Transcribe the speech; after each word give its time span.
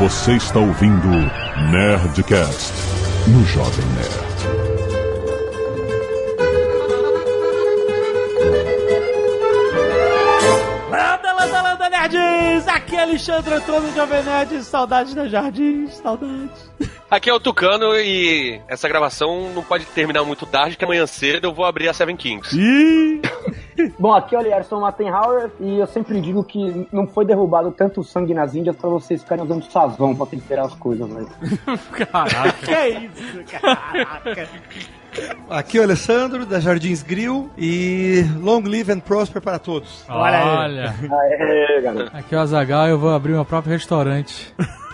Você 0.00 0.32
está 0.32 0.58
ouvindo 0.58 1.08
Nerdcast 1.70 2.72
no 3.28 3.44
Jovem 3.44 3.84
Nerd. 3.88 4.30
Landa, 10.90 11.32
landa, 11.34 11.62
landa, 11.62 11.90
nerds! 11.90 12.66
Aqui 12.66 12.96
é 12.96 13.02
Alexandre 13.02 13.52
Antônio 13.56 13.92
Jovem 13.94 14.22
Nerd. 14.22 14.64
Saudades 14.64 15.12
da 15.12 15.28
Jardim, 15.28 15.86
saudades. 15.88 16.70
Aqui 17.10 17.28
é 17.28 17.34
o 17.34 17.40
Tucano 17.40 17.96
e 17.96 18.60
essa 18.68 18.86
gravação 18.88 19.52
não 19.52 19.64
pode 19.64 19.84
terminar 19.86 20.22
muito 20.22 20.46
tarde, 20.46 20.76
que 20.76 20.84
amanhã 20.84 21.04
cedo 21.08 21.44
eu 21.44 21.52
vou 21.52 21.64
abrir 21.64 21.88
a 21.88 21.92
Seven 21.92 22.16
Kings. 22.16 22.56
Ih! 22.56 23.20
Bom, 23.98 24.14
aqui 24.14 24.36
é 24.36 24.38
o 24.38 24.42
Lierson 24.42 24.78
Mattenhauer 24.78 25.50
e 25.58 25.78
eu 25.78 25.86
sempre 25.88 26.20
digo 26.20 26.44
que 26.44 26.86
não 26.92 27.08
foi 27.08 27.24
derrubado 27.24 27.72
tanto 27.72 28.04
sangue 28.04 28.32
nas 28.32 28.54
Índias 28.54 28.76
pra 28.76 28.88
vocês 28.88 29.22
ficarem 29.22 29.42
usando 29.42 29.64
sazão 29.64 30.14
pra 30.14 30.26
temperar 30.26 30.66
as 30.66 30.74
coisas, 30.74 31.08
velho. 31.08 31.28
Caraca. 32.12 32.52
que 32.64 32.70
é 32.70 32.88
isso, 32.90 33.44
caraca. 33.50 34.48
Aqui 35.48 35.78
é 35.78 35.80
o 35.80 35.84
Alessandro, 35.84 36.46
da 36.46 36.60
Jardins 36.60 37.02
Grill, 37.02 37.50
e 37.58 38.24
long 38.38 38.62
live 38.62 38.92
and 38.92 39.00
prosper 39.00 39.42
para 39.42 39.58
todos. 39.58 40.04
Olha 40.08 40.38
aí. 40.38 40.78
Aê, 41.10 42.08
aqui 42.12 42.34
é 42.34 42.38
o 42.38 42.40
Azagal 42.40 42.86
e 42.86 42.90
eu 42.90 42.98
vou 42.98 43.10
abrir 43.10 43.32
meu 43.32 43.44
próprio 43.44 43.72
restaurante. 43.72 44.54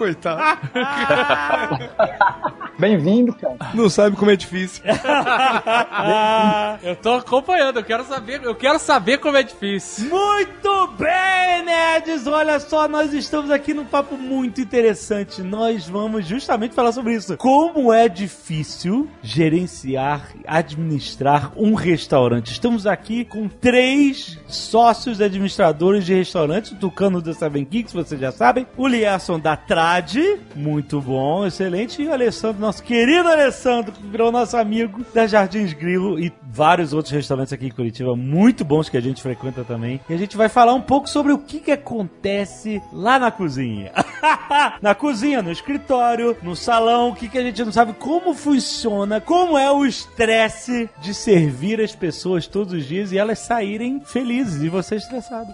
Coitado. 0.00 0.40
Bem-vindo, 2.80 3.34
cara. 3.34 3.58
Não 3.74 3.90
sabe 3.90 4.16
como 4.16 4.30
é 4.30 4.36
difícil. 4.36 4.82
eu 6.82 6.96
tô 6.96 7.12
acompanhando, 7.12 7.78
eu 7.78 7.84
quero 7.84 8.02
saber, 8.04 8.42
eu 8.42 8.54
quero 8.54 8.78
saber 8.78 9.18
como 9.18 9.36
é 9.36 9.42
difícil. 9.42 10.08
Muito 10.08 10.86
bem, 10.98 11.62
nerds! 11.62 12.26
Olha 12.26 12.58
só, 12.58 12.88
nós 12.88 13.12
estamos 13.12 13.50
aqui 13.50 13.74
num 13.74 13.84
papo 13.84 14.16
muito 14.16 14.62
interessante. 14.62 15.42
Nós 15.42 15.86
vamos 15.86 16.26
justamente 16.26 16.74
falar 16.74 16.92
sobre 16.92 17.12
isso. 17.12 17.36
Como 17.36 17.92
é 17.92 18.08
difícil 18.08 19.10
gerenciar, 19.22 20.30
administrar 20.46 21.52
um 21.54 21.74
restaurante. 21.74 22.52
Estamos 22.52 22.86
aqui 22.86 23.26
com 23.26 23.46
três 23.46 24.38
sócios 24.46 25.20
administradores 25.20 26.06
de 26.06 26.14
restaurantes. 26.14 26.72
O 26.72 26.76
Tucano 26.76 27.20
da 27.20 27.34
Seven 27.34 27.66
Kicks, 27.66 27.92
vocês 27.92 28.18
já 28.18 28.32
sabem. 28.32 28.66
O 28.78 28.88
Lierson 28.88 29.38
da 29.38 29.54
Trade, 29.90 30.38
muito 30.54 31.00
bom, 31.00 31.44
excelente. 31.44 32.00
E 32.00 32.06
o 32.06 32.12
Alessandro, 32.12 32.60
nosso 32.60 32.80
querido 32.80 33.28
Alessandro, 33.28 33.90
que 33.90 34.06
virou 34.06 34.30
nosso 34.30 34.56
amigo 34.56 35.04
da 35.12 35.26
Jardins 35.26 35.72
Grill 35.72 36.16
e 36.16 36.32
vários 36.52 36.92
outros 36.92 37.12
restaurantes 37.12 37.52
aqui 37.52 37.66
em 37.66 37.70
Curitiba, 37.70 38.14
muito 38.14 38.64
bons 38.64 38.88
que 38.88 38.96
a 38.96 39.00
gente 39.00 39.20
frequenta 39.20 39.64
também. 39.64 40.00
E 40.08 40.14
a 40.14 40.16
gente 40.16 40.36
vai 40.36 40.48
falar 40.48 40.74
um 40.74 40.80
pouco 40.80 41.08
sobre 41.08 41.32
o 41.32 41.38
que, 41.38 41.58
que 41.58 41.72
acontece 41.72 42.80
lá 42.92 43.18
na 43.18 43.32
cozinha. 43.32 43.90
na 44.80 44.94
cozinha, 44.94 45.42
no 45.42 45.50
escritório, 45.50 46.36
no 46.40 46.54
salão, 46.54 47.10
o 47.10 47.14
que, 47.16 47.28
que 47.28 47.38
a 47.38 47.42
gente 47.42 47.64
não 47.64 47.72
sabe 47.72 47.92
como 47.94 48.32
funciona, 48.32 49.20
como 49.20 49.58
é 49.58 49.72
o 49.72 49.84
estresse 49.84 50.88
de 51.00 51.12
servir 51.12 51.80
as 51.80 51.96
pessoas 51.96 52.46
todos 52.46 52.74
os 52.74 52.86
dias 52.86 53.10
e 53.10 53.18
elas 53.18 53.40
saírem 53.40 54.00
felizes 54.04 54.62
e 54.62 54.68
você 54.68 54.96
estressado. 54.96 55.52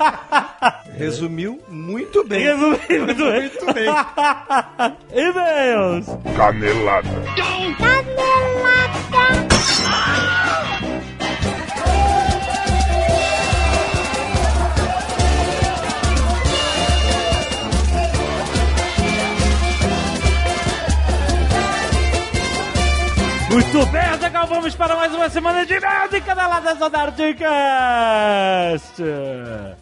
Resumiu 0.96 1.58
muito 1.68 2.26
bem. 2.26 2.40
Resumindo 2.40 3.06
muito 3.06 3.24
bem. 3.24 3.27
Muito 3.32 3.74
bem. 3.74 3.88
E-mails. 5.12 6.06
Canelada. 6.36 7.08
Muito 23.50 23.86
bem, 23.86 24.02
Azaghal, 24.02 24.46
vamos 24.46 24.74
para 24.76 24.94
mais 24.94 25.14
uma 25.14 25.30
semana 25.30 25.64
de 25.64 25.72
e-mails 25.72 26.12
e 26.12 26.20
canaladas 26.20 26.76
do 26.78 26.90
Nerdcast. 26.90 27.42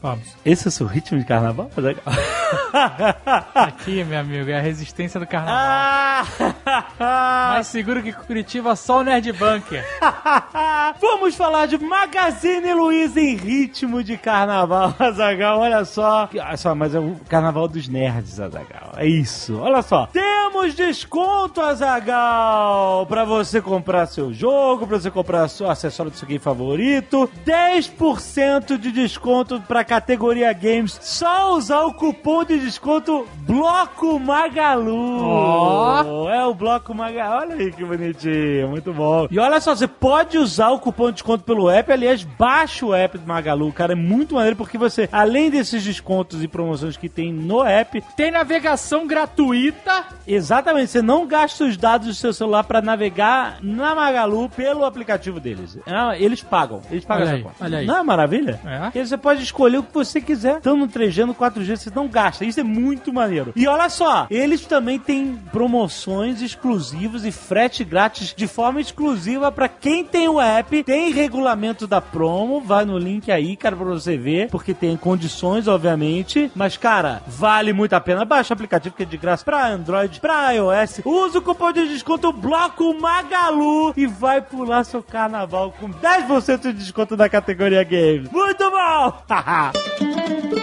Vamos. 0.01 0.37
Esse 0.45 0.67
é 0.67 0.69
o 0.69 0.71
seu 0.71 0.87
ritmo 0.87 1.19
de 1.19 1.25
carnaval, 1.25 1.69
Azaghal? 1.77 2.05
Aqui, 3.57 4.05
meu 4.05 4.21
amigo, 4.21 4.49
é 4.49 4.59
a 4.59 4.61
resistência 4.61 5.19
do 5.19 5.27
carnaval. 5.27 5.57
Ah! 5.59 7.55
Mais 7.55 7.67
seguro 7.67 8.01
que 8.05 8.13
Curitiba, 8.13 8.77
só 8.77 9.01
o 9.01 9.03
Nerd 9.03 9.33
Bunker. 9.33 9.85
Vamos 11.01 11.35
falar 11.35 11.67
de 11.67 11.77
Magazine 11.77 12.73
Luiza 12.73 13.21
em 13.21 13.35
ritmo 13.35 14.05
de 14.05 14.17
carnaval, 14.17 14.95
Azagal. 14.99 15.59
Olha 15.59 15.85
só. 15.85 16.29
Olha 16.33 16.57
só, 16.57 16.73
mas 16.73 16.95
é 16.95 17.01
o 17.01 17.17
carnaval 17.29 17.67
dos 17.67 17.89
nerds, 17.89 18.39
Azagal. 18.39 18.93
É 18.97 19.07
isso. 19.07 19.59
Olha 19.59 19.83
só. 19.83 20.07
Temos 20.07 20.73
desconto, 20.75 21.61
Azagal, 21.61 23.05
pra 23.07 23.25
você 23.25 23.56
comprar 23.61 24.07
seu 24.07 24.33
jogo, 24.33 24.87
pra 24.87 24.99
você 24.99 25.11
comprar 25.11 25.49
seu 25.49 25.71
acessório 25.71 26.11
do 26.13 26.17
seu 26.19 26.27
game 26.29 26.39
favorito. 26.39 27.29
10% 27.45 28.77
de 28.79 28.91
desconto 28.93 29.61
pra 29.61 29.85
categoria 29.85 30.53
games. 30.53 30.99
Só 31.03 31.55
usar 31.55 31.83
o 31.83 31.95
cupom 31.95 32.45
de 32.45 32.59
desconto 32.59 33.27
Bloco 33.41 34.19
Magalu. 34.19 35.21
Ó. 35.23 36.29
É 36.31 36.45
o 36.47 36.55
Bloco 36.55 36.95
Magalu. 36.95 37.37
Olha 37.43 37.57
aí 37.57 37.73
que 37.73 37.85
bonitinho. 37.85 38.69
Muito 38.69 38.93
bom. 38.93 39.27
E 39.31 39.39
olha 39.39 39.61
só, 39.61 39.75
você 39.75 39.87
pode 39.87 40.39
usar 40.39 40.71
o 40.71 40.79
cupom 40.79 41.07
de 41.07 41.15
desconto 41.15 41.45
pelo 41.45 41.69
app. 41.71 41.93
Aliás, 41.93 42.23
baixa 42.23 42.85
o 42.87 42.95
app 42.95 43.19
do 43.19 43.27
Magalu, 43.27 43.73
cara. 43.73 43.93
É 43.93 43.97
muito 43.97 44.35
maneiro 44.35 44.57
porque 44.57 44.79
você, 44.79 45.09
além 45.13 45.51
desses 45.51 45.83
descontos 45.83 46.43
e 46.43 46.49
promoções 46.49 46.97
que 46.97 47.09
tem 47.09 47.33
no 47.33 47.63
app, 47.63 48.03
Tem 48.17 48.31
navegação 48.31 49.07
gratuita. 49.07 50.05
exatamente, 50.27 50.91
você 50.91 51.03
não 51.03 51.27
gasta 51.27 51.65
os 51.65 51.77
dados 51.77 52.09
do 52.09 52.15
seu 52.15 52.33
celular 52.33 52.65
pra 52.65 52.81
navegar 52.83 53.46
na 53.63 53.95
Magalu 53.95 54.49
pelo 54.49 54.85
aplicativo 54.85 55.41
deles. 55.41 55.79
Ah, 55.87 56.17
Eles 56.19 56.43
pagam. 56.43 56.81
Eles 56.91 57.05
pagam 57.05 57.23
Olha 57.25 57.29
essa 57.31 57.37
aí, 57.37 57.43
conta. 57.43 57.57
olha 57.65 57.79
aí. 57.79 57.87
Não 57.87 57.97
é 57.99 58.03
maravilha? 58.03 58.61
É. 58.65 58.99
E 58.99 59.07
você 59.07 59.17
pode 59.17 59.43
escolher 59.43 59.79
o 59.79 59.83
que 59.83 59.93
você 59.95 60.21
quiser. 60.21 60.61
Tanto 60.61 60.77
no 60.77 60.89
3G, 60.89 61.25
no 61.25 61.35
4G, 61.35 61.77
você 61.77 61.91
não 61.95 62.09
gasta. 62.09 62.45
Isso 62.45 62.61
é 62.61 62.63
muito 62.63 63.13
maneiro. 63.13 63.53
E 63.57 63.67
olha 63.67 63.89
só, 63.89 64.27
eles 64.31 64.65
também 64.67 64.99
têm 64.99 65.37
promoções 65.53 66.41
exclusivas 66.43 67.25
e 67.25 67.33
frete 67.33 67.85
grátis 67.85 68.33
de 68.35 68.47
forma 68.47 68.81
exclusiva 68.81 69.51
pra 69.53 69.69
quem 69.69 70.05
tem 70.05 70.29
o 70.29 70.41
app. 70.41 70.83
Tem 70.85 71.13
regulamento 71.13 71.87
da 71.87 72.01
promo. 72.01 72.61
Vai 72.61 72.85
no 72.85 72.99
link 72.99 73.31
aí, 73.31 73.57
cara, 73.57 73.77
pra 73.77 73.85
você 73.85 74.17
ver. 74.17 74.49
Porque 74.51 74.73
tem 74.75 74.97
condições, 74.97 75.69
obviamente. 75.69 76.51
Mas, 76.55 76.77
cara, 76.77 77.23
vale 77.27 77.73
muito 77.73 77.93
a 77.95 78.01
pena. 78.01 78.25
Baixa 78.25 78.53
o 78.53 78.55
aplicativo 78.55 78.95
que 78.97 79.03
é 79.03 79.07
de 79.07 79.17
graça 79.17 79.45
pra 79.45 79.67
Android, 79.69 80.21
pra 80.21 80.51
iOS. 80.53 81.01
Usa 81.05 81.39
o 81.39 81.43
cupom 81.43 81.73
de 81.73 81.89
desconto 81.89 82.33
Bloco 82.33 82.95
Magalu 83.37 83.93
e 83.97 84.07
vai 84.07 84.41
pular 84.41 84.85
seu 84.85 85.03
carnaval 85.03 85.73
com 85.73 85.91
10% 85.91 86.61
de 86.63 86.73
desconto 86.73 87.17
na 87.17 87.29
categoria 87.29 87.85
Games. 87.85 88.31
Muito 88.31 88.71
bom! 88.71 89.23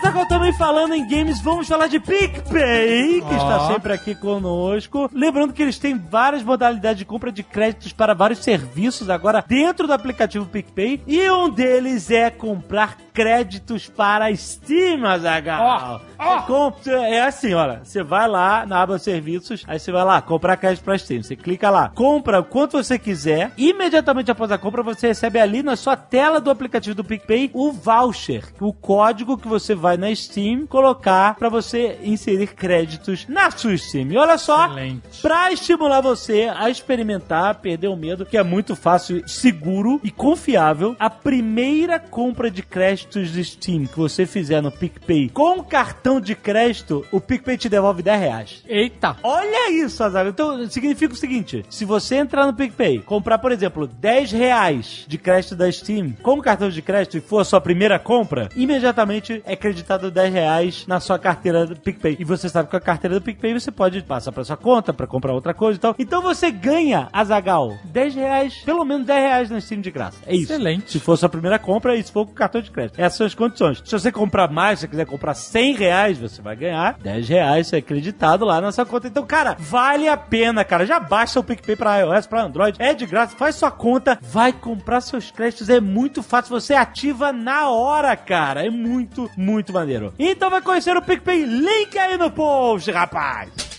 Que 0.00 0.22
eu 0.22 0.28
também 0.28 0.52
falando 0.52 0.94
em 0.94 1.06
games, 1.06 1.40
vamos 1.42 1.68
falar 1.68 1.88
de 1.88 1.98
PicPay, 2.00 3.20
que 3.20 3.34
Ó. 3.34 3.36
está 3.36 3.66
sempre 3.68 3.92
aqui 3.92 4.14
conosco. 4.14 5.10
Lembrando 5.12 5.52
que 5.52 5.62
eles 5.62 5.78
têm 5.78 5.98
várias 5.98 6.42
modalidades 6.42 6.98
de 6.98 7.04
compra 7.04 7.30
de 7.30 7.42
créditos 7.42 7.92
para 7.92 8.14
vários 8.14 8.38
serviços 8.40 9.10
agora 9.10 9.44
dentro 9.46 9.86
do 9.86 9.92
aplicativo 9.92 10.46
PicPay. 10.46 11.02
E 11.06 11.30
um 11.30 11.48
deles 11.50 12.10
é 12.10 12.30
comprar 12.30 12.96
créditos 13.12 13.88
para 13.88 14.34
Steam, 14.36 15.04
Azaghal. 15.06 16.00
Ó. 16.18 16.34
Você 16.38 16.46
compra- 16.46 17.08
É 17.08 17.20
assim, 17.22 17.52
olha, 17.54 17.80
você 17.84 18.02
vai 18.02 18.26
lá 18.28 18.64
na 18.66 18.80
aba 18.82 18.98
serviços, 18.98 19.64
aí 19.66 19.78
você 19.78 19.90
vai 19.92 20.04
lá, 20.04 20.20
comprar 20.22 20.56
crédito 20.56 20.82
para 20.84 20.96
Steam. 20.98 21.22
Você 21.22 21.36
clica 21.36 21.68
lá, 21.70 21.90
compra 21.94 22.40
o 22.40 22.44
quanto 22.44 22.76
você 22.82 22.98
quiser. 22.98 23.52
Imediatamente 23.56 24.30
após 24.30 24.50
a 24.50 24.58
compra, 24.58 24.82
você 24.82 25.08
recebe 25.08 25.38
ali 25.38 25.62
na 25.62 25.76
sua 25.76 25.96
tela 25.96 26.40
do 26.40 26.50
aplicativo 26.50 26.94
do 26.94 27.04
PicPay 27.04 27.50
o 27.52 27.70
voucher, 27.72 28.44
o 28.60 28.72
código 28.72 29.36
que 29.38 29.48
você 29.48 29.74
vai 29.74 29.85
na 29.94 30.14
Steam 30.14 30.66
colocar 30.66 31.34
para 31.36 31.48
você 31.48 31.98
inserir 32.02 32.48
créditos 32.48 33.26
na 33.28 33.50
sua 33.50 33.76
Steam. 33.76 34.10
E 34.10 34.16
olha 34.16 34.38
só. 34.38 34.74
Pra 35.20 35.52
estimular 35.52 36.00
você 36.00 36.50
a 36.54 36.70
experimentar, 36.70 37.56
perder 37.56 37.88
o 37.88 37.96
medo, 37.96 38.24
que 38.24 38.36
é 38.36 38.42
muito 38.42 38.74
fácil, 38.74 39.22
seguro 39.28 40.00
e 40.02 40.10
confiável, 40.10 40.96
a 40.98 41.10
primeira 41.10 41.98
compra 41.98 42.50
de 42.50 42.62
créditos 42.62 43.30
de 43.30 43.44
Steam 43.44 43.86
que 43.86 43.98
você 43.98 44.24
fizer 44.26 44.60
no 44.60 44.72
PicPay 44.72 45.28
com 45.28 45.62
cartão 45.62 46.20
de 46.20 46.34
crédito, 46.34 47.04
o 47.12 47.20
PicPay 47.20 47.58
te 47.58 47.68
devolve 47.68 48.02
10 48.02 48.20
reais. 48.20 48.64
Eita. 48.66 49.16
Olha 49.22 49.70
isso, 49.70 50.02
Azaghal. 50.02 50.30
Então, 50.30 50.70
significa 50.70 51.12
o 51.12 51.16
seguinte: 51.16 51.64
se 51.68 51.84
você 51.84 52.16
entrar 52.16 52.46
no 52.46 52.54
PicPay, 52.54 53.00
comprar, 53.00 53.38
por 53.38 53.52
exemplo, 53.52 53.86
10 53.86 54.32
reais 54.32 55.04
de 55.06 55.18
crédito 55.18 55.54
da 55.54 55.70
Steam 55.70 56.14
com 56.22 56.40
cartão 56.40 56.70
de 56.70 56.82
crédito 56.82 57.18
e 57.18 57.20
for 57.20 57.40
a 57.40 57.44
sua 57.44 57.60
primeira 57.60 57.98
compra, 57.98 58.48
imediatamente 58.56 59.42
é 59.44 59.54
creditado 59.54 59.75
acreditado 59.76 60.10
10 60.10 60.32
reais 60.32 60.84
na 60.86 61.00
sua 61.00 61.18
carteira 61.18 61.66
do 61.66 61.76
PicPay. 61.76 62.16
E 62.18 62.24
você 62.24 62.48
sabe 62.48 62.66
que 62.66 62.70
com 62.70 62.76
a 62.76 62.80
carteira 62.80 63.18
do 63.18 63.22
PicPay 63.22 63.52
você 63.52 63.70
pode 63.70 64.02
passar 64.02 64.32
pra 64.32 64.44
sua 64.44 64.56
conta 64.56 64.92
pra 64.92 65.06
comprar 65.06 65.32
outra 65.32 65.52
coisa 65.52 65.76
e 65.76 65.80
tal. 65.80 65.94
Então 65.98 66.22
você 66.22 66.50
ganha, 66.50 67.08
Azagal, 67.12 67.76
10 67.84 68.14
reais, 68.14 68.54
pelo 68.64 68.84
menos 68.84 69.06
10 69.06 69.20
reais 69.20 69.50
na 69.50 69.60
Steam 69.60 69.80
de 69.80 69.90
graça. 69.90 70.18
É 70.26 70.34
isso. 70.34 70.52
Excelente. 70.52 70.92
Se 70.92 71.00
for 71.00 71.16
sua 71.16 71.28
primeira 71.28 71.58
compra 71.58 71.94
e 71.96 72.02
se 72.02 72.10
for 72.10 72.26
com 72.26 72.32
cartão 72.32 72.60
de 72.60 72.70
crédito. 72.70 72.98
Essas 72.98 73.16
são 73.16 73.26
as 73.26 73.34
condições. 73.34 73.82
Se 73.84 73.92
você 73.92 74.10
comprar 74.10 74.50
mais, 74.50 74.78
se 74.78 74.82
você 74.82 74.88
quiser 74.88 75.06
comprar 75.06 75.34
100 75.34 75.74
reais, 75.74 76.18
você 76.18 76.40
vai 76.40 76.56
ganhar 76.56 76.98
10 77.02 77.28
reais, 77.28 77.66
isso 77.66 77.76
é 77.76 77.78
acreditado 77.78 78.44
lá 78.44 78.60
na 78.60 78.72
sua 78.72 78.86
conta. 78.86 79.08
Então, 79.08 79.26
cara, 79.26 79.56
vale 79.58 80.08
a 80.08 80.16
pena, 80.16 80.64
cara. 80.64 80.86
Já 80.86 80.98
baixa 80.98 81.40
o 81.40 81.44
PicPay 81.44 81.76
pra 81.76 81.98
iOS, 81.98 82.26
pra 82.26 82.44
Android. 82.44 82.76
É 82.78 82.94
de 82.94 83.06
graça, 83.06 83.36
faz 83.36 83.56
sua 83.56 83.70
conta, 83.70 84.18
vai 84.22 84.52
comprar 84.52 85.00
seus 85.00 85.30
créditos. 85.30 85.68
É 85.68 85.80
muito 85.80 86.22
fácil, 86.22 86.50
você 86.58 86.74
ativa 86.74 87.32
na 87.32 87.68
hora, 87.68 88.16
cara. 88.16 88.64
É 88.64 88.70
muito, 88.70 89.30
muito 89.36 89.65
maneiro. 89.72 90.12
Então 90.18 90.50
vai 90.50 90.60
conhecer 90.60 90.96
o 90.96 91.02
PicPay, 91.02 91.44
link 91.44 91.98
aí 91.98 92.16
no 92.16 92.30
post, 92.30 92.90
rapaz. 92.90 93.76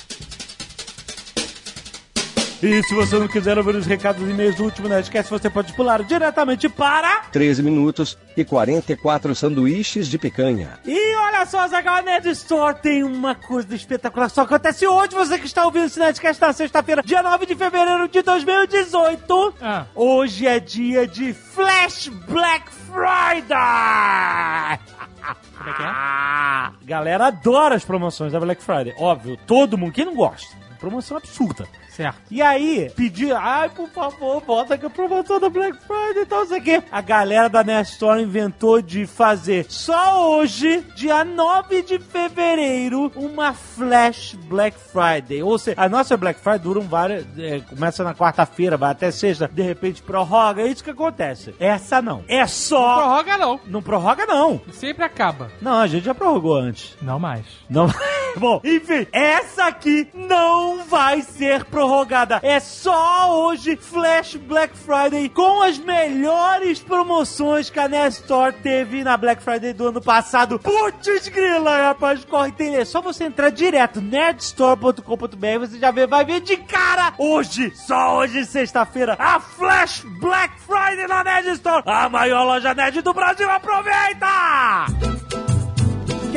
E 2.62 2.82
se 2.84 2.96
você 2.96 3.20
não 3.20 3.28
quiser 3.28 3.56
ouvir 3.56 3.76
os 3.76 3.86
recados 3.86 4.28
e 4.28 4.32
e-mails 4.32 4.56
do 4.56 4.64
último 4.64 4.88
Nerdcast, 4.88 5.30
você 5.30 5.48
pode 5.48 5.74
pular 5.74 6.04
diretamente 6.04 6.68
para... 6.68 7.22
13 7.32 7.62
minutos 7.62 8.18
e 8.36 8.44
44 8.44 9.36
sanduíches 9.36 10.08
de 10.08 10.18
picanha. 10.18 10.80
E 10.84 11.16
olha 11.18 11.46
só, 11.46 11.60
a 11.60 11.68
Zagal 11.68 12.02
Nerd 12.02 12.28
Store 12.30 12.76
tem 12.82 13.04
uma 13.04 13.36
coisa 13.36 13.76
espetacular. 13.76 14.28
Só 14.30 14.42
acontece 14.42 14.88
hoje, 14.88 15.14
você 15.14 15.38
que 15.38 15.46
está 15.46 15.66
ouvindo 15.66 15.86
esse 15.86 16.00
Nerdcast 16.00 16.42
na 16.42 16.52
sexta-feira, 16.52 17.04
dia 17.04 17.22
9 17.22 17.46
de 17.46 17.54
fevereiro 17.56 18.08
de 18.08 18.24
2018. 18.24 19.54
Ah. 19.62 19.86
Hoje 19.94 20.48
é 20.48 20.60
dia 20.60 21.06
de 21.06 21.34
Flash 21.34 22.08
Black 22.08 22.72
Friday! 22.92 23.58
Como 25.68 25.76
é 25.76 25.78
que 25.78 25.84
é? 25.84 25.86
Ah, 25.86 26.72
galera 26.84 27.28
adora 27.28 27.76
as 27.76 27.84
promoções 27.84 28.32
da 28.32 28.40
Black 28.40 28.64
Friday. 28.64 28.96
Óbvio, 28.98 29.38
todo 29.46 29.78
mundo. 29.78 29.92
Quem 29.92 30.06
não 30.06 30.16
gosta? 30.16 30.56
Promoção 30.80 31.18
absurda. 31.18 31.68
Certo. 31.98 32.22
E 32.30 32.44
aí, 32.44 32.92
pedir, 32.96 33.36
ai, 33.36 33.70
por 33.70 33.90
favor, 33.90 34.40
bota 34.46 34.76
aqui 34.76 34.86
a 34.86 34.90
promoção 34.90 35.40
da 35.40 35.50
Black 35.50 35.76
Friday 35.80 36.22
e 36.22 36.26
tal, 36.28 36.42
não 36.42 36.48
sei 36.48 36.60
o 36.60 36.62
quê. 36.62 36.84
A 36.92 37.02
galera 37.02 37.50
da 37.50 37.64
Nerd 37.64 37.90
Store 37.90 38.22
inventou 38.22 38.84
de 38.84 39.08
fazer 39.08 39.66
só 39.68 40.30
hoje, 40.30 40.86
dia 40.96 41.26
9 41.26 41.82
de 41.82 41.98
fevereiro, 41.98 43.12
uma 43.16 43.52
Flash 43.52 44.36
Black 44.44 44.78
Friday. 44.78 45.42
Ou 45.42 45.58
seja, 45.58 45.82
a 45.82 45.90
nossa 45.90 46.16
Black 46.16 46.40
Friday 46.40 46.60
dura 46.60 46.80
um 46.80 46.88
várias. 46.88 47.26
é, 47.36 47.62
começa 47.62 48.04
na 48.04 48.14
quarta-feira, 48.14 48.78
vai 48.78 48.92
até 48.92 49.10
sexta, 49.10 49.50
de 49.52 49.64
repente 49.64 50.04
prorroga, 50.04 50.62
é 50.62 50.68
isso 50.68 50.84
que 50.84 50.92
acontece. 50.92 51.56
Essa 51.60 52.00
não. 52.00 52.24
É 52.28 52.46
só. 52.46 52.98
Prorroga 52.98 53.38
não. 53.40 53.60
Não 53.66 53.82
prorroga, 53.82 54.26
não. 54.28 54.62
Sempre 54.72 55.04
acaba. 55.04 55.50
Não, 55.60 55.80
a 55.80 55.88
gente 55.88 56.06
já 56.06 56.14
prorrogou 56.14 56.58
antes. 56.58 56.96
Não 57.02 57.18
mais. 57.18 57.44
Não. 57.68 57.88
Bom, 58.38 58.62
enfim, 58.64 59.08
essa 59.12 59.66
aqui 59.66 60.08
não 60.14 60.86
vai 60.86 61.24
ser 61.24 61.66
prorrogada. 61.66 61.87
É 62.44 62.60
só 62.60 63.48
hoje 63.48 63.76
Flash 63.76 64.36
Black 64.36 64.78
Friday 64.78 65.30
com 65.30 65.62
as 65.62 65.78
melhores 65.78 66.80
promoções 66.80 67.70
que 67.70 67.80
a 67.80 67.88
Nestor 67.88 68.54
teve 68.54 69.04
na 69.04 69.16
Black 69.16 69.42
Friday 69.42 69.74
do 69.74 69.88
ano 69.88 70.02
passado. 70.02 70.60
Putz 70.60 71.28
grila, 71.30 71.88
rapaz, 71.88 72.26
corre 72.26 72.52
tem 72.52 72.76
É 72.76 72.86
só 72.86 73.02
você 73.02 73.24
entrar 73.24 73.50
direto 73.50 74.02
nerdstore.com.br, 74.02 75.60
você 75.60 75.80
já 75.80 75.92
vê, 75.92 76.06
vai 76.06 76.26
ver 76.26 76.42
de 76.42 76.58
cara 76.58 77.14
hoje, 77.18 77.72
só 77.76 78.18
hoje 78.18 78.46
sexta-feira, 78.46 79.16
a 79.18 79.40
Flash 79.40 80.04
Black 80.20 80.54
Friday 80.62 81.08
na 81.08 81.24
Nerd 81.24 81.48
Store, 81.50 81.84
a 81.86 82.10
maior 82.10 82.44
loja 82.44 82.74
nerd 82.74 83.02
do 83.02 83.14
Brasil. 83.14 83.50
Aproveita! 83.50 85.47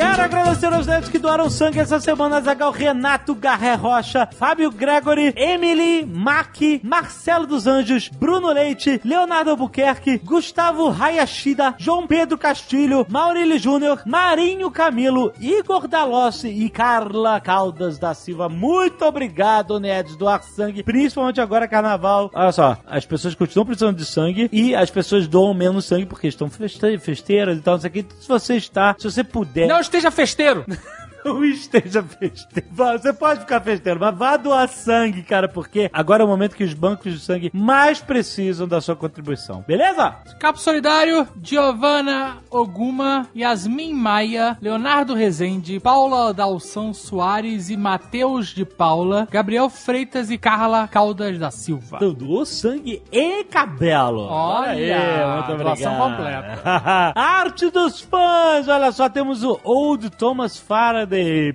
Quero 0.01 0.23
agradecer 0.23 0.73
aos 0.73 0.87
nerds 0.87 1.09
que 1.09 1.19
doaram 1.19 1.47
sangue 1.47 1.77
essa 1.79 1.99
semana: 1.99 2.41
Zagal 2.41 2.71
Renato 2.71 3.35
Garré 3.35 3.75
Rocha, 3.75 4.27
Fábio 4.35 4.71
Gregory, 4.71 5.31
Emily, 5.37 6.03
Mac, 6.05 6.57
Marcelo 6.83 7.45
dos 7.45 7.67
Anjos, 7.67 8.09
Bruno 8.09 8.51
Leite, 8.51 8.99
Leonardo 9.05 9.51
Albuquerque, 9.51 10.17
Gustavo 10.17 10.89
Hayashida, 10.89 11.75
João 11.77 12.07
Pedro 12.07 12.35
Castilho, 12.35 13.05
Maurílio 13.09 13.59
Júnior, 13.59 14.01
Marinho 14.03 14.71
Camilo, 14.71 15.31
Igor 15.39 15.87
Dalossi 15.87 16.47
e 16.47 16.67
Carla 16.69 17.39
Caldas 17.39 17.99
da 17.99 18.15
Silva. 18.15 18.49
Muito 18.49 19.05
obrigado, 19.05 19.79
nerds, 19.79 20.15
doar 20.15 20.41
sangue, 20.41 20.81
principalmente 20.81 21.39
agora 21.39 21.67
carnaval. 21.67 22.31
Olha 22.33 22.51
só, 22.51 22.75
as 22.87 23.05
pessoas 23.05 23.35
continuam 23.35 23.67
precisando 23.67 23.97
de 23.97 24.05
sangue 24.05 24.49
e 24.51 24.73
as 24.73 24.89
pessoas 24.89 25.27
doam 25.27 25.53
menos 25.53 25.85
sangue 25.85 26.07
porque 26.07 26.27
estão 26.27 26.49
feste- 26.49 26.97
festeiras 26.97 27.55
e 27.55 27.61
tal, 27.61 27.75
não 27.75 27.81
sei 27.81 27.89
o 27.89 27.93
que. 27.93 28.05
Se 28.19 28.27
você 28.27 28.55
está, 28.55 28.95
se 28.97 29.03
você 29.09 29.23
puder. 29.23 29.67
Não 29.67 29.79
esteja 29.91 30.11
festeiro. 30.11 30.65
Não 31.25 31.43
esteja 31.43 32.03
festeiro. 32.03 32.67
Você 32.71 33.13
pode 33.13 33.41
ficar 33.41 33.61
festeiro, 33.61 33.99
mas 33.99 34.17
vá 34.17 34.37
doar 34.37 34.67
sangue, 34.67 35.21
cara, 35.23 35.47
porque 35.47 35.89
agora 35.93 36.23
é 36.23 36.25
o 36.25 36.29
momento 36.29 36.55
que 36.55 36.63
os 36.63 36.73
bancos 36.73 37.13
de 37.13 37.19
sangue 37.19 37.51
mais 37.53 38.01
precisam 38.01 38.67
da 38.67 38.81
sua 38.81 38.95
contribuição. 38.95 39.63
Beleza? 39.67 40.15
Capo 40.39 40.59
Solidário, 40.59 41.27
Giovanna 41.41 42.37
Oguma, 42.49 43.27
Yasmin 43.35 43.93
Maia, 43.93 44.57
Leonardo 44.61 45.13
Rezende, 45.13 45.79
Paula 45.79 46.33
Dalção 46.33 46.93
Soares 46.93 47.69
e 47.69 47.77
Matheus 47.77 48.47
de 48.47 48.65
Paula, 48.65 49.27
Gabriel 49.29 49.69
Freitas 49.69 50.29
e 50.29 50.37
Carla 50.37 50.87
Caldas 50.87 51.37
da 51.37 51.51
Silva. 51.51 51.97
Então, 51.97 52.13
doou 52.13 52.45
sangue 52.45 53.01
e 53.11 53.43
cabelo. 53.45 54.21
Olha, 54.21 54.71
aí, 54.71 55.35
muito 55.35 55.51
obrigado. 55.53 55.97
completa. 55.97 56.61
Arte 57.15 57.69
dos 57.69 58.01
fãs. 58.01 58.67
Olha 58.67 58.91
só, 58.91 59.09
temos 59.09 59.43
o 59.43 59.59
Old 59.63 60.09
Thomas 60.11 60.57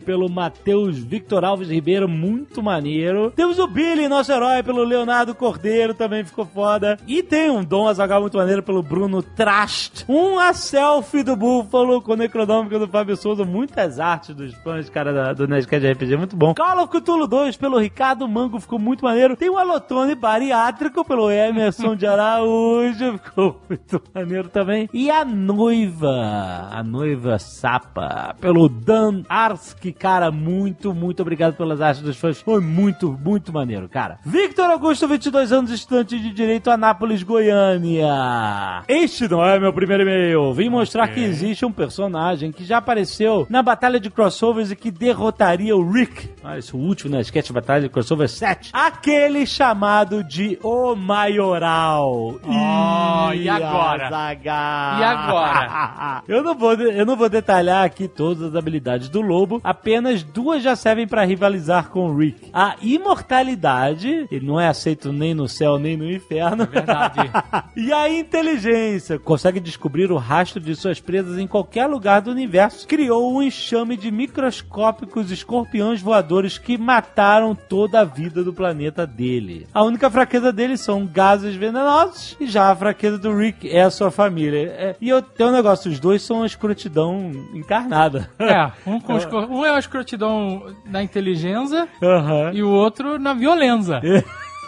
Pelo 0.04 0.28
Matheus 0.28 0.98
Victor 0.98 1.44
Alves 1.44 1.68
Ribeiro, 1.68 2.08
muito 2.08 2.62
maneiro. 2.62 3.32
Temos 3.34 3.58
o 3.58 3.66
Billy, 3.66 4.08
nosso 4.08 4.32
herói, 4.32 4.62
pelo 4.62 4.84
Leonardo 4.84 5.34
Cordeiro, 5.34 5.94
também 5.94 6.24
ficou 6.24 6.44
foda. 6.44 6.98
E 7.06 7.22
tem 7.22 7.50
um 7.50 7.64
Dom 7.64 7.88
Azagal 7.88 8.20
muito 8.20 8.36
maneiro 8.36 8.62
pelo 8.62 8.82
Bruno 8.82 9.22
Trast. 9.22 10.04
Uma 10.08 10.52
selfie 10.52 11.22
do 11.22 11.36
Búfalo 11.36 12.00
com 12.02 12.12
o 12.12 12.16
Necronômico 12.16 12.78
do 12.78 12.88
Fábio 12.88 13.16
Souza. 13.16 13.44
Muitas 13.44 13.98
artes 13.98 14.34
dos 14.34 14.54
fãs, 14.56 14.88
cara, 14.88 15.32
do 15.32 15.46
Nerdcast 15.46 15.92
RPG, 15.92 16.16
muito 16.16 16.36
bom. 16.36 16.54
Call 16.54 16.82
of 16.82 16.90
Cthulhu 16.90 17.26
2 17.26 17.56
pelo 17.56 17.78
Ricardo 17.78 18.28
Mango, 18.28 18.60
ficou 18.60 18.78
muito 18.78 19.04
maneiro. 19.04 19.36
Tem 19.36 19.48
o 19.48 19.58
Alotone 19.58 20.14
Bariátrico 20.14 21.04
pelo 21.04 21.30
Emerson 21.30 21.96
de 21.96 22.06
Araújo, 22.06 23.18
ficou 23.24 23.60
muito 23.68 24.02
maneiro 24.14 24.48
também. 24.48 24.88
E 24.92 25.10
a 25.10 25.24
noiva, 25.24 26.68
a 26.70 26.82
noiva 26.82 27.38
Sapa, 27.38 28.34
pelo 28.40 28.68
Dan 28.68 29.22
Arski, 29.46 29.92
cara, 29.92 30.32
muito, 30.32 30.92
muito 30.92 31.22
obrigado 31.22 31.54
pelas 31.54 31.80
artes 31.80 32.02
dos 32.02 32.16
fãs. 32.16 32.40
Foi 32.40 32.60
muito, 32.60 33.16
muito 33.22 33.52
maneiro, 33.52 33.88
cara. 33.88 34.18
Victor 34.24 34.68
Augusto, 34.70 35.06
22 35.06 35.52
anos, 35.52 35.70
estudante 35.70 36.18
de 36.18 36.32
Direito, 36.32 36.68
Anápolis, 36.68 37.22
Goiânia. 37.22 38.82
Este 38.88 39.28
não 39.28 39.44
é 39.44 39.58
meu 39.60 39.72
primeiro 39.72 40.02
e-mail. 40.02 40.52
Vim 40.52 40.68
mostrar 40.68 41.06
que 41.08 41.20
existe 41.20 41.64
um 41.64 41.70
personagem 41.70 42.50
que 42.50 42.64
já 42.64 42.78
apareceu 42.78 43.46
na 43.48 43.62
batalha 43.62 44.00
de 44.00 44.10
crossovers 44.10 44.72
e 44.72 44.76
que 44.76 44.90
derrotaria 44.90 45.76
o 45.76 45.88
Rick. 45.88 46.28
Ah, 46.42 46.58
esse 46.58 46.74
é 46.74 46.76
o 46.76 46.80
último, 46.80 47.14
né? 47.14 47.20
Sketch 47.20 47.52
Batalha 47.52 47.82
de 47.82 47.88
Crossover 47.88 48.28
7. 48.28 48.70
Aquele 48.72 49.46
chamado 49.46 50.24
de 50.24 50.58
O 50.62 50.96
Maioral. 50.96 52.40
Oh, 52.44 53.32
e 53.32 53.44
Ih, 53.44 53.48
agora? 53.48 54.06
Azaghal. 54.08 55.00
E 55.00 55.04
agora? 55.04 56.22
eu, 56.26 56.42
não 56.42 56.54
vou, 56.56 56.72
eu 56.74 57.06
não 57.06 57.16
vou 57.16 57.28
detalhar 57.28 57.84
aqui 57.84 58.08
todas 58.08 58.42
as 58.42 58.54
habilidades 58.56 59.08
do 59.08 59.20
lobo, 59.20 59.35
apenas 59.62 60.22
duas 60.22 60.62
já 60.62 60.74
servem 60.76 61.06
para 61.06 61.24
rivalizar 61.24 61.88
com 61.90 62.08
o 62.08 62.16
Rick. 62.16 62.50
A 62.52 62.76
imortalidade, 62.82 64.26
ele 64.30 64.46
não 64.46 64.60
é 64.60 64.68
aceito 64.68 65.12
nem 65.12 65.34
no 65.34 65.48
céu 65.48 65.78
nem 65.78 65.96
no 65.96 66.10
inferno. 66.10 66.64
É 66.64 66.66
verdade. 66.66 67.30
e 67.76 67.92
a 67.92 68.08
inteligência, 68.08 69.18
consegue 69.18 69.60
descobrir 69.60 70.10
o 70.10 70.16
rastro 70.16 70.60
de 70.60 70.74
suas 70.74 71.00
presas 71.00 71.38
em 71.38 71.46
qualquer 71.46 71.86
lugar 71.86 72.20
do 72.20 72.30
universo. 72.30 72.86
Criou 72.86 73.32
um 73.34 73.42
enxame 73.42 73.96
de 73.96 74.10
microscópicos 74.10 75.30
escorpiões 75.30 76.00
voadores 76.00 76.58
que 76.58 76.78
mataram 76.78 77.54
toda 77.54 78.00
a 78.00 78.04
vida 78.04 78.42
do 78.42 78.52
planeta 78.52 79.06
dele. 79.06 79.66
A 79.72 79.82
única 79.82 80.10
fraqueza 80.10 80.52
dele 80.52 80.76
são 80.76 81.06
gases 81.06 81.54
venenosos 81.54 82.36
e 82.40 82.46
já 82.46 82.70
a 82.70 82.76
fraqueza 82.76 83.18
do 83.18 83.36
Rick 83.36 83.68
é 83.68 83.82
a 83.82 83.90
sua 83.90 84.10
família. 84.10 84.58
É, 84.76 84.96
e 85.00 85.08
eu 85.08 85.22
tenho 85.22 85.50
um 85.50 85.52
negócio, 85.52 85.90
os 85.90 86.00
dois 86.00 86.22
são 86.22 86.42
a 86.42 86.46
escrotidão 86.46 87.30
encarnada. 87.54 88.30
É, 88.38 88.70
um, 88.88 89.00
com 89.00 89.16
escro- 89.26 89.52
um 89.54 89.64
é 89.64 89.70
a 89.70 89.78
escrotidão 89.78 90.74
na 90.84 91.02
inteligência 91.02 91.88
Aham. 92.02 92.52
e 92.52 92.62
o 92.62 92.70
outro 92.70 93.18
na 93.18 93.32
violência. 93.34 94.00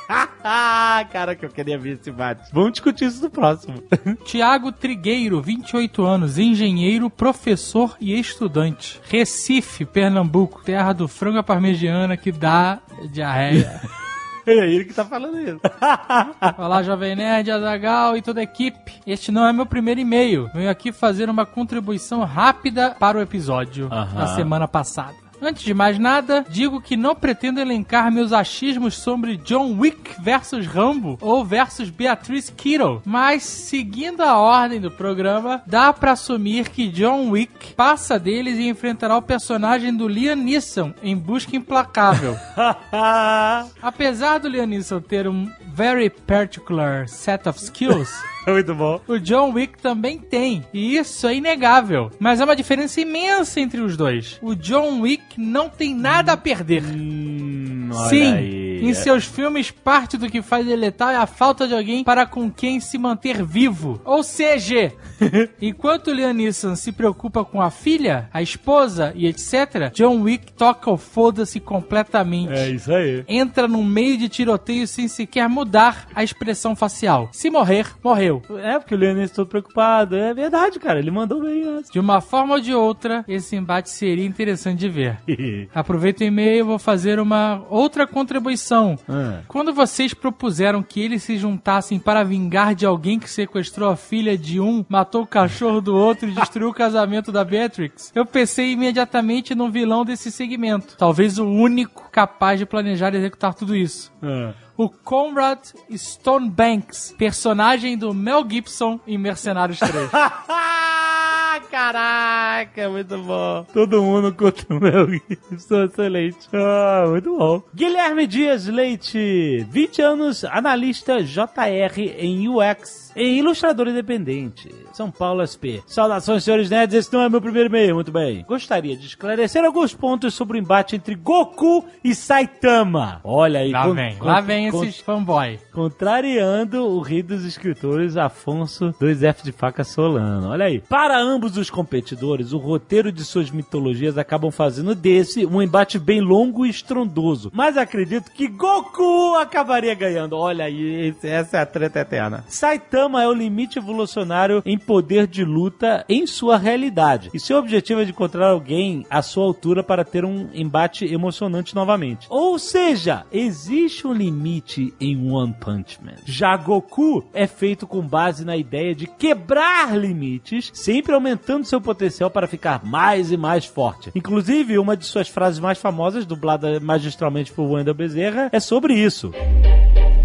Ah, 0.09 1.05
cara, 1.13 1.35
que 1.37 1.45
eu 1.45 1.51
queria 1.51 1.79
ver 1.79 1.99
esse 2.01 2.11
bate. 2.11 2.49
Vamos 2.53 2.73
discutir 2.73 3.07
isso 3.07 3.23
no 3.23 3.31
próximo. 3.31 3.83
Tiago 4.25 4.73
Trigueiro, 4.73 5.41
28 5.43 6.03
anos, 6.05 6.39
engenheiro, 6.39 7.11
professor 7.11 7.97
e 8.01 8.19
estudante. 8.19 9.01
Recife, 9.09 9.85
Pernambuco, 9.85 10.63
terra 10.65 10.93
do 10.93 11.07
frango 11.09 11.39
à 11.39 11.43
parmegiana 11.43 12.17
que 12.17 12.33
dá 12.33 12.79
diarreia. 13.13 13.81
É 14.51 14.71
ele 14.71 14.85
que 14.85 14.95
tá 14.95 15.05
falando 15.05 15.39
isso. 15.39 15.61
Olá, 16.57 16.83
Jovem 16.83 17.15
Nerd, 17.15 17.51
Azagal 17.51 18.17
e 18.17 18.23
toda 18.23 18.41
a 18.41 18.43
equipe. 18.43 18.95
Este 19.07 19.31
não 19.31 19.47
é 19.47 19.53
meu 19.53 19.67
primeiro 19.67 20.01
e-mail. 20.01 20.49
Venho 20.55 20.71
aqui 20.71 20.91
fazer 20.91 21.29
uma 21.29 21.45
contribuição 21.45 22.25
rápida 22.25 22.97
para 22.99 23.19
o 23.19 23.21
episódio 23.21 23.89
Aham. 23.93 24.19
da 24.19 24.27
semana 24.29 24.67
passada. 24.67 25.28
Antes 25.41 25.63
de 25.63 25.73
mais 25.73 25.99
nada, 25.99 26.45
digo 26.49 26.81
que 26.81 26.97
não 26.97 27.15
pretendo 27.15 27.61
elencar 27.61 28.11
meus 28.11 28.33
achismos 28.33 28.97
sobre 28.97 29.37
John 29.37 29.79
Wick 29.79 30.21
versus 30.21 30.67
Rambo 30.67 31.17
ou 31.21 31.45
versus 31.45 31.91
Beatriz 31.91 32.51
Kiddo, 32.51 33.01
mas 33.05 33.43
seguindo 33.45 34.23
a 34.23 34.37
ordem 34.37 34.81
do 34.81 34.91
programa, 34.91 35.63
dá 35.67 35.93
pra 35.93 36.13
assumir 36.13 36.69
que 36.71 36.89
John 36.89 37.31
Wick 37.31 37.75
passa 37.75 38.19
deles 38.19 38.59
e 38.59 38.69
enfrentará 38.69 39.17
o 39.17 39.23
personagem 39.23 39.95
do 39.95 40.09
Liam 40.09 40.37
Neeson 40.37 40.93
em 41.03 41.17
Busca 41.17 41.57
Implacável. 41.57 42.37
Apesar 43.81 44.39
do 44.39 44.49
Liam 44.49 44.67
Neeson 44.67 45.01
ter 45.01 45.29
um 45.29 45.51
very 45.75 46.11
particular 46.11 47.09
set 47.09 47.49
of 47.49 47.59
skills, 47.61 48.11
Muito 48.53 48.75
bom. 48.75 49.01
o 49.07 49.19
John 49.19 49.53
Wick 49.53 49.79
também 49.81 50.19
tem, 50.19 50.65
e 50.73 50.97
isso 50.97 51.27
é 51.27 51.35
inegável. 51.37 52.11
Mas 52.19 52.41
há 52.41 52.45
uma 52.45 52.57
diferença 52.57 53.01
imensa 53.01 53.61
entre 53.61 53.81
os 53.81 53.97
dois. 53.97 54.39
O 54.43 54.55
John 54.55 55.01
Wick 55.01 55.39
não 55.41 55.69
tem 55.69 55.95
nada 55.95 56.33
a 56.33 56.37
perder. 56.37 56.83
Hum, 56.85 57.91
Sim, 58.09 58.33
aí. 58.35 58.81
em 58.83 58.93
seus 58.95 59.25
filmes, 59.25 59.71
parte 59.71 60.17
do 60.17 60.29
que 60.29 60.43
faz 60.43 60.67
ele 60.67 60.77
letal 60.77 61.11
é 61.11 61.17
a 61.17 61.27
falta 61.27 61.67
de 61.67 61.75
alguém 61.75 62.05
para 62.05 62.27
com 62.27 62.51
quem 62.51 62.81
se 62.81 62.99
manter 62.99 63.43
vivo. 63.45 64.01
Ou 64.05 64.23
seja, 64.23 64.93
enquanto 65.61 66.13
Liam 66.13 66.33
Neeson 66.33 66.77
se 66.77 66.93
preocupa 66.93 67.45
com 67.45 67.61
a 67.61 67.71
filha, 67.71 68.29
a 68.33 68.43
esposa 68.43 69.13
e 69.17 69.27
etc., 69.27 69.91
John 69.93 70.21
Wick 70.23 70.53
toca 70.53 70.91
o 70.91 70.97
foda-se 70.97 71.61
completamente 71.61 72.53
É 72.53 72.69
isso 72.71 72.93
aí. 72.93 73.25
entra 73.27 73.67
no 73.67 73.83
meio 73.83 74.19
de 74.19 74.29
tiroteio 74.29 74.87
sem 74.87 75.09
sequer 75.09 75.49
mudar 75.49 76.07
a 76.15 76.23
expressão 76.23 76.77
facial. 76.77 77.29
Se 77.33 77.51
morrer, 77.51 77.87
morreu. 78.05 78.38
É, 78.63 78.79
porque 78.79 78.95
o 78.95 78.99
Leonês 78.99 79.31
todo 79.31 79.47
preocupado. 79.47 80.17
É 80.17 80.33
verdade, 80.35 80.79
cara. 80.79 80.99
Ele 80.99 81.11
mandou 81.11 81.43
bem 81.43 81.79
essa. 81.79 81.93
De 81.93 81.99
uma 81.99 82.21
forma 82.21 82.55
ou 82.55 82.61
de 82.61 82.75
outra, 82.75 83.25
esse 83.29 83.57
embate 83.57 83.91
seria 83.91 84.25
interessante 84.25 84.79
de 84.79 84.89
ver. 84.89 85.19
Aproveito 85.75 86.21
o 86.21 86.25
e-mail 86.25 86.59
e 86.59 86.63
vou 86.63 86.79
fazer 86.79 87.21
uma 87.21 87.63
outra 87.69 88.07
contribuição. 88.07 88.99
Ah. 89.09 89.41
Quando 89.49 89.73
vocês 89.73 90.15
propuseram 90.15 90.83
que 90.83 91.01
eles 91.01 91.23
se 91.23 91.37
juntassem 91.37 91.99
para 91.99 92.25
vingar 92.25 92.75
de 92.75 92.87
alguém 92.87 93.19
que 93.19 93.31
sequestrou 93.31 93.91
a 93.91 93.97
filha 93.97 94.37
de 94.37 94.61
um, 94.61 94.85
matou 94.89 95.23
o 95.23 95.27
cachorro 95.27 95.81
do 95.81 95.95
outro 95.95 96.29
e 96.29 96.33
destruiu 96.33 96.71
o 96.71 96.75
casamento 96.75 97.33
da 97.33 97.45
Beatrix, 97.45 98.13
eu 98.15 98.25
pensei 98.25 98.73
imediatamente 98.73 99.55
no 99.55 99.71
vilão 99.71 100.05
desse 100.05 100.31
segmento. 100.31 100.97
Talvez 100.97 101.39
o 101.39 101.47
único 101.47 102.09
capaz 102.11 102.59
de 102.59 102.67
planejar 102.67 103.15
e 103.15 103.19
executar 103.19 103.55
tudo 103.55 103.77
isso. 103.77 104.13
Ah. 104.23 104.53
O 104.79 104.89
Conrad 104.89 105.59
Stonebanks, 105.91 107.13
personagem 107.19 107.99
do 107.99 108.15
Mel 108.15 108.49
Gibson 108.49 109.01
em 109.09 109.19
Mercenários 109.19 109.81
3. 109.81 110.09
Caraca, 111.71 112.89
muito 112.89 113.19
bom. 113.19 113.67
Todo 113.73 114.03
mundo 114.03 114.33
contra 114.33 114.75
o 114.75 114.81
meu 114.81 115.09
Gibson, 115.11 115.85
excelente. 115.85 116.49
Ah, 116.53 117.07
muito 117.09 117.37
bom. 117.37 117.63
Guilherme 117.75 118.27
Dias 118.27 118.67
Leite, 118.67 119.67
20 119.69 120.03
anos, 120.03 120.45
analista 120.45 121.23
JR 121.23 121.99
em 122.19 122.49
UX 122.49 123.08
e 123.19 123.39
ilustrador 123.39 123.89
independente. 123.89 124.75
São 124.93 125.11
Paulo 125.11 125.47
SP. 125.47 125.83
Saudações, 125.87 126.45
senhores 126.45 126.71
nerds. 126.71 126.95
Esse 126.95 127.13
não 127.13 127.23
é 127.23 127.29
meu 127.29 127.41
primeiro 127.41 127.69
e-mail, 127.69 127.95
muito 127.97 128.13
bem. 128.13 128.45
Gostaria 128.47 128.97
de 128.97 129.07
esclarecer 129.07 129.65
alguns 129.65 129.95
pontos 129.95 130.35
sobre 130.35 130.59
o 130.59 130.61
embate 130.61 130.97
entre 130.97 131.15
Goku 131.15 131.85
e 132.03 132.15
Saitama. 132.15 133.21
Olha 133.25 133.61
aí. 133.61 133.71
Lá 133.73 133.85
con- 133.85 133.95
vem, 133.95 134.17
con- 134.17 134.27
lá 134.27 134.41
vem 134.41 134.71
con- 134.71 134.85
esses 134.85 135.01
fanboy. 135.01 135.59
Contrariando 135.73 136.85
o 136.87 137.01
rei 137.01 137.23
dos 137.23 137.45
escritores 137.45 138.17
Afonso 138.17 138.95
2F 139.01 139.43
de 139.43 139.53
faca 139.53 139.83
Solano. 139.85 140.49
Olha 140.51 140.67
aí. 140.67 140.81
Para 140.81 141.19
ambos 141.19 141.57
os 141.57 141.71
competidores, 141.71 142.53
o 142.53 142.59
roteiro 142.59 143.11
de 143.11 143.25
suas 143.25 143.51
mitologias 143.51 144.19
acabam 144.19 144.51
fazendo 144.51 144.95
desse 144.95 145.45
um 145.47 145.61
embate 145.63 145.99
bem 145.99 146.21
longo 146.21 146.67
e 146.67 146.71
estrondoso. 146.71 147.51
Mas 147.55 147.77
acredito 147.77 148.31
que 148.31 148.47
Goku 148.49 149.35
acabaria 149.37 149.95
ganhando. 149.95 150.37
Olha 150.37 150.65
aí, 150.67 151.15
essa 151.23 151.57
é 151.59 151.61
a 151.61 151.67
treta 151.67 152.01
eterna. 152.01 152.45
Saitama 152.49 153.08
é 153.17 153.29
o 153.29 153.33
limite 153.33 153.79
evolucionário 153.79 154.61
em 154.67 154.77
poder 154.77 155.29
de 155.29 155.45
luta 155.45 156.05
em 156.09 156.27
sua 156.27 156.57
realidade. 156.57 157.31
E 157.33 157.39
seu 157.39 157.59
objetivo 157.59 158.01
é 158.01 158.05
de 158.05 158.11
encontrar 158.11 158.49
alguém 158.49 159.07
à 159.09 159.23
sua 159.23 159.45
altura 159.45 159.85
para 159.85 160.05
ter 160.05 160.25
um 160.25 160.49
embate 160.53 161.05
emocionante 161.05 161.77
novamente. 161.77 162.27
Ou 162.29 162.59
seja, 162.59 163.25
existe 163.31 164.05
um 164.05 164.13
limite 164.13 164.93
em 165.01 165.31
One 165.31 165.55
Punch 165.61 166.03
Man. 166.03 166.17
Já 166.25 166.57
Goku 166.57 167.25
é 167.33 167.47
feito 167.47 167.87
com 167.87 168.03
base 168.03 168.45
na 168.45 168.57
ideia 168.57 168.95
de 168.97 169.07
quebrar 169.07 169.97
limites, 169.97 170.73
sempre 170.75 171.15
aumentando 171.15 171.65
seu 171.65 171.81
potencial 171.81 172.31
para 172.31 172.49
ficar 172.49 172.85
mais 172.85 173.31
e 173.31 173.37
mais 173.37 173.65
forte. 173.65 174.11
Inclusive, 174.15 174.79
uma 174.79 174.97
de 174.97 175.05
suas 175.05 175.29
frases 175.29 175.61
mais 175.61 175.79
famosas, 175.79 176.27
dublada 176.27 176.81
magistralmente 176.81 177.53
por 177.53 177.71
Wendell 177.71 177.95
Bezerra, 177.95 178.49
é 178.53 178.59
sobre 178.59 178.95
isso. 178.95 179.31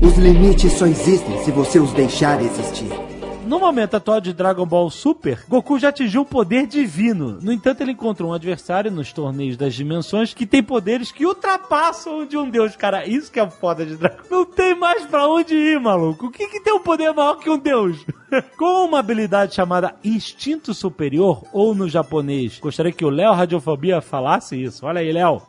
Os 0.04 0.18
limites 0.18 0.74
só 0.74 0.86
existem 0.86 1.42
se 1.44 1.52
você 1.52 1.80
os 1.80 1.94
deixar 1.94 2.42
existir. 2.42 2.90
No 3.46 3.60
momento 3.60 3.96
atual 3.96 4.20
de 4.20 4.34
Dragon 4.34 4.66
Ball 4.66 4.90
Super, 4.90 5.44
Goku 5.48 5.78
já 5.78 5.90
atingiu 5.90 6.22
o 6.22 6.26
poder 6.26 6.66
divino. 6.66 7.40
No 7.42 7.52
entanto, 7.52 7.82
ele 7.82 7.92
encontrou 7.92 8.32
um 8.32 8.34
adversário 8.34 8.90
nos 8.90 9.14
torneios 9.14 9.56
das 9.56 9.74
dimensões 9.74 10.34
que 10.34 10.46
tem 10.46 10.64
poderes 10.64 11.12
que 11.12 11.26
ultrapassam 11.26 12.20
o 12.20 12.26
de 12.26 12.38
um 12.38 12.50
deus. 12.50 12.76
Cara, 12.76 13.08
isso 13.08 13.32
que 13.32 13.40
é 13.40 13.50
foda 13.50 13.86
de 13.86 13.96
Dragon 13.96 14.24
Não 14.30 14.46
tem 14.46 14.74
mais 14.76 15.06
pra 15.06 15.28
onde 15.28 15.54
ir, 15.56 15.80
maluco. 15.80 16.28
O 16.28 16.32
que, 16.32 16.48
que 16.48 16.62
tem 16.62 16.74
um 16.74 16.80
poder 16.80 17.14
maior 17.14 17.36
que 17.36 17.50
um 17.50 17.58
deus? 17.58 18.06
Com 18.58 18.86
uma 18.86 19.00
habilidade 19.00 19.56
chamada 19.56 19.96
Instinto 20.04 20.74
Superior, 20.74 21.44
ou 21.54 21.76
no 21.76 21.88
japonês, 21.88 22.60
gostaria 22.60 22.92
que 22.92 23.06
o 23.06 23.10
Léo 23.10 23.34
Radiofobia 23.34 24.02
falasse 24.02 24.62
isso. 24.62 24.86
Olha 24.86 25.02
aí, 25.02 25.12
Léo. 25.12 25.42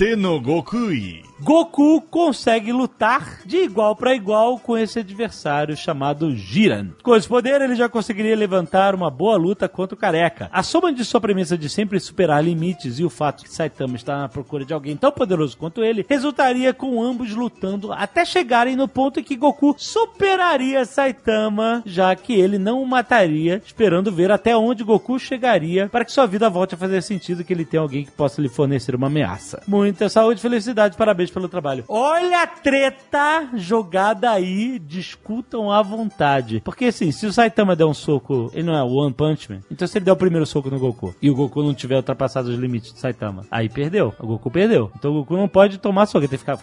Gokui. 0.00 1.30
Goku 1.42 2.02
consegue 2.02 2.70
lutar 2.70 3.40
de 3.46 3.56
igual 3.56 3.96
para 3.96 4.14
igual 4.14 4.58
com 4.58 4.76
esse 4.76 4.98
adversário 4.98 5.74
chamado 5.74 6.36
Jiran. 6.36 6.88
Com 7.02 7.16
esse 7.16 7.26
poder, 7.26 7.62
ele 7.62 7.74
já 7.74 7.88
conseguiria 7.88 8.36
levantar 8.36 8.94
uma 8.94 9.10
boa 9.10 9.38
luta 9.38 9.66
contra 9.66 9.94
o 9.94 9.98
Careca. 9.98 10.50
A 10.52 10.62
soma 10.62 10.92
de 10.92 11.02
sua 11.02 11.18
premissa 11.18 11.56
de 11.56 11.70
sempre 11.70 11.98
superar 11.98 12.44
limites 12.44 12.98
e 12.98 13.04
o 13.04 13.10
fato 13.10 13.42
que 13.42 13.50
Saitama 13.50 13.96
está 13.96 14.18
na 14.18 14.28
procura 14.28 14.66
de 14.66 14.74
alguém 14.74 14.98
tão 14.98 15.10
poderoso 15.10 15.56
quanto 15.56 15.82
ele, 15.82 16.04
resultaria 16.06 16.74
com 16.74 17.02
ambos 17.02 17.34
lutando 17.34 17.90
até 17.90 18.22
chegarem 18.26 18.76
no 18.76 18.86
ponto 18.86 19.18
em 19.18 19.24
que 19.24 19.36
Goku 19.36 19.74
superaria 19.78 20.84
Saitama, 20.84 21.82
já 21.86 22.14
que 22.14 22.34
ele 22.34 22.58
não 22.58 22.82
o 22.82 22.86
mataria, 22.86 23.62
esperando 23.64 24.12
ver 24.12 24.30
até 24.30 24.54
onde 24.54 24.84
Goku 24.84 25.18
chegaria 25.18 25.88
para 25.88 26.04
que 26.04 26.12
sua 26.12 26.26
vida 26.26 26.50
volte 26.50 26.74
a 26.74 26.78
fazer 26.78 27.02
sentido 27.02 27.42
que 27.42 27.52
ele 27.52 27.64
tem 27.64 27.80
alguém 27.80 28.04
que 28.04 28.12
possa 28.12 28.42
lhe 28.42 28.48
fornecer 28.48 28.94
uma 28.94 29.06
ameaça. 29.06 29.62
Muita 29.90 30.08
saúde, 30.08 30.40
felicidade, 30.40 30.96
parabéns 30.96 31.32
pelo 31.32 31.48
trabalho. 31.48 31.84
Olha 31.88 32.44
a 32.44 32.46
treta 32.46 33.48
jogada 33.54 34.30
aí, 34.30 34.78
discutam 34.78 35.68
à 35.68 35.82
vontade. 35.82 36.60
Porque 36.60 36.84
assim, 36.84 37.10
se 37.10 37.26
o 37.26 37.32
Saitama 37.32 37.74
der 37.74 37.86
um 37.86 37.92
soco, 37.92 38.52
ele 38.54 38.62
não 38.62 38.76
é 38.76 38.82
o 38.84 38.92
One 38.92 39.12
Punch 39.12 39.50
Man, 39.50 39.58
então 39.68 39.88
se 39.88 39.98
ele 39.98 40.04
der 40.04 40.12
o 40.12 40.16
primeiro 40.16 40.46
soco 40.46 40.70
no 40.70 40.78
Goku 40.78 41.12
e 41.20 41.28
o 41.28 41.34
Goku 41.34 41.60
não 41.60 41.74
tiver 41.74 41.96
ultrapassado 41.96 42.50
os 42.50 42.56
limites 42.56 42.92
do 42.92 43.00
Saitama, 43.00 43.44
aí 43.50 43.68
perdeu. 43.68 44.14
O 44.20 44.28
Goku 44.28 44.48
perdeu. 44.48 44.92
Então 44.96 45.10
o 45.10 45.14
Goku 45.14 45.36
não 45.36 45.48
pode 45.48 45.78
tomar 45.78 46.06
soco, 46.06 46.18
ele 46.18 46.28
tem 46.28 46.38
que 46.38 46.44
ficar. 46.44 46.56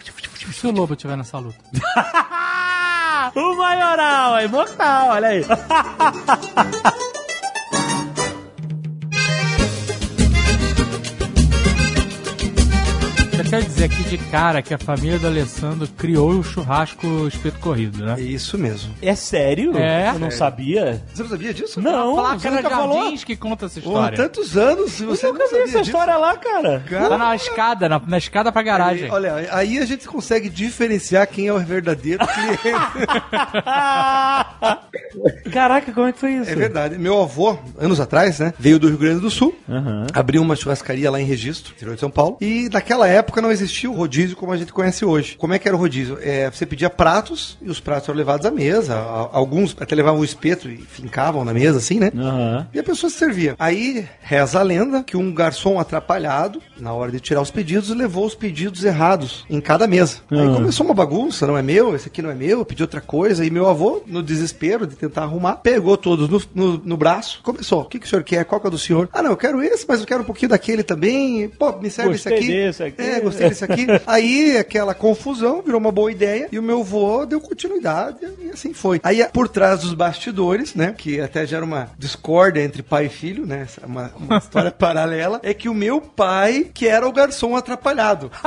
Se 0.50 0.66
o 0.66 0.70
Lobo 0.70 0.94
estiver 0.94 1.14
nessa 1.14 1.38
luta? 1.38 1.58
o 3.36 3.56
maioral, 3.56 4.38
é 4.38 4.46
imortal, 4.46 5.08
olha 5.10 5.28
aí. 5.28 5.44
Eu 13.38 13.44
quero 13.44 13.64
dizer 13.64 13.84
aqui 13.84 14.02
de 14.02 14.18
cara 14.18 14.60
que 14.60 14.74
a 14.74 14.78
família 14.78 15.16
do 15.18 15.26
Alessandro 15.28 15.86
criou 15.96 16.30
o 16.30 16.42
churrasco 16.42 17.06
espeto 17.28 17.58
corrido, 17.60 18.04
né? 18.04 18.16
É 18.18 18.20
isso 18.20 18.58
mesmo. 18.58 18.92
É 19.00 19.14
sério? 19.14 19.76
É. 19.78 20.10
Eu 20.10 20.18
não 20.18 20.30
sabia. 20.30 21.00
Você 21.14 21.22
não 21.22 21.30
sabia 21.30 21.54
disso? 21.54 21.80
Não, 21.80 22.18
a 22.26 22.34
você 22.36 22.50
nunca 22.50 22.68
falou. 22.68 23.16
Que 23.18 23.36
conta 23.36 23.66
essa 23.66 23.80
Pô, 23.80 23.90
há 23.90 24.10
história. 24.10 24.16
tantos 24.18 24.56
anos, 24.56 25.00
você 25.00 25.26
Eu 25.26 25.32
nunca 25.32 25.44
não 25.44 25.50
vi 25.50 25.56
sabia 25.56 25.64
essa 25.64 25.78
disso. 25.78 25.90
história 25.90 26.16
lá, 26.16 26.36
cara. 26.36 26.82
Cara, 26.88 27.08
Tá 27.10 27.18
na 27.18 27.36
escada, 27.36 27.88
na, 27.88 28.00
na 28.04 28.18
escada 28.18 28.50
pra 28.50 28.62
garagem. 28.62 29.04
Aí, 29.04 29.10
olha, 29.10 29.48
aí 29.52 29.78
a 29.78 29.86
gente 29.86 30.08
consegue 30.08 30.48
diferenciar 30.48 31.26
quem 31.28 31.46
é 31.46 31.52
o 31.52 31.58
verdadeiro 31.60 32.26
cliente. 32.26 32.58
Caraca, 35.50 35.92
como 35.92 36.06
é 36.06 36.12
que 36.12 36.18
foi 36.18 36.32
isso? 36.34 36.50
é 36.50 36.54
verdade. 36.54 36.98
Meu 36.98 37.20
avô, 37.20 37.56
anos 37.78 38.00
atrás, 38.00 38.38
né, 38.38 38.52
veio 38.58 38.78
do 38.78 38.88
Rio 38.88 38.98
Grande 38.98 39.20
do 39.20 39.30
Sul, 39.30 39.54
Aham. 39.68 40.06
abriu 40.12 40.42
uma 40.42 40.56
churrascaria 40.56 41.10
lá 41.10 41.20
em 41.20 41.24
Registro, 41.24 41.72
interior 41.74 41.94
de 41.94 42.00
São 42.00 42.10
Paulo, 42.10 42.36
e 42.40 42.68
naquela 42.72 43.06
época 43.08 43.40
não 43.40 43.50
existia 43.50 43.90
o 43.90 43.94
rodízio 43.94 44.36
como 44.36 44.52
a 44.52 44.56
gente 44.56 44.72
conhece 44.72 45.04
hoje. 45.04 45.36
Como 45.36 45.52
é 45.54 45.58
que 45.58 45.66
era 45.68 45.76
o 45.76 45.80
rodízio? 45.80 46.18
É, 46.22 46.50
você 46.50 46.64
pedia 46.66 46.90
pratos 46.90 47.58
e 47.62 47.70
os 47.70 47.80
pratos 47.80 48.08
eram 48.08 48.16
levados 48.18 48.46
à 48.46 48.50
mesa. 48.50 48.96
Alguns 49.32 49.76
até 49.80 49.94
levavam 49.94 50.20
o 50.20 50.24
espeto 50.24 50.68
e 50.68 50.76
fincavam 50.78 51.44
na 51.44 51.52
mesa, 51.54 51.78
assim, 51.78 51.98
né? 51.98 52.10
Aham. 52.16 52.66
E 52.72 52.78
a 52.78 52.82
pessoa 52.82 53.10
se 53.10 53.16
servia. 53.16 53.54
Aí 53.58 54.06
reza 54.20 54.58
a 54.60 54.62
lenda 54.62 55.02
que 55.02 55.16
um 55.16 55.32
garçom 55.32 55.78
atrapalhado, 55.78 56.60
na 56.78 56.92
hora 56.92 57.10
de 57.10 57.20
tirar 57.20 57.40
os 57.40 57.50
pedidos, 57.50 57.88
levou 57.90 58.24
os 58.26 58.34
pedidos 58.34 58.84
errados 58.84 59.44
em 59.50 59.60
cada 59.60 59.86
mesa. 59.86 60.18
Aí 60.30 60.38
Ah. 60.48 60.54
começou 60.54 60.84
uma 60.86 60.94
bagunça, 60.94 61.46
não 61.46 61.56
é 61.56 61.62
meu, 61.62 61.94
esse 61.94 62.08
aqui 62.08 62.22
não 62.22 62.30
é 62.30 62.34
meu, 62.34 62.58
eu 62.60 62.64
pedi 62.64 62.82
outra 62.82 63.00
coisa. 63.00 63.44
E 63.44 63.50
meu 63.50 63.68
avô, 63.68 64.02
no 64.06 64.22
desespero 64.22 64.86
de 64.86 64.96
tentar 64.96 65.22
arrumar, 65.22 65.37
pegou 65.62 65.96
todos 65.96 66.28
no, 66.28 66.42
no, 66.54 66.78
no 66.78 66.96
braço, 66.96 67.40
começou. 67.42 67.82
O 67.82 67.84
que, 67.84 67.98
que 67.98 68.06
o 68.06 68.08
senhor 68.08 68.22
quer? 68.22 68.44
Qual 68.44 68.60
que 68.60 68.66
é 68.66 68.70
do 68.70 68.78
senhor? 68.78 69.08
Ah, 69.12 69.22
não, 69.22 69.30
eu 69.30 69.36
quero 69.36 69.62
esse, 69.62 69.84
mas 69.86 70.00
eu 70.00 70.06
quero 70.06 70.22
um 70.22 70.26
pouquinho 70.26 70.50
daquele 70.50 70.82
também. 70.82 71.48
Pô, 71.48 71.72
me 71.72 71.90
serve 71.90 72.12
Gostei 72.12 72.34
esse 72.34 72.44
aqui. 72.44 72.52
desse 72.52 72.82
aqui. 72.82 73.02
É, 73.02 73.20
gostei 73.20 73.48
desse 73.48 73.64
aqui. 73.64 73.86
Aí 74.06 74.56
aquela 74.56 74.94
confusão 74.94 75.62
virou 75.62 75.80
uma 75.80 75.92
boa 75.92 76.10
ideia 76.10 76.48
e 76.50 76.58
o 76.58 76.62
meu 76.62 76.80
avô 76.80 77.26
deu 77.26 77.40
continuidade 77.40 78.18
e 78.40 78.50
assim 78.50 78.72
foi. 78.72 79.00
Aí 79.02 79.24
por 79.32 79.48
trás 79.48 79.80
dos 79.80 79.94
bastidores, 79.94 80.74
né, 80.74 80.94
que 80.96 81.20
até 81.20 81.46
gera 81.46 81.64
uma 81.64 81.90
discórdia 81.98 82.62
entre 82.62 82.82
pai 82.82 83.06
e 83.06 83.08
filho, 83.08 83.46
né, 83.46 83.66
é 83.82 83.86
uma, 83.86 84.12
uma 84.16 84.38
história 84.38 84.70
paralela, 84.70 85.40
é 85.42 85.52
que 85.52 85.68
o 85.68 85.74
meu 85.74 86.00
pai, 86.00 86.70
que 86.72 86.86
era 86.86 87.06
o 87.06 87.12
garçom 87.12 87.56
atrapalhado. 87.56 88.30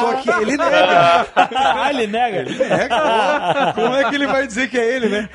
Só 0.00 0.14
que 0.22 0.30
ele 0.42 0.56
nega. 0.56 1.26
ah, 1.34 1.90
ele 1.90 2.06
nega. 2.06 2.46
É, 2.64 2.88
como, 2.88 3.74
como 3.74 3.94
é 3.94 4.08
que 4.08 4.14
ele 4.14 4.25
vai 4.26 4.46
dizer 4.46 4.68
que 4.68 4.78
é 4.78 4.94
ele, 4.96 5.08
né? 5.08 5.28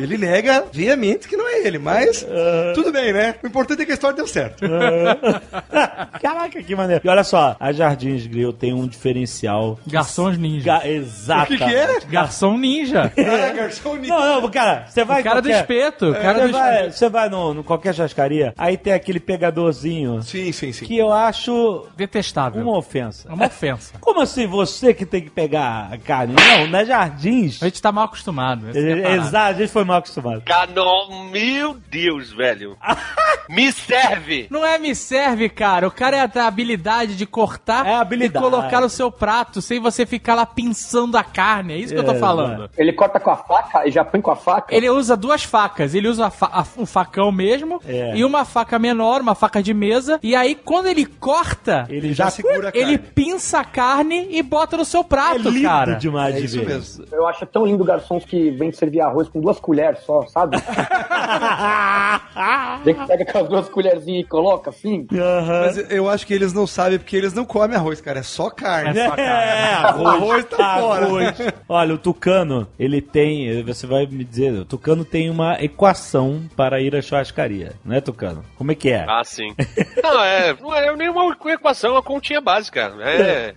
Ele 0.00 0.18
nega 0.18 0.64
veemente 0.72 1.28
que 1.28 1.36
não 1.36 1.48
é 1.48 1.66
ele, 1.66 1.78
mas 1.78 2.26
tudo 2.74 2.92
bem, 2.92 3.12
né? 3.12 3.34
O 3.42 3.46
importante 3.46 3.82
é 3.82 3.84
que 3.84 3.90
a 3.92 3.94
história 3.94 4.16
deu 4.16 4.26
certo. 4.26 4.64
Caraca, 6.20 6.62
que 6.62 6.74
maneiro. 6.74 7.02
E 7.04 7.08
olha 7.08 7.24
só, 7.24 7.56
a 7.58 7.72
Jardins 7.72 8.26
Grill 8.26 8.52
tem 8.52 8.72
um 8.72 8.86
diferencial. 8.86 9.78
Garçons 9.86 10.38
ninja. 10.38 10.64
Ga 10.78 10.88
exato. 10.88 11.54
O 11.54 11.58
que, 11.58 11.64
que 11.64 11.74
é? 11.74 12.00
Garçom 12.08 12.56
ninja. 12.58 13.12
Ah, 13.16 13.52
garçom 13.54 13.96
ninja. 13.96 14.14
Não, 14.14 14.40
não, 14.42 14.50
cara, 14.50 14.86
você 14.88 15.04
vai. 15.04 15.20
O 15.20 15.24
cara 15.24 15.40
do 15.42 15.48
qualquer- 15.48 15.60
espeto. 15.60 16.10
O 16.10 16.14
cara 16.14 16.38
Você 16.40 16.46
do 16.48 16.52
vai, 16.52 16.74
espeto. 16.76 16.96
você 16.96 17.08
vai 17.08 17.28
no, 17.28 17.54
no 17.54 17.64
qualquer 17.64 17.94
chascaria, 17.94 18.54
aí 18.56 18.76
tem 18.76 18.92
aquele 18.92 19.20
pegadorzinho 19.20 20.22
Sim, 20.22 20.50
sim, 20.52 20.72
sim. 20.72 20.84
que 20.84 20.96
eu 20.96 21.12
acho 21.12 21.86
Detestável. 21.96 22.62
uma 22.62 22.76
ofensa. 22.76 23.28
É 23.28 23.32
uma 23.32 23.46
ofensa. 23.46 23.94
Como 24.00 24.20
assim 24.20 24.46
você 24.46 24.92
que 24.94 25.04
tem 25.06 25.22
que 25.22 25.30
pegar 25.30 25.88
a 25.92 25.98
carne? 25.98 26.34
Não, 26.34 26.66
na 26.68 26.84
Jardins. 26.84 27.25
A 27.60 27.64
gente 27.66 27.80
tá 27.82 27.90
mal 27.92 28.04
acostumado. 28.04 28.66
é. 28.74 29.14
Exato, 29.16 29.36
a 29.50 29.52
gente 29.52 29.72
foi 29.72 29.84
mal 29.84 29.98
acostumado. 29.98 30.42
Canon, 30.44 31.28
meu 31.30 31.76
Deus, 31.90 32.32
velho. 32.32 32.76
Me 33.48 33.70
serve! 33.72 34.48
Não 34.50 34.64
é 34.64 34.76
me 34.76 34.92
serve, 34.94 35.48
cara. 35.48 35.86
O 35.86 35.90
cara 35.90 36.16
é 36.16 36.20
a 36.40 36.46
habilidade 36.46 37.14
de 37.16 37.24
cortar 37.24 37.86
É 37.86 38.14
e 38.24 38.28
colocar 38.28 38.80
no 38.80 38.88
seu 38.88 39.08
prato 39.10 39.62
sem 39.62 39.78
você 39.78 40.04
ficar 40.04 40.34
lá 40.34 40.44
pinçando 40.44 41.16
a 41.16 41.22
carne. 41.22 41.74
É 41.74 41.76
isso 41.78 41.94
que 41.94 42.00
eu 42.00 42.04
tô 42.04 42.10
É, 42.10 42.18
falando. 42.18 42.68
Ele 42.76 42.92
corta 42.92 43.20
com 43.20 43.30
a 43.30 43.36
faca 43.36 43.86
e 43.86 43.92
já 43.92 44.04
põe 44.04 44.20
com 44.20 44.32
a 44.32 44.36
faca? 44.36 44.74
Ele 44.74 44.90
usa 44.90 45.16
duas 45.16 45.44
facas. 45.44 45.94
Ele 45.94 46.08
usa 46.08 46.28
fa- 46.28 46.50
a- 46.52 46.66
o 46.76 46.84
facão 46.86 47.30
mesmo 47.30 47.80
É. 47.86 48.16
e 48.16 48.24
uma 48.24 48.44
faca 48.44 48.80
menor, 48.80 49.20
uma 49.20 49.36
faca 49.36 49.62
de 49.62 49.72
mesa. 49.72 50.18
E 50.24 50.34
aí, 50.34 50.56
quando 50.56 50.86
ele 50.86 51.06
corta, 51.06 51.86
Ele 51.88 52.12
Já 52.14 52.30
segura 52.30 52.70
a 52.70 52.72
carne. 52.72 52.80
ele 52.80 52.98
pinça 52.98 53.60
a 53.60 53.64
carne 53.64 54.26
e 54.30 54.42
bota 54.42 54.76
no 54.76 54.84
seu 54.84 55.02
é 55.02 55.04
prato, 55.04 55.48
lindo 55.50 55.62
cara. 55.62 55.94
demais 55.94 56.34
É 56.34 56.38
de 56.40 56.44
isso 56.46 56.58
ver. 56.58 56.66
mesmo. 56.66 57.04
Eu 57.16 57.26
acho 57.26 57.46
tão 57.46 57.64
lindo 57.64 57.82
garçons 57.82 58.24
que 58.26 58.50
vem 58.50 58.70
servir 58.70 59.00
arroz 59.00 59.26
com 59.28 59.40
duas 59.40 59.58
colheres 59.58 60.00
só, 60.00 60.22
sabe? 60.26 60.56
Vem 62.84 62.94
que 62.94 63.06
pega 63.06 63.24
com 63.32 63.38
as 63.38 63.48
duas 63.48 63.68
colherzinhas 63.68 64.24
e 64.24 64.28
coloca 64.28 64.70
assim. 64.70 65.06
Aham. 65.12 65.60
Mas 65.62 65.90
eu 65.90 66.08
acho 66.08 66.26
que 66.26 66.34
eles 66.34 66.52
não 66.52 66.66
sabem 66.66 66.98
porque 66.98 67.16
eles 67.16 67.32
não 67.32 67.44
comem 67.44 67.76
arroz, 67.76 68.00
cara. 68.00 68.20
É 68.20 68.22
só 68.22 68.50
carne. 68.50 68.98
É 68.98 69.08
só 69.08 69.16
carne. 69.16 69.96
É, 69.96 69.96
O 70.02 70.06
arroz 70.06 70.44
tá 70.44 70.78
fora. 70.78 71.06
arroz. 71.06 71.36
Olha, 71.68 71.94
o 71.94 71.98
tucano, 71.98 72.68
ele 72.78 73.00
tem, 73.00 73.62
você 73.62 73.86
vai 73.86 74.06
me 74.06 74.24
dizer, 74.24 74.52
o 74.52 74.64
tucano 74.64 75.04
tem 75.04 75.30
uma 75.30 75.54
equação 75.62 76.42
para 76.54 76.80
ir 76.80 76.94
à 76.94 77.00
churrascaria, 77.02 77.72
né, 77.84 78.00
tucano? 78.00 78.44
Como 78.56 78.70
é 78.72 78.74
que 78.74 78.90
é? 78.90 79.04
Ah, 79.08 79.24
sim. 79.24 79.54
Não, 80.02 80.22
é, 80.22 80.54
não 80.60 80.74
é 80.74 80.94
nenhuma 80.96 81.34
equação, 81.46 81.90
é 81.90 81.92
uma 81.94 82.02
continha 82.02 82.40
básica. 82.40 82.92
É. 83.00 83.54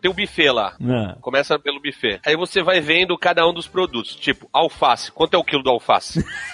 Tem 0.00 0.10
o 0.10 0.14
buffet 0.14 0.50
lá. 0.50 0.74
Não. 0.78 1.16
Começa 1.20 1.58
pelo 1.58 1.80
buffet. 1.80 2.20
Aí 2.24 2.36
você 2.36 2.62
vai 2.62 2.80
vendo 2.84 3.18
cada 3.18 3.46
um 3.48 3.52
dos 3.52 3.66
produtos. 3.66 4.14
Tipo, 4.14 4.48
alface. 4.52 5.10
Quanto 5.10 5.34
é 5.34 5.38
o 5.38 5.44
quilo 5.44 5.62
do 5.62 5.70
alface? 5.70 6.24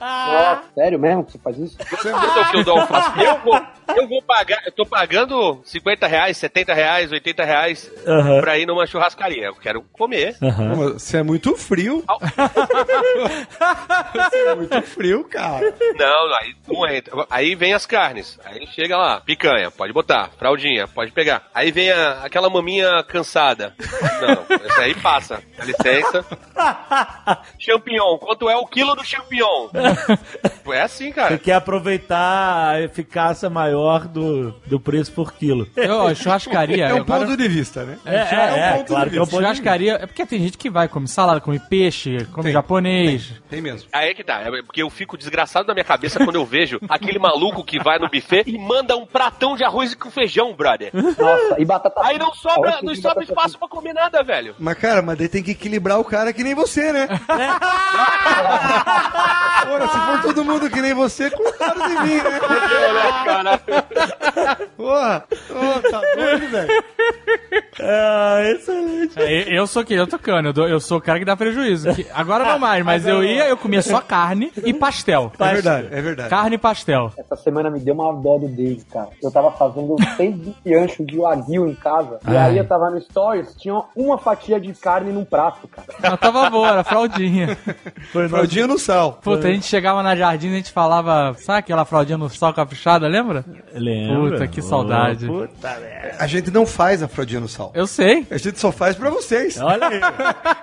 Nossa, 0.00 0.62
sério 0.74 0.98
mesmo 0.98 1.24
que 1.24 1.32
você 1.32 1.38
faz 1.38 1.58
isso? 1.58 1.76
É 2.52 2.56
o 2.56 2.64
do 2.64 2.70
alface? 2.72 3.20
Eu 3.24 3.38
vou, 3.40 3.60
eu 3.96 4.08
vou 4.08 4.22
pagar, 4.22 4.62
eu 4.66 4.72
tô 4.72 4.84
pagando 4.86 5.60
50 5.64 6.06
reais, 6.06 6.36
70 6.36 6.74
reais, 6.74 7.12
80 7.12 7.44
reais 7.44 7.90
Aham. 8.06 8.40
pra 8.40 8.58
ir 8.58 8.66
numa 8.66 8.86
churrascaria. 8.86 9.46
Eu 9.46 9.54
quero 9.56 9.82
comer. 9.92 10.36
Você 10.94 11.18
é 11.18 11.22
muito 11.22 11.56
frio. 11.56 12.04
Você 14.14 14.38
é 14.48 14.54
muito 14.54 14.82
frio, 14.82 15.24
cara. 15.24 15.74
Não, 15.96 16.34
aí 16.34 16.54
não 16.66 16.86
entra. 16.88 17.26
Aí 17.30 17.54
vem 17.54 17.72
as 17.74 17.86
carnes. 17.86 18.38
Aí 18.44 18.66
chega 18.68 18.96
lá, 18.96 19.20
picanha, 19.20 19.70
pode 19.70 19.92
botar. 19.92 20.30
Fraldinha, 20.38 20.86
pode 20.88 21.12
pegar. 21.12 21.48
Aí 21.54 21.70
vem 21.70 21.90
a- 21.90 22.20
aquela 22.22 22.48
maminha 22.50 23.02
cansada. 23.04 23.74
Não, 24.20 24.56
essa 24.56 24.82
aí 24.82 24.94
passa. 24.94 25.42
Dá 25.56 25.64
licença. 25.64 26.24
Champignon, 27.58 28.18
quanto 28.18 28.48
é 28.48 28.56
o 28.56 28.66
quilo 28.66 28.94
do 28.94 29.04
champignon? 29.08 29.68
É 30.70 30.82
assim, 30.82 31.06
Você 31.06 31.12
cara. 31.14 31.38
quer 31.38 31.54
aproveitar 31.54 32.72
a 32.74 32.80
eficácia 32.82 33.48
maior 33.48 34.06
do, 34.06 34.50
do 34.66 34.78
preço 34.78 35.10
por 35.12 35.32
quilo. 35.32 35.66
Eu, 35.74 36.14
churrascaria. 36.14 36.84
É 36.88 36.92
um 36.92 36.98
agora- 36.98 37.24
ponto 37.24 37.36
de 37.38 37.48
vista, 37.48 37.84
né? 37.84 37.98
É, 38.04 38.16
é, 38.16 38.20
um 38.20 38.56
é, 38.56 38.72
ponto 38.74 38.86
claro 38.88 39.04
de 39.06 39.10
que 39.12 39.18
é 39.18 39.22
um 39.22 39.24
vista. 39.24 39.38
de 39.38 39.42
Churrascaria. 39.42 39.92
É 39.94 40.06
porque 40.06 40.26
tem 40.26 40.38
gente 40.40 40.58
que 40.58 40.68
vai, 40.68 40.86
come 40.86 41.08
salada, 41.08 41.40
come 41.40 41.58
peixe, 41.58 42.22
come 42.32 42.44
Tem. 42.44 42.52
japonês. 42.52 43.32
Tem 43.48 43.62
mesmo. 43.62 43.88
Aí 43.90 44.10
é 44.10 44.14
que 44.14 44.22
tá, 44.22 44.42
é 44.42 44.62
porque 44.62 44.82
eu 44.82 44.90
fico 44.90 45.16
desgraçado 45.16 45.66
na 45.66 45.72
minha 45.72 45.84
cabeça 45.84 46.22
quando 46.22 46.36
eu 46.36 46.44
vejo 46.44 46.78
aquele 46.86 47.18
maluco 47.18 47.64
que 47.64 47.82
vai 47.82 47.98
no 47.98 48.10
buffet 48.10 48.44
e 48.46 48.58
manda 48.58 48.94
um 48.94 49.06
pratão 49.06 49.56
de 49.56 49.64
arroz 49.64 49.94
com 49.94 50.10
feijão, 50.10 50.52
brother. 50.54 50.90
Nossa, 50.92 51.56
e 51.58 51.64
batata 51.64 51.98
Aí 52.04 52.18
não 52.18 52.34
sobra, 52.34 52.80
não 52.82 52.94
sobra 52.94 53.24
espaço 53.24 53.58
pra 53.58 53.68
comer 53.68 53.94
nada, 53.94 54.22
velho. 54.22 54.54
Mas, 54.58 54.76
cara, 54.76 55.00
mas 55.00 55.16
daí 55.16 55.30
tem 55.30 55.42
que 55.42 55.52
equilibrar 55.52 55.98
o 55.98 56.04
cara 56.04 56.30
que 56.30 56.44
nem 56.44 56.54
você, 56.54 56.92
né? 56.92 57.08
Ora, 59.70 59.88
se 59.88 59.98
for 59.98 60.22
todo 60.22 60.44
mundo 60.44 60.70
que 60.70 60.80
nem 60.80 60.94
você, 60.94 61.30
coitado 61.30 61.80
de 61.82 61.88
mim, 62.00 62.16
né? 62.16 62.40
Porra, 64.76 65.24
Ô, 65.50 65.90
tá 65.90 66.00
doido, 66.16 66.48
velho? 66.50 66.84
Ah, 67.80 68.38
excelente. 68.44 69.14
É, 69.20 69.58
eu 69.58 69.66
sou 69.66 69.84
que 69.84 69.94
eu 69.94 70.06
tocando, 70.06 70.46
eu, 70.46 70.52
dou- 70.52 70.68
eu 70.68 70.80
sou 70.80 70.98
o 70.98 71.00
cara 71.00 71.18
que 71.18 71.24
dá 71.24 71.36
prejuízo. 71.36 71.94
Que- 71.94 72.06
agora 72.12 72.44
não 72.44 72.58
mais, 72.58 72.84
mas 72.84 73.06
eu 73.06 73.22
ia, 73.22 73.46
eu 73.48 73.56
comia 73.56 73.82
só 73.82 74.00
carne 74.00 74.52
e 74.64 74.72
pastel. 74.74 75.32
É 75.38 75.52
verdade, 75.52 75.88
é 75.90 76.00
verdade. 76.00 76.28
Carne 76.30 76.54
e 76.56 76.58
pastel. 76.58 77.12
Essa 77.16 77.36
semana 77.36 77.70
me 77.70 77.78
deu 77.80 77.94
uma 77.94 78.12
dó 78.14 78.38
do 78.38 78.48
Dave, 78.48 78.82
cara. 78.90 79.08
Eu 79.22 79.30
tava 79.30 79.50
fazendo 79.52 79.96
seis 80.16 80.34
anchos 80.66 81.06
de 81.06 81.18
wagyu 81.18 81.68
em 81.68 81.74
casa. 81.74 82.18
E 82.26 82.30
Ai. 82.30 82.36
aí 82.50 82.58
eu 82.58 82.66
tava 82.66 82.90
no 82.90 83.00
Stories, 83.00 83.54
tinha 83.56 83.80
uma 83.96 84.18
fatia 84.18 84.60
de 84.60 84.72
carne 84.74 85.12
num 85.12 85.24
prato, 85.24 85.68
cara. 85.68 85.86
Ela 86.02 86.16
tava 86.16 86.48
boa, 86.50 86.68
era 86.68 86.84
fraldinha. 86.84 87.56
Foi 88.12 88.28
Fraldinha 88.28 88.66
no 88.66 88.78
sal. 88.88 89.12
Puta, 89.22 89.48
a 89.48 89.50
gente 89.50 89.66
chegava 89.66 90.02
na 90.02 90.16
jardim 90.16 90.48
e 90.48 90.52
a 90.52 90.56
gente 90.56 90.72
falava, 90.72 91.36
sabe 91.38 91.58
aquela 91.58 91.84
fraldinha 91.84 92.16
no 92.16 92.28
sal 92.30 92.54
caprichada, 92.54 93.06
lembra? 93.06 93.44
Lembra? 93.74 94.30
Puta, 94.30 94.48
que 94.48 94.62
saudade. 94.62 95.28
Oh, 95.28 95.46
puta 95.46 95.78
merda. 95.78 96.16
A 96.18 96.26
gente 96.26 96.50
não 96.50 96.64
faz 96.64 97.02
a 97.02 97.08
fraldinha 97.08 97.40
no 97.40 97.48
sal. 97.48 97.70
Eu 97.74 97.86
sei. 97.86 98.26
A 98.30 98.38
gente 98.38 98.58
só 98.58 98.72
faz 98.72 98.96
pra 98.96 99.10
vocês. 99.10 99.60
Olha 99.60 99.88
aí. 99.88 100.00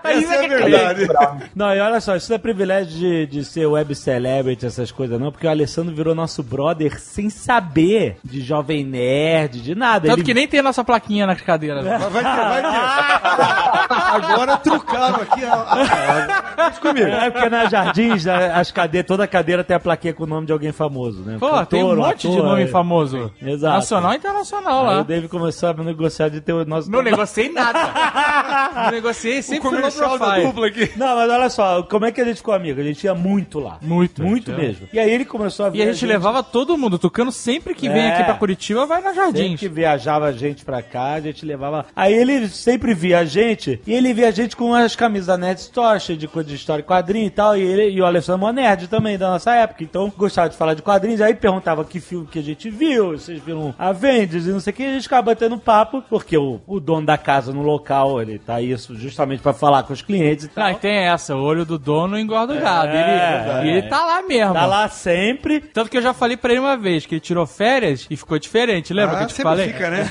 Essa 0.03 0.35
é 0.35 0.45
a 0.45 0.93
verdade. 0.93 1.49
Não, 1.55 1.73
e 1.73 1.79
olha 1.79 2.01
só, 2.01 2.15
isso 2.15 2.31
não 2.31 2.35
é 2.35 2.39
privilégio 2.39 2.97
de, 2.97 3.27
de 3.27 3.45
ser 3.45 3.65
web 3.67 3.93
celebrity, 3.93 4.65
essas 4.65 4.91
coisas, 4.91 5.19
não, 5.19 5.31
porque 5.31 5.45
o 5.45 5.49
Alessandro 5.49 5.93
virou 5.93 6.15
nosso 6.15 6.41
brother 6.41 6.99
sem 6.99 7.29
saber 7.29 8.17
de 8.23 8.41
jovem 8.41 8.83
nerd, 8.83 9.61
de 9.61 9.75
nada. 9.75 10.07
Tanto 10.07 10.19
Ele- 10.19 10.25
que 10.25 10.33
nem 10.33 10.47
tem 10.47 10.59
a 10.59 10.63
nossa 10.63 10.83
plaquinha 10.83 11.27
nas 11.27 11.41
cadeiras. 11.41 11.85
Mas 11.85 12.01
vai 12.11 12.23
ter, 12.23 12.41
vai 12.41 12.61
ter. 12.61 13.95
Agora 14.15 14.57
trucaram 14.57 15.15
aqui 15.21 15.45
a, 15.45 15.53
a, 15.53 16.63
a... 16.63 16.69
Deixa 16.69 16.81
comigo. 16.81 17.07
É 17.07 17.29
porque 17.29 17.49
nas 17.49 17.69
jardins, 17.69 18.14
a- 18.27 18.59
as 18.59 18.71
cadeiras, 18.71 19.07
toda 19.07 19.27
cadeira 19.27 19.63
tem 19.63 19.75
a 19.75 19.79
plaquinha 19.79 20.13
com 20.13 20.23
o 20.23 20.27
nome 20.27 20.45
de 20.47 20.53
alguém 20.53 20.71
famoso, 20.71 21.21
né? 21.23 21.37
Pô, 21.39 21.49
tem 21.65 21.83
um 21.83 21.89
Cantor, 21.89 21.97
monte 22.07 22.27
de 22.27 22.33
ator, 22.37 22.45
nome 22.45 22.63
é. 22.63 22.67
famoso. 22.67 23.31
Exato. 23.41 23.75
Nacional 23.75 24.13
e 24.13 24.15
internacional 24.17 24.87
Aí 24.87 24.93
o 24.93 24.97
lá. 24.97 25.03
David 25.03 25.27
começou 25.29 25.69
a 25.69 25.73
negociar 25.73 26.29
de 26.29 26.41
ter 26.41 26.53
o 26.53 26.63
nosso 26.65 26.89
Não 26.91 27.01
negociei 27.03 27.49
nada. 27.51 27.79
Não 28.85 28.91
negociei, 28.91 29.41
sempre 29.41 29.69
fui 29.69 29.79
low 29.81 29.91
profile. 29.91 30.65
aqui. 30.65 30.91
Não, 30.97 31.15
mas 31.15 31.29
olha 31.29 31.49
só, 31.49 31.83
como 31.83 32.05
é 32.05 32.11
que 32.11 32.21
a 32.21 32.25
gente 32.25 32.37
ficou 32.37 32.53
amigo? 32.53 32.79
A 32.79 32.83
gente 32.83 33.03
ia 33.03 33.13
muito 33.15 33.59
lá. 33.59 33.77
Muito. 33.81 34.21
Muito 34.23 34.51
gente, 34.51 34.59
é. 34.61 34.67
mesmo. 34.67 34.87
E 34.93 34.99
aí 34.99 35.09
ele 35.11 35.25
começou 35.25 35.65
a 35.65 35.69
ver 35.69 35.77
E 35.79 35.81
a 35.83 35.91
gente 35.91 36.05
levava 36.05 36.43
todo 36.43 36.77
mundo. 36.77 36.97
Tucano 36.99 37.31
sempre 37.31 37.73
que 37.73 37.87
vem 37.89 38.01
É. 38.03 38.13
aqui 38.13 38.23
pra 38.23 38.33
Curitiba 38.35 38.85
vai 38.85 39.01
na 39.01 39.13
Sempre 39.13 39.23
Jardins. 39.39 39.59
que 39.59 39.67
viajava 39.69 40.25
a 40.25 40.31
gente 40.31 40.63
pra 40.65 40.81
cá, 40.81 41.13
a 41.13 41.21
gente 41.21 41.45
levava. 41.45 41.85
Aí 41.95 42.13
ele 42.13 42.47
sempre 42.47 42.93
via 42.93 43.19
a 43.19 43.25
gente, 43.25 43.79
e 43.85 43.93
ele 43.93 44.13
via 44.13 44.27
a 44.27 44.31
gente 44.31 44.55
com 44.55 44.73
as 44.73 44.95
camisas 44.95 45.27
da 45.27 45.37
Nerd 45.37 45.59
Store, 45.59 45.95
de 46.17 46.27
coisa 46.27 46.49
de 46.49 46.55
história 46.55 46.81
e 46.81 46.85
quadrinho 46.85 47.27
e 47.27 47.29
tal. 47.29 47.55
E 47.57 47.61
ele 47.61 47.89
e 47.89 48.01
o 48.05 48.07
Alessandro 48.09 48.47
é 48.47 48.53
nerd 48.53 48.87
também, 48.87 49.17
da 49.17 49.29
nossa 49.29 49.53
época. 49.55 49.83
Então 49.83 50.11
gostava 50.15 50.49
de 50.49 50.55
falar 50.57 50.73
de 50.73 50.81
quadrinhos. 50.81 51.21
Aí 51.21 51.33
perguntava 51.33 51.83
que 51.83 51.99
filme 51.99 52.27
que 52.27 52.39
a 52.39 52.43
gente 52.43 52.69
viu, 52.69 53.11
vocês 53.11 53.41
viram 53.41 53.73
Avengers 53.77 54.45
e 54.45 54.49
não 54.49 54.59
sei 54.59 54.71
o 54.71 54.75
que. 54.75 54.83
E 54.83 54.87
a 54.87 54.93
gente 54.93 55.03
ficava 55.03 55.21
batendo 55.23 55.57
papo, 55.57 56.03
porque 56.09 56.37
o, 56.37 56.61
o 56.67 56.79
dono 56.79 57.05
da 57.05 57.17
casa 57.17 57.51
no 57.53 57.61
local, 57.61 58.21
ele 58.21 58.39
tá 58.39 58.61
isso 58.61 58.95
justamente 58.95 59.41
pra 59.41 59.53
falar 59.53 59.83
com 59.83 59.93
os 59.93 60.01
clientes 60.01 60.45
e 60.45 60.47
tal. 60.49 60.65
Não, 60.65 60.71
e 60.71 60.75
tem 60.75 60.95
essa, 61.07 61.35
o 61.35 61.41
olho 61.41 61.65
do 61.65 61.77
dono 61.77 62.17
engorda 62.19 62.53
o 62.53 62.59
gado. 62.59 62.89
Ele, 62.89 62.97
é. 62.97 63.61
e 63.65 63.69
ele 63.69 63.81
tá 63.83 64.05
lá 64.05 64.21
mesmo. 64.21 64.53
Tá 64.53 64.65
lá 64.65 64.87
sempre. 64.87 65.59
Tanto 65.59 65.89
que 65.89 65.97
eu 65.97 66.01
já 66.01 66.13
falei 66.13 66.37
pra 66.37 66.51
ele 66.51 66.59
uma 66.59 66.77
vez 66.77 67.05
que 67.05 67.15
ele 67.15 67.21
tirou 67.21 67.45
férias 67.45 68.05
e 68.09 68.15
ficou 68.15 68.37
diferente. 68.39 68.93
Lembra 68.93 69.15
que 69.17 69.21
eu 69.21 69.25
Ah, 69.25 69.27
te 69.27 69.33
sempre 69.33 69.43
falei? 69.43 69.67
fica, 69.73 69.89
né? 69.89 70.05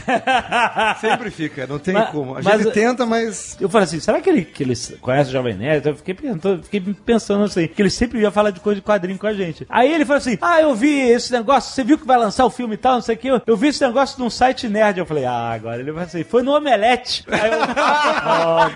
sempre 1.00 1.30
fica, 1.30 1.66
não 1.66 1.78
tem 1.78 1.94
Mas- 1.94 2.10
como. 2.10 2.36
A 2.36 2.42
mas- 2.42 2.62
gente 2.62 2.72
tenta, 2.72 3.06
mas. 3.06 3.56
Eu 3.60 3.68
falei 3.68 3.84
assim, 3.84 4.00
será 4.00 4.20
que 4.20 4.28
ele, 4.28 4.44
que 4.44 4.62
ele 4.62 4.74
conhece 5.00 5.30
o 5.30 5.32
Jovem 5.32 5.54
Nerd? 5.54 5.86
Eu 5.86 5.96
fiquei 5.96 6.14
pensando, 6.14 6.62
fiquei 6.62 6.80
pensando 6.80 7.44
assim, 7.44 7.66
que 7.68 7.80
ele 7.84 7.90
sempre 7.90 8.20
ia 8.20 8.30
falar 8.30 8.50
de 8.50 8.60
coisa 8.60 8.80
de 8.80 8.86
quadrinho 8.86 9.18
com 9.18 9.26
a 9.26 9.32
gente. 9.34 9.66
Aí 9.68 9.92
ele 9.92 10.04
falou 10.04 10.18
assim, 10.18 10.38
ah, 10.40 10.60
eu 10.60 10.74
vi 10.74 10.90
esse 11.10 11.32
negócio, 11.32 11.72
você 11.72 11.84
viu 11.84 11.98
que 11.98 12.06
vai 12.06 12.16
lançar 12.18 12.44
o 12.44 12.50
filme 12.50 12.74
e 12.74 12.78
tal, 12.78 12.94
não 12.94 13.00
sei 13.02 13.14
o 13.14 13.18
que, 13.18 13.28
eu, 13.28 13.42
eu 13.46 13.56
vi 13.56 13.68
esse 13.68 13.84
negócio 13.84 14.18
num 14.18 14.30
site 14.30 14.68
nerd. 14.68 14.98
Eu 14.98 15.06
falei, 15.06 15.24
ah, 15.24 15.50
agora 15.52 15.80
ele 15.80 15.92
vai 15.92 16.04
assim, 16.04 16.24
foi 16.24 16.42
no 16.42 16.52
Omelete. 16.56 17.24
Aí 17.30 17.50
eu, 17.50 17.58
ah, 17.76 18.70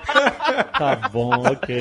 tá 0.79 0.97
bom, 1.11 1.31
ok. 1.47 1.79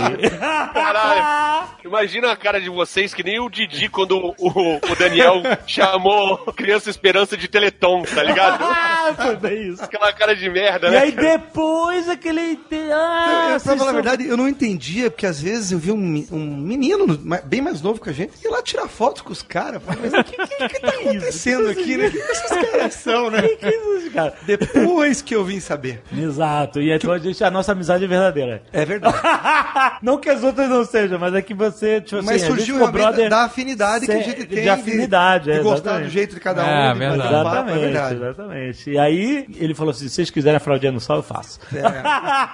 Caralho. 0.73 1.67
Imagina 1.83 2.31
a 2.31 2.35
cara 2.35 2.59
de 2.59 2.69
vocês 2.69 3.13
que 3.13 3.23
nem 3.23 3.39
o 3.39 3.49
Didi 3.49 3.89
quando 3.89 4.17
o, 4.17 4.35
o- 4.37 4.95
Daniel 4.97 5.41
chamou 5.65 6.37
Criança 6.53 6.89
Esperança 6.89 7.37
de 7.37 7.47
Teleton, 7.47 8.03
tá 8.03 8.23
ligado? 8.23 8.63
Ah, 9.07 9.13
foi 9.15 9.35
bem 9.37 9.69
isso. 9.69 9.81
Aquela 9.83 10.11
cara 10.11 10.35
de 10.35 10.49
merda, 10.49 10.87
E 10.87 10.91
né? 10.91 10.97
aí 10.99 11.11
depois 11.13 12.09
aquele... 12.09 12.59
Ah, 12.91 13.27
eu, 13.29 13.47
pra 13.51 13.59
vocês 13.59 13.77
falar 13.77 13.91
a 13.91 13.93
verdade, 13.93 14.27
eu 14.27 14.35
não 14.35 14.47
entendia, 14.49 15.09
porque 15.09 15.25
às 15.25 15.41
vezes 15.41 15.71
eu 15.71 15.79
vi 15.79 15.91
um, 15.93 16.25
um 16.31 16.57
menino 16.57 17.16
bem 17.45 17.61
mais 17.61 17.81
novo 17.81 18.01
que 18.01 18.09
a 18.09 18.13
gente 18.13 18.33
ir 18.43 18.49
lá 18.49 18.61
tirar 18.61 18.87
foto 18.87 19.23
com 19.23 19.31
os 19.31 19.41
caras. 19.41 19.81
Mas 19.85 20.13
o 20.13 20.23
que, 20.23 20.37
que, 20.37 20.69
que 20.69 20.79
tá 20.79 20.89
acontecendo 21.01 21.69
aqui, 21.69 21.97
né? 21.97 22.07
O 22.07 22.11
que, 22.11 22.17
esses 22.17 22.49
caras 22.49 22.93
são, 22.93 23.29
né? 23.29 23.41
Que 23.57 23.69
isso, 23.69 24.11
cara? 24.11 24.33
Depois 24.45 25.21
que 25.21 25.35
eu 25.35 25.43
vim 25.43 25.59
saber. 25.59 26.01
Exato, 26.15 26.79
e 26.79 26.91
então 26.91 27.11
a, 27.11 27.17
gente, 27.17 27.43
a 27.43 27.49
nossa 27.49 27.71
amizade 27.71 28.03
é 28.03 28.07
verdadeira. 28.07 28.61
É 28.71 28.85
verdade. 28.85 29.17
não 30.01 30.17
que 30.17 30.29
as 30.29 30.43
outras 30.43 30.69
não 30.69 30.85
sejam, 30.85 31.17
mas 31.17 31.33
é 31.33 31.41
que 31.41 31.53
você, 31.53 32.01
tipo 32.01 32.23
Mas 32.23 32.43
assim, 32.43 32.47
surgiu 32.47 32.75
realmente 32.77 33.01
brother 33.01 33.29
da 33.29 33.43
afinidade 33.45 34.05
que 34.05 34.11
a 34.11 34.21
gente 34.21 34.45
de 34.45 34.55
tem. 34.55 34.69
afinidade, 34.69 35.45
de, 35.45 35.51
é, 35.51 35.57
de 35.57 35.63
gostar 35.63 35.77
exatamente. 35.89 36.07
do 36.07 36.11
jeito 36.11 36.35
de 36.35 36.39
cada 36.39 36.63
um. 36.63 36.67
É, 36.67 36.93
de 36.93 36.99
verdade. 36.99 37.17
bater 37.19 37.35
um 37.39 37.43
papo, 37.43 37.57
Exatamente, 37.57 37.77
é 37.77 37.91
verdade. 37.91 38.15
exatamente. 38.15 38.89
E 38.91 38.99
aí 38.99 39.45
ele 39.55 39.73
falou 39.73 39.91
assim: 39.91 40.07
se 40.07 40.15
vocês 40.15 40.29
quiserem 40.29 40.57
a 40.57 40.59
fraldinha 40.59 40.91
no 40.91 40.99
sol, 40.99 41.17
eu 41.17 41.23
faço. 41.23 41.59
É. 41.73 41.81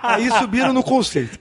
Aí 0.02 0.30
subiram 0.32 0.73
no 0.73 0.84
conceito. 0.84 1.38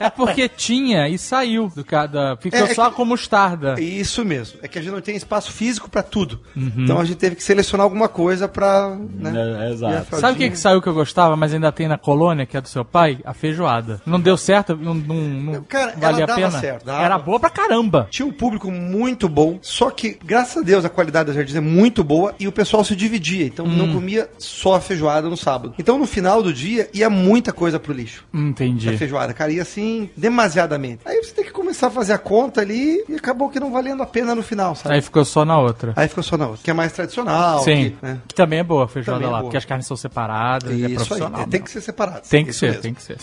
É 0.00 0.10
porque 0.10 0.48
tinha 0.48 1.08
e 1.08 1.18
saiu 1.18 1.68
do 1.74 1.84
cada. 1.84 2.23
Ficou 2.40 2.58
É, 2.60 2.62
é 2.62 2.74
só 2.74 2.90
que- 2.90 2.96
com 2.96 3.04
mostarda. 3.04 3.80
Isso 3.80 4.24
mesmo. 4.24 4.58
É 4.62 4.68
que 4.68 4.78
a 4.78 4.82
gente 4.82 4.92
não 4.92 5.00
tem 5.00 5.16
espaço 5.16 5.52
físico 5.52 5.88
pra 5.90 6.02
tudo. 6.02 6.40
Uhum. 6.56 6.72
Então 6.78 7.00
a 7.00 7.04
gente 7.04 7.16
teve 7.16 7.36
que 7.36 7.42
selecionar 7.42 7.84
alguma 7.84 8.08
coisa 8.08 8.46
pra. 8.48 8.96
Né? 8.96 9.32
É, 9.34 9.64
é, 9.64 9.66
a 9.66 9.70
exato. 9.70 10.16
Sabe 10.20 10.34
o 10.34 10.36
que, 10.36 10.50
que 10.50 10.58
saiu 10.58 10.80
que 10.82 10.88
eu 10.88 10.94
gostava, 10.94 11.36
mas 11.36 11.52
ainda 11.54 11.70
tem 11.72 11.88
na 11.88 11.98
colônia, 11.98 12.46
que 12.46 12.56
é 12.56 12.60
do 12.60 12.68
seu 12.68 12.84
pai? 12.84 13.18
A 13.24 13.32
feijoada. 13.34 14.00
Não 14.06 14.20
deu 14.20 14.36
certo? 14.36 14.76
Não, 14.76 14.94
não, 14.94 15.14
não 15.16 15.62
Cara, 15.64 15.94
valia 15.96 16.24
ela 16.24 16.24
a 16.24 16.26
dava 16.26 16.40
pena? 16.40 16.60
certo, 16.60 16.84
dava. 16.84 17.02
Era 17.02 17.18
boa 17.18 17.38
pra 17.40 17.50
caramba. 17.50 18.06
Tinha 18.10 18.26
um 18.26 18.32
público 18.32 18.70
muito 18.70 19.28
bom, 19.28 19.58
só 19.62 19.90
que, 19.90 20.18
graças 20.24 20.58
a 20.58 20.62
Deus, 20.64 20.84
a 20.84 20.88
qualidade 20.88 21.28
da 21.28 21.32
Jardins 21.34 21.56
é 21.56 21.60
muito 21.60 22.02
boa 22.04 22.34
e 22.38 22.46
o 22.48 22.52
pessoal 22.52 22.84
se 22.84 22.94
dividia. 22.96 23.46
Então 23.46 23.66
não 23.66 23.92
comia 23.92 24.28
só 24.38 24.74
a 24.76 24.80
feijoada 24.80 25.28
no 25.28 25.36
sábado. 25.36 25.74
Então 25.78 25.98
no 25.98 26.06
final 26.06 26.42
do 26.42 26.52
dia 26.52 26.88
ia 26.92 27.08
muita 27.10 27.52
coisa 27.52 27.78
pro 27.78 27.92
lixo. 27.92 28.24
Hum, 28.32 28.46
A 28.46 28.50
Entendi. 28.50 28.96
feijoada, 28.96 29.32
cara, 29.34 29.50
ia 29.52 29.62
assim, 29.62 30.08
demasiadamente. 30.16 31.00
Aí 31.04 31.22
você 31.22 31.32
tem 31.32 31.44
que 31.44 31.50
começar 31.52 31.88
a 31.88 31.90
fazer 31.90 32.03
a 32.10 32.18
conta 32.18 32.60
ali 32.60 33.04
e 33.08 33.14
acabou 33.16 33.48
que 33.50 33.58
não 33.60 33.70
valendo 33.72 34.02
a 34.02 34.06
pena 34.06 34.34
no 34.34 34.42
final, 34.42 34.74
sabe? 34.74 34.94
Aí 34.94 35.00
ficou 35.02 35.24
só 35.24 35.44
na 35.44 35.58
outra. 35.58 35.92
Aí 35.96 36.08
ficou 36.08 36.22
só 36.24 36.36
na 36.36 36.46
outra, 36.48 36.62
que 36.64 36.70
é 36.70 36.74
mais 36.74 36.92
tradicional. 36.92 37.60
Sim. 37.62 37.96
que, 38.00 38.06
né? 38.06 38.18
Que 38.28 38.34
também 38.34 38.58
é 38.60 38.64
boa 38.64 38.84
a 38.84 38.88
feijoada 38.88 39.18
Também 39.20 39.28
é 39.28 39.32
lá, 39.32 39.38
boa. 39.38 39.48
porque 39.48 39.56
as 39.56 39.64
carnes 39.64 39.86
são 39.86 39.96
separadas, 39.96 40.70
é 40.70 40.74
Isso 40.74 40.86
aí, 40.86 40.94
profissional. 40.94 41.40
é, 41.42 41.46
tem 41.46 41.62
que 41.62 41.70
ser 41.70 41.80
separado. 41.80 42.20
Tem 42.28 42.44
que 42.44 42.50
Isso 42.50 42.58
ser, 42.60 42.66
mesmo. 42.66 42.82
tem 42.82 42.94
que 42.94 43.02
ser. 43.02 43.16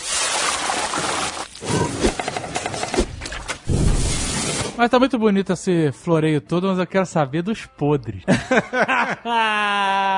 Mas 4.82 4.90
tá 4.90 4.98
muito 4.98 5.20
bonito 5.20 5.54
esse 5.54 5.92
floreio 5.92 6.42
todo, 6.42 6.68
mas 6.68 6.80
eu 6.80 6.88
quero 6.88 7.06
saber 7.06 7.44
dos 7.44 7.68
podres. 7.68 8.24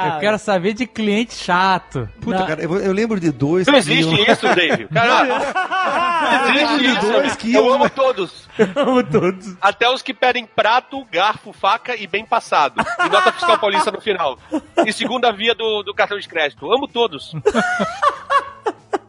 Eu 0.06 0.19
quero 0.21 0.39
saber 0.39 0.71
de 0.73 0.86
cliente 0.88 1.34
chato. 1.34 2.08
Puta, 2.21 2.39
Na- 2.39 2.45
cara, 2.47 2.62
eu, 2.63 2.73
eu 2.78 2.93
lembro 2.93 3.19
de 3.19 3.30
dois. 3.32 3.67
Não 3.67 3.76
existe 3.76 4.13
iam- 4.13 4.23
isso, 4.34 4.56
Dave. 4.56 4.88
Caralho. 4.88 5.34
Não 5.34 6.56
existe 6.56 6.99
dois 7.02 7.28
isso. 7.28 7.38
que 7.38 7.54
Eu 7.54 7.73
amo 7.73 7.89
todos. 7.89 8.47
Amo 8.76 9.04
todos. 9.04 9.56
Até 9.62 9.89
os 9.89 10.02
que 10.02 10.13
pedem 10.13 10.45
prato, 10.45 11.04
garfo, 11.12 11.52
faca 11.52 11.95
e 11.95 12.06
bem 12.08 12.26
passado. 12.26 12.76
E 13.06 13.10
nota 13.10 13.32
fiscal 13.34 13.58
paulista 13.60 13.91
no 13.91 13.99
final. 13.99 14.38
E 14.86 14.93
segunda 14.93 15.32
via 15.32 15.54
do, 15.56 15.84
do 15.84 15.93
cartão 15.93 16.17
de 16.19 16.28
crédito. 16.28 16.71
Amo 16.71 16.88
todos. 16.88 17.34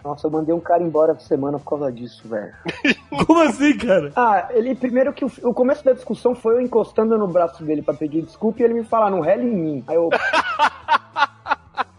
Nossa, 0.04 0.26
eu 0.26 0.30
mandei 0.30 0.54
um 0.54 0.60
cara 0.60 0.82
embora 0.82 1.12
essa 1.12 1.26
semana 1.26 1.58
por 1.58 1.70
causa 1.70 1.90
disso, 1.90 2.28
velho. 2.28 2.52
Como 3.26 3.40
assim, 3.40 3.74
cara? 3.78 4.12
Ah, 4.14 4.48
ele 4.50 4.74
primeiro 4.74 5.14
que 5.14 5.24
o, 5.24 5.32
o 5.44 5.54
começo 5.54 5.82
da 5.82 5.94
discussão 5.94 6.34
foi 6.34 6.56
eu 6.56 6.60
encostando 6.60 7.16
no 7.16 7.26
braço 7.26 7.64
dele 7.64 7.80
pra 7.80 7.94
pedir 7.94 8.20
desculpa 8.20 8.60
e 8.60 8.64
ele 8.64 8.74
me 8.74 8.84
falar, 8.84 9.10
não 9.10 9.20
rele 9.20 9.44
em 9.44 9.56
mim. 9.56 9.84
Aí 9.88 9.96
eu. 9.96 10.10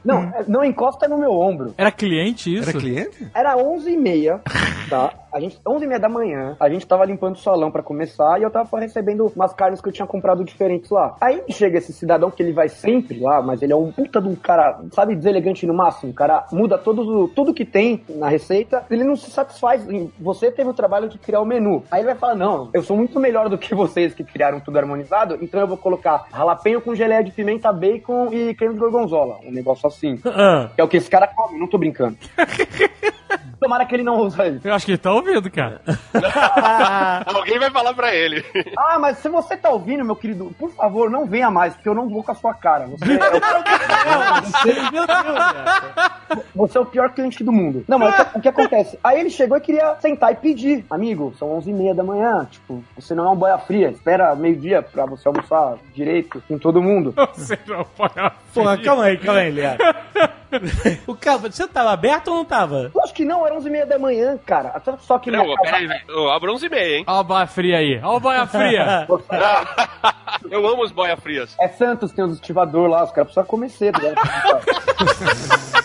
Não, 0.06 0.22
é, 0.22 0.46
não 0.48 0.64
encosta 0.64 1.08
no 1.08 1.18
meu 1.18 1.32
ombro. 1.32 1.74
Era 1.78 1.92
cliente 1.92 2.54
isso? 2.54 2.70
Era 2.70 2.80
cliente? 2.80 3.28
Era 3.34 3.58
11h30, 3.58 4.42
tá? 4.88 5.14
A 5.34 5.40
gente, 5.42 5.60
11h30 5.66 6.00
da 6.00 6.08
manhã, 6.08 6.56
a 6.58 6.70
gente 6.70 6.88
tava 6.88 7.04
limpando 7.04 7.36
o 7.36 7.40
salão 7.40 7.70
pra 7.70 7.84
começar 7.84 8.40
e 8.40 8.44
eu 8.44 8.50
tava 8.50 8.80
recebendo 8.80 9.30
umas 9.36 9.54
carnes 9.54 9.82
que 9.82 9.90
eu 9.90 9.92
tinha 9.92 10.08
comprado 10.08 10.46
diferentes 10.46 10.90
lá. 10.90 11.18
Aí 11.20 11.44
chega 11.50 11.78
esse 11.78 11.92
cidadão 11.92 12.32
que 12.32 12.42
ele 12.42 12.54
vai 12.54 12.70
sempre 12.70 13.20
lá, 13.20 13.42
mas 13.42 13.62
ele 13.62 13.74
é 13.74 13.76
um 13.76 13.92
puta 13.92 14.22
de 14.22 14.30
um 14.30 14.36
cara, 14.36 14.80
sabe, 14.94 15.14
deselegante 15.14 15.66
no 15.66 15.74
máximo. 15.74 16.12
O 16.12 16.16
cara 16.16 16.46
muda 16.54 16.78
todo, 16.78 17.28
tudo 17.30 17.54
que 17.54 17.66
tem 17.66 18.02
na 18.08 18.30
receita, 18.30 18.86
ele 18.90 19.04
não 19.04 19.18
se 19.18 19.30
satisfaz. 19.30 19.86
Você 20.20 20.52
teve 20.52 20.70
o 20.70 20.74
trabalho 20.74 21.10
de 21.10 21.18
criar 21.18 21.42
o 21.42 21.46
menu. 21.46 21.84
Aí 21.92 22.00
ele 22.00 22.08
vai 22.08 22.16
falar: 22.16 22.36
Não, 22.36 22.70
eu 22.74 22.82
sou 22.82 22.96
muito 22.96 23.20
melhor 23.20 23.50
do 23.50 23.58
que 23.58 23.76
vocês 23.76 24.14
que 24.14 24.24
criaram 24.24 24.62
tudo 24.62 24.78
harmonizado, 24.78 25.38
então 25.42 25.60
eu 25.60 25.68
vou 25.68 25.78
colocar 25.78 26.28
ralapenho 26.32 26.80
com 26.80 26.96
geleia 26.96 27.24
de 27.24 27.32
pimenta, 27.32 27.74
bacon 27.74 28.32
e 28.32 28.54
creme 28.54 28.76
de 28.76 28.80
gorgonzola. 28.80 29.40
Um 29.44 29.52
negócio 29.52 29.88
assim. 29.88 29.95
Ah, 30.26 30.72
Que 30.76 30.82
é 30.82 30.84
o 30.84 30.88
que 30.88 30.98
esse 30.98 31.10
cara 31.10 31.28
come, 31.28 31.58
não 31.60 31.68
tô 31.68 31.78
brincando. 31.78 32.18
Tomara 33.66 33.84
que 33.84 33.96
ele 33.96 34.04
não 34.04 34.20
usa 34.20 34.48
isso. 34.48 34.68
Eu 34.68 34.76
acho 34.76 34.86
que 34.86 34.92
ele 34.92 35.00
tá 35.00 35.12
ouvindo, 35.12 35.50
cara. 35.50 35.82
Alguém 37.26 37.58
vai 37.58 37.72
falar 37.72 37.96
pra 37.96 38.14
ele. 38.14 38.46
Ah, 38.78 39.00
mas 39.00 39.18
se 39.18 39.28
você 39.28 39.58
tá 39.58 39.72
ouvindo, 39.72 40.06
meu 40.06 40.16
querido, 40.16 40.54
por 40.60 40.70
favor, 40.70 41.10
não 41.10 41.26
venha 41.26 41.50
mais, 41.50 41.74
porque 41.74 41.90
eu 41.90 41.96
não 41.96 42.08
vou 42.08 42.24
com 42.24 42.32
a 42.32 42.36
sua 42.36 42.54
cara. 42.54 42.86
Você 42.86 43.14
é 43.14 43.18
o, 43.18 43.32
meu 44.94 45.08
Deus, 45.08 46.46
você 46.54 46.78
é 46.78 46.82
o 46.82 46.86
pior 46.86 47.10
cliente 47.10 47.44
do 47.44 47.52
mundo. 47.52 47.84
Não, 47.88 47.98
mas 47.98 48.14
o 48.14 48.26
que, 48.26 48.38
o 48.38 48.42
que 48.42 48.50
acontece? 48.50 49.00
Aí 49.04 49.20
ele 49.20 49.32
chegou 49.32 49.58
e 49.58 49.62
queria 49.62 49.96
sentar 49.96 50.32
e 50.32 50.36
pedir. 50.36 50.86
Amigo, 50.88 51.34
são 51.40 51.60
11h30 51.60 51.96
da 51.96 52.04
manhã, 52.04 52.48
tipo, 52.52 52.84
você 52.96 53.16
não 53.16 53.26
é 53.26 53.30
um 53.32 53.36
boia 53.36 53.58
fria, 53.58 53.90
espera 53.90 54.36
meio-dia 54.36 54.84
pra 54.84 55.08
você 55.08 55.28
almoçar 55.28 55.78
direito 55.92 56.40
com 56.48 56.60
todo 56.60 56.84
mundo. 56.84 57.16
Você 57.34 57.58
não 57.66 57.84
pode. 57.84 58.14
Porra, 58.54 58.78
calma 58.78 59.06
aí, 59.06 59.18
calma 59.18 59.40
aí, 59.40 59.50
Liara. 59.50 59.96
O 61.08 61.16
cara, 61.16 61.38
você 61.38 61.68
tava 61.68 61.92
aberto 61.92 62.30
ou 62.30 62.36
não 62.36 62.46
tava? 62.46 62.92
Eu 62.94 63.04
acho 63.04 63.14
que 63.14 63.24
não, 63.26 63.46
era 63.46 63.56
11h30 63.56 63.86
da 63.86 64.00
manhã, 64.00 64.38
cara. 64.46 64.82
Só 65.00 65.18
que 65.20 65.30
Não, 65.32 65.44
casa- 65.46 65.62
peraí, 65.62 65.88
eu 66.08 66.30
abro 66.32 66.54
11 66.54 66.66
e 66.66 66.70
meia, 66.70 66.98
hein? 66.98 67.04
Olha 67.08 67.20
o 67.20 67.24
boia 67.24 67.48
fria 67.48 67.78
aí. 67.78 68.00
Olha 68.04 68.18
o 68.18 68.20
boia 68.20 68.48
fria. 68.48 69.08
Eu 70.52 70.68
amo 70.68 70.84
os 70.84 70.92
boia 70.92 71.16
frias. 71.18 71.56
É 71.60 71.68
Santos, 71.68 72.12
tem 72.12 72.24
os 72.24 72.34
estivador 72.34 72.88
lá, 72.90 73.04
os 73.04 73.12
caras 73.12 73.28
precisam 73.32 73.46
comer 73.46 73.70
cedo. 73.70 74.00
Né? 74.02 74.14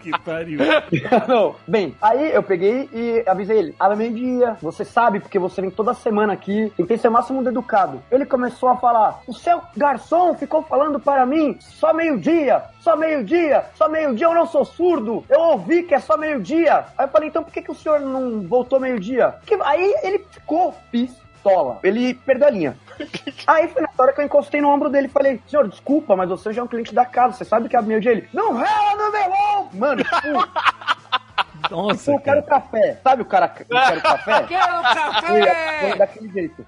Que 0.00 0.10
pariu. 0.24 0.60
Não, 1.26 1.56
bem, 1.66 1.94
aí 2.00 2.32
eu 2.32 2.42
peguei 2.42 2.88
e 2.92 3.22
avisei 3.26 3.58
ele, 3.58 3.74
abre 3.78 3.96
meio-dia, 3.96 4.56
você 4.60 4.84
sabe, 4.84 5.20
porque 5.20 5.38
você 5.38 5.60
vem 5.60 5.70
toda 5.70 5.94
semana 5.94 6.32
aqui, 6.32 6.72
tentei 6.76 6.96
ser 6.96 7.08
o 7.08 7.12
máximo 7.12 7.46
educado. 7.48 8.02
Ele 8.10 8.26
começou 8.26 8.68
a 8.68 8.76
falar, 8.76 9.22
o 9.26 9.32
seu 9.32 9.60
garçom 9.76 10.34
ficou 10.34 10.62
falando 10.62 11.00
para 11.00 11.24
mim, 11.24 11.56
só 11.60 11.92
meio-dia, 11.94 12.62
só 12.80 12.96
meio-dia, 12.96 13.64
só 13.74 13.88
meio-dia, 13.88 14.26
eu 14.26 14.34
não 14.34 14.46
sou 14.46 14.64
surdo, 14.64 15.24
eu 15.28 15.40
ouvi 15.40 15.82
que 15.82 15.94
é 15.94 16.00
só 16.00 16.16
meio-dia. 16.16 16.84
Aí 16.96 17.06
eu 17.06 17.08
falei, 17.08 17.28
então 17.28 17.42
por 17.42 17.52
que, 17.52 17.62
que 17.62 17.70
o 17.70 17.74
senhor 17.74 18.00
não 18.00 18.42
voltou 18.42 18.80
meio-dia? 18.80 19.34
Aí 19.64 19.94
ele 20.02 20.24
ficou, 20.30 20.74
pis, 20.90 21.10
pistola. 21.40 21.80
Ele 21.82 22.14
perdeu 22.14 22.46
a 22.46 22.50
linha. 22.50 22.76
Aí 23.46 23.68
foi 23.68 23.82
na 23.82 23.88
hora 23.98 24.12
que 24.12 24.20
eu 24.20 24.24
encostei 24.24 24.60
no 24.60 24.68
ombro 24.68 24.90
dele 24.90 25.06
e 25.06 25.10
falei, 25.10 25.40
senhor, 25.48 25.66
desculpa, 25.68 26.14
mas 26.14 26.28
você 26.28 26.52
já 26.52 26.60
é 26.60 26.64
um 26.64 26.68
cliente 26.68 26.94
da 26.94 27.04
casa, 27.04 27.38
você 27.38 27.44
sabe 27.44 27.68
que 27.68 27.76
é 27.76 27.82
meio 27.82 28.00
de 28.00 28.08
ele. 28.08 28.28
Não 28.32 28.54
rela 28.54 28.94
no 28.96 29.10
meu 29.10 29.32
ombro! 29.32 29.78
Mano, 29.78 30.04
tipo, 30.04 31.00
Nossa, 31.70 32.12
eu 32.12 32.20
quero 32.20 32.42
café. 32.42 32.98
Sabe 33.02 33.22
o 33.22 33.24
cara 33.24 33.48
que 33.48 33.64
quero 33.64 34.00
café? 34.00 34.42
Quero 34.48 34.82
foi 35.80 35.98
daquele 35.98 36.28
jeito. 36.32 36.64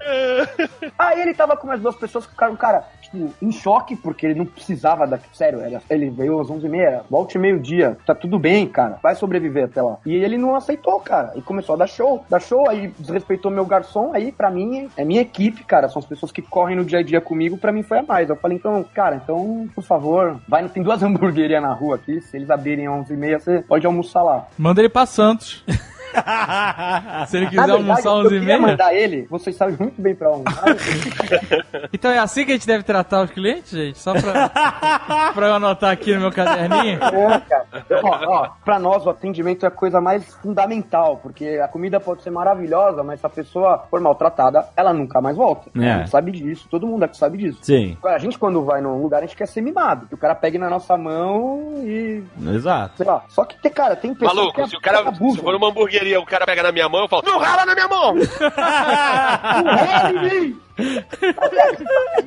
Aí 0.98 1.20
ele 1.20 1.34
tava 1.34 1.56
com 1.56 1.66
mais 1.66 1.80
duas 1.80 1.96
pessoas 1.96 2.26
que 2.26 2.32
ficaram, 2.32 2.54
cara, 2.56 2.84
tipo, 3.12 3.32
em 3.40 3.52
choque, 3.52 3.94
porque 3.94 4.26
ele 4.26 4.34
não 4.34 4.46
precisava 4.46 5.06
daqui. 5.06 5.28
Sério, 5.32 5.60
era, 5.60 5.80
ele 5.88 6.10
veio 6.10 6.40
às 6.40 6.48
11h30, 6.48 7.02
volte 7.08 7.38
meio-dia, 7.38 7.96
tá 8.06 8.14
tudo 8.14 8.38
bem, 8.38 8.66
cara, 8.66 8.98
vai 9.02 9.14
sobreviver 9.14 9.64
até 9.64 9.82
lá. 9.82 9.98
E 10.04 10.14
ele 10.14 10.38
não 10.38 10.56
aceitou, 10.56 10.98
cara, 11.00 11.32
e 11.36 11.42
começou 11.42 11.74
a 11.74 11.78
dar 11.78 11.86
show, 11.86 12.24
dar 12.28 12.40
show, 12.40 12.68
aí 12.68 12.92
desrespeitou 12.98 13.50
meu 13.50 13.64
garçom, 13.64 14.12
aí 14.14 14.32
pra 14.32 14.50
mim 14.50 14.88
é 14.96 15.04
minha 15.04 15.20
equipe, 15.20 15.64
cara, 15.64 15.88
são 15.88 16.00
as 16.00 16.06
pessoas 16.06 16.32
que 16.32 16.42
correm 16.42 16.76
no 16.76 16.84
dia 16.84 17.00
a 17.00 17.02
dia 17.02 17.20
comigo, 17.20 17.56
pra 17.56 17.72
mim 17.72 17.82
foi 17.82 17.98
a 17.98 18.02
mais. 18.02 18.28
Eu 18.28 18.36
falei, 18.36 18.56
então, 18.56 18.84
cara, 18.94 19.16
então, 19.16 19.68
por 19.74 19.84
favor, 19.84 20.40
vai, 20.48 20.66
tem 20.68 20.82
duas 20.82 21.02
hamburguerias 21.04 21.62
na 21.62 21.72
rua 21.72 21.96
aqui, 21.96 22.20
se 22.20 22.36
eles 22.36 22.50
abrirem 22.50 22.86
às 22.86 23.08
11h30, 23.08 23.38
você 23.38 23.62
pode 23.62 23.86
almoçar 23.86 24.22
lá. 24.22 24.46
Manda 24.58 24.80
ele 24.80 24.88
pra 24.88 25.06
Santos. 25.06 25.64
Se 27.26 27.36
ele 27.36 27.46
quiser 27.46 27.66
verdade, 27.66 27.70
almoçar 27.72 28.08
eu 28.08 28.14
11 28.16 28.26
e 28.26 28.28
queria 28.40 28.58
meia. 28.58 28.58
mandar 28.60 28.94
ele, 28.94 29.26
vocês 29.30 29.56
sabem 29.56 29.76
muito 29.78 30.00
bem 30.00 30.14
pra 30.14 30.30
onde. 30.30 30.44
Então 31.92 32.10
é 32.10 32.18
assim 32.18 32.44
que 32.44 32.52
a 32.52 32.54
gente 32.54 32.66
deve 32.66 32.82
tratar 32.82 33.22
os 33.24 33.30
clientes, 33.30 33.70
gente? 33.70 33.98
Só 33.98 34.12
pra, 34.12 35.30
pra 35.34 35.46
eu 35.46 35.54
anotar 35.54 35.90
aqui 35.90 36.14
no 36.14 36.20
meu 36.20 36.32
caderninho. 36.32 36.98
É, 37.02 37.40
cara. 37.40 37.66
Ó, 38.02 38.08
ó, 38.26 38.48
pra 38.64 38.78
nós 38.78 39.04
o 39.06 39.10
atendimento 39.10 39.64
é 39.64 39.68
a 39.68 39.70
coisa 39.70 40.00
mais 40.00 40.34
fundamental, 40.36 41.18
porque 41.22 41.60
a 41.62 41.68
comida 41.68 42.00
pode 42.00 42.22
ser 42.22 42.30
maravilhosa, 42.30 43.02
mas 43.02 43.20
se 43.20 43.26
a 43.26 43.28
pessoa 43.30 43.84
for 43.90 44.00
maltratada, 44.00 44.66
ela 44.76 44.92
nunca 44.92 45.20
mais 45.20 45.36
volta. 45.36 45.70
É. 45.78 45.92
A 45.92 45.98
gente 45.98 46.10
sabe 46.10 46.32
disso, 46.32 46.66
todo 46.70 46.86
mundo 46.86 47.02
aqui 47.04 47.16
sabe 47.16 47.38
disso. 47.38 47.58
Sim, 47.62 47.96
A 48.04 48.18
gente, 48.18 48.38
quando 48.38 48.64
vai 48.64 48.80
num 48.80 49.00
lugar, 49.02 49.18
a 49.18 49.26
gente 49.26 49.36
quer 49.36 49.46
ser 49.46 49.60
mimado. 49.60 50.06
Que 50.06 50.14
o 50.14 50.18
cara 50.18 50.34
pegue 50.34 50.58
na 50.58 50.68
nossa 50.70 50.96
mão 50.96 51.74
e. 51.84 52.22
exato. 52.54 52.96
Sei 52.96 53.06
lá. 53.06 53.24
Só 53.28 53.44
que, 53.44 53.70
cara, 53.70 53.96
tem 53.96 54.14
pessoas 54.14 54.34
Maluco, 54.34 54.62
que 54.62 54.70
se 54.70 54.76
o 54.76 54.80
cara 54.80 54.98
se 55.12 55.38
for 55.40 55.52
numa 55.52 55.68
hamburgueria, 55.68 56.01
o 56.16 56.26
cara 56.26 56.44
pega 56.46 56.62
na 56.62 56.72
minha 56.72 56.88
mão, 56.88 57.02
eu 57.02 57.08
falo, 57.08 57.22
não 57.24 57.38
rala 57.38 57.64
na 57.64 57.74
minha 57.74 57.88
mão! 57.88 58.14
Não 58.14 59.74
rala 59.76 60.10
em 60.10 60.40
mim! 60.40 60.60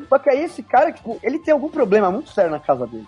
Só 0.09 0.19
que 0.19 0.29
aí 0.29 0.43
esse 0.43 0.63
cara, 0.63 0.91
tipo, 0.91 1.19
ele 1.23 1.39
tem 1.39 1.53
algum 1.53 1.69
problema 1.69 2.11
muito 2.11 2.31
sério 2.31 2.51
na 2.51 2.59
casa 2.59 2.87
dele. 2.87 3.07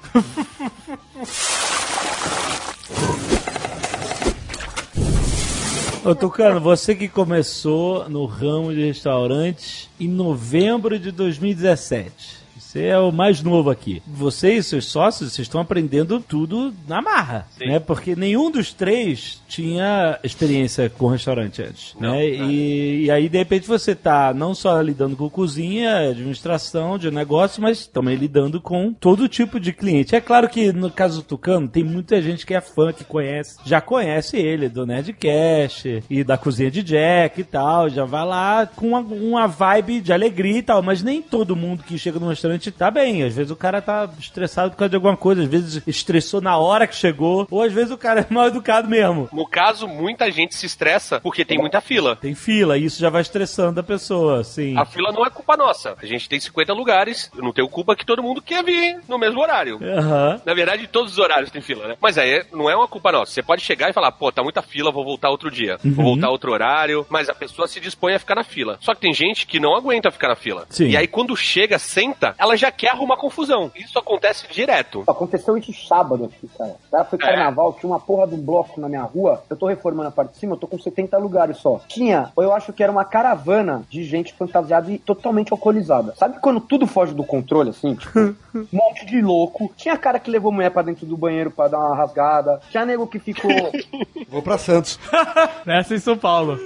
Ô, 6.04 6.16
Tucano, 6.16 6.62
você 6.62 6.96
que 6.96 7.10
começou 7.10 8.08
no 8.08 8.26
ramo 8.26 8.74
de 8.74 8.86
restaurantes 8.86 9.90
em 10.00 10.08
novembro 10.08 10.98
de 10.98 11.12
2017. 11.12 12.47
Você 12.78 12.86
é 12.86 13.00
o 13.00 13.12
mais 13.12 13.42
novo 13.42 13.72
aqui. 13.72 14.04
Você 14.06 14.54
e 14.54 14.62
seus 14.62 14.86
sócios, 14.86 15.34
vocês 15.34 15.48
estão 15.48 15.60
aprendendo 15.60 16.20
tudo 16.20 16.72
na 16.88 17.02
marra, 17.02 17.48
Sim. 17.58 17.66
né? 17.66 17.80
Porque 17.80 18.16
nenhum 18.16 18.52
dos 18.52 18.72
três 18.72 19.42
tinha 19.48 20.20
experiência 20.24 20.88
com 20.88 21.08
restaurante 21.08 21.60
antes, 21.64 21.96
Não, 22.00 22.12
né? 22.12 22.24
E, 22.28 23.06
e 23.06 23.12
aí, 23.12 23.28
de 23.28 23.38
repente, 23.40 23.68
você 23.68 23.96
tá 23.96 24.32
não 24.32 24.54
só 24.54 24.80
lidando 24.80 25.16
com 25.16 25.28
cozinha, 25.28 26.10
administração 26.10 27.00
de 27.00 27.10
negócio, 27.10 27.64
mas 27.64 27.88
também 27.88 28.16
lidando 28.16 28.62
com 28.62 28.94
todo 28.94 29.28
tipo 29.28 29.60
de 29.60 29.74
cliente. 29.74 30.16
É 30.16 30.22
claro 30.22 30.48
que, 30.48 30.72
no 30.72 30.92
caso 30.92 31.22
do 31.22 31.26
Tucano, 31.26 31.68
tem 31.68 31.84
muita 31.84 32.22
gente 32.22 32.46
que 32.46 32.54
é 32.54 32.62
fã, 32.62 32.94
que 32.94 33.04
conhece, 33.04 33.58
já 33.66 33.82
conhece 33.82 34.38
ele, 34.38 34.70
do 34.70 34.86
Nerdcast 34.86 36.04
e 36.08 36.24
da 36.24 36.38
cozinha 36.38 36.70
de 36.70 36.84
Jack 36.84 37.42
e 37.42 37.44
tal, 37.44 37.90
já 37.90 38.06
vai 38.06 38.26
lá 38.26 38.68
com 38.68 38.90
uma, 38.90 39.00
uma 39.00 39.48
vibe 39.48 40.00
de 40.00 40.14
alegria 40.14 40.60
e 40.60 40.62
tal, 40.62 40.84
mas 40.84 41.02
nem 41.02 41.24
todo 41.24 41.56
mundo 41.56 41.84
que 41.84 41.98
chega 41.98 42.20
no 42.20 42.30
restaurante 42.30 42.67
tá 42.72 42.90
bem. 42.92 43.24
Às 43.24 43.36
vezes 43.36 43.52
o 43.52 43.56
cara 43.56 43.82
tá 43.82 44.10
estressado 44.20 44.72
por 44.72 44.78
causa 44.78 44.90
de 44.90 44.96
alguma 44.96 45.18
coisa, 45.18 45.44
às 45.44 45.48
vezes 45.48 45.82
estressou 45.88 46.42
na 46.42 46.58
hora 46.58 46.88
que 46.88 46.96
chegou, 46.96 47.48
ou 47.50 47.62
às 47.62 47.74
vezes 47.74 47.92
o 47.92 47.98
cara 47.98 48.22
é 48.30 48.34
mal 48.34 48.48
educado 48.48 48.88
mesmo. 48.88 49.30
No 49.32 49.48
caso, 49.48 49.88
muita 49.88 50.32
gente 50.32 50.56
se 50.56 50.66
estressa 50.66 51.20
porque 51.20 51.46
tem 51.46 51.58
muita 51.58 51.82
fila. 51.82 52.16
Tem 52.16 52.36
fila, 52.36 52.78
e 52.78 52.86
isso 52.86 53.00
já 53.00 53.10
vai 53.10 53.22
estressando 53.22 53.80
a 53.80 53.84
pessoa, 53.84 54.44
sim. 54.44 54.78
A 54.78 54.86
fila 54.86 55.12
não 55.12 55.26
é 55.26 55.30
culpa 55.30 55.56
nossa. 55.58 55.96
A 56.02 56.06
gente 56.06 56.30
tem 56.30 56.40
50 56.40 56.74
lugares, 56.74 57.32
eu 57.36 57.44
não 57.44 57.54
tenho 57.54 57.70
culpa 57.70 57.96
que 57.96 58.06
todo 58.06 58.24
mundo 58.24 58.42
quer 58.42 58.64
vir 58.64 59.00
no 59.08 59.18
mesmo 59.18 59.42
horário. 59.42 59.80
Aham. 59.82 60.42
Na 60.46 60.54
verdade, 60.54 60.88
todos 60.88 61.14
os 61.14 61.20
horários 61.20 61.52
tem 61.52 61.62
fila, 61.62 61.88
né? 61.88 61.98
Mas 62.02 62.18
aí 62.18 62.46
não 62.52 62.70
é 62.70 62.76
uma 62.76 62.88
culpa 62.88 63.12
nossa. 63.12 63.32
Você 63.32 63.44
pode 63.44 63.62
chegar 63.62 63.90
e 63.90 63.94
falar, 63.94 64.12
pô, 64.12 64.32
tá 64.32 64.44
muita 64.44 64.62
fila, 64.62 64.92
vou 64.92 65.04
voltar 65.04 65.30
outro 65.30 65.50
dia. 65.50 65.78
Vou 65.84 66.06
voltar 66.06 66.30
outro 66.30 66.52
horário. 66.52 67.06
Mas 67.10 67.30
a 67.30 67.34
pessoa 67.34 67.68
se 67.68 67.80
dispõe 67.80 68.14
a 68.14 68.20
ficar 68.20 68.36
na 68.36 68.44
fila. 68.44 68.78
Só 68.82 68.94
que 68.94 69.02
tem 69.02 69.14
gente 69.14 69.46
que 69.46 69.60
não 69.60 69.76
aguenta 69.76 70.12
ficar 70.12 70.30
na 70.30 70.36
fila. 70.36 70.66
Sim. 70.70 70.90
E 70.90 70.98
aí 70.98 71.08
quando 71.08 71.36
chega, 71.36 71.80
senta, 71.80 72.36
ela 72.38 72.57
já 72.58 72.72
quer 72.72 72.90
arrumar 72.90 73.18
confusão. 73.18 73.72
Isso 73.76 73.98
acontece 73.98 74.46
direto. 74.52 75.04
Aconteceu 75.08 75.58
isso 75.58 75.74
sábado 75.88 76.26
aqui, 76.26 76.48
cara. 76.58 76.76
Cara, 76.92 77.06
foi 77.06 77.20
carnaval, 77.20 77.74
tinha 77.74 77.90
uma 77.90 78.00
porra 78.00 78.28
de 78.28 78.36
um 78.36 78.42
bloco 78.42 78.80
na 78.80 78.90
minha 78.90 79.04
rua. 79.04 79.44
Eu 79.50 79.56
tô 79.56 79.68
reformando 79.68 80.10
a 80.10 80.12
parte 80.12 80.32
de 80.32 80.38
cima, 80.38 80.54
eu 80.54 80.60
tô 80.60 80.68
com 80.68 80.80
70 80.80 81.18
lugares 81.18 81.58
só. 81.58 81.82
Tinha, 81.88 82.32
eu 82.38 82.54
acho 82.54 82.74
que 82.74 82.84
era 82.84 82.92
uma 82.92 83.06
caravana 83.06 83.84
de 83.90 84.04
gente 84.04 84.34
fantasiada 84.34 84.92
e 84.92 84.98
totalmente 84.98 85.52
alcoolizada. 85.52 86.14
Sabe 86.16 86.40
quando 86.40 86.60
tudo 86.60 86.88
foge 86.88 87.14
do 87.14 87.24
controle, 87.24 87.70
assim? 87.70 87.96
Tipo, 87.96 88.20
um 88.56 88.68
monte 88.72 89.06
de 89.06 89.22
louco. 89.22 89.72
Tinha 89.76 89.98
cara 89.98 90.20
que 90.20 90.32
levou 90.32 90.52
mulher 90.52 90.72
pra 90.72 90.82
dentro 90.82 91.06
do 91.06 91.18
banheiro 91.18 91.52
pra 91.52 91.68
dar 91.68 91.80
uma 91.80 91.96
rasgada. 91.96 92.62
Tinha 92.70 92.86
nego 92.86 93.08
que 93.08 93.20
ficou. 93.20 93.52
Vou 94.30 94.42
pra 94.42 94.58
Santos. 94.58 95.00
Nessa 95.66 95.96
em 95.96 96.00
São 96.00 96.18
Paulo. 96.18 96.60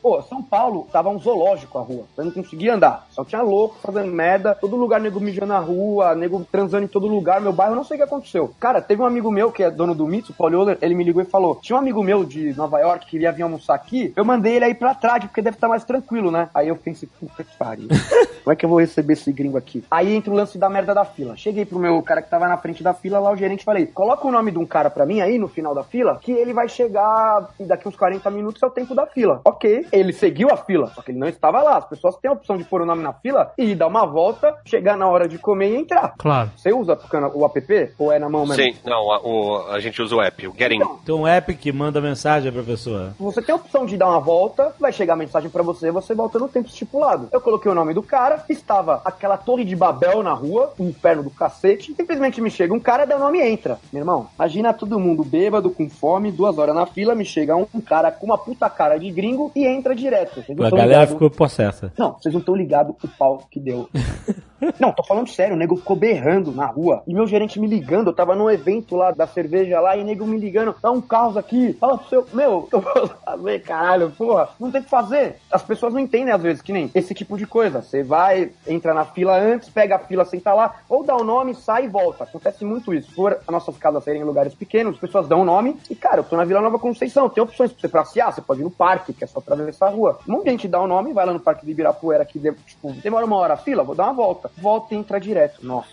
Pô, 0.00 0.22
São 0.22 0.42
Paulo 0.42 0.88
tava 0.90 1.10
um 1.10 1.18
zoológico 1.18 1.78
a 1.78 1.82
rua. 1.82 2.04
Eu 2.16 2.24
não 2.24 2.32
conseguia 2.32 2.74
andar. 2.74 3.06
Só 3.10 3.24
tinha 3.24 3.42
louco 3.42 3.76
fazendo 3.82 4.10
merda. 4.10 4.54
Todo 4.54 4.76
lugar 4.76 5.00
nego 5.00 5.13
mijando 5.20 5.46
na 5.46 5.58
rua, 5.58 6.14
nego 6.14 6.46
transando 6.50 6.84
em 6.84 6.88
todo 6.88 7.06
lugar. 7.06 7.40
Meu 7.40 7.52
bairro, 7.52 7.74
não 7.74 7.84
sei 7.84 7.96
o 7.96 7.98
que 7.98 8.04
aconteceu. 8.04 8.54
Cara, 8.58 8.80
teve 8.80 9.02
um 9.02 9.06
amigo 9.06 9.30
meu 9.30 9.50
que 9.52 9.62
é 9.62 9.70
dono 9.70 9.94
do 9.94 10.06
Mitsu, 10.06 10.32
o 10.32 10.34
Paul 10.34 10.52
Euler, 10.52 10.78
ele 10.80 10.94
me 10.94 11.04
ligou 11.04 11.22
e 11.22 11.26
falou: 11.26 11.56
tinha 11.56 11.76
um 11.76 11.78
amigo 11.78 12.02
meu 12.02 12.24
de 12.24 12.54
Nova 12.56 12.78
York 12.80 13.04
que 13.04 13.12
queria 13.12 13.32
vir 13.32 13.42
almoçar 13.42 13.74
aqui. 13.74 14.12
Eu 14.16 14.24
mandei 14.24 14.56
ele 14.56 14.64
aí 14.64 14.74
pra 14.74 14.94
trás, 14.94 15.24
porque 15.24 15.42
deve 15.42 15.56
estar 15.56 15.68
mais 15.68 15.84
tranquilo, 15.84 16.30
né? 16.30 16.48
Aí 16.54 16.68
eu 16.68 16.76
pensei, 16.76 17.08
puta 17.20 17.44
que 17.44 17.56
pariu. 17.56 17.88
Como 18.44 18.52
é 18.52 18.56
que 18.56 18.64
eu 18.64 18.68
vou 18.68 18.78
receber 18.78 19.14
esse 19.14 19.32
gringo 19.32 19.56
aqui? 19.56 19.82
Aí 19.90 20.14
entra 20.14 20.30
o 20.30 20.36
lance 20.36 20.58
da 20.58 20.68
merda 20.68 20.92
da 20.92 21.04
fila. 21.04 21.34
Cheguei 21.34 21.64
pro 21.64 21.78
meu 21.78 22.02
cara 22.02 22.20
que 22.20 22.28
tava 22.28 22.46
na 22.46 22.58
frente 22.58 22.82
da 22.82 22.92
fila, 22.92 23.18
lá 23.18 23.32
o 23.32 23.36
gerente 23.36 23.64
falei: 23.64 23.86
coloca 23.86 24.28
o 24.28 24.30
nome 24.30 24.50
de 24.50 24.58
um 24.58 24.66
cara 24.66 24.90
pra 24.90 25.06
mim 25.06 25.20
aí 25.20 25.38
no 25.38 25.48
final 25.48 25.74
da 25.74 25.82
fila, 25.82 26.18
que 26.20 26.32
ele 26.32 26.52
vai 26.52 26.68
chegar 26.68 27.48
daqui 27.60 27.88
uns 27.88 27.96
40 27.96 28.30
minutos 28.30 28.62
é 28.62 28.66
o 28.66 28.70
tempo 28.70 28.94
da 28.94 29.06
fila. 29.06 29.40
Ok. 29.44 29.86
Ele 29.90 30.12
seguiu 30.12 30.50
a 30.50 30.56
fila, 30.56 30.88
só 30.88 31.00
que 31.00 31.10
ele 31.10 31.18
não 31.18 31.28
estava 31.28 31.62
lá. 31.62 31.78
As 31.78 31.88
pessoas 31.88 32.16
têm 32.16 32.30
a 32.30 32.34
opção 32.34 32.56
de 32.56 32.64
pôr 32.64 32.82
o 32.82 32.86
nome 32.86 33.02
na 33.02 33.12
fila 33.12 33.52
e 33.56 33.74
dar 33.74 33.86
uma 33.86 34.04
volta, 34.04 34.56
chegar 34.64 34.96
na 34.96 35.03
hora 35.06 35.28
de 35.28 35.38
comer 35.38 35.70
e 35.72 35.76
entrar. 35.76 36.14
Claro. 36.18 36.50
Você 36.56 36.72
usa 36.72 36.98
o 37.34 37.44
app 37.46 37.90
ou 37.98 38.12
é 38.12 38.18
na 38.18 38.28
mão 38.28 38.46
mesmo? 38.46 38.62
Sim, 38.62 38.74
não, 38.84 39.10
a, 39.12 39.20
o- 39.20 39.66
a 39.70 39.80
gente 39.80 40.00
usa 40.02 40.14
o 40.16 40.22
app, 40.22 40.46
o 40.46 40.54
Getting. 40.56 40.80
Então 41.02 41.20
um 41.22 41.26
app 41.26 41.54
que 41.54 41.72
manda 41.72 42.00
mensagem 42.00 42.50
pra 42.52 42.62
pessoa. 42.62 43.14
Você 43.18 43.40
tem 43.42 43.52
a 43.52 43.56
opção 43.56 43.86
de 43.86 43.96
dar 43.96 44.08
uma 44.08 44.20
volta, 44.20 44.74
vai 44.80 44.92
chegar 44.92 45.14
a 45.14 45.16
mensagem 45.16 45.50
pra 45.50 45.62
você, 45.62 45.90
você 45.90 46.14
volta 46.14 46.38
no 46.38 46.48
tempo 46.48 46.68
estipulado. 46.68 47.28
Eu 47.32 47.40
coloquei 47.40 47.70
o 47.70 47.74
nome 47.74 47.94
do 47.94 48.02
cara, 48.02 48.44
estava 48.48 49.00
aquela 49.04 49.36
torre 49.36 49.64
de 49.64 49.74
Babel 49.76 50.22
na 50.22 50.32
rua, 50.32 50.72
um 50.78 50.88
inferno 50.88 51.22
do 51.22 51.30
cacete, 51.30 51.94
simplesmente 51.94 52.40
me 52.40 52.50
chega 52.50 52.72
um 52.74 52.80
cara, 52.80 53.04
dá 53.04 53.16
o 53.16 53.20
nome 53.20 53.38
e 53.38 53.42
entra. 53.48 53.78
Meu 53.92 54.00
irmão, 54.02 54.26
imagina 54.38 54.72
todo 54.72 54.98
mundo 55.00 55.24
bêbado, 55.24 55.70
com 55.70 55.88
fome, 55.88 56.30
duas 56.32 56.58
horas 56.58 56.74
na 56.74 56.86
fila, 56.86 57.14
me 57.14 57.24
chega 57.24 57.54
um 57.56 57.80
cara 57.80 58.10
com 58.10 58.26
uma 58.26 58.38
puta 58.38 58.68
cara 58.70 58.98
de 58.98 59.10
gringo 59.10 59.50
e 59.54 59.66
entra 59.66 59.94
direto. 59.94 60.40
A 60.48 60.54
galera 60.54 60.84
ligado- 60.86 61.08
ficou 61.08 61.30
possessa. 61.30 61.92
Não, 61.98 62.12
vocês 62.14 62.32
não 62.32 62.40
estão 62.40 62.54
ligados 62.54 62.94
o 63.02 63.08
pau 63.08 63.42
que 63.50 63.60
deu. 63.60 63.88
Não, 64.80 64.93
tô 64.94 65.02
falando 65.02 65.28
sério, 65.28 65.54
o 65.54 65.58
nego 65.58 65.76
ficou 65.76 65.96
berrando 65.96 66.52
na 66.52 66.66
rua. 66.66 67.02
E 67.06 67.14
meu 67.14 67.26
gerente 67.26 67.60
me 67.60 67.66
ligando, 67.66 68.08
eu 68.08 68.14
tava 68.14 68.34
num 68.34 68.50
evento 68.50 68.96
lá 68.96 69.10
da 69.10 69.26
cerveja 69.26 69.80
lá, 69.80 69.96
e 69.96 70.00
o 70.00 70.04
nego 70.04 70.26
me 70.26 70.38
ligando, 70.38 70.74
dá 70.80 70.90
um 70.90 71.00
caos 71.00 71.36
aqui, 71.36 71.72
fala 71.74 71.98
pro 71.98 72.08
seu. 72.08 72.26
Meu, 72.32 72.68
eu 72.72 72.80
vou 72.80 73.06
fazer, 73.06 73.58
caralho, 73.60 74.10
porra, 74.10 74.48
não 74.58 74.70
tem 74.70 74.80
o 74.80 74.84
que 74.84 74.90
fazer. 74.90 75.36
As 75.50 75.62
pessoas 75.62 75.92
não 75.92 76.00
entendem 76.00 76.32
às 76.32 76.42
vezes 76.42 76.62
que 76.62 76.72
nem 76.72 76.90
esse 76.94 77.14
tipo 77.14 77.36
de 77.36 77.46
coisa. 77.46 77.82
Você 77.82 78.02
vai, 78.02 78.50
entra 78.66 78.94
na 78.94 79.04
fila 79.04 79.36
antes, 79.36 79.68
pega 79.68 79.96
a 79.96 79.98
fila, 79.98 80.24
senta 80.24 80.52
lá, 80.54 80.76
ou 80.88 81.04
dá 81.04 81.16
o 81.16 81.24
nome, 81.24 81.54
sai 81.54 81.84
e 81.84 81.88
volta. 81.88 82.24
Acontece 82.24 82.64
muito 82.64 82.94
isso. 82.94 83.12
Por 83.14 83.32
as 83.32 83.46
nossas 83.48 83.76
casas 83.76 84.04
serem 84.04 84.22
em 84.22 84.24
lugares 84.24 84.54
pequenos, 84.54 84.94
as 84.94 85.00
pessoas 85.00 85.28
dão 85.28 85.40
o 85.40 85.44
nome, 85.44 85.76
e 85.90 85.94
cara, 85.94 86.18
eu 86.18 86.24
tô 86.24 86.36
na 86.36 86.44
Vila 86.44 86.60
Nova 86.60 86.78
Conceição, 86.78 87.28
tem 87.28 87.42
opções 87.42 87.72
pra 87.72 87.80
você 87.80 87.88
passear, 87.88 88.32
você 88.32 88.40
pode 88.40 88.60
ir 88.60 88.64
no 88.64 88.70
parque, 88.70 89.12
que 89.12 89.24
é 89.24 89.26
só 89.26 89.38
atravessar 89.38 89.86
a 89.86 89.90
rua. 89.90 90.18
Um 90.28 90.32
monte 90.32 90.44
de 90.44 90.50
gente 90.50 90.68
dá 90.68 90.80
o 90.80 90.86
nome, 90.86 91.12
vai 91.12 91.26
lá 91.26 91.32
no 91.32 91.40
parque 91.40 91.64
de 91.64 91.72
Ibirapuera, 91.72 92.24
que 92.24 92.38
tipo, 92.38 92.92
demora 92.92 93.24
uma 93.24 93.36
hora 93.36 93.54
a 93.54 93.56
fila, 93.56 93.82
vou 93.82 93.94
dar 93.94 94.04
uma 94.04 94.12
volta. 94.12 94.50
Volta 94.58 94.83
e 94.92 94.96
entra 94.96 95.18
direto. 95.20 95.58
Nossa. 95.62 95.88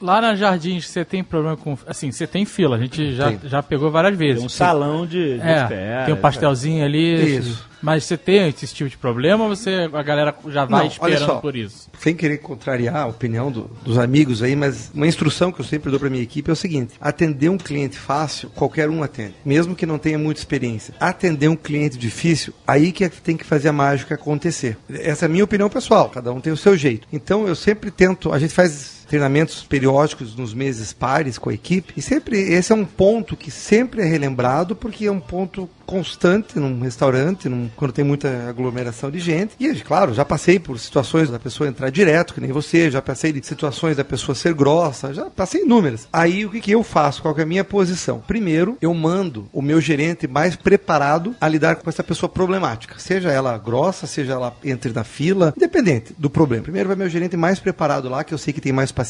Lá 0.00 0.20
na 0.20 0.34
Jardins, 0.34 0.88
você 0.88 1.04
tem 1.04 1.22
problema 1.22 1.56
com. 1.56 1.76
Assim, 1.86 2.10
você 2.10 2.26
tem 2.26 2.44
fila, 2.44 2.76
a 2.76 2.80
gente 2.80 3.12
já, 3.14 3.32
já 3.44 3.62
pegou 3.62 3.90
várias 3.90 4.16
vezes. 4.16 4.36
Tem 4.38 4.46
um 4.46 4.48
salão 4.48 5.06
de, 5.06 5.38
de 5.38 5.40
É, 5.40 5.62
espera. 5.62 6.04
tem 6.06 6.14
um 6.14 6.18
pastelzinho 6.18 6.84
ali. 6.84 7.36
Isso. 7.38 7.72
Mas 7.82 8.04
você 8.04 8.16
tem 8.16 8.46
esse 8.48 8.72
tipo 8.72 8.88
de 8.88 8.96
problema 8.96 9.42
ou 9.42 9.50
você, 9.56 9.90
a 9.92 10.02
galera 10.04 10.32
já 10.46 10.64
vai 10.64 10.70
Não, 10.70 10.86
olha 11.00 11.14
esperando 11.14 11.26
só. 11.26 11.40
por 11.40 11.56
isso? 11.56 11.90
Sem 11.98 12.14
querer 12.14 12.38
contrariar 12.38 12.94
a 12.94 13.06
opinião 13.08 13.50
do- 13.50 13.68
dos 13.82 13.98
amigos 13.98 14.40
aí, 14.40 14.54
mas 14.54 14.92
uma 14.94 15.04
instrução 15.04 15.50
que 15.50 15.60
eu 15.60 15.64
sempre 15.64 15.90
dou 15.90 15.98
para 15.98 16.08
minha 16.08 16.22
equipe 16.22 16.48
é 16.48 16.52
o 16.52 16.56
seguinte: 16.56 16.94
atender 17.00 17.48
um 17.48 17.58
cliente 17.58 17.98
fácil, 17.98 18.50
qualquer 18.50 18.88
um 18.88 19.02
atende, 19.02 19.34
mesmo 19.44 19.74
que 19.74 19.84
não 19.84 19.98
tenha 19.98 20.16
muita 20.16 20.38
experiência. 20.40 20.94
Atender 21.00 21.48
um 21.48 21.56
cliente 21.56 21.98
difícil, 21.98 22.54
aí 22.64 22.92
que 22.92 23.02
é 23.02 23.08
que 23.08 23.20
tem 23.20 23.36
que 23.36 23.44
fazer 23.44 23.70
a 23.70 23.72
mágica 23.72 24.14
acontecer. 24.14 24.76
Essa 24.88 25.24
é 25.24 25.26
a 25.26 25.28
minha 25.28 25.42
opinião 25.42 25.68
pessoal, 25.68 26.08
cada 26.08 26.32
um 26.32 26.40
tem 26.40 26.52
o 26.52 26.56
seu 26.56 26.76
jeito. 26.76 27.08
Então 27.12 27.48
eu 27.48 27.56
sempre 27.56 27.90
tento, 27.90 28.31
a 28.32 28.38
gente 28.38 28.54
faz 28.54 28.91
treinamentos 29.12 29.62
periódicos 29.62 30.34
nos 30.34 30.54
meses 30.54 30.90
pares 30.94 31.36
com 31.36 31.50
a 31.50 31.54
equipe. 31.54 31.92
E 31.94 32.00
sempre 32.00 32.38
esse 32.38 32.72
é 32.72 32.74
um 32.74 32.84
ponto 32.86 33.36
que 33.36 33.50
sempre 33.50 34.00
é 34.00 34.04
relembrado 34.06 34.74
porque 34.74 35.04
é 35.04 35.12
um 35.12 35.20
ponto 35.20 35.68
constante 35.84 36.58
num 36.58 36.80
restaurante, 36.80 37.46
num- 37.46 37.68
quando 37.76 37.92
tem 37.92 38.02
muita 38.02 38.48
aglomeração 38.48 39.10
de 39.10 39.18
gente. 39.18 39.52
E, 39.60 39.74
claro, 39.80 40.14
já 40.14 40.24
passei 40.24 40.58
por 40.58 40.78
situações 40.78 41.28
da 41.28 41.38
pessoa 41.38 41.68
entrar 41.68 41.90
direto, 41.90 42.32
que 42.32 42.40
nem 42.40 42.50
você, 42.52 42.90
já 42.90 43.02
passei 43.02 43.32
de 43.32 43.44
situações 43.46 43.98
da 43.98 44.04
pessoa 44.04 44.34
ser 44.34 44.54
grossa, 44.54 45.12
já 45.12 45.26
passei 45.28 45.60
inúmeras. 45.62 46.08
Aí 46.10 46.46
o 46.46 46.50
que, 46.50 46.60
que 46.62 46.70
eu 46.70 46.82
faço? 46.82 47.20
Qual 47.20 47.36
é 47.38 47.42
a 47.42 47.46
minha 47.46 47.64
posição? 47.64 48.20
Primeiro, 48.26 48.78
eu 48.80 48.94
mando 48.94 49.46
o 49.52 49.60
meu 49.60 49.78
gerente 49.78 50.26
mais 50.26 50.56
preparado 50.56 51.34
a 51.38 51.46
lidar 51.48 51.76
com 51.76 51.90
essa 51.90 52.02
pessoa 52.02 52.30
problemática. 52.30 52.94
Seja 52.98 53.30
ela 53.30 53.58
grossa, 53.58 54.06
seja 54.06 54.32
ela 54.32 54.56
entre 54.64 54.90
na 54.94 55.04
fila, 55.04 55.52
independente 55.54 56.14
do 56.16 56.30
problema. 56.30 56.62
Primeiro 56.62 56.88
vai 56.88 56.96
meu 56.96 57.10
gerente 57.10 57.36
mais 57.36 57.60
preparado 57.60 58.08
lá, 58.08 58.24
que 58.24 58.32
eu 58.32 58.38
sei 58.38 58.54
que 58.54 58.60
tem 58.62 58.72
mais 58.72 58.90
paciência, 58.90 59.01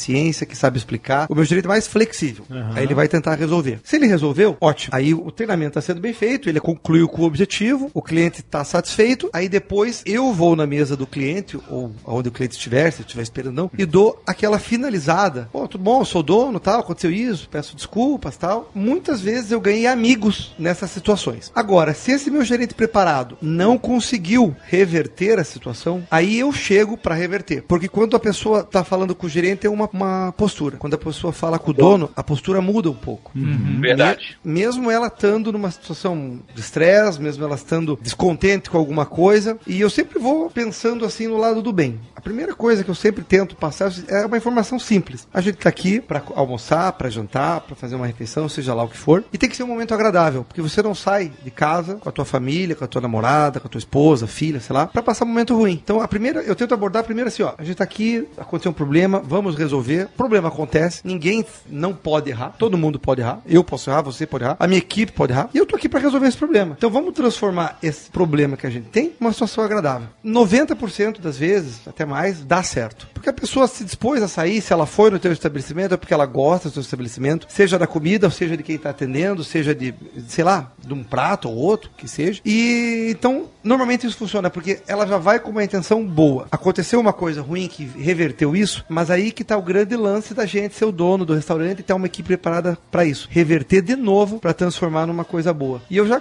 que 0.47 0.57
sabe 0.57 0.79
explicar. 0.79 1.27
O 1.29 1.35
meu 1.35 1.45
gerente 1.45 1.69
mais 1.69 1.87
flexível. 1.87 2.45
Aí 2.75 2.85
ele 2.85 2.95
vai 2.95 3.09
tentar 3.09 3.35
resolver. 3.35 3.81
Se 3.85 3.97
ele 3.97 4.07
resolveu, 4.07 4.57
ótimo. 4.61 4.95
Aí 4.95 5.15
o 5.15 5.31
treinamento 5.31 5.79
está 5.79 5.81
sendo 5.81 6.01
bem 6.01 6.13
feito, 6.13 6.49
ele 6.49 6.61
concluiu 6.61 7.09
com 7.09 7.23
o 7.23 7.25
objetivo, 7.25 7.91
o 7.95 8.03
cliente 8.03 8.41
está 8.41 8.65
satisfeito. 8.65 9.29
Aí 9.33 9.49
depois 9.49 10.03
eu 10.07 10.33
vou 10.33 10.57
na 10.57 10.67
mesa 10.67 10.97
do 10.97 11.07
cliente, 11.07 11.59
ou 11.69 11.93
onde 12.05 12.29
o 12.29 12.33
cliente 12.33 12.57
estiver, 12.57 12.91
se 12.91 13.03
estiver 13.03 13.23
esperando 13.23 13.55
não, 13.55 13.71
e 13.77 13.85
dou 13.85 14.21
aquela 14.27 14.59
finalizada. 14.59 15.49
Pô, 15.53 15.67
tudo 15.69 15.85
bom, 15.85 16.01
eu 16.01 16.05
sou 16.05 16.23
dono, 16.23 16.61
tal, 16.61 16.81
aconteceu 16.81 17.11
isso, 17.11 17.49
peço 17.49 17.77
desculpas, 17.77 18.37
tal. 18.37 18.71
Muitas 18.75 19.21
vezes 19.21 19.51
eu 19.51 19.61
ganhei 19.61 19.87
amigos 19.87 20.55
nessas 20.59 20.91
situações. 20.91 21.51
Agora, 21.55 21.95
se 21.95 22.13
esse 22.13 22.31
meu 22.31 22.45
gerente 22.45 22.75
preparado 22.75 23.37
não 23.41 23.79
conseguiu 23.79 24.55
reverter 24.65 25.39
a 25.39 25.45
situação, 25.45 26.07
aí 26.11 26.39
eu 26.39 26.53
chego 26.53 26.97
para 26.97 27.15
reverter. 27.15 27.63
Porque 27.63 27.89
quando 27.89 28.17
a 28.17 28.21
pessoa 28.21 28.61
está 28.61 28.85
falando 28.85 29.15
com 29.15 29.27
o 29.27 29.31
gerente 29.31 29.67
é 29.67 29.71
uma, 29.73 29.89
uma 29.93 30.33
postura. 30.37 30.77
Quando 30.77 30.95
a 30.95 30.99
pessoa 30.99 31.33
fala 31.33 31.59
com 31.59 31.71
o 31.71 31.75
dono, 31.75 32.11
a 32.17 32.23
postura 32.23 32.61
muda 32.61 32.91
um 32.91 32.95
pouco. 32.95 33.33
Verdade. 33.35 34.39
Me- 34.45 34.63
mesmo 34.63 34.91
ela 34.91 35.09
estando 35.09 35.53
numa 35.53 35.71
situação 35.71 36.41
de 36.55 36.61
estresse, 36.61 37.21
mesmo 37.21 37.45
ela 37.45 37.55
estando 37.57 37.99
descontente 38.01 38.71
com 38.71 38.79
alguma 38.79 39.05
coisa, 39.07 39.59
e 39.67 39.81
eu 39.81 39.91
sempre 39.91 40.19
vou 40.19 40.49
pensando 40.51 41.05
assim 41.05 41.27
no 41.27 41.37
lado 41.37 41.61
do 41.63 41.73
bem. 41.73 42.01
A 42.15 42.21
primeira 42.21 42.55
coisa 42.55 42.85
que 42.85 42.91
eu 42.91 42.95
sempre 42.95 43.25
tento 43.25 43.57
passar 43.57 43.93
é 44.09 44.25
uma 44.25 44.37
informação 44.37 44.79
simples. 44.79 45.27
A 45.33 45.41
gente 45.41 45.57
tá 45.59 45.69
aqui 45.69 46.01
para 46.01 46.23
almoçar, 46.35 46.93
para 46.93 47.11
jantar, 47.11 47.61
para 47.63 47.75
fazer 47.75 47.97
uma 47.97 48.07
refeição, 48.07 48.49
seja 48.49 48.75
lá 48.75 48.85
o 48.85 48.89
que 48.89 48.97
for, 48.97 49.25
e 49.33 49.39
tem 49.39 49.49
que 49.49 49.57
ser 49.57 49.65
um 49.65 49.69
momento 49.69 49.93
agradável, 49.95 50.45
porque 50.45 50.63
você 50.63 50.83
não 50.83 50.95
sai 50.95 51.33
de 51.43 51.51
casa 51.51 51.97
com 51.97 52.09
a 52.09 52.13
tua 52.13 52.25
família, 52.25 52.77
com 52.77 52.85
a 52.85 52.89
tua 52.89 53.01
namorada, 53.01 53.59
com 53.59 53.67
a 53.67 53.71
tua 53.71 53.79
esposa, 53.79 54.27
filha, 54.27 54.61
sei 54.61 54.75
lá, 54.75 54.87
para 54.87 55.03
passar 55.03 55.25
um 55.25 55.29
momento 55.29 55.57
ruim. 55.57 55.81
Então 55.83 56.01
a 56.01 56.07
primeira, 56.07 56.41
eu 56.43 56.55
tento 56.55 56.73
abordar 56.75 57.03
primeiro 57.05 57.29
assim, 57.29 57.43
ó, 57.43 57.55
a 57.59 57.65
gente 57.65 57.77
tá 57.77 57.85
aqui, 57.85 58.27
aconteceu 58.39 58.71
um 58.71 58.75
problema, 58.75 59.21
vamos 59.25 59.55
resolver. 59.63 60.09
Problema 60.17 60.49
acontece, 60.49 61.01
ninguém 61.05 61.45
não 61.69 61.95
pode 61.95 62.31
errar, 62.31 62.55
todo 62.59 62.79
mundo 62.79 62.99
pode 62.99 63.21
errar. 63.21 63.41
Eu 63.47 63.65
posso 63.65 63.91
errar, 63.91 64.03
você 64.03 64.27
pode 64.27 64.45
errar, 64.45 64.57
a 64.59 64.67
minha 64.67 64.79
equipe 64.79 65.13
pode 65.13 65.33
errar, 65.33 65.49
e 65.55 65.59
eu 65.59 65.67
tô 65.67 65.77
aqui 65.77 65.89
para 65.89 66.01
resolver 66.01 66.27
esse 66.27 66.37
problema. 66.37 66.75
Então 66.77 66.91
vamos 66.91 67.13
transformar 67.15 67.79
esse 67.83 68.11
problema 68.11 68.57
que 68.57 68.67
a 68.67 68.71
gente 68.71 68.89
tem 68.89 69.13
numa 69.19 69.33
situação 69.33 69.65
agradável. 69.65 70.09
90% 70.25 71.21
das 71.21 71.39
vezes, 71.39 71.81
até 71.87 72.05
mais, 72.05 72.45
dá 72.45 72.63
certo. 72.63 73.09
Porque 73.15 73.29
a 73.29 73.33
pessoa 73.33 73.67
se 73.67 73.85
dispôs 73.85 74.23
a 74.23 74.29
sair, 74.29 74.61
se 74.61 74.73
ela 74.73 74.87
foi 74.87 75.11
no 75.11 75.19
teu 75.19 75.33
estabelecimento, 75.33 75.95
é 75.95 75.97
porque 75.97 76.15
ela 76.15 76.27
gosta 76.27 76.71
do 76.71 76.81
estabelecimento, 76.81 77.47
seja 77.49 77.79
da 77.79 77.87
comida, 77.87 78.31
seja 78.31 78.57
de 78.57 78.63
quem 78.63 78.77
está 78.77 78.91
atendendo, 78.91 79.45
seja 79.45 79.75
de, 79.75 79.95
sei 80.29 80.45
lá, 80.45 80.73
de 80.79 80.93
um 80.93 81.03
prato 81.03 81.49
ou 81.49 81.57
outro, 81.57 81.91
que 81.97 82.09
seja. 82.09 82.41
E 82.45 83.09
então, 83.11 83.47
normalmente 83.63 84.07
isso 84.07 84.17
funciona, 84.17 84.51
porque 84.51 84.81
ela 84.87 85.07
já 85.07 85.19
vai 85.19 85.39
com 85.39 85.51
uma 85.51 85.65
intenção 85.65 86.05
boa. 86.05 86.47
Aconteceu 86.51 87.01
uma 87.01 87.13
coisa 87.13 87.43
ruim 87.43 87.69
que 87.69 87.85
reverteu 87.85 88.57
isso, 88.57 88.85
mas 88.89 89.11
aí 89.11 89.31
que 89.31 89.45
tá 89.45 89.52
o 89.57 89.63
grande 89.63 89.97
lance 89.97 90.35
da 90.35 90.47
gente 90.47 90.75
ser 90.75 90.85
o 90.85 90.93
dono 90.93 91.25
do 91.25 91.35
restaurante 91.35 91.81
e 91.81 91.83
ter 91.83 91.93
uma 91.93 92.07
equipe 92.07 92.29
preparada 92.29 92.79
para 92.91 93.05
isso. 93.05 93.29
Reverter 93.31 93.83
de 93.83 93.97
novo 93.97 94.39
para 94.39 94.55
transformar 94.55 95.07
numa 95.07 95.25
coisa 95.25 95.53
boa. 95.53 95.83
E 95.91 95.97
eu 95.97 96.07
já 96.07 96.21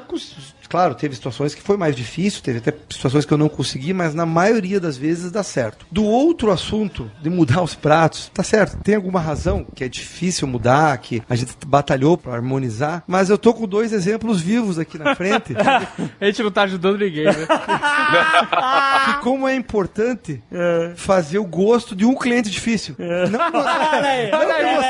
Claro, 0.71 0.95
teve 0.95 1.13
situações 1.15 1.53
que 1.53 1.61
foi 1.61 1.75
mais 1.75 1.93
difícil, 1.97 2.41
teve 2.41 2.59
até 2.59 2.73
situações 2.89 3.25
que 3.25 3.33
eu 3.33 3.37
não 3.37 3.49
consegui, 3.49 3.93
mas 3.93 4.13
na 4.15 4.25
maioria 4.25 4.79
das 4.79 4.95
vezes 4.95 5.29
dá 5.29 5.43
certo. 5.43 5.85
Do 5.91 6.05
outro 6.05 6.49
assunto, 6.49 7.11
de 7.21 7.29
mudar 7.29 7.61
os 7.61 7.75
pratos, 7.75 8.31
tá 8.33 8.41
certo, 8.41 8.81
tem 8.81 8.95
alguma 8.95 9.19
razão 9.19 9.65
que 9.75 9.83
é 9.83 9.89
difícil 9.89 10.47
mudar, 10.47 10.97
que 10.99 11.21
a 11.29 11.35
gente 11.35 11.53
batalhou 11.67 12.17
para 12.17 12.33
harmonizar, 12.35 13.03
mas 13.05 13.29
eu 13.29 13.37
tô 13.37 13.53
com 13.53 13.67
dois 13.67 13.91
exemplos 13.91 14.39
vivos 14.39 14.79
aqui 14.79 14.97
na 14.97 15.13
frente, 15.13 15.53
A 16.21 16.25
gente 16.25 16.41
não 16.41 16.51
tá 16.51 16.61
ajudando 16.63 16.99
ninguém, 16.99 17.25
né? 17.25 17.33
que 17.33 19.13
como 19.21 19.47
é 19.47 19.53
importante 19.55 20.41
fazer 20.95 21.37
o 21.39 21.43
gosto 21.45 21.93
de 21.95 22.05
um 22.05 22.15
cliente 22.15 22.49
difícil. 22.49 22.95
Não, 22.97 23.59
Olha 23.61 24.09
aí, 24.09 24.31
olha 24.31 24.37
aí, 24.37 24.45
olha 24.45 24.55
aí. 24.55 24.75
não 24.75 24.80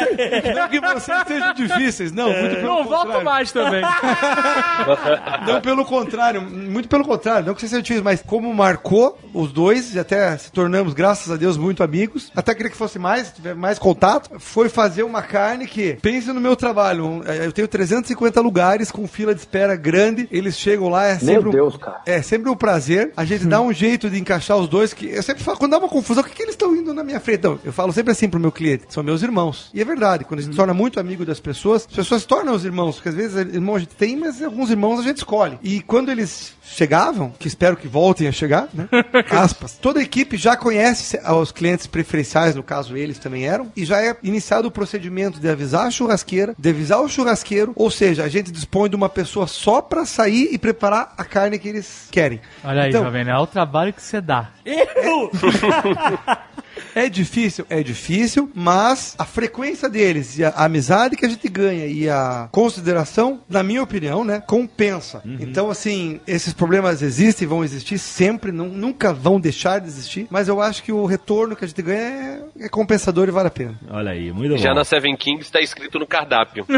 que 0.69 0.79
vocês 0.79 1.23
sejam 1.27 1.53
difíceis, 1.53 2.11
não, 2.11 2.31
muito 2.31 2.55
pelo 2.55 2.67
Não 2.67 2.83
volto 2.85 3.23
mais 3.23 3.51
também. 3.51 3.81
Não 5.45 5.61
pelo 5.61 5.85
contrário, 5.85 6.41
muito 6.41 6.87
pelo 6.87 7.03
contrário, 7.03 7.45
não 7.45 7.53
que 7.53 7.59
vocês 7.61 7.69
sejam 7.69 7.81
difíceis, 7.81 8.03
mas 8.03 8.21
como 8.21 8.53
marcou 8.53 9.17
os 9.33 9.51
dois, 9.51 9.95
e 9.95 9.99
até 9.99 10.35
se 10.37 10.51
tornamos, 10.51 10.93
graças 10.93 11.31
a 11.31 11.35
Deus, 11.35 11.57
muito 11.57 11.83
amigos, 11.83 12.31
até 12.35 12.53
queria 12.53 12.69
que 12.71 12.77
fosse 12.77 12.99
mais, 12.99 13.31
tiver 13.31 13.55
mais 13.55 13.79
contato, 13.79 14.29
foi 14.39 14.69
fazer 14.69 15.03
uma 15.03 15.21
carne 15.21 15.67
que, 15.67 15.93
pense 16.01 16.31
no 16.31 16.39
meu 16.41 16.55
trabalho, 16.55 17.05
um, 17.05 17.21
eh, 17.25 17.45
eu 17.45 17.51
tenho 17.51 17.67
350 17.67 18.41
lugares 18.41 18.91
com 18.91 19.07
fila 19.07 19.33
de 19.33 19.41
espera 19.41 19.75
grande, 19.75 20.27
eles 20.31 20.57
chegam 20.57 20.89
lá, 20.89 21.05
é 21.07 21.15
sempre 21.17 21.33
Meu 21.41 21.47
um- 21.49 21.51
Deus, 21.51 21.77
cara. 21.77 22.01
é 22.05 22.21
sempre 22.21 22.49
um 22.49 22.55
prazer. 22.55 23.11
A 23.15 23.25
gente 23.25 23.45
dá 23.45 23.61
um 23.61 23.71
jeito 23.73 24.09
de 24.09 24.19
encaixar 24.19 24.57
os 24.57 24.67
dois. 24.67 24.93
Que 24.93 25.09
eu 25.09 25.23
sempre 25.23 25.43
falo, 25.43 25.57
quando 25.57 25.71
dá 25.71 25.77
uma 25.77 25.87
confusão, 25.89 26.23
o 26.23 26.25
que, 26.25 26.33
que 26.35 26.41
eles 26.43 26.53
estão 26.53 26.75
indo 26.75 26.93
na 26.93 27.03
minha 27.03 27.19
frente? 27.19 27.43
Não, 27.43 27.59
eu 27.63 27.71
falo 27.73 27.91
sempre 27.93 28.11
assim 28.11 28.29
pro 28.29 28.39
meu 28.39 28.51
cliente: 28.51 28.83
são 28.89 29.03
meus 29.03 29.21
irmãos. 29.21 29.69
E 29.73 29.81
é 29.81 29.85
verdade, 29.91 30.25
quando 30.25 30.39
a 30.39 30.43
gente 30.43 30.51
se 30.51 30.57
torna 30.57 30.73
muito 30.73 30.99
amigo 30.99 31.25
das 31.25 31.39
pessoas, 31.39 31.87
as 31.89 31.95
pessoas 31.95 32.21
se 32.21 32.27
tornam 32.27 32.53
os 32.53 32.65
irmãos. 32.65 32.95
Porque 32.95 33.09
às 33.09 33.15
vezes 33.15 33.37
irmão 33.53 33.75
a 33.75 33.79
gente 33.79 33.95
tem, 33.95 34.15
mas 34.15 34.41
alguns 34.41 34.69
irmãos 34.69 34.99
a 34.99 35.03
gente 35.03 35.17
escolhe. 35.17 35.59
E 35.61 35.81
quando 35.81 36.09
eles 36.09 36.53
chegavam, 36.63 37.33
que 37.37 37.47
espero 37.47 37.75
que 37.75 37.87
voltem 37.87 38.27
a 38.27 38.31
chegar, 38.31 38.67
né? 38.73 38.87
Aspas. 39.29 39.77
Toda 39.77 39.99
a 39.99 40.03
equipe 40.03 40.37
já 40.37 40.55
conhece 40.55 41.19
os 41.41 41.51
clientes 41.51 41.85
preferenciais, 41.87 42.55
no 42.55 42.63
caso 42.63 42.95
eles 42.95 43.19
também 43.19 43.45
eram, 43.47 43.71
e 43.75 43.83
já 43.85 44.01
é 44.01 44.15
iniciado 44.23 44.67
o 44.67 44.71
procedimento 44.71 45.39
de 45.39 45.49
avisar 45.49 45.87
a 45.87 45.91
churrasqueira, 45.91 46.55
de 46.57 46.69
avisar 46.69 47.01
o 47.01 47.09
churrasqueiro, 47.09 47.73
ou 47.75 47.91
seja, 47.91 48.23
a 48.23 48.29
gente 48.29 48.51
dispõe 48.51 48.89
de 48.89 48.95
uma 48.95 49.09
pessoa 49.09 49.47
só 49.47 49.81
pra 49.81 50.05
sair 50.05 50.49
e 50.51 50.57
preparar 50.57 51.13
a 51.17 51.23
carne 51.23 51.59
que 51.59 51.67
eles 51.67 52.07
querem. 52.09 52.39
Olha 52.63 52.83
aí, 52.83 52.89
Então, 52.89 53.03
Jovem, 53.03 53.23
olha 53.23 53.39
o 53.41 53.47
trabalho 53.47 53.93
que 53.93 54.01
você 54.01 54.21
dá. 54.21 54.49
Eu? 54.65 55.31
É 56.95 57.09
difícil, 57.09 57.65
é 57.69 57.81
difícil, 57.83 58.49
mas 58.53 59.15
a 59.17 59.25
frequência 59.25 59.89
deles 59.89 60.37
e 60.37 60.43
a 60.43 60.49
amizade 60.49 61.15
que 61.15 61.25
a 61.25 61.29
gente 61.29 61.47
ganha 61.47 61.85
e 61.85 62.09
a 62.09 62.49
consideração, 62.51 63.41
na 63.49 63.63
minha 63.63 63.81
opinião, 63.81 64.23
né, 64.23 64.41
compensa. 64.45 65.21
Então, 65.25 65.69
assim, 65.69 66.19
esses 66.27 66.53
problemas 66.53 67.01
existem, 67.01 67.47
vão 67.47 67.63
existir 67.63 67.97
sempre, 67.97 68.51
não- 68.51 68.67
nunca 68.67 69.13
vão 69.13 69.39
deixar 69.39 69.79
de 69.79 69.87
existir, 69.87 70.27
mas 70.29 70.47
eu 70.47 70.61
acho 70.61 70.83
que 70.83 70.91
o 70.91 71.05
retorno 71.05 71.55
que 71.55 71.65
a 71.65 71.67
gente 71.67 71.81
ganha 71.81 72.41
é, 72.59 72.65
é 72.65 72.69
compensador 72.69 73.27
e 73.27 73.31
vale 73.31 73.47
a 73.47 73.51
pena. 73.51 73.79
Olha 73.89 74.11
aí, 74.11 74.31
muito 74.31 74.57
Já 74.57 74.69
bom. 74.69 74.75
na 74.75 74.83
Seven 74.83 75.15
Kings 75.15 75.43
está 75.43 75.59
escrito 75.59 75.97
no 75.99 76.07
cardápio. 76.07 76.65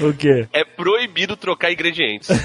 O 0.00 0.12
quê? 0.12 0.46
É 0.52 0.64
proibido 0.64 1.36
trocar 1.36 1.72
ingredientes. 1.72 2.28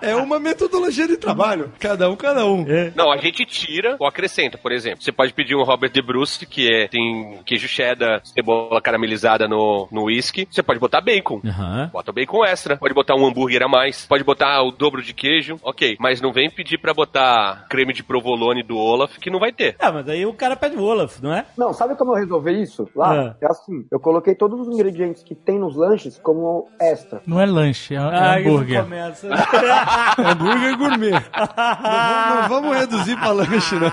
É 0.00 0.14
uma 0.16 0.38
metodologia 0.38 1.06
de 1.06 1.16
trabalho, 1.16 1.72
cada 1.78 2.08
um, 2.10 2.16
cada 2.16 2.44
um. 2.46 2.64
Não, 2.94 3.10
a 3.12 3.16
gente 3.16 3.44
tira 3.44 3.96
ou 3.98 4.06
acrescenta, 4.06 4.56
por 4.58 4.72
exemplo. 4.72 5.02
Você 5.08 5.12
pode 5.12 5.32
pedir 5.32 5.56
um 5.56 5.62
Robert 5.62 5.90
de 5.90 6.02
Bruce, 6.02 6.44
que 6.44 6.70
é, 6.70 6.86
tem 6.86 7.38
queijo 7.46 7.66
cheddar, 7.66 8.20
cebola 8.26 8.78
caramelizada 8.78 9.48
no, 9.48 9.88
no 9.90 10.04
whisky. 10.04 10.46
Você 10.50 10.62
pode 10.62 10.78
botar 10.78 11.00
bacon. 11.00 11.40
Aham. 11.46 11.88
Bota 11.90 12.12
bacon 12.12 12.44
extra. 12.44 12.76
Pode 12.76 12.92
botar 12.92 13.14
um 13.14 13.26
hambúrguer 13.26 13.62
a 13.62 13.68
mais. 13.68 14.04
Pode 14.06 14.22
botar 14.22 14.62
o 14.62 14.70
dobro 14.70 15.00
de 15.02 15.14
queijo. 15.14 15.56
Ok. 15.62 15.96
Mas 15.98 16.20
não 16.20 16.30
vem 16.30 16.50
pedir 16.50 16.76
pra 16.76 16.92
botar 16.92 17.64
creme 17.70 17.94
de 17.94 18.02
provolone 18.02 18.62
do 18.62 18.76
Olaf, 18.76 19.16
que 19.16 19.30
não 19.30 19.40
vai 19.40 19.50
ter. 19.50 19.76
Ah, 19.78 19.90
mas 19.90 20.06
aí 20.10 20.26
o 20.26 20.34
cara 20.34 20.54
pede 20.56 20.76
o 20.76 20.82
Olaf, 20.82 21.22
não 21.22 21.32
é? 21.32 21.46
Não, 21.56 21.72
sabe 21.72 21.94
como 21.96 22.10
eu 22.12 22.16
resolvi 22.16 22.60
isso? 22.60 22.86
Lá, 22.94 23.34
É. 23.40 23.46
é 23.46 23.50
assim, 23.50 23.86
eu 23.90 23.98
coloquei 23.98 24.34
todos 24.34 24.60
os 24.60 24.68
ingredientes 24.74 25.22
que 25.22 25.34
tem 25.34 25.58
nos 25.58 25.74
lanches 25.74 26.18
como 26.18 26.68
extra. 26.78 27.22
Não 27.26 27.40
é 27.40 27.46
lanche, 27.46 27.94
é, 27.94 27.96
é 27.96 28.00
Ah, 28.02 28.40
isso 28.40 28.50
hambúrguer. 28.50 28.82
começa. 28.82 29.28
Hambúrguer 30.18 30.76
gourmet. 30.76 31.10
não, 31.12 31.18
vamos, 31.22 32.40
não 32.42 32.48
vamos 32.48 32.76
reduzir 32.76 33.16
pra 33.16 33.30
lanche, 33.30 33.74
não. 33.76 33.88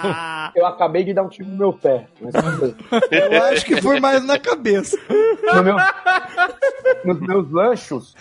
Eu 0.54 0.66
acabei 0.66 1.05
de 1.06 1.14
dar 1.14 1.24
um 1.24 1.30
tiro 1.30 1.48
no 1.50 1.58
meu 1.58 1.74
pé. 1.74 2.08
Mas. 2.22 2.34
Eu 3.12 3.44
acho 3.44 3.66
que 3.66 3.82
foi 3.82 4.00
mais 4.00 4.24
na 4.26 4.38
cabeça. 4.40 4.98
No 5.54 5.64
meu- 5.64 5.76
nos 7.04 7.20
meus 7.20 7.52
lanchos, 7.52 8.16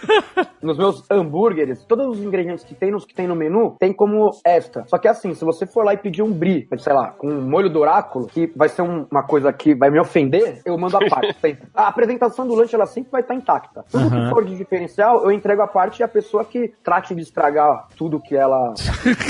nos 0.62 0.76
meus 0.76 1.04
hambúrgueres, 1.10 1.84
todos 1.84 2.06
os 2.06 2.22
ingredientes 2.22 2.64
que 2.64 2.74
tem 2.74 2.90
nos 2.90 3.04
que 3.04 3.14
tem 3.14 3.26
no 3.26 3.34
menu, 3.34 3.76
tem 3.78 3.92
como 3.92 4.30
extra. 4.44 4.84
Só 4.86 4.98
que 4.98 5.08
assim, 5.08 5.34
se 5.34 5.44
você 5.44 5.66
for 5.66 5.84
lá 5.84 5.94
e 5.94 5.96
pedir 5.96 6.22
um 6.22 6.32
brie, 6.32 6.68
sei 6.78 6.92
lá, 6.92 7.08
com 7.10 7.28
um 7.28 7.40
molho 7.42 7.68
do 7.70 7.80
oráculo, 7.80 8.26
que 8.26 8.52
vai 8.54 8.68
ser 8.68 8.82
um- 8.82 9.06
uma 9.10 9.22
coisa 9.22 9.52
que 9.52 9.74
vai 9.74 9.90
me 9.90 9.98
ofender, 10.00 10.60
eu 10.64 10.76
mando 10.78 10.96
a 10.96 11.08
parte. 11.08 11.34
sempre. 11.40 11.68
A 11.74 11.88
apresentação 11.88 12.46
do 12.46 12.54
lanche, 12.54 12.74
ela 12.74 12.86
sempre 12.86 13.10
vai 13.10 13.20
estar 13.22 13.34
intacta. 13.34 13.84
Tudo 13.90 14.06
Aham. 14.06 14.24
que 14.24 14.30
for 14.30 14.44
de 14.44 14.56
diferencial, 14.56 15.24
eu 15.24 15.30
entrego 15.32 15.62
a 15.62 15.66
parte 15.66 16.00
e 16.00 16.02
a 16.02 16.08
pessoa 16.08 16.44
que 16.44 16.72
trate 16.82 17.14
de 17.14 17.22
estragar 17.22 17.88
tudo 17.96 18.20
que 18.20 18.36
ela... 18.36 18.74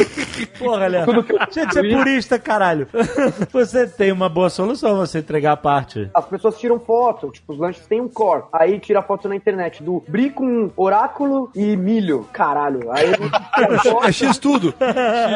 Porra, 0.58 0.86
Léo. 0.86 1.04
Tudo 1.06 1.22
que 1.22 1.32
eu- 1.32 1.38
Gente, 1.50 1.72
você 1.74 1.80
é 1.80 1.96
purista, 1.96 2.38
caralho. 2.38 2.88
Você 3.52 3.86
tem 3.86 4.12
uma 4.12 4.28
boa 4.28 4.50
solução, 4.50 4.96
você 4.96 5.18
entregar 5.18 5.52
a 5.52 5.56
parte. 5.56 6.10
As 6.14 6.26
pessoas 6.26 6.58
tiram 6.58 6.78
foto, 6.80 7.30
tipo, 7.30 7.52
os 7.52 7.58
lanches 7.58 7.86
têm 7.86 8.00
um 8.00 8.08
core. 8.08 8.44
Aí 8.52 8.78
tira 8.80 9.02
foto 9.02 9.28
na 9.28 9.36
internet 9.36 9.82
do 9.82 10.02
brie 10.08 10.30
com 10.30 10.70
oráculo 10.76 11.50
e 11.54 11.76
milho. 11.76 12.26
Caralho. 12.32 12.90
Aí 12.92 13.12
É 14.04 14.12
X 14.12 14.38
tudo. 14.38 14.74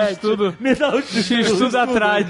X 0.08 0.18
tudo. 0.18 0.54
Me 0.60 0.74
dá 0.74 0.90
um 0.94 1.00
X 1.02 1.58
tudo 1.58 1.76
atrás. 1.78 2.26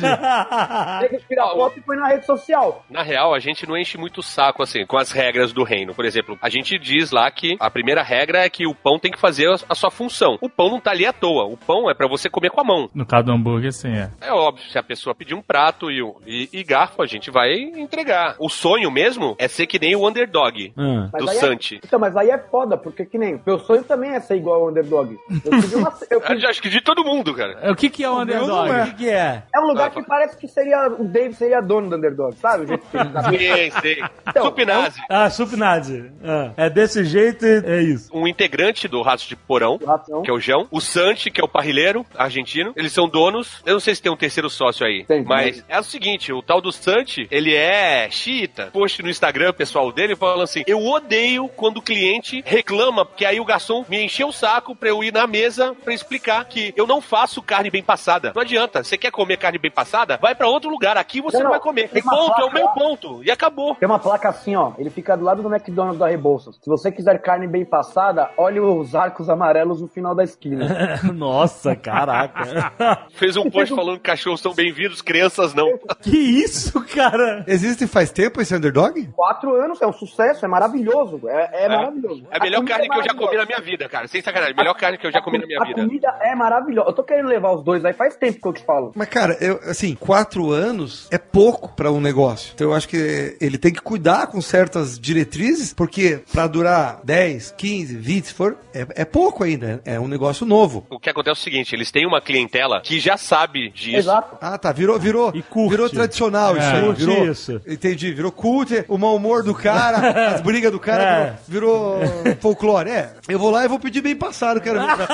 Pega, 1.01 1.21
tira 1.29 1.45
a 1.45 1.49
foto 1.51 1.79
e 1.79 1.81
põe 1.83 1.97
na 1.97 2.09
rede 2.09 2.27
social. 2.27 2.85
Na 2.91 3.03
real, 3.03 3.35
a 3.35 3.39
gente 3.39 3.67
não 3.67 3.77
enche 3.77 3.97
muito 3.99 4.19
o 4.19 4.23
saco, 4.23 4.63
assim, 4.63 4.85
com 4.87 4.97
as 4.97 5.11
regras 5.13 5.53
do 5.53 5.63
reino. 5.65 5.95
Por 5.95 6.05
exemplo, 6.05 6.39
a 6.41 6.49
gente 6.49 6.79
diz 6.79 7.11
lá 7.11 7.31
que 7.31 7.57
a 7.61 7.71
primeira 7.71 8.03
regra 8.03 8.45
é 8.45 8.51
que 8.51 8.67
o 8.67 8.75
pão 8.75 8.99
tem 8.99 9.11
que 9.11 9.19
fazer 9.21 9.49
a- 9.49 9.57
a 9.69 9.75
sua 9.75 9.91
função. 9.91 10.39
O 10.41 10.49
pão 10.49 10.71
não 10.71 10.81
tá 10.81 10.91
ali 10.91 11.07
à 11.07 11.13
toa. 11.13 11.45
O 11.45 11.57
pão 11.57 11.91
é 11.91 11.95
pra 11.95 12.07
você 12.09 12.29
comer 12.29 12.51
com 12.51 12.61
a 12.61 12.65
mão. 12.65 12.89
No 12.95 13.07
caso 13.07 13.25
do 13.27 13.33
hambúrguer, 13.33 13.73
sim, 13.73 13.93
é. 13.95 14.11
É 14.21 14.33
óbvio, 14.33 14.65
se 14.71 14.79
a 14.79 14.83
pessoa 14.83 15.15
pedir 15.15 15.35
um 15.35 15.43
prato 15.43 15.68
e, 15.91 16.03
o- 16.03 16.17
e, 16.27 16.49
e 16.53 16.63
garfo, 16.65 17.03
a 17.03 17.07
gente 17.07 17.31
vai 17.31 17.55
entregar. 17.55 18.37
O 18.39 18.49
sonho 18.49 18.91
mesmo 18.91 19.35
é 19.39 19.49
ser 19.49 19.67
que 19.67 19.79
nem 19.79 19.95
o 19.97 20.07
underdog 20.07 20.73
Ah. 20.77 21.09
Mas 21.13 21.25
do 21.25 21.31
é- 21.31 21.35
Santi. 21.35 21.81
Então, 21.85 21.99
mas 21.99 22.17
aí 22.17 22.31
é 22.31 22.39
foda, 22.39 22.77
porque 22.77 23.05
que 23.05 23.19
nem. 23.19 23.41
Meu 23.47 23.59
sonho 23.59 23.83
também 23.85 24.11
é 24.11 24.21
ser 24.21 24.37
igual 24.37 24.63
ao 24.63 24.69
underdog. 24.71 25.17
Eu 25.45 25.51
pedi 25.51 25.75
uma. 25.77 25.93
Eu 26.11 26.21
pedi- 26.23 26.47
acho 26.47 26.63
que 26.63 26.69
de 26.69 26.81
todo 26.81 27.05
mundo, 27.05 27.35
cara. 27.35 27.71
O 27.71 27.77
que, 27.77 27.89
que 27.91 28.03
é 28.05 28.11
o 28.11 28.21
underdog? 28.21 28.71
O 28.71 28.85
que, 28.87 28.95
que 28.95 29.09
é? 29.09 29.43
é 29.55 29.61
um 29.61 29.67
lugar 29.67 29.91
que 29.91 30.03
parece 30.03 30.37
que 30.37 30.49
seria. 30.49 30.89
O 30.89 31.05
Dave 31.05 31.35
seria 31.35 31.61
dono 31.61 31.89
do 31.91 31.97
underdog, 31.97 32.35
sabe? 32.37 32.65
O 32.65 32.67
jeito 32.67 32.87
que 32.91 32.97
ele 32.97 33.11
tá. 33.11 33.23
Sim, 33.31 33.71
sim. 33.81 34.05
Então, 34.29 34.45
Supinase. 34.45 35.01
Ah, 35.09 35.31
Supnazi. 35.31 36.11
Ah, 36.25 36.53
é 36.57 36.71
desse 36.71 37.05
jeito 37.05 37.45
e 37.47 37.63
é 37.65 37.83
isso. 37.83 38.11
Um 38.15 38.27
integrante 38.27 38.87
do 38.89 39.01
Rato 39.03 39.27
de 39.27 39.37
Porão, 39.37 39.79
Ratão. 39.85 40.23
que 40.23 40.31
é 40.31 40.33
o 40.35 40.41
João. 40.41 40.67
O 40.71 40.81
Santi, 40.81 41.31
que 41.31 41.41
é 41.41 41.45
o 41.45 41.49
parrilheiro 41.49 42.05
argentino. 42.17 42.73
Eles 42.77 42.93
são 42.93 43.09
donos. 43.09 43.63
Eu 43.67 43.75
não 43.75 43.81
sei 43.81 43.95
se 43.95 44.03
tem 44.03 44.11
um 44.13 44.17
terceiro 44.17 44.49
sócio 44.51 44.87
aí. 44.87 45.05
Tem, 45.05 45.23
mas 45.25 45.58
é 45.69 45.79
o 45.79 45.83
seguinte: 45.83 46.33
o 46.33 46.43
tal 46.43 46.61
do 46.61 46.73
Santi, 46.73 47.27
ele 47.31 47.55
é 47.55 48.09
xiita. 48.11 48.71
Post 48.73 49.03
no 49.03 49.11
Instagram 49.11 49.53
pessoal 49.53 49.91
dele 49.93 50.17
falando 50.17 50.43
assim: 50.43 50.63
Eu 50.67 50.85
odeio 50.85 51.49
quando 51.49 51.79
o 51.79 51.83
cliente 51.83 52.43
reclama, 52.45 53.05
porque 53.05 53.25
aí 53.25 53.41
o 53.41 53.45
garçom 53.45 53.85
me 53.89 54.03
encheu 54.03 54.29
o 54.29 54.33
saco 54.33 54.75
pra 54.75 54.89
eu 54.89 55.03
ir 55.03 55.13
na 55.13 55.27
mesa 55.27 55.75
pra 55.85 55.95
explicar 55.95 56.45
que 56.45 56.73
eu 56.77 56.87
não 56.87 57.01
faço 57.01 57.43
carne 57.43 57.71
bem 57.71 57.83
passada. 57.83 58.33
Não 58.35 58.43
adianta. 58.43 58.83
Você 58.83 58.97
quer 58.97 59.11
comer 59.11 59.37
carne 59.37 59.59
bem 59.59 59.71
passada? 59.71 60.19
Vai 60.21 60.35
pra 60.35 60.49
outro 60.49 60.71
lugar. 60.71 60.97
Aqui 60.97 61.21
você 61.21 61.39
Não, 61.39 61.45
não, 61.45 61.51
vai 61.51 61.61
comer. 61.61 61.91
E 61.95 62.03
ponto, 62.03 62.33
é 62.33 62.35
placa 62.35 62.47
o 62.47 62.53
meu 62.53 62.69
ponto. 62.69 63.25
E 63.25 63.31
acabou. 63.31 63.75
Tem 63.75 63.89
uma 63.89 63.99
placa 63.99 64.29
assim, 64.29 64.55
ó. 64.57 64.73
Ele 64.79 64.91
fica 64.91 65.17
do 65.17 65.25
lado 65.25 65.43
do 65.43 65.53
McDonald's 65.53 65.99
da 65.99 66.09
Rebouças. 66.09 66.57
Se 66.57 66.69
você 66.69 66.91
quiser 66.93 67.21
carne 67.21 67.47
bem 67.47 67.65
passada, 67.65 68.31
olhe 68.37 68.61
os 68.61 68.95
arcos 68.95 69.29
amarelos 69.29 69.81
no 69.81 69.89
final 69.89 70.15
da 70.15 70.23
esquina. 70.25 71.01
Nossa, 71.13 71.75
caraca. 71.75 73.03
Fez 73.13 73.37
um 73.37 73.51
post 73.51 73.75
falando 73.75 73.97
que 73.97 74.05
cachorros 74.05 74.41
são 74.41 74.55
bem-vindos, 74.55 75.03
crianças 75.03 75.48
não. 75.55 75.79
que 76.03 76.17
isso, 76.17 76.81
cara? 76.87 77.45
Existe 77.47 77.87
faz 77.87 78.11
tempo 78.11 78.41
esse 78.41 78.55
underdog? 78.55 79.09
Quatro 79.15 79.55
anos, 79.55 79.81
é 79.81 79.87
um 79.87 79.93
sucesso, 79.93 80.45
é 80.45 80.49
maravilhoso. 80.49 81.21
É, 81.29 81.65
é 81.65 81.69
maravilhoso. 81.69 82.27
É 82.31 82.37
a 82.39 82.41
melhor 82.41 82.65
carne 82.65 82.89
que 82.89 82.95
eu 82.95 83.03
já 83.03 83.13
maravilhosa. 83.15 83.27
comi 83.27 83.37
na 83.37 83.47
minha 83.47 83.61
vida, 83.61 83.89
cara. 83.89 84.09
Sem 84.09 84.23
sacanagem. 84.23 84.55
Melhor 84.57 84.75
carne 84.75 84.99
que 84.99 85.07
eu 85.07 85.13
já 85.13 85.21
comi 85.21 85.39
na 85.39 85.47
minha 85.47 85.59
a 85.61 85.67
vida. 85.67 85.83
comida 85.83 86.09
é 86.21 86.35
maravilhosa. 86.35 86.91
Eu 86.91 86.95
tô 86.95 87.03
querendo 87.03 87.29
levar 87.29 87.53
os 87.53 87.63
dois 87.65 87.85
aí 87.85 87.93
faz 87.93 88.17
tempo 88.17 88.41
que 88.41 88.49
eu 88.49 88.53
te 88.53 88.65
falo. 88.65 88.93
Mas, 88.95 89.09
cara, 89.09 89.37
eu, 89.41 89.61
assim, 89.65 89.95
quatro 89.95 90.51
anos 90.51 91.09
é 91.11 91.19
pouco 91.19 91.75
pra 91.75 91.91
um 91.91 92.01
negócio. 92.01 92.53
Então 92.55 92.69
eu 92.69 92.75
acho 92.75 92.89
que 92.89 93.37
ele 93.41 93.59
tem 93.59 93.73
que 93.73 93.81
cuidar 93.81 94.27
com 94.29 94.41
certas 94.41 94.99
diretrizes, 94.99 95.73
porque 95.73 96.21
pra 96.33 96.47
durar 96.47 97.01
10, 97.05 97.55
15, 97.57 97.97
20, 97.97 98.25
se 98.27 98.35
for, 98.35 98.57
é, 98.75 98.87
é 99.03 99.05
pouco 99.05 99.45
ainda. 99.45 99.81
É 99.85 99.99
um 99.99 100.09
negócio 100.09 100.47
novo. 100.47 100.87
O 100.91 100.99
que 100.99 101.11
acontece 101.11 101.31
é 101.31 101.33
o 101.33 101.43
seguinte, 101.43 101.75
eles 101.75 101.91
têm 101.91 102.07
uma 102.07 102.21
clientela 102.21 102.81
que 102.83 102.99
já 103.01 103.17
sabe 103.17 103.71
disso. 103.71 103.97
Exato. 103.97 104.37
Ah, 104.41 104.57
tá. 104.59 104.73
Virou, 104.73 104.99
virou, 104.99 105.28
E 105.35 105.43
curte. 105.43 105.71
virou 105.71 105.89
tradicional 105.91 106.57
É, 106.57 106.59
isso 106.59 106.69
aí. 106.69 106.93
Virou, 106.93 107.27
isso. 107.31 107.61
Entendi. 107.67 108.13
Virou 108.13 108.33
cult, 108.33 108.85
o 108.89 108.97
mau 108.99 109.15
humor 109.17 109.43
do 109.43 109.55
cara, 109.55 110.33
as 110.35 110.41
brigas 110.41 110.71
do 110.73 110.79
cara, 110.81 111.03
É. 111.03 111.35
virou, 111.47 111.99
virou 111.99 112.37
folclore. 112.41 112.91
É, 112.91 113.13
eu 113.29 113.39
vou 113.39 113.51
lá 113.51 113.65
e 113.65 113.69
vou 113.69 113.79
pedir 113.79 114.01
bem 114.01 114.17
passado, 114.17 114.61
quero 114.61 114.81
ver. 114.81 114.89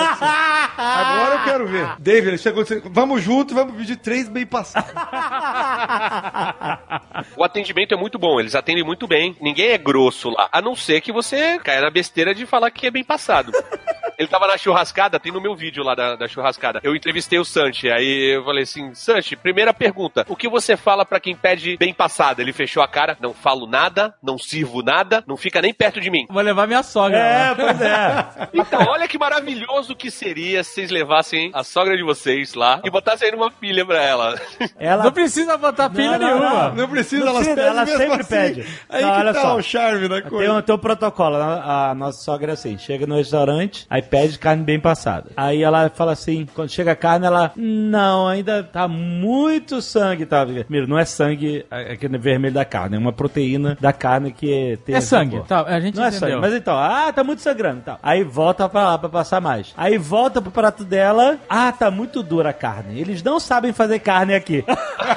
Agora 0.76 1.34
eu 1.36 1.44
quero 1.44 1.66
ver. 1.68 1.88
David, 1.98 2.38
chegou 2.38 2.64
vamos 2.90 3.22
junto, 3.22 3.54
vamos 3.54 3.76
pedir 3.76 3.96
três 3.96 4.28
bem 4.28 4.46
passados. 4.46 4.90
O 7.36 7.44
atendimento 7.44 7.94
é 7.94 7.96
muito 7.96 8.18
bom, 8.18 8.38
eles 8.40 8.54
atendem 8.54 8.84
muito 8.84 9.06
bem. 9.06 9.36
Ninguém 9.40 9.68
é 9.68 9.78
grosso 9.78 10.30
lá, 10.30 10.48
a 10.52 10.60
não 10.60 10.74
ser 10.74 11.00
que 11.00 11.12
você 11.12 11.58
caia 11.62 11.80
na 11.80 11.90
besteira 11.90 12.34
de 12.34 12.46
falar 12.46 12.70
que 12.70 12.86
é 12.86 12.90
bem 12.90 13.04
passado. 13.04 13.52
Ele 14.18 14.28
tava 14.28 14.46
na 14.46 14.56
churrascada, 14.58 15.18
tem 15.20 15.32
no 15.32 15.40
meu 15.40 15.54
vídeo 15.54 15.82
lá 15.82 15.94
da, 15.94 16.16
da 16.16 16.28
churrascada. 16.28 16.80
Eu 16.82 16.94
entrevistei 16.94 17.38
o 17.38 17.44
Santi, 17.44 17.88
aí 17.90 18.34
eu 18.36 18.44
falei 18.44 18.62
assim: 18.64 18.94
Santi, 18.94 19.36
primeira 19.36 19.72
pergunta, 19.72 20.24
o 20.28 20.36
que 20.36 20.48
você 20.48 20.76
fala 20.76 21.04
pra 21.04 21.20
quem 21.20 21.34
pede 21.34 21.76
bem 21.76 21.92
passado? 21.94 22.40
Ele 22.40 22.52
fechou 22.52 22.82
a 22.82 22.88
cara, 22.88 23.16
não 23.20 23.32
falo 23.34 23.66
nada, 23.66 24.14
não 24.22 24.38
sirvo 24.38 24.82
nada, 24.82 25.22
não 25.26 25.36
fica 25.36 25.60
nem 25.62 25.72
perto 25.72 26.00
de 26.00 26.10
mim. 26.10 26.26
Vou 26.30 26.42
levar 26.42 26.66
minha 26.66 26.82
sogra. 26.82 27.18
É, 27.18 27.48
lá. 27.50 27.54
pois 27.54 27.80
é. 27.80 28.48
Então, 28.64 28.80
olha 28.88 29.06
que 29.08 29.18
maravilhoso 29.18 29.94
que 29.96 30.10
seria 30.10 30.62
se 30.62 30.74
vocês 30.74 30.90
levassem 30.90 31.50
a 31.54 31.62
sogra 31.62 31.96
de 31.96 32.02
vocês 32.02 32.54
lá 32.54 32.80
e 32.84 32.90
botassem 32.90 33.28
aí 33.28 33.34
uma 33.34 33.50
filha 33.50 33.84
pra 33.86 34.02
ela. 34.02 34.40
Ela 34.78 35.04
Não 35.04 35.12
precisa 35.12 35.56
botar 35.56 35.88
pilha 35.90 36.18
Não, 36.18 36.28
não, 36.28 36.38
nenhuma. 36.40 36.68
Não 36.70 36.88
precisa, 36.88 37.24
Não 37.24 37.30
elas 37.32 37.46
precisa, 37.46 37.56
pedem 37.56 37.70
ela 37.70 37.84
mesmo 37.84 37.98
sempre 37.98 38.20
assim. 38.20 38.30
pede. 38.54 38.66
Aí 38.88 39.02
Não, 39.02 39.12
que 39.12 39.18
olha 39.20 39.32
tá 39.34 39.40
só. 39.42 39.56
o 39.56 39.62
charme 39.62 40.08
da 40.08 40.20
Tem 40.20 40.30
coisa. 40.30 40.52
um, 40.52 40.62
tem 40.62 40.74
um 40.74 40.78
protocolo. 40.78 41.36
A, 41.36 41.90
a 41.90 41.94
nossa 41.94 42.18
sogra 42.22 42.52
é 42.52 42.54
assim: 42.54 42.76
chega 42.78 43.06
no 43.06 43.16
restaurante, 43.16 43.86
aí 43.88 44.02
pede 44.05 44.38
carne 44.38 44.62
bem 44.62 44.78
passada. 44.80 45.30
Aí 45.36 45.62
ela 45.62 45.90
fala 45.90 46.12
assim: 46.12 46.46
quando 46.55 46.70
chega 46.70 46.92
a 46.92 46.96
carne, 46.96 47.26
ela. 47.26 47.52
Não, 47.57 48.28
ainda 48.28 48.62
tá 48.62 48.86
muito 48.86 49.80
sangue. 49.82 50.26
Tá? 50.26 50.44
Primeiro, 50.44 50.86
não 50.86 50.98
é 50.98 51.05
sangue 51.05 51.64
aquele 51.70 52.18
vermelho 52.18 52.55
da 52.55 52.64
carne, 52.64 52.96
é 52.96 52.98
uma 52.98 53.12
proteína 53.12 53.76
da 53.80 53.92
carne 53.92 54.32
que 54.32 54.78
tem 54.84 54.94
É 54.94 54.98
essa 54.98 55.09
sangue. 55.18 55.42
Tá, 55.46 55.62
a 55.62 55.80
gente 55.80 55.96
Não 55.96 56.05
é 56.05 56.09
entendeu. 56.09 56.28
sangue, 56.28 56.40
mas 56.40 56.55
então, 56.55 56.76
ah, 56.76 57.12
tá 57.12 57.24
muito 57.24 57.42
sangrando 57.42 57.78
e 57.80 57.82
tal. 57.82 57.98
Aí 58.02 58.22
volta 58.22 58.68
pra 58.68 58.90
lá 58.90 58.98
pra 58.98 59.09
passar 59.09 59.40
mais. 59.40 59.72
Aí 59.76 59.98
volta 59.98 60.40
pro 60.40 60.50
prato 60.50 60.84
dela, 60.84 61.38
ah, 61.48 61.72
tá 61.72 61.90
muito 61.90 62.22
dura 62.22 62.50
a 62.50 62.52
carne. 62.52 63.00
Eles 63.00 63.22
não 63.22 63.38
sabem 63.40 63.72
fazer 63.72 63.98
carne 64.00 64.34
aqui. 64.34 64.64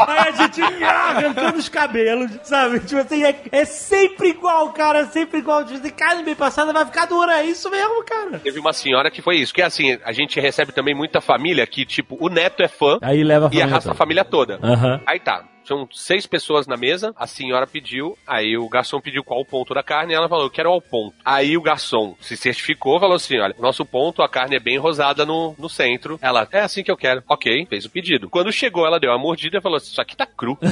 Aí 0.07 0.17
a 0.19 0.31
gente 0.31 0.61
ah, 0.61 1.09
arrancando 1.11 1.57
os 1.57 1.69
cabelos, 1.69 2.31
sabe? 2.43 2.79
Tipo 2.81 3.01
assim, 3.01 3.23
é, 3.23 3.35
é 3.51 3.65
sempre 3.65 4.29
igual, 4.29 4.69
cara, 4.73 5.05
sempre 5.07 5.39
igual. 5.39 5.63
Tipo 5.65 5.79
assim, 5.79 5.89
carne 5.89 6.23
bem 6.23 6.35
passada 6.35 6.73
vai 6.73 6.85
ficar 6.85 7.05
dura, 7.05 7.39
é 7.39 7.45
isso 7.45 7.69
mesmo, 7.69 8.03
cara. 8.03 8.39
Teve 8.39 8.59
uma 8.59 8.73
senhora 8.77 9.09
que 9.11 9.21
foi 9.21 9.37
isso, 9.37 9.53
que 9.53 9.61
é 9.61 9.65
assim, 9.65 9.97
a 10.03 10.11
gente 10.11 10.39
recebe 10.39 10.71
também 10.71 10.93
muita 10.95 11.19
família 11.21 11.65
que, 11.67 11.85
tipo, 11.85 12.17
o 12.19 12.29
neto 12.29 12.61
é 12.63 12.67
fã 12.67 12.97
Aí 13.01 13.23
leva 13.23 13.47
a 13.47 13.49
e 13.53 13.61
arrasta 13.61 13.89
a 13.89 13.93
toda. 13.93 13.95
família 13.95 14.23
toda. 14.23 14.59
Aham. 14.63 15.01
Aí 15.05 15.19
tá. 15.19 15.43
São 15.67 15.87
seis 15.91 16.25
pessoas 16.25 16.65
na 16.65 16.77
mesa, 16.77 17.13
a 17.17 17.27
senhora 17.27 17.67
pediu, 17.67 18.17
aí 18.25 18.57
o 18.57 18.69
garçom 18.69 19.01
pediu 19.01 19.21
qual 19.21 19.41
o 19.41 19.45
ponto 19.45 19.73
da 19.73 19.83
carne, 19.83 20.13
e 20.13 20.15
ela 20.15 20.29
falou, 20.29 20.45
eu 20.45 20.49
quero 20.49 20.69
ao 20.69 20.81
ponto. 20.81 21.13
Aí 21.25 21.57
o 21.57 21.61
garçom 21.61 22.15
se 22.21 22.37
certificou, 22.37 22.99
falou 23.01 23.15
assim, 23.17 23.37
olha, 23.37 23.53
nosso 23.59 23.85
ponto, 23.85 24.21
a 24.21 24.29
carne 24.29 24.55
é 24.55 24.59
bem 24.61 24.77
rosada 24.77 25.25
no, 25.25 25.53
no 25.59 25.67
centro. 25.67 26.17
Ela, 26.21 26.47
é 26.53 26.61
assim 26.61 26.83
que 26.83 26.91
eu 26.91 26.95
quero. 26.95 27.21
Ok, 27.27 27.65
fez 27.65 27.83
o 27.83 27.89
pedido. 27.89 28.29
Quando 28.29 28.49
chegou, 28.49 28.85
ela 28.85 28.97
deu 28.97 29.11
uma 29.11 29.17
mordida 29.17 29.57
e 29.57 29.61
falou 29.61 29.75
assim, 29.75 29.91
isso 29.91 30.01
aqui 30.01 30.15
tá 30.15 30.25
cru. 30.25 30.57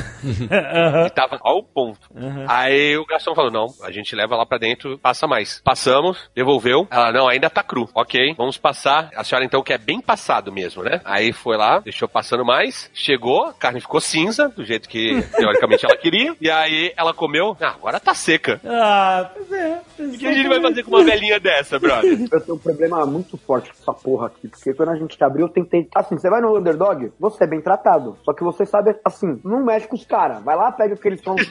e 1.06 1.10
tava 1.10 1.40
ao 1.42 1.62
ponto. 1.62 2.10
Aí 2.48 2.98
o 2.98 3.06
garçom 3.06 3.36
falou, 3.36 3.52
não, 3.52 3.68
a 3.84 3.92
gente 3.92 4.16
leva 4.16 4.38
lá 4.38 4.46
pra 4.46 4.58
dentro, 4.58 4.98
passa 4.98 5.28
mais. 5.28 5.60
Passamos, 5.62 6.30
devolveu. 6.34 6.88
Ela, 6.90 7.12
não, 7.12 7.28
ainda 7.28 7.50
tá 7.50 7.62
cru. 7.62 7.90
Ok, 7.94 8.34
vamos 8.38 8.58
passar. 8.58 9.10
A 9.14 9.26
senhora 9.26 9.46
então 9.46 9.62
quer 9.62 9.78
bem 9.78 10.00
passado 10.00 10.54
mesmo, 10.54 10.84
né? 10.84 11.02
Aí 11.04 11.34
foi 11.34 11.58
lá, 11.58 11.80
deixou 11.80 12.08
passando 12.08 12.46
mais, 12.46 12.90
chegou, 12.94 13.48
a 13.48 13.54
carne 13.54 13.82
ficou 13.82 14.00
cinza, 14.00 14.48
do 14.48 14.64
jeito 14.64 14.85
jeito 14.86 14.88
que, 14.88 15.22
teoricamente, 15.36 15.86
ela 15.86 15.98
queria. 15.98 16.36
E 16.40 16.50
aí 16.50 16.94
ela 16.96 17.14
comeu. 17.14 17.58
Ah, 17.60 17.70
agora 17.70 18.00
tá 18.00 18.14
seca. 18.14 18.60
Ah, 18.66 19.30
pois 19.34 19.52
é. 19.52 19.82
O 20.00 20.18
que 20.18 20.28
a 20.28 20.34
gente 20.34 20.48
vai 20.48 20.62
fazer 20.62 20.84
com 20.84 20.92
uma 20.92 21.04
velhinha 21.04 21.40
dessa, 21.40 21.80
brother? 21.80 22.28
Eu 22.32 22.42
tenho 22.42 22.56
um 22.56 22.60
problema 22.60 23.06
muito 23.06 23.38
forte 23.38 23.72
com 23.72 23.78
essa 23.82 23.94
porra 23.94 24.28
aqui, 24.28 24.48
porque 24.48 24.74
quando 24.74 24.90
a 24.90 24.96
gente 24.96 25.22
abriu, 25.24 25.46
eu 25.46 25.52
tentei. 25.52 25.88
Assim, 25.96 26.18
você 26.18 26.30
vai 26.30 26.42
no 26.42 26.58
underdog, 26.58 27.12
você 27.20 27.44
é 27.44 27.48
bem 27.48 27.62
tratado. 27.62 28.18
Só 28.24 28.34
que 28.34 28.44
você 28.44 28.66
sabe, 28.66 28.96
assim, 29.04 29.40
não 29.44 29.64
mexe 29.64 29.88
com 29.88 29.96
os 29.96 30.06
caras. 30.06 30.44
Vai 30.44 30.56
lá, 30.56 30.72
pega 30.72 30.94
o 30.94 30.98
que 30.98 31.08
eles 31.08 31.20
estão. 31.20 31.36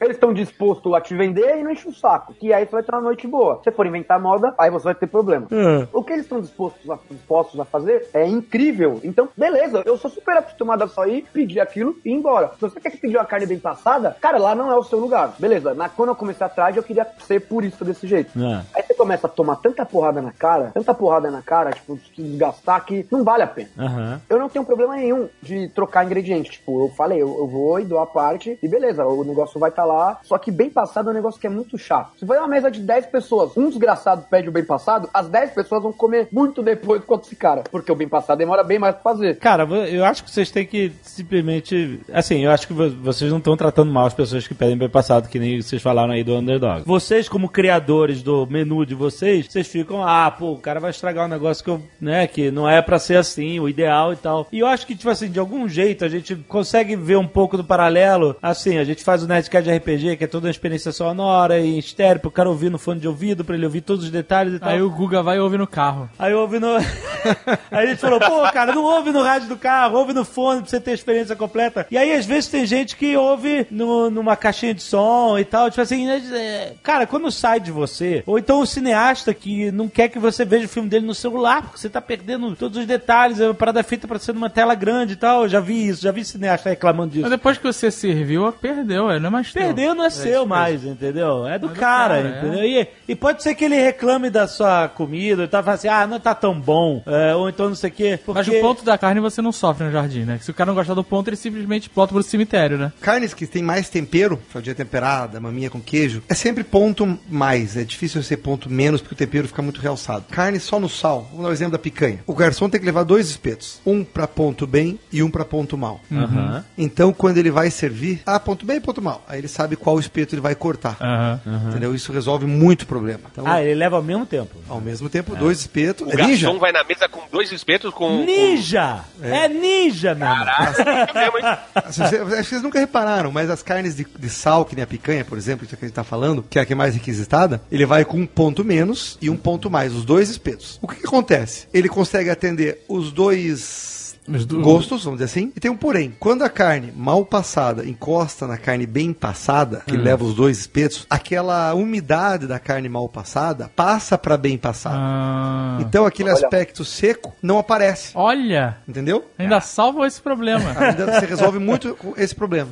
eles 0.00 0.16
estão 0.16 0.32
dispostos 0.32 0.92
a 0.94 1.00
te 1.00 1.14
vender 1.14 1.58
e 1.58 1.62
não 1.62 1.70
enche 1.70 1.88
o 1.88 1.94
saco. 1.94 2.34
Que 2.34 2.52
aí 2.52 2.64
você 2.64 2.72
vai 2.72 2.82
ter 2.82 2.92
uma 2.92 3.02
noite 3.02 3.26
boa. 3.26 3.58
Se 3.58 3.64
você 3.64 3.72
for 3.72 3.86
inventar 3.86 4.20
moda, 4.20 4.54
aí 4.58 4.70
você 4.70 4.84
vai 4.84 4.94
ter 4.94 5.06
problema. 5.06 5.46
Ah. 5.50 5.86
O 5.92 6.02
que 6.02 6.12
eles 6.12 6.24
estão 6.24 6.40
dispostos 6.40 6.90
a, 6.90 6.98
dispostos 7.10 7.60
a 7.60 7.64
fazer 7.64 8.08
é 8.12 8.26
incrível. 8.26 9.00
Então, 9.04 9.28
beleza, 9.36 9.82
eu 9.84 9.96
sou 9.96 10.10
super 10.10 10.36
acostumado 10.36 10.82
a 10.82 10.88
só 10.88 11.06
ir, 11.06 11.24
pedir 11.32 11.60
aquilo 11.60 11.96
e 12.04 12.10
ir 12.10 12.14
embora. 12.14 12.52
Você 12.68 12.80
quer 12.80 12.90
que 12.90 12.98
pedir 12.98 13.16
uma 13.16 13.24
carne 13.24 13.46
bem 13.46 13.58
passada, 13.58 14.16
cara, 14.20 14.38
lá 14.38 14.54
não 14.54 14.70
é 14.70 14.76
o 14.76 14.84
seu 14.84 14.98
lugar. 14.98 15.34
Beleza, 15.38 15.74
na, 15.74 15.88
quando 15.88 16.10
eu 16.10 16.16
comecei 16.16 16.46
atrás, 16.46 16.76
eu 16.76 16.82
queria 16.82 17.06
ser 17.26 17.40
purista 17.40 17.84
desse 17.84 18.06
jeito. 18.06 18.30
Ah. 18.38 18.62
Começa 19.02 19.26
a 19.26 19.30
tomar 19.30 19.56
tanta 19.56 19.84
porrada 19.84 20.22
na 20.22 20.30
cara, 20.30 20.70
tanta 20.72 20.94
porrada 20.94 21.28
na 21.30 21.42
cara, 21.42 21.70
tipo, 21.72 21.98
se 22.14 22.22
desgastar 22.22 22.84
que 22.84 23.04
não 23.10 23.24
vale 23.24 23.42
a 23.42 23.46
pena. 23.48 23.68
Aham. 23.76 24.20
Eu 24.30 24.38
não 24.38 24.48
tenho 24.48 24.64
problema 24.64 24.94
nenhum 24.96 25.28
de 25.42 25.68
trocar 25.70 26.04
ingrediente. 26.06 26.52
Tipo, 26.52 26.84
eu 26.84 26.88
falei, 26.96 27.20
eu, 27.20 27.36
eu 27.36 27.48
vou 27.48 27.80
e 27.80 27.84
dou 27.84 27.98
a 27.98 28.06
parte 28.06 28.56
e 28.62 28.68
beleza, 28.68 29.04
o 29.04 29.24
negócio 29.24 29.58
vai 29.58 29.70
estar 29.70 29.84
lá. 29.84 30.20
Só 30.22 30.38
que 30.38 30.50
bem 30.52 30.70
passado 30.70 31.08
é 31.08 31.10
um 31.10 31.14
negócio 31.14 31.40
que 31.40 31.46
é 31.46 31.50
muito 31.50 31.76
chato. 31.76 32.12
Se 32.18 32.24
for 32.26 32.36
uma 32.38 32.46
mesa 32.46 32.70
de 32.70 32.80
10 32.80 33.06
pessoas, 33.06 33.56
um 33.56 33.68
desgraçado 33.68 34.24
pede 34.30 34.48
o 34.48 34.52
bem 34.52 34.64
passado, 34.64 35.08
as 35.12 35.28
10 35.28 35.50
pessoas 35.50 35.82
vão 35.82 35.92
comer 35.92 36.28
muito 36.30 36.62
depois 36.62 37.02
quanto 37.04 37.24
esse 37.26 37.34
cara. 37.36 37.64
Porque 37.70 37.90
o 37.90 37.96
bem 37.96 38.08
passado 38.08 38.38
demora 38.38 38.62
bem 38.62 38.78
mais 38.78 38.94
pra 38.94 39.02
fazer. 39.02 39.36
Cara, 39.38 39.64
eu 39.64 40.04
acho 40.04 40.22
que 40.22 40.30
vocês 40.30 40.50
têm 40.50 40.64
que 40.64 40.92
simplesmente. 41.02 42.00
Assim, 42.12 42.44
eu 42.44 42.50
acho 42.50 42.66
que 42.66 42.72
vo- 42.72 42.90
vocês 43.02 43.30
não 43.30 43.38
estão 43.38 43.56
tratando 43.56 43.90
mal 43.92 44.06
as 44.06 44.14
pessoas 44.14 44.46
que 44.46 44.54
pedem 44.54 44.76
bem 44.76 44.88
passado, 44.88 45.28
que 45.28 45.38
nem 45.38 45.60
vocês 45.60 45.80
falaram 45.82 46.12
aí 46.12 46.22
do 46.22 46.34
underdog. 46.34 46.82
Vocês, 46.86 47.28
como 47.28 47.48
criadores 47.48 48.22
do 48.22 48.46
menu 48.46 48.84
de 48.84 48.91
vocês, 48.94 49.46
vocês 49.46 49.66
ficam, 49.66 50.06
ah, 50.06 50.30
pô, 50.30 50.52
o 50.52 50.58
cara 50.58 50.80
vai 50.80 50.90
estragar 50.90 51.26
um 51.26 51.30
negócio 51.30 51.62
que 51.62 51.70
eu, 51.70 51.82
né, 52.00 52.26
que 52.26 52.50
não 52.50 52.68
é 52.68 52.80
pra 52.82 52.98
ser 52.98 53.16
assim, 53.16 53.58
o 53.60 53.68
ideal 53.68 54.12
e 54.12 54.16
tal. 54.16 54.46
E 54.52 54.58
eu 54.58 54.66
acho 54.66 54.86
que, 54.86 54.94
tipo 54.94 55.10
assim, 55.10 55.30
de 55.30 55.38
algum 55.38 55.68
jeito 55.68 56.04
a 56.04 56.08
gente 56.08 56.34
consegue 56.34 56.96
ver 56.96 57.16
um 57.16 57.26
pouco 57.26 57.56
do 57.56 57.64
paralelo. 57.64 58.36
Assim, 58.42 58.78
a 58.78 58.84
gente 58.84 59.04
faz 59.04 59.22
o 59.22 59.26
Nerdcast 59.26 59.68
de 59.68 59.76
RPG, 59.76 60.16
que 60.16 60.24
é 60.24 60.26
toda 60.26 60.46
uma 60.46 60.50
experiência 60.50 60.92
sonora 60.92 61.58
e 61.58 61.78
estéreo, 61.78 62.20
pro 62.20 62.30
cara 62.30 62.48
ouvir 62.48 62.70
no 62.70 62.78
fone 62.78 63.00
de 63.00 63.08
ouvido, 63.08 63.44
pra 63.44 63.54
ele 63.54 63.64
ouvir 63.64 63.80
todos 63.80 64.04
os 64.04 64.10
detalhes 64.10 64.54
e 64.54 64.58
tal. 64.58 64.68
Aí 64.68 64.82
o 64.82 64.90
Guga 64.90 65.22
vai 65.22 65.38
ouvir 65.38 65.58
no 65.58 65.66
carro. 65.66 66.08
Aí 66.18 66.32
ouve 66.34 66.58
no. 66.58 66.76
aí 67.70 67.86
a 67.86 67.86
gente 67.86 67.98
falou, 67.98 68.20
pô, 68.20 68.42
cara, 68.52 68.74
não 68.74 68.84
ouve 68.84 69.10
no 69.10 69.22
rádio 69.22 69.48
do 69.48 69.56
carro, 69.56 69.98
ouve 69.98 70.12
no 70.12 70.24
fone 70.24 70.60
pra 70.60 70.70
você 70.70 70.80
ter 70.80 70.92
a 70.92 70.94
experiência 70.94 71.36
completa. 71.36 71.86
E 71.90 71.96
aí, 71.96 72.12
às 72.12 72.26
vezes, 72.26 72.48
tem 72.48 72.66
gente 72.66 72.96
que 72.96 73.16
ouve 73.16 73.66
no, 73.70 74.10
numa 74.10 74.36
caixinha 74.36 74.74
de 74.74 74.82
som 74.82 75.38
e 75.38 75.44
tal. 75.44 75.70
Tipo 75.70 75.82
assim, 75.82 76.08
é, 76.10 76.74
cara, 76.82 77.06
quando 77.06 77.30
sai 77.30 77.60
de 77.60 77.70
você, 77.70 78.22
ou 78.26 78.38
então 78.38 78.60
o 78.60 78.66
cineasta 78.82 79.32
que 79.32 79.70
não 79.70 79.88
quer 79.88 80.08
que 80.08 80.18
você 80.18 80.44
veja 80.44 80.66
o 80.66 80.68
filme 80.68 80.88
dele 80.88 81.06
no 81.06 81.14
celular, 81.14 81.62
porque 81.62 81.78
você 81.78 81.88
tá 81.88 82.00
perdendo 82.00 82.54
todos 82.56 82.78
os 82.78 82.86
detalhes, 82.86 83.40
a 83.40 83.54
parada 83.54 83.82
feita 83.82 84.08
pra 84.08 84.18
ser 84.18 84.34
numa 84.34 84.50
tela 84.50 84.74
grande 84.74 85.12
e 85.12 85.16
tal. 85.16 85.42
Eu 85.42 85.48
já 85.48 85.60
vi 85.60 85.88
isso, 85.88 86.02
já 86.02 86.10
vi 86.10 86.24
cineasta 86.24 86.68
reclamando 86.68 87.12
disso. 87.12 87.22
Mas 87.22 87.30
depois 87.30 87.56
que 87.56 87.64
você 87.64 87.90
serviu, 87.90 88.50
perdeu, 88.52 89.10
é, 89.10 89.20
não 89.20 89.28
é 89.28 89.30
mais 89.30 89.52
teu. 89.52 89.62
Perder 89.62 89.94
não 89.94 90.04
é 90.04 90.10
seu 90.10 90.44
mais, 90.44 90.84
entendeu? 90.84 91.46
É 91.46 91.58
do 91.58 91.68
cara, 91.68 92.22
cara, 92.22 92.28
é. 92.28 92.38
entendeu? 92.38 92.64
E, 92.64 92.88
e 93.08 93.14
pode 93.14 93.42
ser 93.42 93.54
que 93.54 93.64
ele 93.64 93.76
reclame 93.76 94.28
da 94.28 94.48
sua 94.48 94.88
comida 94.88 95.44
e 95.44 95.48
tal, 95.48 95.62
fala 95.62 95.74
assim, 95.74 95.88
ah, 95.88 96.06
não 96.06 96.18
tá 96.18 96.34
tão 96.34 96.58
bom, 96.58 97.02
é, 97.06 97.34
ou 97.34 97.48
então 97.48 97.68
não 97.68 97.76
sei 97.76 97.90
o 97.90 97.92
quê. 97.92 98.18
Porque... 98.24 98.38
Mas 98.38 98.48
o 98.48 98.60
ponto 98.60 98.84
da 98.84 98.98
carne 98.98 99.20
você 99.20 99.40
não 99.40 99.52
sofre 99.52 99.86
no 99.86 99.92
jardim, 99.92 100.24
né? 100.24 100.38
Se 100.40 100.50
o 100.50 100.54
cara 100.54 100.68
não 100.68 100.74
gostar 100.74 100.94
do 100.94 101.04
ponto, 101.04 101.28
ele 101.28 101.36
simplesmente 101.36 101.90
bota 101.94 102.12
pro 102.12 102.22
cemitério, 102.22 102.76
né? 102.76 102.92
Carnes 103.00 103.32
que 103.32 103.46
tem 103.46 103.62
mais 103.62 103.88
tempero, 103.88 104.40
fraldinha 104.48 104.74
temperada, 104.74 105.40
maminha 105.40 105.70
com 105.70 105.80
queijo, 105.80 106.22
é 106.28 106.34
sempre 106.34 106.64
ponto 106.64 107.18
mais. 107.28 107.76
É 107.76 107.84
difícil 107.84 108.22
ser 108.22 108.38
ponto 108.38 108.71
menos 108.72 109.00
porque 109.00 109.14
o 109.14 109.18
tempero 109.18 109.46
fica 109.46 109.62
muito 109.62 109.80
realçado. 109.80 110.24
Carne 110.30 110.58
só 110.58 110.80
no 110.80 110.88
sal. 110.88 111.26
Vamos 111.30 111.44
dar 111.44 111.50
o 111.50 111.52
exemplo 111.52 111.72
da 111.72 111.78
picanha. 111.78 112.20
O 112.26 112.34
garçom 112.34 112.68
tem 112.68 112.80
que 112.80 112.86
levar 112.86 113.02
dois 113.04 113.28
espetos. 113.28 113.80
Um 113.86 114.02
pra 114.04 114.26
ponto 114.26 114.66
bem 114.66 114.98
e 115.12 115.22
um 115.22 115.30
pra 115.30 115.44
ponto 115.44 115.76
mal. 115.76 116.00
Aham. 116.10 116.64
Então, 116.76 117.12
quando 117.12 117.38
ele 117.38 117.50
vai 117.50 117.70
servir, 117.70 118.22
ah, 118.26 118.40
ponto 118.40 118.64
bem 118.66 118.78
e 118.78 118.80
ponto 118.80 119.00
mal. 119.02 119.22
Aí 119.28 119.38
ele 119.38 119.48
sabe 119.48 119.76
qual 119.76 119.98
espeto 120.00 120.34
ele 120.34 120.40
vai 120.42 120.54
cortar. 120.54 120.96
Aham. 121.00 121.40
Entendeu? 121.68 121.94
Isso 121.94 122.12
resolve 122.12 122.46
muito 122.46 122.86
problema. 122.86 123.20
Então, 123.30 123.44
Ah, 123.46 123.62
ele 123.62 123.74
leva 123.74 123.96
ao 123.96 124.02
mesmo 124.02 124.24
tempo. 124.26 124.56
ao 124.68 124.80
mesmo 124.80 125.08
tempo, 125.08 125.36
dois 125.36 125.60
espetos. 125.60 126.06
O 126.06 126.10
É 126.10 126.16
garçom 126.16 126.30
ninja? 126.32 126.52
vai 126.58 126.72
na 126.72 126.82
mesa 126.84 127.08
com 127.08 127.20
dois 127.30 127.52
espetos 127.52 127.92
com. 127.92 128.24
Ninja! 128.24 129.00
É, 129.20 129.48
ninja, 129.48 130.14
meu 130.14 130.28
com... 130.28 131.14
mesmo, 131.18 131.38
hein? 131.38 131.44
Assim, 131.74 132.02
vocês- 132.02 132.22
Acho 132.22 132.42
que 132.42 132.44
vocês 132.48 132.62
nunca 132.62 132.78
repararam, 132.78 133.30
mas 133.30 133.50
as 133.50 133.62
carnes 133.62 133.96
de, 133.96 134.06
de 134.18 134.30
sal, 134.30 134.64
que 134.64 134.74
nem 134.74 134.82
a 134.82 134.86
picanha, 134.86 135.24
por 135.24 135.36
exemplo, 135.36 135.64
isso 135.66 135.76
que 135.76 135.84
a 135.84 135.88
gente 135.88 135.94
tá 135.94 136.04
falando, 136.04 136.42
que 136.48 136.58
é 136.58 136.62
a 136.62 136.66
que 136.66 136.72
é 136.72 136.76
mais 136.76 136.94
requisitada, 136.94 137.60
ele 137.70 137.84
vai 137.84 138.04
com 138.04 138.18
um 138.18 138.26
ponto 138.26 138.61
menos 138.64 139.18
e 139.20 139.28
um 139.28 139.36
ponto 139.36 139.70
mais, 139.70 139.94
os 139.94 140.04
dois 140.04 140.30
espetos. 140.30 140.78
O 140.82 140.88
que, 140.88 140.96
que 140.96 141.06
acontece? 141.06 141.66
Ele 141.72 141.88
consegue 141.88 142.30
atender 142.30 142.84
os 142.88 143.12
dois 143.12 144.01
do- 144.26 144.60
gostos, 144.60 145.04
vamos 145.04 145.18
dizer 145.20 145.30
assim, 145.30 145.52
e 145.56 145.60
tem 145.60 145.70
um 145.70 145.76
porém. 145.76 146.14
Quando 146.20 146.42
a 146.42 146.48
carne 146.48 146.92
mal 146.96 147.24
passada 147.24 147.84
encosta 147.84 148.46
na 148.46 148.56
carne 148.56 148.86
bem 148.86 149.12
passada, 149.12 149.82
que 149.86 149.96
leva 149.96 150.24
os 150.24 150.34
dois 150.34 150.58
espetos, 150.58 151.06
aquela 151.10 151.74
umidade 151.74 152.46
da 152.46 152.58
carne 152.58 152.88
mal 152.88 153.08
passada 153.08 153.70
passa 153.74 154.16
para 154.16 154.36
bem 154.36 154.56
passada. 154.56 154.96
Ah. 154.98 155.78
Então 155.80 156.06
aquele 156.06 156.30
aspecto 156.30 156.84
seco 156.84 157.32
não 157.42 157.58
aparece, 157.58 158.12
Olha, 158.14 158.76
entendeu? 158.86 159.24
ainda 159.38 159.60
salva 159.60 160.06
esse 160.06 160.20
problema. 160.20 160.62
Ainda 160.78 161.18
você 161.20 161.26
resolve 161.26 161.58
muito 161.58 161.96
esse 162.16 162.34
problema. 162.34 162.68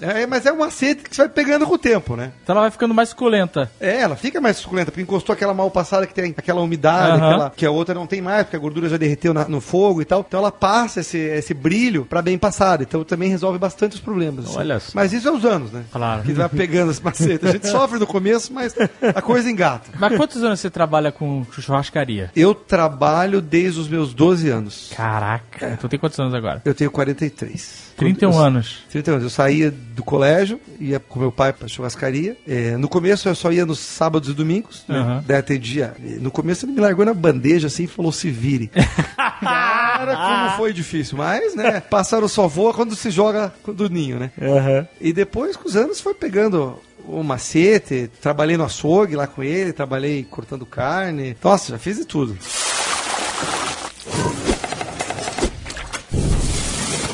É, 0.00 0.26
mas 0.26 0.46
é 0.46 0.52
um 0.52 0.58
macete 0.58 1.02
que 1.02 1.14
você 1.14 1.22
vai 1.22 1.28
pegando 1.28 1.66
com 1.66 1.74
o 1.74 1.78
tempo, 1.78 2.16
né? 2.16 2.32
Então 2.42 2.54
ela 2.54 2.62
vai 2.62 2.70
ficando 2.70 2.94
mais 2.94 3.10
suculenta. 3.10 3.70
É, 3.80 4.00
ela 4.00 4.16
fica 4.16 4.40
mais 4.40 4.56
suculenta, 4.56 4.90
porque 4.90 5.02
encostou 5.02 5.32
aquela 5.32 5.52
mal 5.54 5.70
passada 5.70 6.06
que 6.06 6.14
tem 6.14 6.34
aquela 6.36 6.60
umidade, 6.60 7.12
Aham. 7.20 7.28
aquela, 7.30 7.50
que 7.50 7.66
a 7.66 7.70
outra 7.70 7.94
não 7.94 8.06
tem 8.06 8.20
mais, 8.20 8.44
porque 8.44 8.56
a 8.56 8.58
gordura 8.58 8.88
já 8.88 8.96
derreteu 8.96 9.32
na- 9.34 9.48
no 9.48 9.60
fogo 9.60 10.00
e 10.02 10.04
tal. 10.04 10.24
Então 10.26 10.40
ela 10.40 10.52
passa 10.52 10.69
esse, 11.00 11.18
esse 11.18 11.54
brilho 11.54 12.04
pra 12.04 12.22
bem 12.22 12.38
passada. 12.38 12.82
Então 12.82 13.02
também 13.04 13.28
resolve 13.30 13.58
bastante 13.58 13.94
os 13.94 14.00
problemas. 14.00 14.46
assim. 14.46 14.58
Olha 14.58 14.80
só. 14.80 14.92
Mas 14.94 15.12
isso 15.12 15.28
é 15.28 15.32
os 15.32 15.44
anos, 15.44 15.70
né? 15.72 15.82
Claro. 15.92 16.22
Que 16.22 16.32
vai 16.32 16.48
pegando 16.48 16.90
esse 16.90 17.02
macete. 17.02 17.46
A 17.46 17.52
gente 17.52 17.66
sofre 17.70 17.98
no 17.98 18.06
começo, 18.06 18.52
mas 18.52 18.74
a 19.14 19.20
coisa 19.22 19.50
engata. 19.50 19.90
Mas 19.98 20.16
quantos 20.16 20.42
anos 20.42 20.60
você 20.60 20.70
trabalha 20.70 21.10
com 21.12 21.44
churrascaria? 21.52 22.30
Eu 22.34 22.54
trabalho 22.54 23.40
desde 23.40 23.80
os 23.80 23.88
meus 23.88 24.12
12 24.14 24.48
anos. 24.48 24.92
Caraca. 24.96 25.70
Então 25.72 25.88
tem 25.90 25.98
quantos 25.98 26.18
anos 26.18 26.34
agora? 26.34 26.62
Eu 26.64 26.74
tenho 26.74 26.90
43. 26.90 27.90
31 27.96 28.30
Eu- 28.32 28.38
anos. 28.38 28.78
30 28.90 29.10
anos. 29.10 29.22
Eu 29.24 29.30
saía 29.30 29.70
do 29.70 30.02
colégio, 30.02 30.58
ia 30.80 30.98
com 30.98 31.18
meu 31.20 31.30
pai 31.30 31.52
pra 31.52 31.68
churrascaria. 31.68 32.36
É, 32.48 32.76
no 32.76 32.88
começo 32.88 33.28
eu 33.28 33.34
só 33.34 33.52
ia 33.52 33.66
nos 33.66 33.78
sábados 33.78 34.28
e 34.30 34.32
domingos, 34.32 34.84
né? 34.88 34.98
Aham. 34.98 35.24
Daí 35.26 35.36
atendia. 35.36 35.94
No 36.20 36.30
começo 36.30 36.64
ele 36.64 36.72
me 36.72 36.80
largou 36.80 37.04
na 37.04 37.12
bandeja 37.12 37.66
assim 37.66 37.84
e 37.84 37.86
falou: 37.86 38.10
se 38.10 38.30
vire. 38.30 38.70
Cara, 39.40 40.16
como 40.16 40.56
foi 40.60 40.72
difícil. 40.72 41.16
Mas, 41.16 41.54
né? 41.54 41.80
Pássaro 41.88 42.28
só 42.28 42.46
voa 42.46 42.74
quando 42.74 42.94
se 42.94 43.10
joga 43.10 43.52
do 43.66 43.88
ninho, 43.88 44.18
né? 44.18 44.30
Aham. 44.40 44.86
E 45.00 45.12
depois, 45.12 45.56
com 45.56 45.66
os 45.66 45.74
anos, 45.74 46.00
foi 46.00 46.12
pegando 46.12 46.78
o 47.06 47.22
macete. 47.22 48.10
Trabalhei 48.20 48.56
no 48.56 48.64
açougue 48.64 49.16
lá 49.16 49.26
com 49.26 49.42
ele, 49.42 49.72
trabalhei 49.72 50.22
cortando 50.22 50.66
carne. 50.66 51.36
Nossa, 51.42 51.72
já 51.72 51.78
fiz 51.78 51.96
de 51.96 52.04
tudo. 52.04 52.36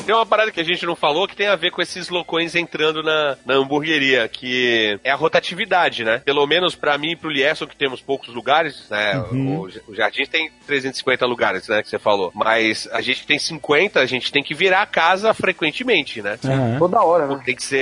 Tem 0.07 0.15
uma 0.15 0.25
parada 0.25 0.53
que 0.53 0.59
a 0.61 0.63
gente 0.63 0.85
não 0.85 0.95
falou 0.95 1.27
que 1.27 1.35
tem 1.35 1.47
a 1.47 1.55
ver 1.57 1.69
com 1.69 1.81
esses 1.81 2.07
loucões 2.07 2.55
entrando 2.55 3.03
na, 3.03 3.37
na 3.45 3.55
hamburgueria, 3.55 4.25
que 4.29 4.97
é 5.03 5.11
a 5.11 5.15
rotatividade, 5.15 6.05
né? 6.05 6.21
Pelo 6.23 6.47
menos 6.47 6.75
pra 6.75 6.97
mim 6.97 7.11
e 7.11 7.15
pro 7.17 7.29
Lierson, 7.29 7.67
que 7.67 7.75
temos 7.75 7.99
poucos 7.99 8.33
lugares, 8.33 8.87
né? 8.89 9.19
O, 9.19 9.67
o 9.85 9.93
Jardim 9.93 10.23
tem 10.25 10.49
350 10.65 11.25
lugares, 11.25 11.67
né? 11.67 11.83
Que 11.83 11.89
você 11.89 11.99
falou. 11.99 12.31
Mas 12.33 12.87
a 12.93 13.01
gente 13.01 13.27
tem 13.27 13.37
50, 13.37 13.99
a 13.99 14.05
gente 14.05 14.31
tem 14.31 14.41
que 14.41 14.53
virar 14.53 14.81
a 14.81 14.85
casa 14.85 15.33
frequentemente, 15.33 16.21
né? 16.21 16.39
Aham. 16.41 16.79
Toda 16.79 17.01
hora, 17.01 17.27
né? 17.27 17.41
Tem 17.43 17.55
que 17.57 17.63
ser. 17.63 17.77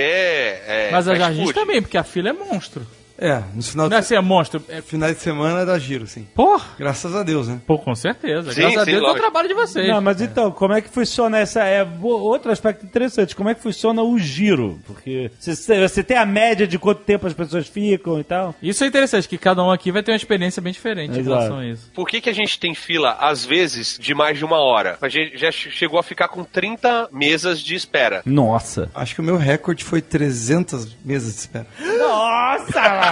é, 0.66 0.88
Mas 0.90 1.06
a 1.06 1.14
Jardim 1.14 1.44
food. 1.44 1.54
também, 1.54 1.80
porque 1.80 1.96
a 1.96 2.02
fila 2.02 2.30
é 2.30 2.32
monstro. 2.32 2.84
É, 3.18 3.42
no 3.54 3.62
final 3.62 3.86
é 3.86 3.88
de, 3.90 3.94
assim, 3.96 4.14
é 4.14 4.20
monstro. 4.20 4.62
É... 4.68 4.82
final 4.82 5.12
de 5.12 5.18
semana 5.18 5.64
dá 5.64 5.78
giro, 5.78 6.06
sim. 6.06 6.26
Porra! 6.34 6.66
Graças 6.78 7.14
a 7.14 7.22
Deus, 7.22 7.48
né? 7.48 7.60
Pô, 7.66 7.78
com 7.78 7.94
certeza. 7.94 8.52
Sim, 8.52 8.60
Graças 8.60 8.78
a 8.78 8.84
sim, 8.84 8.90
Deus 8.92 9.04
é 9.04 9.10
o 9.10 9.14
trabalho 9.14 9.48
de 9.48 9.54
vocês. 9.54 9.88
Não, 9.88 10.00
mas 10.00 10.20
então, 10.20 10.50
como 10.50 10.74
é 10.74 10.80
que 10.80 10.88
funciona 10.88 11.38
essa. 11.38 11.64
É 11.64 11.86
outro 12.02 12.50
aspecto 12.52 12.84
interessante, 12.84 13.34
como 13.34 13.48
é 13.48 13.54
que 13.54 13.62
funciona 13.62 14.02
o 14.02 14.18
giro? 14.18 14.78
Porque 14.86 15.30
você, 15.40 16.02
tem 16.02 16.16
a 16.16 16.26
média 16.26 16.66
de 16.66 16.78
quanto 16.78 17.02
tempo 17.02 17.26
as 17.26 17.32
pessoas 17.32 17.66
ficam 17.66 18.18
e 18.20 18.24
tal. 18.24 18.54
Isso 18.62 18.84
é 18.84 18.86
interessante, 18.86 19.28
que 19.28 19.38
cada 19.38 19.62
um 19.62 19.70
aqui 19.70 19.90
vai 19.90 20.02
ter 20.02 20.12
uma 20.12 20.16
experiência 20.16 20.60
bem 20.60 20.72
diferente 20.72 21.16
em 21.16 21.20
Exato. 21.20 21.36
relação 21.36 21.58
a 21.58 21.66
isso. 21.66 21.90
Por 21.94 22.06
que, 22.06 22.20
que 22.20 22.30
a 22.30 22.34
gente 22.34 22.58
tem 22.58 22.74
fila, 22.74 23.16
às 23.20 23.44
vezes, 23.44 23.98
de 24.00 24.14
mais 24.14 24.38
de 24.38 24.44
uma 24.44 24.58
hora? 24.58 24.98
A 25.00 25.08
gente 25.08 25.36
já 25.38 25.50
che- 25.50 25.70
chegou 25.70 25.98
a 25.98 26.02
ficar 26.02 26.28
com 26.28 26.44
30 26.44 27.08
mesas 27.12 27.60
de 27.60 27.74
espera. 27.74 28.22
Nossa! 28.26 28.90
Acho 28.94 29.14
que 29.14 29.20
o 29.20 29.24
meu 29.24 29.36
recorde 29.36 29.84
foi 29.84 30.00
300 30.02 30.96
mesas 31.04 31.32
de 31.34 31.40
espera. 31.40 31.66
Nossa! 31.98 33.05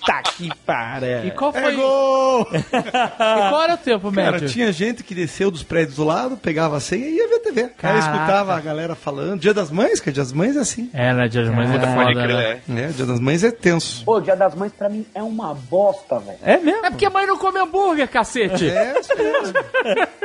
Puta 0.00 0.22
que 0.36 0.50
pariu. 0.66 1.24
E 1.26 1.30
qual 1.32 1.52
foi? 1.52 1.62
É 1.64 1.72
gol! 1.72 2.46
E 2.52 3.48
qual 3.50 3.62
era 3.62 3.74
o 3.74 3.78
tempo 3.78 4.10
Cara, 4.12 4.32
médio? 4.32 4.48
tinha 4.48 4.72
gente 4.72 5.02
que 5.04 5.14
desceu 5.14 5.50
dos 5.50 5.62
prédios 5.62 5.96
do 5.96 6.04
lado, 6.04 6.36
pegava 6.36 6.76
a 6.76 6.80
senha 6.80 7.06
e 7.06 7.16
ia 7.16 7.28
ver 7.28 7.38
TV. 7.40 7.62
Aí 7.62 7.68
Caraca. 7.76 7.98
escutava 8.00 8.56
a 8.56 8.60
galera 8.60 8.94
falando. 8.94 9.40
Dia 9.40 9.52
das 9.54 9.70
Mães, 9.70 10.00
que 10.00 10.10
Dia 10.10 10.22
das 10.22 10.32
Mães 10.32 10.56
é 10.56 10.60
assim. 10.60 10.90
É, 10.92 11.12
né? 11.12 11.28
Dia 11.28 11.44
das 11.44 11.54
Mães 11.54 11.70
é 11.70 11.78
Pode 11.78 11.94
foda, 12.14 12.26
né? 12.26 12.60
né? 12.66 12.84
É, 12.84 12.86
Dia 12.88 13.06
das 13.06 13.20
Mães 13.20 13.44
é 13.44 13.50
tenso. 13.50 14.04
Pô, 14.04 14.16
o 14.16 14.20
Dia 14.20 14.34
das 14.36 14.54
Mães 14.54 14.72
pra 14.72 14.88
mim 14.88 15.06
é 15.14 15.22
uma 15.22 15.54
bosta, 15.54 16.18
velho. 16.18 16.38
É 16.42 16.56
mesmo? 16.58 16.84
É 16.86 16.90
porque 16.90 17.06
a 17.06 17.10
mãe 17.10 17.26
não 17.26 17.36
come 17.38 17.58
hambúrguer, 17.60 18.08
cacete. 18.08 18.68
É, 18.70 18.98
isso 18.98 19.12
mesmo. 19.16 19.52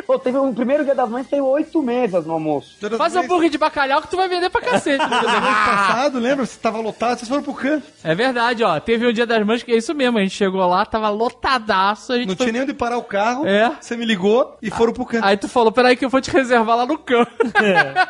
Pô, 0.06 0.18
teve 0.18 0.38
um 0.38 0.54
primeiro 0.54 0.84
Dia 0.86 0.96
das 0.96 1.10
Mães 1.10 1.28
tem 1.28 1.42
oito 1.42 1.82
mesas 1.82 2.26
no 2.26 2.34
almoço. 2.34 2.76
Faz 2.98 3.14
Mães- 3.14 3.26
hambúrguer 3.26 3.50
de 3.50 3.58
bacalhau 3.58 4.02
que 4.02 4.10
tu 4.10 4.18
vai 4.18 4.28
vender 4.30 4.50
pra 4.50 4.62
cacete. 4.62 4.98
Dia 5.06 5.22
das 5.22 5.42
Mães 5.42 5.66
passado, 5.66 6.20
lembra? 6.20 6.46
Você 6.46 6.58
tava 6.60 6.80
lotado, 6.80 7.18
vocês 7.20 7.30
foram 7.30 7.44
pro 7.44 7.54
canto. 7.54 7.86
É 8.04 8.16
verdade, 8.16 8.64
ó. 8.64 8.80
Teve 8.80 9.07
um 9.08 9.14
dia 9.14 9.26
das 9.26 9.46
mães 9.46 9.64
que 9.64 9.72
é 9.72 9.78
isso 9.78 9.94
mesmo. 9.94 10.18
A 10.18 10.22
gente 10.22 10.36
chegou 10.36 10.66
lá, 10.68 10.86
tava 10.86 11.10
lotadaço. 11.10 12.14
A 12.14 12.18
gente 12.18 12.30
Não 12.30 12.36
foi... 12.36 12.48
tinha 12.48 12.54
nem 12.54 12.62
onde 12.64 12.74
parar 12.74 12.98
o 12.98 13.04
carro. 13.04 13.48
É. 13.48 13.76
Você 13.80 13.96
me 13.96 14.06
ligou 14.06 14.58
e 14.62 14.70
foram 14.70 14.94
pro 14.94 15.06
canto. 15.06 15.26
Aí 15.26 15.38
tu 15.38 15.48
falou, 15.48 15.72
peraí 15.72 15.96
que 15.96 16.06
eu 16.06 16.10
vou 16.10 16.22
te 16.22 16.32
reservar 16.32 16.78
lá 16.78 16.86
no 16.86 16.98
canto. 16.98 17.32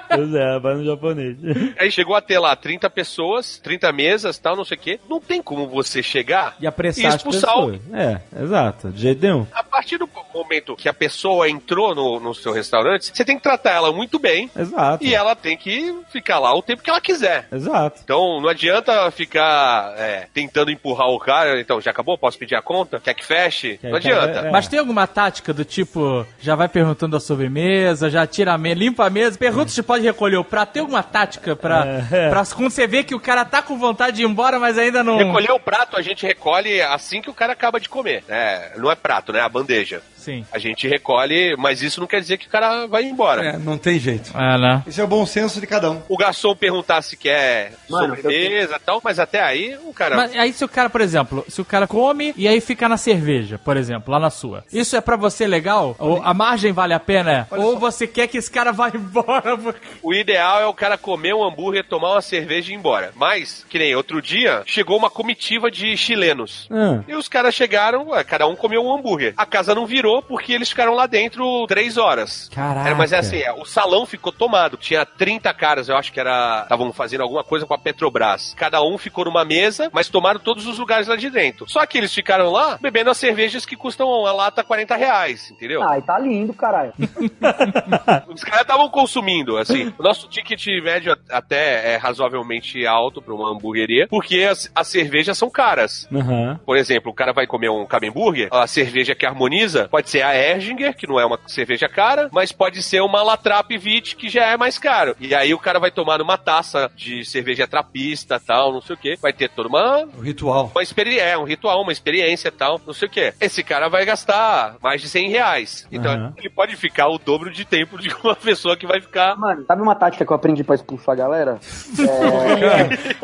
Pois 0.08 0.34
é, 0.34 0.60
vai 0.60 0.76
no 0.76 0.86
japonês. 0.86 1.38
Aí 1.78 1.92
chegou 1.92 2.16
a 2.16 2.22
ter 2.22 2.40
lá 2.40 2.56
30 2.56 2.90
pessoas, 2.90 3.60
30 3.60 3.92
mesas 3.92 4.38
tal, 4.38 4.56
não 4.56 4.64
sei 4.64 4.78
o 4.78 4.80
quê. 4.80 5.00
Não 5.10 5.20
tem 5.20 5.42
como 5.42 5.68
você 5.68 6.02
chegar 6.02 6.56
E 6.60 6.66
apressar 6.68 7.04
e 7.04 7.08
as 7.08 7.16
expulsar 7.16 7.58
o, 7.58 7.72
pessoas. 7.72 7.94
É, 7.94 8.22
exato. 8.42 8.90
De 8.90 9.02
jeito 9.02 9.22
nenhum. 9.22 9.46
A 9.54 9.64
partir 9.64 9.98
do 9.98 10.10
momento 10.34 10.76
que 10.76 10.88
a 10.90 10.94
pessoa 10.94 11.50
entrou 11.50 11.94
no, 11.94 12.20
no 12.20 12.34
seu 12.34 12.52
restaurante, 12.52 13.12
você 13.14 13.26
tem 13.26 13.38
que 13.38 13.44
tratar 13.44 13.72
ela 13.72 13.92
muito 13.92 14.18
bem 14.20 14.50
Exato. 14.58 15.04
e 15.04 15.14
ela 15.14 15.36
tem 15.36 15.58
que 15.58 15.96
ficar 16.12 16.40
lá 16.40 16.54
o 16.54 16.62
tempo 16.62 16.82
que 16.82 16.90
ela 16.90 17.02
quiser. 17.02 17.48
Exato. 17.52 18.02
Então 18.04 18.40
não 18.42 18.50
adianta 18.50 19.10
ficar 19.12 19.94
é, 19.98 20.28
tentando 20.34 20.72
empurrar 20.88 21.10
o 21.10 21.20
cara. 21.20 21.60
Então, 21.60 21.82
já 21.82 21.92
acabou? 21.92 22.18
Posso 22.18 22.38
pedir 22.38 22.56
a 22.56 22.62
conta? 22.62 23.00
Quer 23.00 23.14
que 23.14 23.26
feche? 23.26 23.78
Quer- 23.78 23.90
não 23.90 23.98
adianta. 23.98 24.40
é. 24.40 24.52
Mas 24.52 24.68
tem 24.68 24.80
alguma 24.80 25.06
tática 25.06 25.54
do 25.54 25.66
tipo, 25.66 26.26
já 26.40 26.56
vai 26.56 26.68
perguntando 26.70 27.16
a 27.18 27.20
sobremesa, 27.20 28.10
já 28.10 28.26
tira 28.26 28.54
a 28.54 28.58
mesa, 28.58 28.76
limpa 28.80 29.06
a 29.06 29.10
mesa, 29.10 29.38
pergunta 29.38 29.70
se 29.70 29.84
pode 29.84 30.04
recolher 30.04 30.38
o 30.38 30.44
prato. 30.44 30.74
Tem 30.74 30.82
alguma 30.82 31.04
tática 31.04 31.56
pra, 31.56 31.86
É. 32.12 32.30
pra 32.30 32.46
quando 32.46 32.70
você 32.72 32.88
vê 32.88 33.04
que 33.04 33.14
o 33.16 33.20
cara 33.20 33.44
tá 33.44 33.62
com 33.62 33.78
vontade 33.78 34.18
de 34.18 34.24
ir 34.24 34.26
embora, 34.26 34.60
mas 34.60 34.78
ainda 34.78 35.04
não... 35.04 35.18
Recolher 35.18 35.52
o 35.52 35.60
prato, 35.60 35.98
a 35.98 36.02
gente 36.02 36.26
recolhe 36.26 36.82
assim 36.82 37.22
que 37.22 37.30
o 37.30 37.34
cara 37.34 37.54
acaba 37.54 37.80
de 37.80 37.90
comer. 37.90 38.24
né? 38.28 38.72
não 38.78 38.90
é 38.92 38.96
prato, 38.96 39.34
né? 39.34 39.42
A 39.42 39.50
bandeja. 39.50 40.02
Sim. 40.28 40.46
A 40.52 40.60
gente 40.60 40.86
recolhe, 40.90 41.56
mas 41.58 41.82
isso 41.82 42.02
não 42.02 42.08
quer 42.08 42.20
dizer 42.20 42.38
que 42.38 42.48
o 42.48 42.50
cara 42.50 42.86
vai 42.86 43.04
embora. 43.06 43.46
É, 43.46 43.58
não 43.58 43.78
tem 43.78 43.98
jeito. 43.98 44.30
É, 44.38 44.58
né? 44.58 44.84
Esse 44.86 45.00
é 45.00 45.04
o 45.04 45.08
bom 45.08 45.26
senso 45.26 45.62
de 45.62 45.66
cada 45.66 45.90
um. 45.90 46.02
O 46.10 46.18
garçom 46.18 46.54
perguntar 46.54 47.02
se 47.02 47.16
quer 47.16 47.72
Mano, 47.90 48.14
sobremesa 48.18 48.76
e 48.76 48.80
tal, 48.80 49.00
mas 49.02 49.20
até 49.20 49.42
aí 49.42 49.78
o 49.86 49.94
cara. 49.94 50.18
Mas 50.18 50.36
aí 50.36 50.52
se 50.52 50.66
o 50.66 50.68
cara, 50.68 50.90
por 50.90 51.00
exemplo, 51.00 51.46
se 51.48 51.62
o 51.62 51.66
cara 51.66 51.88
come 51.88 52.34
e 52.36 52.46
aí 52.46 52.60
fica 52.60 52.90
na 52.90 52.98
cerveja, 52.98 53.58
por 53.58 53.78
exemplo, 53.78 54.12
lá 54.12 54.20
na 54.20 54.30
sua. 54.30 54.66
Isso 54.74 54.98
é 54.98 55.02
pra 55.02 55.16
você 55.16 55.48
legal? 55.48 55.96
Ou 55.98 56.22
a 56.22 56.34
margem 56.34 56.74
vale 56.74 56.94
a 56.94 57.00
pena? 57.00 57.48
Ou 57.52 57.80
você 57.80 58.06
quer 58.06 58.28
que 58.28 58.38
esse 58.38 58.52
cara 58.52 58.74
vá 58.74 58.90
embora? 58.94 59.58
O 60.04 60.14
ideal 60.14 60.60
é 60.60 60.66
o 60.66 60.74
cara 60.74 60.98
comer 60.98 61.34
um 61.34 61.42
hambúrguer, 61.46 61.86
tomar 61.88 62.12
uma 62.12 62.22
cerveja 62.22 62.70
e 62.70 62.74
ir 62.76 62.78
embora. 62.78 63.14
Mas, 63.16 63.66
que 63.70 63.80
nem 63.80 63.96
outro 63.96 64.22
dia, 64.22 64.62
chegou 64.66 64.98
uma 64.98 65.10
comitiva 65.10 65.72
de 65.72 65.96
chilenos. 65.96 66.68
Ah, 66.70 67.00
E 67.08 67.16
os 67.16 67.30
caras 67.30 67.56
chegaram, 67.56 68.08
cada 68.28 68.46
um 68.46 68.58
comeu 68.58 68.84
um 68.84 68.94
hambúrguer. 68.94 69.34
A 69.38 69.46
casa 69.46 69.74
não 69.74 69.86
virou 69.86 70.17
porque 70.22 70.54
eles 70.54 70.70
ficaram 70.70 70.94
lá 70.94 71.08
dentro 71.08 71.66
três 71.68 71.98
horas. 71.98 72.50
Caraca. 72.54 72.88
Era, 72.88 72.96
mas 72.96 73.12
é 73.12 73.18
assim, 73.18 73.38
é, 73.38 73.52
o 73.54 73.66
salão 73.66 74.06
ficou 74.06 74.32
tomado. 74.32 74.78
Tinha 74.78 75.06
30 75.06 75.54
caras, 75.54 75.90
eu 75.90 75.96
acho 75.96 76.12
que 76.12 76.20
era. 76.20 76.62
Estavam 76.64 76.92
fazendo 76.94 77.22
alguma 77.22 77.44
coisa 77.44 77.66
com 77.66 77.74
a 77.74 77.78
Petrobras. 77.78 78.54
Cada 78.58 78.82
um 78.82 78.98
ficou 78.98 79.26
numa 79.26 79.46
mesa, 79.46 79.90
mas 79.94 80.10
tomaram 80.10 80.40
todos 80.40 80.68
os 80.68 80.78
lugares 80.80 81.08
lá 81.08 81.16
de 81.16 81.30
dentro. 81.30 81.70
Só 81.70 81.86
que 81.86 81.98
eles 81.98 82.14
ficaram 82.14 82.52
lá 82.52 82.78
bebendo 82.82 83.10
as 83.10 83.18
cervejas 83.18 83.66
que 83.66 83.76
custam 83.76 84.26
a 84.26 84.32
lata 84.32 84.64
40 84.64 84.96
reais, 84.96 85.52
entendeu? 85.52 85.82
Ai, 85.84 86.02
tá 86.02 86.18
lindo, 86.20 86.54
caralho. 86.54 86.94
Os 88.28 88.44
caras 88.44 88.62
estavam 88.62 88.90
consumindo, 88.90 89.58
assim. 89.58 89.94
O 89.98 90.04
nosso 90.04 90.28
ticket 90.28 90.66
médio 90.84 91.18
até 91.30 91.94
é 91.94 91.98
razoavelmente 91.98 92.86
alto 92.86 93.22
pra 93.22 93.34
uma 93.34 93.52
hamburgueria, 93.52 94.08
porque 94.08 94.44
as, 94.44 94.72
as 94.74 94.88
cervejas 94.88 95.38
são 95.38 95.50
caras. 95.50 96.08
Aham. 96.14 96.60
Por 96.66 96.78
exemplo, 96.78 97.12
o 97.12 97.16
cara 97.16 97.34
vai 97.34 97.48
comer 97.48 97.70
um 97.70 97.86
Camembert, 97.86 98.48
a 98.52 98.68
cerveja 98.68 99.16
que 99.16 99.26
harmoniza 99.26 99.88
pode 99.90 100.07
ser 100.10 100.22
a 100.22 100.36
Erdinger, 100.36 100.96
que 100.96 101.08
não 101.08 101.20
é 101.20 101.26
uma 101.26 101.40
cerveja 101.48 101.88
cara, 101.90 102.30
mas 102.32 102.52
pode 102.52 102.82
ser 102.82 103.02
uma 103.02 103.22
Latrap 103.24 103.72
Vit, 103.78 104.16
que 104.16 104.30
já 104.30 104.46
é 104.46 104.58
mais 104.58 104.78
caro. 104.78 105.16
E 105.20 105.34
aí 105.36 105.54
o 105.54 105.60
cara 105.60 105.80
vai 105.80 105.92
tomar 105.92 106.20
numa 106.20 106.38
taça 106.38 106.90
de 106.96 107.26
cerveja 107.26 107.68
trapista, 107.68 108.40
tal, 108.40 108.72
não 108.72 108.82
sei 108.82 108.96
o 108.96 109.00
que. 109.00 109.16
Vai 109.18 109.34
ter 109.34 109.50
toda 109.50 109.68
uma 109.70 110.04
O 110.18 110.22
ritual. 110.22 110.72
uma 110.74 110.84
experiência, 110.84 111.24
é, 111.24 111.38
um 111.38 111.44
ritual, 111.44 111.82
uma 111.82 111.92
experiência 111.92 112.48
e 112.48 112.52
tal, 112.52 112.80
não 112.86 112.94
sei 112.94 113.08
o 113.08 113.12
que. 113.12 113.34
Esse 113.42 113.64
cara 113.64 113.90
vai 113.90 114.06
gastar 114.06 114.76
mais 114.82 115.02
de 115.02 115.10
100 115.10 115.30
reais. 115.30 115.88
Então 115.92 116.12
Aham. 116.12 116.34
ele 116.38 116.50
pode 116.50 116.76
ficar 116.76 117.08
o 117.08 117.18
dobro 117.18 117.52
de 117.52 117.66
tempo 117.66 117.98
de 117.98 118.10
uma 118.24 118.36
pessoa 118.38 118.78
que 118.78 118.88
vai 118.88 119.02
ficar. 119.02 119.36
Mano, 119.38 119.66
sabe 119.68 119.82
uma 119.82 119.96
tática 119.96 120.26
que 120.26 120.32
eu 120.32 120.36
aprendi 120.36 120.64
pra 120.64 120.76
expulsar 120.76 121.14
a 121.14 121.18
galera? 121.18 121.60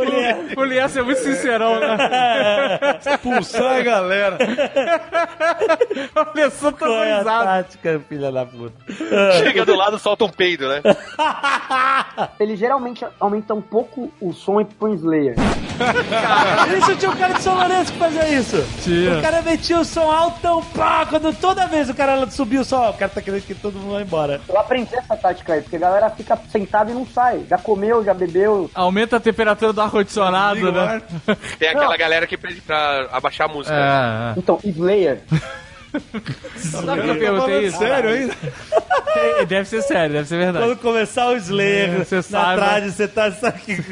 É, 0.03 0.59
O 0.59 0.63
Lias 0.63 0.95
é 0.97 1.01
muito 1.01 1.19
sincerão, 1.21 1.79
né? 1.79 1.97
Expulsar 3.05 3.77
a 3.77 3.81
galera. 3.81 4.37
A 6.15 6.25
pessoa 6.25 6.72
tá 6.73 6.85
Qual 6.85 7.03
é 7.03 7.13
a 7.13 7.23
tática, 7.23 8.01
filha 8.07 8.31
da 8.31 8.45
puta? 8.45 8.73
Chega 9.39 9.65
do 9.65 9.75
lado, 9.75 9.97
solta 9.97 10.25
um 10.25 10.29
peido, 10.29 10.67
né? 10.67 10.81
ele 12.39 12.55
geralmente 12.55 13.05
aumenta 13.19 13.53
um 13.53 13.61
pouco 13.61 14.11
o 14.19 14.33
som 14.33 14.59
e 14.61 14.65
põe 14.65 14.93
Slayer. 14.95 15.35
Isso 16.77 16.95
tinha 16.97 17.11
um 17.11 17.15
cara 17.15 17.33
de 17.33 17.41
São 17.41 17.55
Lourenço 17.55 17.91
que 17.93 17.99
fazia 17.99 18.29
isso. 18.29 18.63
Tinha. 18.83 19.17
O 19.17 19.21
cara 19.21 19.41
metia 19.41 19.79
o 19.79 19.85
som 19.85 20.11
altão, 20.11 20.63
pá, 20.63 21.05
quando 21.05 21.33
toda 21.33 21.67
vez 21.67 21.89
o 21.89 21.93
cara 21.93 22.29
subia 22.29 22.61
o 22.61 22.63
som, 22.63 22.89
o 22.89 22.93
cara 22.93 23.09
tá 23.09 23.21
querendo 23.21 23.41
que 23.41 23.55
todo 23.55 23.77
mundo 23.79 23.93
vá 23.93 24.01
embora. 24.01 24.41
Eu 24.47 24.57
aprendi 24.59 24.95
essa 24.95 25.15
tática 25.15 25.53
aí, 25.53 25.61
porque 25.61 25.75
a 25.75 25.79
galera 25.79 26.09
fica 26.09 26.37
sentada 26.49 26.91
e 26.91 26.93
não 26.93 27.05
sai. 27.05 27.43
Já 27.49 27.57
comeu, 27.57 28.03
já 28.03 28.13
bebeu. 28.13 28.69
Aumenta 28.73 29.17
a 29.17 29.19
temperatura 29.19 29.73
do 29.73 29.81
ar-condicionado, 29.81 30.71
né? 30.71 31.01
Tem 31.57 31.69
aquela 31.69 31.97
galera 31.97 32.27
que 32.27 32.37
pede 32.37 32.61
pra 32.61 33.07
abaixar 33.11 33.49
a 33.49 33.53
música. 33.53 33.75
É, 33.75 34.39
Então, 34.39 34.59
Slayer. 34.63 35.21
é. 35.93 36.59
Sabe 36.59 37.01
que 37.01 37.09
eu 37.09 37.17
perguntei 37.19 37.65
isso? 37.67 37.77
Sério 37.77 38.09
ainda? 38.09 38.33
Deve 39.47 39.65
ser 39.69 39.81
sério, 39.83 40.11
deve 40.15 40.27
ser 40.27 40.37
verdade. 40.37 40.65
Quando 40.65 40.79
começar 40.79 41.27
o 41.29 41.35
Slayer, 41.37 41.89
É, 42.01 42.03
você 42.03 42.15
na 42.15 42.21
sabe. 42.23 42.55
trade, 42.61 42.91
você 42.91 43.07
tá, 43.07 43.31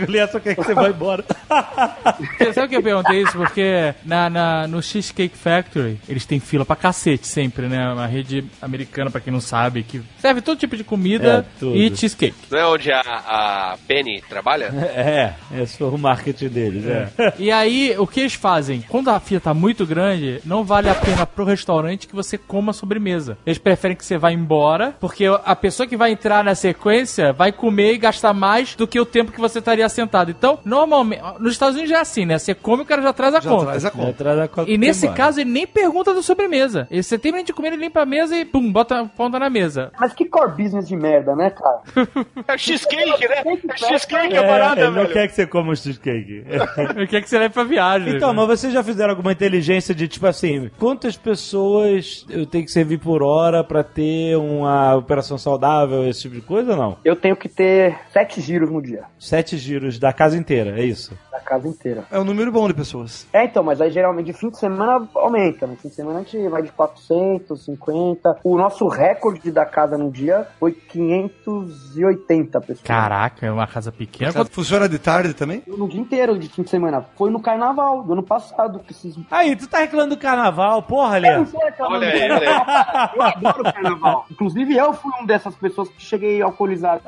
o 0.08 0.12
Lian 0.12 0.28
só 0.28 0.40
quer 0.40 0.56
que 0.56 0.64
você 0.64 0.74
vá 0.74 0.90
embora. 0.90 1.24
Você 2.40 2.54
Sabe 2.54 2.70
que 2.70 2.76
eu 2.78 2.82
perguntei 2.84 3.22
isso? 3.22 3.34
Porque 3.34 3.94
na, 4.06 4.30
na- 4.30 4.68
no 4.68 4.82
Cheesecake 4.82 5.38
Factory, 5.38 6.00
eles 6.08 6.26
têm 6.26 6.40
fila 6.40 6.66
pra 6.66 6.76
cacete 6.76 7.28
sempre, 7.28 7.68
né? 7.68 7.92
Uma 7.94 8.08
rede 8.08 8.44
americana, 8.62 9.12
pra 9.12 9.20
quem 9.22 9.32
não 9.32 9.42
sabe, 9.42 9.84
que 9.84 10.02
serve 10.20 10.42
todo 10.42 10.58
tipo 10.58 10.76
de 10.78 10.84
comida 10.84 11.46
É, 11.62 11.66
e 11.66 11.96
cheesecake. 11.96 12.36
Não 12.50 12.58
é 12.58 12.66
onde 12.66 12.92
a, 12.92 13.02
a 13.02 13.78
Penny 13.88 14.22
trabalha? 14.28 14.72
É, 15.02 15.34
esse 15.62 15.78
foi 15.78 15.88
o 15.90 15.98
marketing 15.98 16.48
deles, 16.50 16.86
é. 16.86 17.10
E 17.38 17.52
aí, 17.52 17.96
o 17.98 18.08
que 18.08 18.22
eles 18.22 18.34
fazem? 18.34 18.82
Quando 18.88 19.10
a 19.10 19.20
fila 19.20 19.40
tá 19.42 19.54
muito 19.54 19.86
grande, 19.86 20.40
não 20.46 20.64
vale 20.64 20.90
a 20.90 20.96
pena 20.96 21.26
pro 21.26 21.44
restaurante 21.46 21.91
que 22.08 22.16
você 22.16 22.38
coma 22.38 22.72
a 22.72 22.74
sobremesa. 22.74 23.38
Eles 23.46 23.58
preferem 23.58 23.96
que 23.96 24.06
você 24.06 24.18
vá 24.18 24.32
embora, 24.32 24.96
porque 25.00 25.26
a 25.46 25.56
pessoa 25.56 25.88
que 25.88 25.98
vai 25.98 26.12
entrar 26.12 26.44
na 26.44 26.56
sequência 26.56 27.32
vai 27.34 27.52
comer 27.52 27.94
e 27.94 27.98
gastar 27.98 28.34
mais 28.34 28.76
do 28.76 28.88
que 28.88 29.00
o 29.00 29.06
tempo 29.06 29.32
que 29.32 29.40
você 29.40 29.60
estaria 29.60 29.88
sentado. 29.90 30.32
Então, 30.32 30.60
normalmente, 30.66 31.22
nos 31.40 31.54
Estados 31.54 31.76
Unidos 31.76 31.90
já 31.92 31.98
é 31.98 32.02
assim, 32.02 32.26
né? 32.26 32.38
Você 32.38 32.54
come 32.54 32.82
e 32.82 32.84
o 32.84 32.88
cara 32.88 33.02
já 33.02 33.14
traz 33.14 33.36
a 33.36 33.40
Já 33.40 33.50
conta. 33.50 33.66
traz 33.66 33.86
a 33.86 33.92
conta. 33.92 34.14
traz 34.14 34.40
a 34.40 34.48
conta 34.48 34.72
E 34.72 34.78
nesse 34.78 35.06
embora. 35.06 35.18
caso, 35.18 35.42
ele 35.42 35.50
nem 35.52 35.68
pergunta 35.68 36.14
da 36.14 36.22
sobremesa. 36.22 36.88
Ele, 36.90 37.04
você 37.04 37.18
termina 37.18 37.44
de 37.44 37.54
comer, 37.54 37.70
ele 37.74 37.78
limpa 37.84 38.02
a 38.02 38.06
mesa 38.06 38.36
e 38.36 38.46
pum, 38.46 38.72
bota 38.72 39.00
a 39.02 39.06
ponta 39.06 39.38
na 39.40 39.50
mesa. 39.50 39.92
Mas 40.00 40.14
que 40.14 40.26
core 40.26 40.52
business 40.64 40.88
de 40.88 40.96
merda, 40.96 41.36
né, 41.36 41.50
cara? 41.50 41.82
É 42.48 42.58
cheesecake, 42.58 43.28
né? 43.28 43.44
É 43.70 43.78
cheesecake 43.78 44.34
É, 44.36 44.38
a 44.40 44.44
parada, 44.44 44.82
ele 44.82 44.90
não 44.90 45.02
velho. 45.04 45.14
quer 45.14 45.28
que 45.28 45.34
você 45.36 45.46
coma 45.48 45.72
o 45.72 45.76
cheesecake. 45.76 46.44
Ele 46.96 47.08
quer 47.08 47.22
que 47.22 47.30
você 47.30 47.38
leve 47.40 47.54
pra 47.54 47.64
viagem. 47.64 48.16
Então, 48.16 48.30
né? 48.34 48.36
mas 48.46 48.60
vocês 48.60 48.74
já 48.74 48.84
fizeram 48.84 49.12
alguma 49.12 49.32
inteligência 49.32 49.94
de 49.94 50.08
tipo 50.08 50.26
assim, 50.28 50.70
quantas 50.80 51.16
pessoas 51.16 51.81
eu 52.30 52.46
tenho 52.46 52.66
que 52.66 52.72
servir 52.72 52.98
por 53.00 53.24
hora 53.24 53.64
pra 53.64 53.84
ter 53.84 54.38
uma 54.38 54.96
operação 54.96 55.38
saudável, 55.38 56.08
esse 56.08 56.22
tipo 56.22 56.36
de 56.36 56.42
coisa 56.42 56.72
ou 56.72 56.78
não? 56.78 56.98
Eu 57.04 57.16
tenho 57.16 57.36
que 57.36 57.50
ter 57.50 57.98
sete 58.12 58.42
giros 58.42 58.70
no 58.70 58.82
dia, 58.82 59.04
Sete 59.20 59.58
giros 59.58 60.00
da 60.00 60.12
casa 60.14 60.38
inteira, 60.38 60.80
é 60.80 60.86
isso? 60.86 61.18
da 61.32 61.40
casa 61.40 61.68
inteira. 61.68 62.04
É 62.12 62.20
um 62.20 62.24
número 62.26 62.52
bom 62.52 62.68
de 62.68 62.74
pessoas. 62.74 63.26
É, 63.32 63.46
então, 63.46 63.64
mas 63.64 63.80
aí 63.80 63.90
geralmente 63.90 64.26
de 64.28 64.34
fim 64.34 64.50
de 64.50 64.58
semana 64.58 65.08
aumenta. 65.16 65.66
No 65.66 65.76
fim 65.78 65.88
de 65.88 65.96
semana 65.96 66.20
a 66.20 66.24
gente 66.24 66.48
vai 66.50 66.62
de 66.62 66.72
450. 66.72 68.40
O 68.44 68.58
nosso 68.58 68.88
recorde 68.88 69.50
da 69.52 69.66
casa 69.66 69.98
no 69.98 70.12
dia 70.12 70.48
foi 70.60 70.74
580 70.74 72.60
pessoas. 72.62 72.82
Caraca, 72.82 73.46
é 73.46 73.52
uma 73.52 73.68
casa 73.68 73.92
pequena. 73.92 74.46
Funciona 74.46 74.88
de 74.88 75.00
tarde 75.00 75.34
também? 75.34 75.64
No 75.66 75.88
dia 75.88 76.02
inteiro 76.02 76.38
de 76.38 76.50
fim 76.50 76.64
de 76.64 76.70
semana. 76.70 77.06
Foi 77.16 77.30
no 77.30 77.42
carnaval 77.42 78.04
do 78.04 78.14
ano 78.14 78.24
passado. 78.24 78.80
Que 78.80 78.92
esses... 78.92 79.16
Aí, 79.30 79.56
tu 79.56 79.68
tá 79.68 79.80
reclamando 79.80 80.16
do 80.16 80.22
carnaval, 80.22 80.84
porra, 80.84 81.20
sei 81.46 81.62
reclamando 81.72 82.06
Olha 82.06 82.14
aí, 82.14 82.32
olha 82.32 82.40
carnaval. 82.42 83.12
Eu 83.16 83.22
adoro 83.24 83.62
o 83.62 83.74
carnaval. 83.74 84.26
Inclusive, 84.32 84.76
eu 84.78 84.94
fui 84.94 85.12
um 85.22 85.26
dessas 85.26 85.56
pessoas 85.56 85.90
que 85.90 86.02
cheguei 86.02 86.42
alcoolizado. 86.42 87.02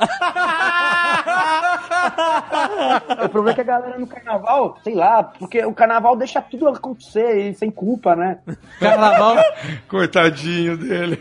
o 3.23 3.29
problema 3.29 3.51
é 3.51 3.53
que 3.53 3.61
a 3.61 3.63
galera 3.63 3.97
no 3.97 4.07
carnaval, 4.07 4.77
sei 4.83 4.95
lá, 4.95 5.23
porque 5.23 5.63
o 5.65 5.73
carnaval 5.73 6.15
deixa 6.15 6.41
tudo 6.41 6.67
acontecer 6.69 7.49
e 7.49 7.53
sem 7.53 7.69
culpa, 7.71 8.15
né? 8.15 8.39
Carnaval, 8.79 9.35
Coitadinho 9.87 10.77
dele. 10.77 11.17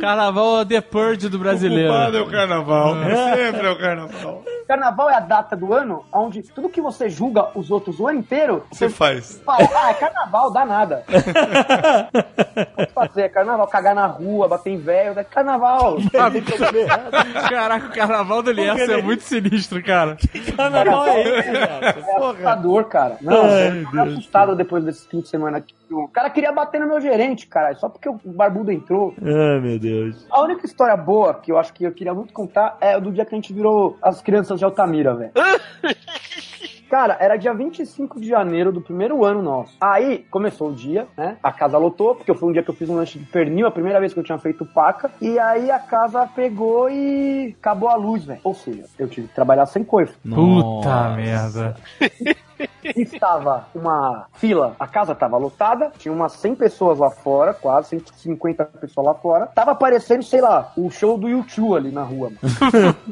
carnaval 0.00 0.58
é 0.58 0.60
o 0.62 0.66
The 0.66 0.80
Purge 0.80 1.28
do 1.28 1.38
brasileiro. 1.38 1.90
O 1.90 1.94
culpado 1.94 2.16
é 2.16 2.20
o 2.22 2.30
carnaval. 2.30 2.94
Sempre 3.34 3.66
é 3.66 3.70
o 3.70 3.78
carnaval. 3.78 4.42
Carnaval 4.66 5.10
é 5.10 5.14
a 5.16 5.20
data 5.20 5.56
do 5.56 5.72
ano 5.74 6.04
onde 6.12 6.42
tudo 6.42 6.68
que 6.68 6.80
você 6.80 7.08
julga 7.10 7.48
os 7.54 7.70
outros 7.70 7.98
o 8.00 8.06
ano 8.08 8.20
inteiro, 8.20 8.64
Você 8.72 8.88
faz. 8.88 9.40
fala, 9.44 9.68
ah, 9.74 9.90
é 9.90 9.94
carnaval, 9.94 10.50
dá 10.50 10.64
nada. 10.64 11.04
Fazer, 12.94 13.22
é 13.22 13.28
carnaval, 13.28 13.66
cagar 13.66 13.94
na 13.94 14.06
rua, 14.06 14.48
bater 14.48 14.70
em 14.70 14.78
velho, 14.78 15.18
é 15.18 15.24
carnaval. 15.24 15.96
Caraca, 17.48 17.86
o 17.86 17.92
carnaval 17.92 18.42
do 18.42 18.52
Lierson 18.52 18.92
é 18.92 19.02
muito 19.02 19.22
sinistro, 19.22 19.82
cara. 19.82 20.16
Carnaval 20.56 21.06
é 21.06 21.22
esse, 21.22 21.52
cara? 21.52 21.86
É 21.86 22.16
assustador, 22.16 22.84
cara. 22.84 23.16
Não, 23.20 23.46
eu 23.46 23.84
fiquei 23.86 24.00
assustado 24.00 24.56
depois 24.56 24.84
desse 24.84 25.06
fim 25.08 25.20
de 25.20 25.28
semana 25.28 25.58
aqui. 25.58 25.74
O 25.90 26.08
cara 26.08 26.30
queria 26.30 26.50
bater 26.52 26.80
no 26.80 26.86
meu 26.86 27.00
gerente, 27.00 27.46
cara, 27.46 27.74
só 27.74 27.88
porque 27.88 28.08
o 28.08 28.18
barbudo 28.24 28.72
entrou. 28.72 29.14
Ai, 29.20 29.60
meu 29.60 29.78
Deus. 29.78 30.26
A 30.30 30.42
única 30.42 30.64
história 30.64 30.96
boa 30.96 31.34
que 31.34 31.52
eu 31.52 31.58
acho 31.58 31.72
que 31.72 31.84
eu 31.84 31.92
queria 31.92 32.14
muito 32.14 32.32
contar 32.32 32.78
é 32.80 32.98
do 32.98 33.12
dia 33.12 33.26
que 33.26 33.34
a 33.34 33.36
gente 33.36 33.52
virou 33.52 33.98
as 34.00 34.22
crianças 34.22 34.58
de 34.58 34.64
Altamira, 34.64 35.14
velho. 35.14 35.32
Cara, 36.92 37.16
era 37.18 37.38
dia 37.38 37.54
25 37.54 38.20
de 38.20 38.28
janeiro 38.28 38.70
do 38.70 38.78
primeiro 38.78 39.24
ano 39.24 39.40
nosso. 39.40 39.74
Aí 39.80 40.26
começou 40.30 40.68
o 40.68 40.74
dia, 40.74 41.06
né? 41.16 41.38
A 41.42 41.50
casa 41.50 41.78
lotou, 41.78 42.14
porque 42.14 42.34
foi 42.34 42.50
um 42.50 42.52
dia 42.52 42.62
que 42.62 42.68
eu 42.68 42.74
fiz 42.74 42.86
um 42.90 42.96
lanche 42.96 43.18
de 43.18 43.24
pernil, 43.24 43.66
a 43.66 43.70
primeira 43.70 43.98
vez 43.98 44.12
que 44.12 44.20
eu 44.20 44.22
tinha 44.22 44.36
feito 44.36 44.66
paca. 44.66 45.10
E 45.18 45.38
aí 45.38 45.70
a 45.70 45.78
casa 45.78 46.26
pegou 46.26 46.90
e 46.90 47.56
acabou 47.58 47.88
a 47.88 47.94
luz, 47.94 48.26
velho. 48.26 48.40
Ou 48.44 48.52
seja, 48.52 48.84
eu 48.98 49.08
tive 49.08 49.26
que 49.26 49.34
trabalhar 49.34 49.64
sem 49.64 49.82
coifo. 49.82 50.18
Puta 50.22 51.16
merda. 51.16 51.76
Estava 52.96 53.66
uma 53.74 54.26
fila, 54.34 54.74
a 54.78 54.86
casa 54.86 55.14
tava 55.14 55.36
lotada, 55.36 55.92
tinha 55.98 56.12
umas 56.12 56.32
100 56.32 56.54
pessoas 56.56 56.98
lá 56.98 57.10
fora, 57.10 57.54
quase 57.54 57.90
150 57.90 58.64
pessoas 58.64 59.06
lá 59.06 59.14
fora. 59.14 59.46
Tava 59.46 59.70
aparecendo, 59.72 60.22
sei 60.22 60.40
lá, 60.40 60.72
o 60.76 60.90
show 60.90 61.16
do 61.16 61.28
YouTube 61.28 61.76
ali 61.76 61.90
na 61.92 62.02
rua. 62.02 62.30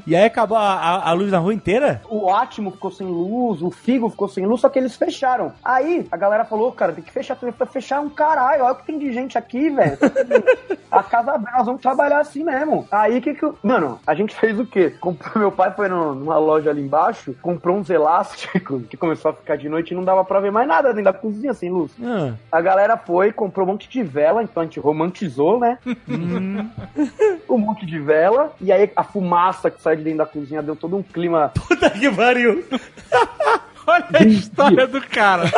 E 0.07 0.16
aí 0.16 0.24
acabou 0.24 0.57
a, 0.57 0.74
a- 0.74 1.11
a 1.11 1.12
luz 1.12 1.30
na 1.30 1.38
rua 1.38 1.55
inteira? 1.55 2.03
O 2.09 2.32
Atmo 2.32 2.70
ficou 2.70 2.91
sem 2.91 3.07
luz, 3.07 3.62
o 3.62 3.70
Figo 3.70 4.09
ficou 4.11 4.28
sem 4.28 4.45
luz, 4.47 4.61
só 4.61 4.68
que 4.68 4.78
eles 4.78 4.97
fecharam. 4.97 5.53
Aí 5.64 6.07
a 6.11 6.16
galera 6.16 6.45
falou, 6.45 6.72
cara, 6.72 6.93
tem 6.93 7.05
que 7.05 7.12
fechar 7.12 7.36
também 7.36 7.53
pra 7.53 7.66
fechar 7.66 8.01
um 8.01 8.09
caralho. 8.09 8.64
Olha 8.64 8.72
o 8.72 8.76
que 8.76 8.86
tem 8.86 8.99
de 8.99 9.12
gente 9.12 9.36
aqui, 9.38 9.70
velho. 9.70 9.99
a 10.91 11.03
casa 11.03 11.38
nós 11.38 11.66
vamos 11.66 11.80
trabalhar 11.82 12.20
assim 12.20 12.43
mesmo. 12.45 12.86
Aí 12.91 13.20
que 13.20 13.34
que. 13.34 13.49
Mano, 13.62 14.01
a 14.07 14.14
gente 14.14 14.34
fez 14.34 14.59
o 14.59 14.66
quê? 14.66 14.91
Comprou, 15.01 15.38
meu 15.38 15.53
pai 15.53 15.70
foi 15.72 15.88
numa 15.88 16.38
loja 16.38 16.70
ali 16.70 16.82
embaixo, 16.82 17.34
comprou 17.43 17.76
uns 17.76 17.91
elásticos 17.91 18.86
que 18.88 18.97
começou 18.97 19.30
a 19.30 19.34
ficar 19.41 19.57
de 19.57 19.68
noite 19.68 19.91
e 19.91 19.95
não 19.97 20.05
dava 20.05 20.24
pra 20.24 20.38
ver 20.41 20.53
mais 20.53 20.68
nada 20.68 20.88
dentro 20.91 21.05
da 21.05 21.12
cozinha 21.12 21.53
sem 21.53 21.70
luz. 21.70 21.91
Ah, 22.03 22.32
A 22.53 22.61
galera 22.61 22.97
foi, 22.97 23.32
comprou 23.32 23.66
um 23.66 23.72
monte 23.72 23.88
de 23.88 24.03
vela, 24.03 24.43
então 24.43 24.62
a 24.62 24.66
gente 24.66 24.78
romantizou, 24.78 25.59
né? 25.59 25.78
um 27.49 27.59
monte 27.59 27.84
de 27.84 27.99
vela, 27.99 28.53
e 28.61 28.70
aí 28.70 28.91
a 28.95 29.03
fumaça 29.03 29.70
que 29.70 29.82
sai 29.82 29.97
de 29.97 30.03
dentro 30.05 30.18
da 30.18 30.26
cozinha 30.26 30.62
deu 30.62 30.76
todo 30.76 30.97
um 30.97 31.03
clima 31.03 31.51
puta 31.55 31.91
que 31.91 32.11
pariu. 32.11 32.64
Olha 33.87 34.07
a 34.12 34.24
história 34.24 34.87
do 34.87 35.01
cara. 35.01 35.51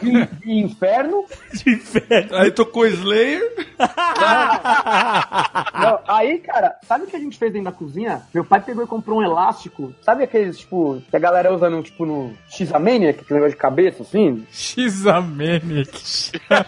de, 0.00 0.26
de 0.26 0.52
inferno. 0.52 1.24
De 1.52 1.70
inferno. 1.70 2.36
Aí 2.36 2.50
tocou 2.50 2.86
Slayer. 2.86 3.42
Não, 5.80 6.00
aí, 6.08 6.38
cara, 6.38 6.76
sabe 6.86 7.04
o 7.04 7.06
que 7.06 7.16
a 7.16 7.20
gente 7.20 7.38
fez 7.38 7.52
dentro 7.52 7.70
da 7.70 7.76
cozinha? 7.76 8.22
Meu 8.32 8.44
pai 8.44 8.60
pegou 8.60 8.84
e 8.84 8.86
comprou 8.86 9.18
um 9.18 9.22
elástico. 9.22 9.92
Sabe 10.02 10.24
aqueles, 10.24 10.58
tipo, 10.58 11.02
que 11.08 11.16
a 11.16 11.20
galera 11.20 11.52
usa 11.52 11.68
no, 11.70 11.82
tipo, 11.82 12.06
no 12.06 12.32
X-Amania, 12.48 13.12
que 13.12 13.20
é 13.20 13.22
aquele 13.22 13.40
negócio 13.40 13.56
de 13.56 13.60
cabeça, 13.60 14.02
assim? 14.02 14.46
X-Amenic. 14.50 16.32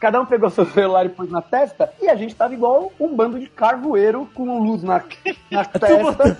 Cada 0.00 0.20
um 0.20 0.26
pegou 0.26 0.50
seu 0.50 0.66
celular 0.66 1.06
e 1.06 1.08
pôs 1.08 1.30
na 1.30 1.40
testa, 1.40 1.90
e 2.00 2.08
a 2.08 2.14
gente 2.14 2.34
tava 2.34 2.54
igual 2.54 2.92
um 3.00 3.14
bando 3.14 3.38
de 3.38 3.46
carvoeiro 3.46 4.28
com 4.34 4.62
luz 4.62 4.82
na, 4.82 5.02
na 5.50 5.64
testa. 5.78 6.38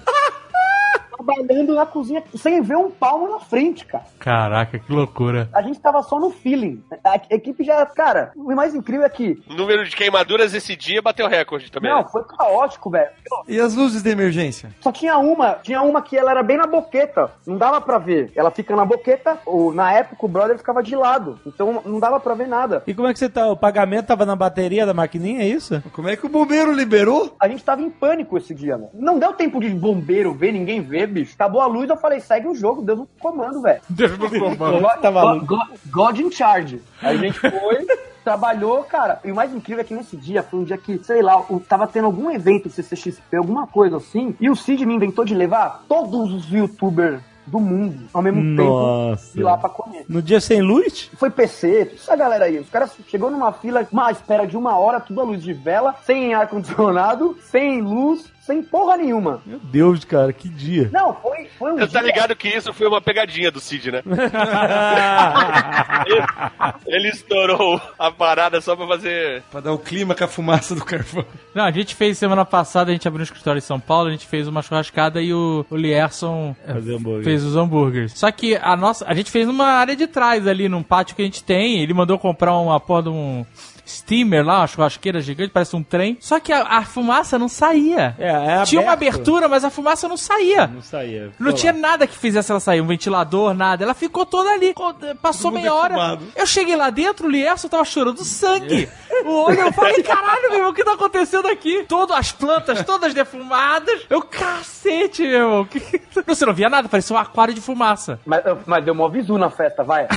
Trabalhando 1.26 1.74
na 1.74 1.84
cozinha 1.84 2.22
sem 2.36 2.62
ver 2.62 2.76
um 2.76 2.90
palmo 2.90 3.28
na 3.28 3.40
frente, 3.40 3.84
cara. 3.84 4.04
Caraca, 4.18 4.78
que 4.78 4.92
loucura. 4.92 5.48
A 5.52 5.60
gente 5.60 5.80
tava 5.80 6.02
só 6.02 6.20
no 6.20 6.30
feeling. 6.30 6.82
A 7.04 7.20
equipe 7.30 7.64
já, 7.64 7.84
cara, 7.86 8.30
o 8.36 8.54
mais 8.54 8.74
incrível 8.74 9.04
é 9.04 9.08
que. 9.08 9.42
O 9.50 9.54
número 9.54 9.84
de 9.84 9.96
queimaduras 9.96 10.54
esse 10.54 10.76
dia 10.76 11.02
bateu 11.02 11.26
recorde 11.26 11.70
também. 11.70 11.90
Não, 11.90 12.02
né? 12.02 12.08
foi 12.10 12.22
caótico, 12.24 12.90
velho. 12.90 13.10
E 13.48 13.58
as 13.58 13.74
luzes 13.74 14.02
de 14.02 14.10
emergência? 14.10 14.70
Só 14.80 14.92
tinha 14.92 15.18
uma, 15.18 15.54
tinha 15.62 15.82
uma 15.82 16.00
que 16.00 16.16
ela 16.16 16.30
era 16.30 16.42
bem 16.42 16.56
na 16.56 16.66
boqueta. 16.66 17.30
Não 17.46 17.56
dava 17.56 17.80
pra 17.80 17.98
ver. 17.98 18.30
Ela 18.36 18.50
fica 18.50 18.76
na 18.76 18.84
boqueta, 18.84 19.38
ou 19.44 19.74
na 19.74 19.92
época 19.92 20.24
o 20.24 20.28
brother 20.28 20.56
ficava 20.56 20.82
de 20.82 20.94
lado. 20.94 21.40
Então 21.44 21.82
não 21.84 21.98
dava 21.98 22.20
pra 22.20 22.34
ver 22.34 22.46
nada. 22.46 22.84
E 22.86 22.94
como 22.94 23.08
é 23.08 23.12
que 23.12 23.18
você 23.18 23.28
tá? 23.28 23.48
O 23.48 23.56
pagamento 23.56 24.06
tava 24.06 24.24
na 24.24 24.36
bateria 24.36 24.86
da 24.86 24.94
maquininha, 24.94 25.42
é 25.42 25.48
isso? 25.48 25.82
Como 25.92 26.08
é 26.08 26.16
que 26.16 26.26
o 26.26 26.28
bombeiro 26.28 26.72
liberou? 26.72 27.34
A 27.40 27.48
gente 27.48 27.64
tava 27.64 27.82
em 27.82 27.90
pânico 27.90 28.38
esse 28.38 28.54
dia, 28.54 28.76
velho. 28.76 28.90
Não 28.94 29.18
deu 29.18 29.32
tempo 29.32 29.60
de 29.60 29.68
bombeiro 29.70 30.32
ver, 30.32 30.52
ninguém 30.52 30.80
ver, 30.80 31.08
bicho. 31.20 31.34
Acabou 31.34 31.60
a 31.60 31.66
luz, 31.66 31.88
eu 31.88 31.96
falei, 31.96 32.20
segue 32.20 32.46
o 32.48 32.54
jogo, 32.54 32.82
Deus 32.82 32.98
no 32.98 33.08
comando, 33.18 33.60
velho. 33.62 33.80
Deus 33.88 34.18
no 34.18 34.28
comando. 34.30 34.80
God, 34.80 35.00
Tá 35.00 35.10
maluco. 35.10 35.46
God, 35.46 35.68
God 35.86 36.18
in 36.20 36.30
charge. 36.30 36.80
Aí 37.02 37.16
a 37.16 37.20
gente 37.20 37.38
foi, 37.38 37.86
trabalhou, 38.24 38.82
cara. 38.84 39.20
E 39.24 39.30
o 39.30 39.34
mais 39.34 39.54
incrível 39.54 39.80
é 39.82 39.84
que 39.84 39.94
nesse 39.94 40.16
dia 40.16 40.42
foi 40.42 40.60
um 40.60 40.64
dia 40.64 40.76
que, 40.76 40.98
sei 41.04 41.22
lá, 41.22 41.42
tava 41.68 41.86
tendo 41.86 42.06
algum 42.06 42.30
evento 42.30 42.68
CCXP, 42.68 43.36
alguma 43.36 43.66
coisa 43.66 43.96
assim, 43.98 44.34
e 44.40 44.50
o 44.50 44.56
Cid 44.56 44.84
me 44.84 44.94
inventou 44.94 45.24
de 45.24 45.34
levar 45.34 45.84
todos 45.88 46.32
os 46.32 46.50
youtubers 46.50 47.20
do 47.46 47.60
mundo 47.60 48.08
ao 48.12 48.20
mesmo 48.20 48.42
Nossa. 48.42 49.26
tempo 49.26 49.38
ir 49.38 49.42
lá 49.44 49.56
pra 49.56 49.68
comer. 49.68 50.04
No 50.08 50.20
dia 50.20 50.40
sem 50.40 50.60
luz? 50.60 51.08
Foi 51.16 51.30
PC, 51.30 51.92
essa 51.94 52.16
galera 52.16 52.46
aí. 52.46 52.58
Os 52.58 52.68
caras 52.68 52.90
chegou 53.06 53.30
numa 53.30 53.52
fila, 53.52 53.86
uma 53.92 54.10
espera 54.10 54.44
de 54.44 54.56
uma 54.56 54.76
hora, 54.76 54.98
tudo 54.98 55.20
à 55.20 55.24
luz 55.24 55.40
de 55.40 55.52
vela, 55.52 55.94
sem 56.04 56.34
ar-condicionado, 56.34 57.36
sem 57.48 57.80
luz, 57.80 58.32
sem 58.46 58.62
porra 58.62 58.96
nenhuma. 58.96 59.42
Meu 59.44 59.58
Deus, 59.58 60.04
cara, 60.04 60.32
que 60.32 60.48
dia. 60.48 60.88
Não, 60.92 61.12
foi, 61.14 61.48
foi 61.58 61.72
um 61.72 61.78
Você 61.78 61.88
tá 61.92 62.00
dia- 62.00 62.12
ligado 62.12 62.36
que 62.36 62.48
isso 62.48 62.72
foi 62.72 62.86
uma 62.86 63.00
pegadinha 63.00 63.50
do 63.50 63.58
Cid, 63.58 63.90
né? 63.90 64.02
Ele 66.86 67.08
estourou 67.08 67.80
a 67.98 68.10
parada 68.10 68.60
só 68.60 68.76
pra 68.76 68.86
fazer. 68.86 69.42
Pra 69.50 69.60
dar 69.60 69.72
o 69.72 69.78
clima 69.78 70.14
com 70.14 70.24
a 70.24 70.28
fumaça 70.28 70.74
do 70.74 70.84
carvão. 70.84 71.24
Não, 71.54 71.64
a 71.64 71.70
gente 71.70 71.94
fez 71.94 72.16
semana 72.18 72.44
passada, 72.44 72.90
a 72.90 72.94
gente 72.94 73.08
abriu 73.08 73.20
um 73.20 73.24
escritório 73.24 73.58
em 73.58 73.62
São 73.62 73.80
Paulo, 73.80 74.08
a 74.08 74.12
gente 74.12 74.26
fez 74.26 74.46
uma 74.46 74.62
churrascada 74.62 75.20
e 75.20 75.32
o, 75.34 75.64
o 75.68 75.76
Lierson 75.76 76.54
hambúrguer. 76.68 77.24
fez 77.24 77.42
os 77.44 77.56
hambúrgueres. 77.56 78.12
Só 78.16 78.30
que 78.30 78.56
a 78.56 78.76
nossa, 78.76 79.04
a 79.08 79.14
gente 79.14 79.30
fez 79.30 79.46
numa 79.46 79.66
área 79.66 79.96
de 79.96 80.06
trás 80.06 80.46
ali, 80.46 80.68
num 80.68 80.82
pátio 80.82 81.16
que 81.16 81.22
a 81.22 81.24
gente 81.24 81.42
tem. 81.42 81.80
Ele 81.80 81.94
mandou 81.94 82.18
comprar 82.18 82.56
uma 82.56 82.78
porra 82.78 83.02
de 83.04 83.08
um 83.08 83.44
steamer 83.86 84.44
lá, 84.44 84.60
uma 84.60 84.66
churrasqueira 84.66 85.20
gigante, 85.20 85.50
parece 85.52 85.76
um 85.76 85.82
trem. 85.82 86.18
Só 86.20 86.40
que 86.40 86.52
a, 86.52 86.62
a 86.62 86.82
fumaça 86.84 87.38
não 87.38 87.48
saía. 87.48 88.14
É, 88.18 88.28
é 88.28 88.62
Tinha 88.64 88.80
uma 88.80 88.92
abertura, 88.92 89.48
mas 89.48 89.64
a 89.64 89.70
fumaça 89.70 90.08
não 90.08 90.16
saía. 90.16 90.66
Não 90.66 90.82
saía. 90.82 91.30
Não 91.38 91.52
tinha 91.52 91.72
lá. 91.72 91.78
nada 91.78 92.06
que 92.06 92.16
fizesse 92.16 92.50
ela 92.50 92.60
sair, 92.60 92.80
um 92.80 92.86
ventilador, 92.86 93.54
nada. 93.54 93.84
Ela 93.84 93.94
ficou 93.94 94.26
toda 94.26 94.50
ali. 94.50 94.74
Passou 95.22 95.50
meia 95.50 95.72
hora. 95.72 96.18
Eu 96.34 96.46
cheguei 96.46 96.74
lá 96.74 96.90
dentro, 96.90 97.26
o 97.26 97.30
Lierson 97.30 97.68
tava 97.68 97.84
chorando 97.84 98.24
sangue. 98.24 98.88
O 99.24 99.44
olho, 99.44 99.60
eu 99.60 99.72
falei, 99.72 100.02
caralho, 100.02 100.42
meu 100.50 100.54
irmão, 100.54 100.70
o 100.70 100.74
que 100.74 100.84
tá 100.84 100.92
acontecendo 100.92 101.46
aqui? 101.48 101.84
Todas 101.88 102.16
as 102.16 102.32
plantas, 102.32 102.84
todas 102.84 103.14
defumadas. 103.14 104.02
Eu, 104.10 104.20
cacete, 104.20 105.22
meu 105.22 105.40
irmão. 105.40 105.64
Que... 105.64 105.80
Não, 106.26 106.34
você 106.34 106.44
não 106.44 106.52
via 106.52 106.68
nada, 106.68 106.88
parecia 106.88 107.14
um 107.14 107.18
aquário 107.18 107.54
de 107.54 107.60
fumaça. 107.60 108.20
Mas, 108.26 108.42
mas 108.66 108.84
deu 108.84 108.94
mó 108.94 109.08
visu 109.08 109.38
na 109.38 109.50
festa, 109.50 109.82
vai. 109.82 110.06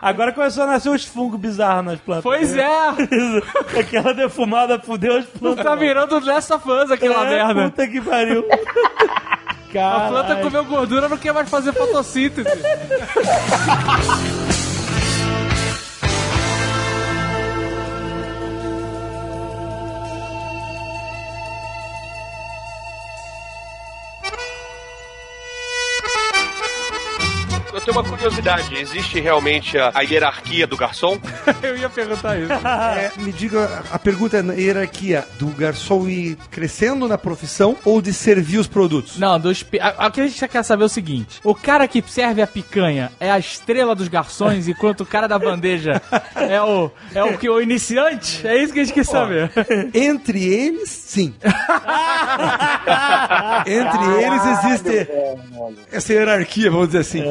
A 0.00 0.08
Agora 0.08 0.32
começou 0.32 0.64
a 0.64 0.66
nascer 0.66 0.88
os 0.88 1.04
fungos 1.04 1.38
bizarros 1.38 1.84
nas 1.84 2.00
plantas. 2.00 2.22
Pois 2.24 2.56
é, 2.56 2.66
Aquela 3.78 4.12
defumada 4.14 4.78
fudeu 4.78 5.18
as 5.18 5.26
plantas. 5.26 5.64
tá 5.66 5.74
virando 5.74 6.24
Last 6.24 6.52
of 6.52 6.70
Us 6.70 6.90
aquela 6.90 7.26
É, 7.26 7.44
merda. 7.44 7.64
Puta 7.70 7.86
que 7.86 8.00
pariu. 8.00 8.44
A 9.70 9.72
Caralho. 9.72 10.08
planta 10.10 10.36
comeu 10.42 10.64
gordura, 10.64 11.08
não 11.08 11.16
quer 11.16 11.32
mais 11.32 11.48
fazer 11.48 11.72
fotossíntese. 11.72 12.50
Eu 27.72 27.80
tenho 27.80 27.96
uma 27.96 28.04
curiosidade: 28.08 28.74
existe 28.76 29.20
realmente 29.20 29.78
a, 29.78 29.90
a 29.94 30.00
hierarquia 30.02 30.66
do 30.66 30.76
garçom? 30.76 31.18
Eu 31.62 31.76
ia 31.76 31.88
perguntar 31.88 32.38
isso. 32.38 32.50
É, 32.70 33.12
me 33.18 33.32
diga, 33.32 33.84
a 33.90 33.98
pergunta 33.98 34.36
é 34.38 34.60
hierarquia 34.60 35.24
do 35.38 35.46
garçom 35.48 36.08
ir 36.08 36.36
crescendo 36.50 37.06
na 37.08 37.16
profissão 37.18 37.76
ou 37.84 38.00
de 38.02 38.12
servir 38.12 38.58
os 38.58 38.66
produtos? 38.66 39.18
Não, 39.18 39.38
dos, 39.38 39.64
a- 39.80 40.06
o 40.06 40.10
que 40.10 40.20
a 40.20 40.26
gente 40.26 40.48
quer 40.48 40.62
saber 40.62 40.82
é 40.82 40.86
o 40.86 40.88
seguinte: 40.88 41.40
o 41.44 41.54
cara 41.54 41.86
que 41.86 42.02
serve 42.06 42.42
a 42.42 42.46
picanha 42.46 43.12
é 43.20 43.30
a 43.30 43.38
estrela 43.38 43.94
dos 43.94 44.08
garçons, 44.08 44.66
enquanto 44.68 45.02
o 45.02 45.06
cara 45.06 45.26
da 45.26 45.38
bandeja 45.38 46.00
é 46.34 46.60
o, 46.60 46.90
é 47.14 47.22
o 47.24 47.38
que 47.38 47.48
o 47.48 47.60
iniciante? 47.60 48.46
É 48.46 48.62
isso 48.62 48.72
que 48.72 48.80
a 48.80 48.84
gente 48.84 48.94
quer 48.94 49.04
saber. 49.04 49.50
Entre 49.94 50.42
eles, 50.44 50.99
sim. 51.10 51.34
Entre 53.66 54.24
eles 54.24 54.42
existe 54.46 55.08
essa 55.92 56.12
hierarquia, 56.12 56.70
vamos 56.70 56.88
dizer 56.88 56.98
assim. 57.00 57.22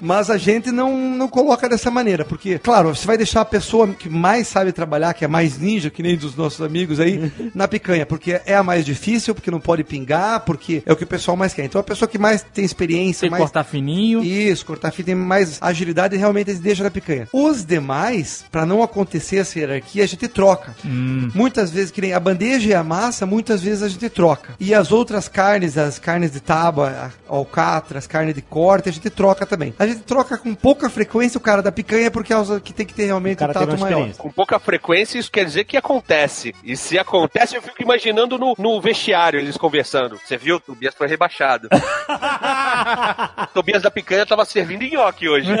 Mas 0.00 0.30
a 0.30 0.36
gente 0.36 0.70
não, 0.70 0.96
não 0.96 1.28
coloca 1.28 1.68
dessa 1.68 1.90
maneira, 1.90 2.24
porque, 2.24 2.58
claro, 2.58 2.94
você 2.94 3.06
vai 3.06 3.16
deixar 3.16 3.40
a 3.42 3.44
pessoa 3.44 3.88
que 3.88 4.08
mais 4.08 4.48
sabe 4.48 4.72
trabalhar, 4.72 5.14
que 5.14 5.24
é 5.24 5.28
mais 5.28 5.58
ninja, 5.58 5.90
que 5.90 6.02
nem 6.02 6.16
dos 6.16 6.36
nossos 6.36 6.60
amigos 6.60 7.00
aí, 7.00 7.32
na 7.54 7.68
picanha, 7.68 8.04
porque 8.04 8.40
é 8.44 8.54
a 8.54 8.62
mais 8.62 8.84
difícil, 8.84 9.34
porque 9.34 9.50
não 9.50 9.60
pode 9.60 9.84
pingar, 9.84 10.40
porque 10.40 10.82
é 10.84 10.92
o 10.92 10.96
que 10.96 11.04
o 11.04 11.06
pessoal 11.06 11.36
mais 11.36 11.54
quer. 11.54 11.64
Então 11.64 11.80
a 11.80 11.84
pessoa 11.84 12.08
que 12.08 12.18
mais 12.18 12.42
tem 12.42 12.64
experiência, 12.64 13.20
Tem 13.22 13.28
que 13.28 13.32
mais 13.32 13.42
cortar 13.42 13.64
fininho. 13.64 14.22
isso, 14.22 14.64
cortar 14.66 14.90
fita 14.90 15.08
tem 15.08 15.14
mais 15.14 15.56
agilidade 15.62 16.14
e 16.14 16.18
realmente 16.18 16.50
eles 16.50 16.60
deixam 16.60 16.84
na 16.84 16.90
picanha. 16.90 17.26
Os 17.32 17.64
demais, 17.64 18.44
pra 18.52 18.66
não 18.66 18.82
acontecer 18.82 19.36
essa 19.38 19.58
hierarquia, 19.58 20.04
a 20.04 20.06
gente 20.06 20.28
troca. 20.28 20.76
Muitas 20.84 21.70
vezes, 21.70 21.90
que 21.90 22.02
nem 22.02 22.12
a 22.12 22.20
bandeja 22.20 22.68
e 22.68 22.74
a 22.74 22.84
massa, 22.84 23.24
muitas 23.28 23.62
vezes 23.62 23.82
a 23.82 23.88
gente 23.88 24.08
troca. 24.08 24.54
E 24.58 24.74
as 24.74 24.90
outras 24.90 25.28
carnes, 25.28 25.76
as 25.76 25.98
carnes 25.98 26.32
de 26.32 26.40
tábua, 26.40 27.12
a 27.28 27.34
alcatra, 27.34 27.98
as 27.98 28.06
carnes 28.06 28.34
de 28.34 28.42
corte, 28.42 28.88
a 28.88 28.92
gente 28.92 29.10
troca 29.10 29.44
também. 29.46 29.74
A 29.78 29.86
gente 29.86 30.00
troca 30.00 30.36
com 30.38 30.54
pouca 30.54 30.88
frequência 30.88 31.38
o 31.38 31.40
cara 31.40 31.62
da 31.62 31.70
picanha, 31.70 32.10
porque 32.10 32.32
é 32.32 32.36
o 32.36 32.60
que 32.60 32.72
tem 32.72 32.86
que 32.86 32.94
ter 32.94 33.06
realmente 33.06 33.36
O 33.36 33.38
cara 33.40 33.52
o 33.52 33.54
tem 33.54 33.66
tato 33.66 33.80
maior. 33.80 34.12
Com 34.14 34.30
pouca 34.30 34.58
frequência, 34.58 35.18
isso 35.18 35.30
quer 35.30 35.44
dizer 35.44 35.64
que 35.64 35.76
acontece. 35.76 36.54
E 36.64 36.76
se 36.76 36.98
acontece, 36.98 37.56
eu 37.56 37.62
fico 37.62 37.82
imaginando 37.82 38.38
no, 38.38 38.54
no 38.58 38.80
vestiário 38.80 39.38
eles 39.38 39.56
conversando. 39.56 40.18
Você 40.18 40.36
viu? 40.36 40.56
O 40.56 40.60
Tobias 40.60 40.94
foi 40.94 41.06
rebaixado. 41.06 41.68
o 43.42 43.46
Tobias 43.48 43.82
da 43.82 43.90
picanha 43.90 44.26
tava 44.26 44.44
servindo 44.44 44.82
nhoque 44.84 45.28
hoje. 45.28 45.50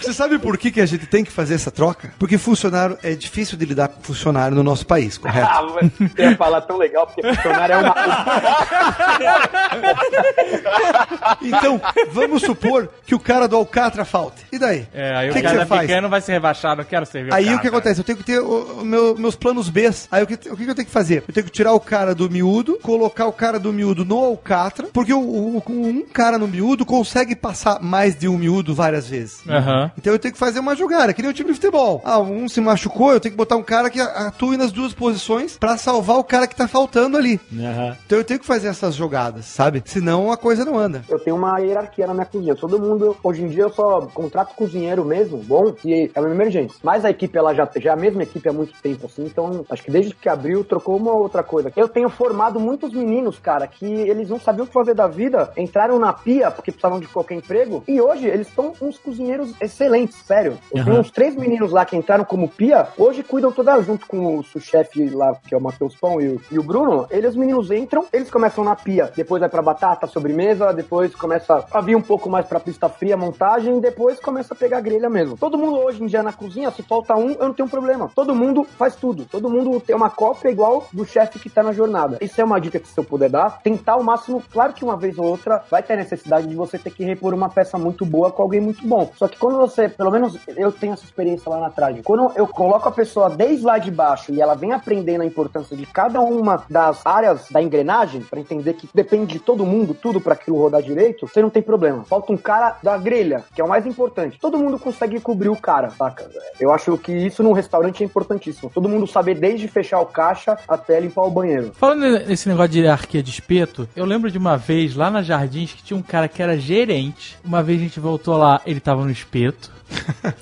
Você 0.00 0.12
sabe 0.12 0.38
por 0.38 0.56
que, 0.56 0.70
que 0.70 0.80
a 0.80 0.86
gente 0.86 1.06
tem 1.06 1.24
que 1.24 1.30
fazer 1.30 1.54
essa 1.54 1.70
troca? 1.70 2.12
Porque 2.18 2.38
funcionário 2.38 2.98
é 3.02 3.14
difícil 3.14 3.56
de 3.58 3.64
lidar 3.64 3.88
com 3.88 4.02
funcionário 4.02 4.56
no 4.56 4.62
nosso 4.62 4.86
país, 4.86 5.18
correto? 5.18 5.49
Ah, 5.52 5.62
mas 5.62 5.90
você 6.12 6.22
ia 6.22 6.36
falar 6.36 6.60
tão 6.62 6.76
legal, 6.76 7.06
porque 7.06 7.22
funcionário 7.22 7.74
é 7.74 7.78
uma. 7.78 7.94
Então, 11.42 11.80
vamos 12.12 12.42
supor 12.42 12.88
que 13.06 13.14
o 13.14 13.18
cara 13.18 13.48
do 13.48 13.56
Alcatra 13.56 14.04
falte. 14.04 14.44
E 14.52 14.58
daí? 14.58 14.86
É, 14.92 15.16
aí 15.16 15.28
O 15.28 15.30
o, 15.30 15.34
que 15.34 15.42
que 15.42 15.48
você 15.48 15.66
faz? 15.66 16.02
não 16.02 16.08
vai 16.08 16.20
se 16.20 16.30
rebaixar, 16.30 16.76
não 16.76 16.84
quero 16.84 17.06
servir 17.06 17.32
Aí 17.32 17.44
cara, 17.46 17.56
o 17.56 17.60
que 17.60 17.68
acontece? 17.68 18.00
Eu 18.00 18.04
tenho 18.04 18.18
que 18.18 18.24
ter 18.24 18.38
o, 18.40 18.80
o 18.80 18.84
meu- 18.84 19.16
meus 19.16 19.34
planos 19.36 19.68
B. 19.68 19.90
Aí 20.10 20.22
o 20.22 20.26
que, 20.26 20.34
o 20.50 20.56
que 20.56 20.66
eu 20.68 20.74
tenho 20.74 20.86
que 20.86 20.92
fazer? 20.92 21.24
Eu 21.26 21.34
tenho 21.34 21.46
que 21.46 21.52
tirar 21.52 21.72
o 21.72 21.80
cara 21.80 22.14
do 22.14 22.28
miúdo, 22.30 22.78
colocar 22.82 23.26
o 23.26 23.32
cara 23.32 23.58
do 23.58 23.72
miúdo 23.72 24.04
no 24.04 24.18
alcatra, 24.18 24.88
porque 24.92 25.12
o, 25.12 25.20
o- 25.20 25.62
um 25.68 26.04
cara 26.12 26.38
no 26.38 26.46
miúdo 26.46 26.84
consegue 26.84 27.34
passar 27.34 27.80
mais 27.80 28.16
de 28.16 28.28
um 28.28 28.36
miúdo 28.36 28.74
várias 28.74 29.08
vezes. 29.08 29.40
Aham. 29.48 29.90
Então 29.96 30.12
eu 30.12 30.18
tenho 30.18 30.32
que 30.34 30.38
fazer 30.38 30.60
uma 30.60 30.76
jogada, 30.76 31.12
que 31.14 31.22
nem 31.22 31.30
o 31.30 31.34
time 31.34 31.48
de 31.48 31.54
futebol. 31.54 32.02
Ah, 32.04 32.18
um 32.20 32.48
se 32.48 32.60
machucou, 32.60 33.12
eu 33.12 33.20
tenho 33.20 33.32
que 33.32 33.38
botar 33.38 33.56
um 33.56 33.62
cara 33.62 33.88
que 33.88 34.00
atue 34.00 34.56
nas 34.56 34.72
duas 34.72 34.92
posições 34.92 35.39
pra 35.58 35.76
salvar 35.76 36.18
o 36.18 36.24
cara 36.24 36.46
que 36.46 36.56
tá 36.56 36.66
faltando 36.68 37.16
ali. 37.16 37.40
Aham. 37.52 37.96
Então 38.06 38.18
eu 38.18 38.24
tenho 38.24 38.40
que 38.40 38.46
fazer 38.46 38.68
essas 38.68 38.94
jogadas, 38.94 39.46
sabe? 39.46 39.82
Senão 39.84 40.30
a 40.30 40.36
coisa 40.36 40.64
não 40.64 40.78
anda. 40.78 41.02
Eu 41.08 41.18
tenho 41.18 41.36
uma 41.36 41.58
hierarquia 41.58 42.06
na 42.06 42.14
minha 42.14 42.26
cozinha. 42.26 42.54
Todo 42.54 42.78
mundo, 42.78 43.16
hoje 43.22 43.42
em 43.42 43.48
dia, 43.48 43.64
eu 43.64 43.70
só 43.70 44.02
contrato 44.12 44.54
cozinheiro 44.54 45.04
mesmo, 45.04 45.38
bom, 45.38 45.74
e 45.84 46.10
é 46.14 46.20
uma 46.20 46.30
emergência. 46.30 46.76
Mas 46.82 47.04
a 47.04 47.10
equipe, 47.10 47.36
ela 47.36 47.54
já, 47.54 47.68
já 47.76 47.90
é 47.90 47.92
a 47.92 47.96
mesma 47.96 48.22
equipe 48.22 48.48
há 48.48 48.52
muito 48.52 48.72
tempo, 48.82 49.06
assim, 49.06 49.24
então 49.24 49.64
acho 49.68 49.82
que 49.82 49.90
desde 49.90 50.14
que 50.14 50.28
abriu, 50.28 50.64
trocou 50.64 50.96
uma 50.96 51.12
outra 51.12 51.42
coisa. 51.42 51.72
Eu 51.76 51.88
tenho 51.88 52.08
formado 52.08 52.58
muitos 52.60 52.92
meninos, 52.92 53.38
cara, 53.38 53.66
que 53.66 53.84
eles 53.84 54.28
não 54.28 54.40
sabiam 54.40 54.64
o 54.64 54.66
que 54.66 54.72
fazer 54.72 54.94
da 54.94 55.06
vida, 55.06 55.52
entraram 55.56 55.98
na 55.98 56.12
pia 56.12 56.50
porque 56.50 56.70
precisavam 56.70 57.00
de 57.00 57.08
qualquer 57.08 57.34
emprego, 57.34 57.82
e 57.86 58.00
hoje 58.00 58.26
eles 58.26 58.48
estão 58.48 58.72
uns 58.80 58.98
cozinheiros 58.98 59.52
excelentes, 59.60 60.16
sério. 60.24 60.58
Eu 60.72 60.84
tenho 60.84 60.96
Aham. 60.96 61.00
uns 61.00 61.10
três 61.10 61.34
meninos 61.36 61.72
lá 61.72 61.84
que 61.84 61.96
entraram 61.96 62.24
como 62.24 62.48
pia, 62.48 62.88
hoje 62.96 63.22
cuidam 63.22 63.52
toda 63.52 63.80
junto 63.82 64.06
com 64.06 64.38
o 64.38 64.42
sous-chefe 64.42 65.08
lá, 65.10 65.29
que 65.46 65.54
é 65.54 65.58
o 65.58 65.60
Matheus 65.60 65.96
Pão 65.96 66.20
e 66.20 66.28
o, 66.28 66.40
e 66.50 66.58
o 66.58 66.62
Bruno. 66.62 67.06
Eles, 67.10 67.30
os 67.30 67.36
meninos 67.36 67.70
entram, 67.70 68.04
eles 68.12 68.30
começam 68.30 68.64
na 68.64 68.74
pia, 68.74 69.10
depois 69.14 69.40
vai 69.40 69.48
pra 69.48 69.62
batata, 69.62 70.06
sobremesa, 70.06 70.72
depois 70.72 71.14
começa 71.14 71.64
a 71.70 71.80
vir 71.80 71.96
um 71.96 72.02
pouco 72.02 72.28
mais 72.28 72.46
pra 72.46 72.60
pista 72.60 72.88
fria, 72.88 73.16
montagem, 73.16 73.78
e 73.78 73.80
depois 73.80 74.18
começa 74.20 74.54
a 74.54 74.56
pegar 74.56 74.80
grelha 74.80 75.08
mesmo. 75.08 75.36
Todo 75.36 75.58
mundo 75.58 75.78
hoje 75.78 76.02
em 76.02 76.06
dia 76.06 76.22
na 76.22 76.32
cozinha, 76.32 76.70
se 76.70 76.82
falta 76.82 77.14
um, 77.14 77.32
eu 77.32 77.46
não 77.46 77.54
tenho 77.54 77.68
problema. 77.68 78.10
Todo 78.14 78.34
mundo 78.34 78.64
faz 78.64 78.96
tudo. 78.96 79.24
Todo 79.24 79.48
mundo 79.48 79.80
tem 79.80 79.94
uma 79.94 80.10
cópia 80.10 80.50
igual 80.50 80.86
do 80.92 81.04
chefe 81.04 81.38
que 81.38 81.50
tá 81.50 81.62
na 81.62 81.72
jornada. 81.72 82.18
Isso 82.20 82.40
é 82.40 82.44
uma 82.44 82.60
dica 82.60 82.78
que 82.78 82.88
se 82.88 82.98
eu 82.98 83.04
puder 83.04 83.30
dar. 83.30 83.60
Tentar 83.62 83.92
ao 83.92 84.02
máximo, 84.02 84.42
claro 84.50 84.72
que 84.72 84.84
uma 84.84 84.96
vez 84.96 85.18
ou 85.18 85.26
outra 85.26 85.62
vai 85.70 85.82
ter 85.82 85.96
necessidade 85.96 86.46
de 86.46 86.54
você 86.54 86.78
ter 86.78 86.90
que 86.90 87.04
repor 87.04 87.34
uma 87.34 87.48
peça 87.48 87.78
muito 87.78 88.04
boa 88.04 88.30
com 88.30 88.42
alguém 88.42 88.60
muito 88.60 88.86
bom. 88.86 89.10
Só 89.16 89.28
que 89.28 89.38
quando 89.38 89.58
você, 89.58 89.88
pelo 89.88 90.10
menos 90.10 90.38
eu 90.56 90.72
tenho 90.72 90.92
essa 90.92 91.04
experiência 91.04 91.50
lá 91.50 91.60
na 91.60 91.70
trade, 91.70 92.02
quando 92.02 92.32
eu 92.36 92.46
coloco 92.46 92.88
a 92.88 92.92
pessoa 92.92 93.30
desde 93.30 93.64
lá 93.64 93.78
de 93.78 93.90
baixo 93.90 94.32
e 94.32 94.40
ela 94.40 94.54
vem 94.54 94.72
aprendendo 94.72 95.19
a 95.22 95.26
importância 95.26 95.76
de 95.76 95.86
cada 95.86 96.20
uma 96.20 96.64
das 96.68 97.06
áreas 97.06 97.46
da 97.50 97.62
engrenagem, 97.62 98.22
pra 98.22 98.40
entender 98.40 98.74
que 98.74 98.88
depende 98.94 99.34
de 99.34 99.38
todo 99.38 99.66
mundo, 99.66 99.94
tudo 99.94 100.20
pra 100.20 100.34
aquilo 100.34 100.58
rodar 100.58 100.82
direito, 100.82 101.26
você 101.26 101.42
não 101.42 101.50
tem 101.50 101.62
problema. 101.62 102.04
Falta 102.04 102.32
um 102.32 102.36
cara 102.36 102.78
da 102.82 102.96
grelha, 102.96 103.44
que 103.54 103.60
é 103.60 103.64
o 103.64 103.68
mais 103.68 103.86
importante. 103.86 104.38
Todo 104.40 104.58
mundo 104.58 104.78
consegue 104.78 105.20
cobrir 105.20 105.48
o 105.48 105.56
cara, 105.56 105.90
saca? 105.90 106.28
Eu 106.58 106.72
acho 106.72 106.96
que 106.98 107.12
isso 107.12 107.42
num 107.42 107.52
restaurante 107.52 108.02
é 108.02 108.06
importantíssimo. 108.06 108.70
Todo 108.72 108.88
mundo 108.88 109.06
saber 109.06 109.34
desde 109.34 109.68
fechar 109.68 110.00
o 110.00 110.06
caixa 110.06 110.58
até 110.68 110.98
limpar 111.00 111.22
o 111.22 111.30
banheiro. 111.30 111.72
Falando 111.74 112.26
nesse 112.26 112.48
negócio 112.48 112.72
de 112.72 112.80
hierarquia 112.80 113.22
de 113.22 113.30
espeto, 113.30 113.88
eu 113.94 114.04
lembro 114.04 114.30
de 114.30 114.38
uma 114.38 114.56
vez 114.56 114.94
lá 114.94 115.10
na 115.10 115.22
Jardins 115.22 115.72
que 115.72 115.82
tinha 115.82 115.96
um 115.96 116.02
cara 116.02 116.28
que 116.28 116.42
era 116.42 116.58
gerente. 116.58 117.38
Uma 117.44 117.62
vez 117.62 117.80
a 117.80 117.84
gente 117.84 118.00
voltou 118.00 118.36
lá, 118.36 118.60
ele 118.64 118.80
tava 118.80 119.04
no 119.04 119.10
espeto. 119.10 119.70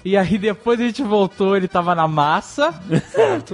E 0.04 0.16
aí 0.16 0.38
depois 0.38 0.80
a 0.80 0.84
gente 0.84 1.02
voltou, 1.02 1.56
ele 1.56 1.68
tava 1.68 1.94
na 1.94 2.06
massa. 2.08 2.74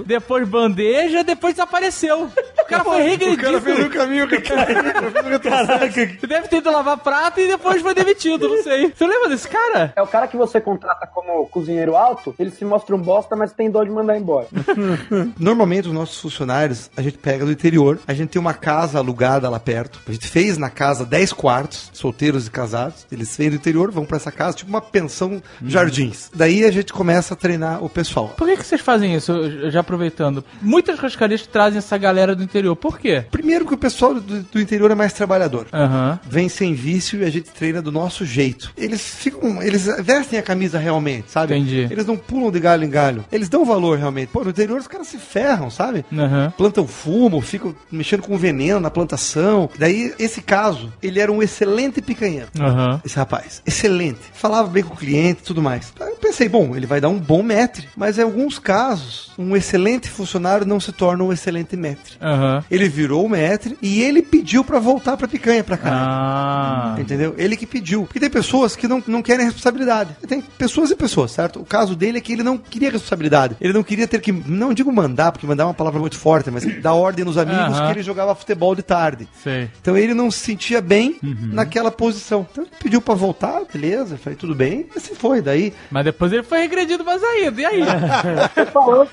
Depois 0.05 0.47
bandeja, 0.47 1.23
depois 1.23 1.53
desapareceu. 1.53 2.29
O 2.61 2.65
cara 2.65 2.83
foi 2.83 3.01
regredido. 3.03 3.57
o 3.85 3.89
caminho 3.89 4.27
que 4.27 4.41
Caraca, 5.39 6.27
Deve 6.27 6.47
ter 6.47 6.57
ido 6.57 6.71
lavar 6.71 6.97
prato 6.97 7.39
e 7.39 7.47
depois 7.47 7.81
foi 7.81 7.93
demitido, 7.93 8.47
não 8.47 8.63
sei. 8.63 8.91
Você 8.95 9.05
lembra 9.05 9.29
desse 9.29 9.47
cara? 9.47 9.93
É 9.95 10.01
o 10.01 10.07
cara 10.07 10.27
que 10.27 10.37
você 10.37 10.59
contrata 10.59 11.07
como 11.07 11.47
cozinheiro 11.47 11.95
alto, 11.95 12.33
ele 12.39 12.51
se 12.51 12.65
mostra 12.65 12.95
um 12.95 12.99
bosta, 12.99 13.35
mas 13.35 13.51
tem 13.51 13.69
dó 13.69 13.83
de 13.83 13.89
mandar 13.89 14.17
embora. 14.17 14.47
Normalmente 15.39 15.87
os 15.87 15.93
nossos 15.93 16.19
funcionários 16.19 16.89
a 16.95 17.01
gente 17.01 17.17
pega 17.17 17.45
do 17.45 17.51
interior, 17.51 17.99
a 18.07 18.13
gente 18.13 18.29
tem 18.29 18.39
uma 18.39 18.53
casa 18.53 18.97
alugada 18.97 19.49
lá 19.49 19.59
perto. 19.59 19.99
A 20.07 20.11
gente 20.11 20.27
fez 20.27 20.57
na 20.57 20.69
casa 20.69 21.05
10 21.05 21.33
quartos, 21.33 21.89
solteiros 21.93 22.47
e 22.47 22.51
casados. 22.51 23.05
Eles 23.11 23.35
vêm 23.35 23.49
do 23.49 23.55
interior, 23.55 23.91
vão 23.91 24.05
pra 24.05 24.17
essa 24.17 24.31
casa, 24.31 24.57
tipo 24.57 24.69
uma 24.69 24.81
pensão 24.81 25.41
jardins. 25.85 26.29
Daí 26.33 26.63
a 26.63 26.71
gente 26.71 26.91
começa 26.91 27.33
a 27.33 27.37
treinar 27.37 27.83
o 27.83 27.89
pessoal. 27.89 28.29
Por 28.37 28.47
que, 28.47 28.57
que 28.57 28.65
vocês 28.65 28.81
fazem 28.81 29.15
isso? 29.15 29.69
Já 29.69 29.79
aproveitando. 29.81 30.43
Muitas 30.61 30.95
churrascarias 30.95 31.45
trazem 31.47 31.77
essa 31.77 31.97
galera 31.97 32.35
do 32.35 32.43
interior. 32.43 32.75
Por 32.75 32.99
quê? 32.99 33.23
Primeiro 33.31 33.65
que 33.65 33.73
o 33.73 33.77
pessoal 33.77 34.13
do, 34.15 34.43
do 34.43 34.59
interior 34.59 34.91
é 34.91 34.95
mais 34.95 35.13
trabalhador. 35.13 35.67
Aham. 35.71 36.19
Vem 36.27 36.49
sem 36.49 36.73
vício 36.73 37.21
e 37.21 37.25
a 37.25 37.29
gente 37.29 37.51
treina 37.51 37.81
do 37.81 37.91
nosso 37.91 38.25
jeito. 38.25 38.71
Eles 38.77 39.01
ficam. 39.01 39.61
Eles 39.61 39.85
vestem 39.99 40.39
a 40.39 40.43
camisa 40.43 40.77
realmente, 40.77 41.31
sabe? 41.31 41.55
Entendi. 41.55 41.87
Eles 41.89 42.05
não 42.05 42.17
pulam 42.17 42.51
de 42.51 42.59
galho 42.59 42.83
em 42.83 42.89
galho. 42.89 43.25
Eles 43.31 43.49
dão 43.49 43.65
valor 43.65 43.97
realmente. 43.97 44.29
Pô, 44.29 44.43
no 44.43 44.49
interior 44.49 44.79
os 44.79 44.87
caras 44.87 45.07
se 45.07 45.17
ferram, 45.17 45.69
sabe? 45.69 46.05
Aham. 46.11 46.53
plantam 46.57 46.87
fumo, 46.87 47.41
ficam 47.41 47.75
mexendo 47.91 48.21
com 48.21 48.37
veneno 48.37 48.79
na 48.79 48.89
plantação. 48.89 49.69
Daí, 49.77 50.13
esse 50.17 50.41
caso, 50.41 50.91
ele 51.01 51.19
era 51.19 51.31
um 51.31 51.41
excelente 51.41 52.01
picanheiro. 52.01 52.47
Aham. 52.59 53.01
Esse 53.05 53.15
rapaz, 53.15 53.61
excelente. 53.65 54.19
Falava 54.33 54.67
bem 54.67 54.83
com 54.83 54.93
o 54.93 54.97
cliente 54.97 55.41
e 55.41 55.45
tudo 55.45 55.61
mais. 55.61 55.74
Aí 55.99 56.09
eu 56.09 56.15
pensei, 56.15 56.47
bom, 56.49 56.75
ele 56.75 56.85
vai 56.85 57.01
dar 57.01 57.09
um 57.09 57.19
bom 57.19 57.43
metre. 57.43 57.87
Mas 57.95 58.17
em 58.17 58.23
alguns 58.23 58.59
casos, 58.59 59.31
um 59.37 59.55
excelente 59.55 60.09
funcionário 60.09 60.65
não 60.65 60.79
se 60.79 60.91
torna 60.91 61.23
um 61.23 61.33
excelente 61.33 61.75
metre. 61.75 62.15
Aham. 62.21 62.63
Ele 62.69 62.87
virou 62.89 63.25
o 63.25 63.29
metre 63.29 63.77
e 63.81 64.01
ele 64.01 64.21
pediu 64.21 64.63
pra 64.63 64.79
voltar 64.79 65.17
pra 65.17 65.27
picanha 65.27 65.63
pra 65.63 65.77
cá. 65.77 65.89
Ah. 65.91 66.95
Entendeu? 66.99 67.35
Ele 67.37 67.55
que 67.55 67.65
pediu. 67.65 68.03
Porque 68.03 68.19
tem 68.19 68.29
pessoas 68.29 68.75
que 68.75 68.87
não, 68.87 69.03
não 69.07 69.21
querem 69.21 69.45
responsabilidade. 69.45 70.15
Tem 70.27 70.41
pessoas 70.41 70.91
e 70.91 70.95
pessoas, 70.95 71.31
certo? 71.31 71.59
O 71.59 71.65
caso 71.65 71.95
dele 71.95 72.17
é 72.17 72.21
que 72.21 72.33
ele 72.33 72.43
não 72.43 72.57
queria 72.57 72.91
responsabilidade. 72.91 73.55
Ele 73.59 73.73
não 73.73 73.83
queria 73.83 74.07
ter 74.07 74.21
que, 74.21 74.31
não 74.31 74.73
digo 74.73 74.91
mandar, 74.91 75.31
porque 75.31 75.47
mandar 75.47 75.63
é 75.63 75.67
uma 75.67 75.73
palavra 75.73 75.99
muito 75.99 76.17
forte, 76.17 76.49
mas 76.51 76.65
dar 76.81 76.93
ordem 76.93 77.25
nos 77.25 77.37
amigos 77.37 77.77
Aham. 77.77 77.85
que 77.87 77.93
ele 77.93 78.03
jogava 78.03 78.35
futebol 78.35 78.75
de 78.75 78.83
tarde. 78.83 79.27
Sei. 79.43 79.69
Então 79.81 79.97
ele 79.97 80.13
não 80.13 80.29
se 80.31 80.39
sentia 80.39 80.81
bem 80.81 81.17
naquela 81.51 81.91
posição. 81.91 82.47
Então 82.51 82.63
ele 82.63 82.73
pediu 82.79 83.01
pra 83.01 83.15
voltar, 83.15 83.61
beleza, 83.71 84.15
eu 84.15 84.17
falei, 84.17 84.37
tudo 84.37 84.55
bem, 84.55 84.87
e 84.93 84.97
assim 84.97 85.15
foi. 85.15 85.41
Daí, 85.41 85.64
Mas 85.89 86.05
depois 86.05 86.31
ele 86.31 86.43
foi 86.43 86.59
regredido 86.59 87.03
mais 87.03 87.23
ainda. 87.23 87.61
E 87.61 87.65
aí? 87.65 87.81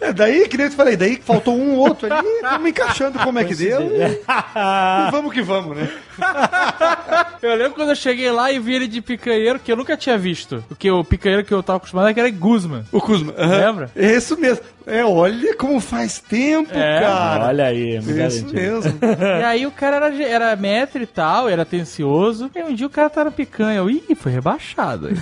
é, 0.00 0.12
daí, 0.14 0.48
que 0.48 0.56
nem 0.56 0.66
eu 0.66 0.70
te 0.70 0.76
falei, 0.76 0.96
daí 0.96 1.16
faltou 1.16 1.56
um 1.56 1.74
ou 1.74 1.88
outro 1.88 2.12
ali, 2.12 2.26
estamos 2.26 2.68
encaixando 2.68 3.18
como 3.18 3.38
é 3.38 3.44
que 3.44 3.54
deu. 3.54 3.80
E 3.82 5.10
vamos 5.10 5.32
que 5.32 5.42
vamos, 5.42 5.76
né? 5.76 5.88
Eu 7.42 7.54
lembro 7.56 7.72
quando 7.74 7.88
eu 7.90 7.96
cheguei 7.96 8.30
lá 8.30 8.52
e 8.52 8.58
vi 8.60 8.74
ele 8.76 8.86
de 8.86 9.00
picanheiro 9.00 9.58
que 9.58 9.72
eu 9.72 9.76
nunca 9.76 9.96
tinha 9.96 10.16
visto. 10.16 10.64
Porque 10.68 10.88
o 10.90 11.02
picanheiro 11.02 11.44
que 11.44 11.52
eu 11.52 11.60
tava 11.62 11.78
acostumado 11.78 12.08
era 12.16 12.30
Guzman. 12.30 12.84
O 12.92 13.00
Kuzma. 13.00 13.34
aham. 13.36 13.56
Lembra? 13.66 13.90
É 13.96 14.12
isso 14.14 14.38
mesmo. 14.38 14.62
É, 14.84 15.04
olha 15.04 15.56
como 15.56 15.78
faz 15.80 16.18
tempo, 16.18 16.76
É, 16.76 17.00
cara. 17.00 17.46
Olha 17.46 17.66
aí, 17.66 18.00
me 18.00 18.12
Isso 18.26 18.44
garantiu. 18.46 18.52
mesmo. 18.52 18.98
E 19.40 19.44
aí 19.44 19.66
o 19.66 19.70
cara 19.70 19.96
era, 19.96 20.22
era 20.24 20.56
metro 20.56 21.00
e 21.02 21.06
tal, 21.06 21.48
era 21.48 21.62
atencioso. 21.62 22.50
E 22.54 22.62
um 22.62 22.74
dia 22.74 22.86
o 22.86 22.90
cara 22.90 23.08
tá 23.10 23.24
na 23.24 23.30
picanha. 23.30 23.78
Eu, 23.78 23.88
ih, 23.90 24.14
foi 24.16 24.32
rebaixado. 24.32 25.08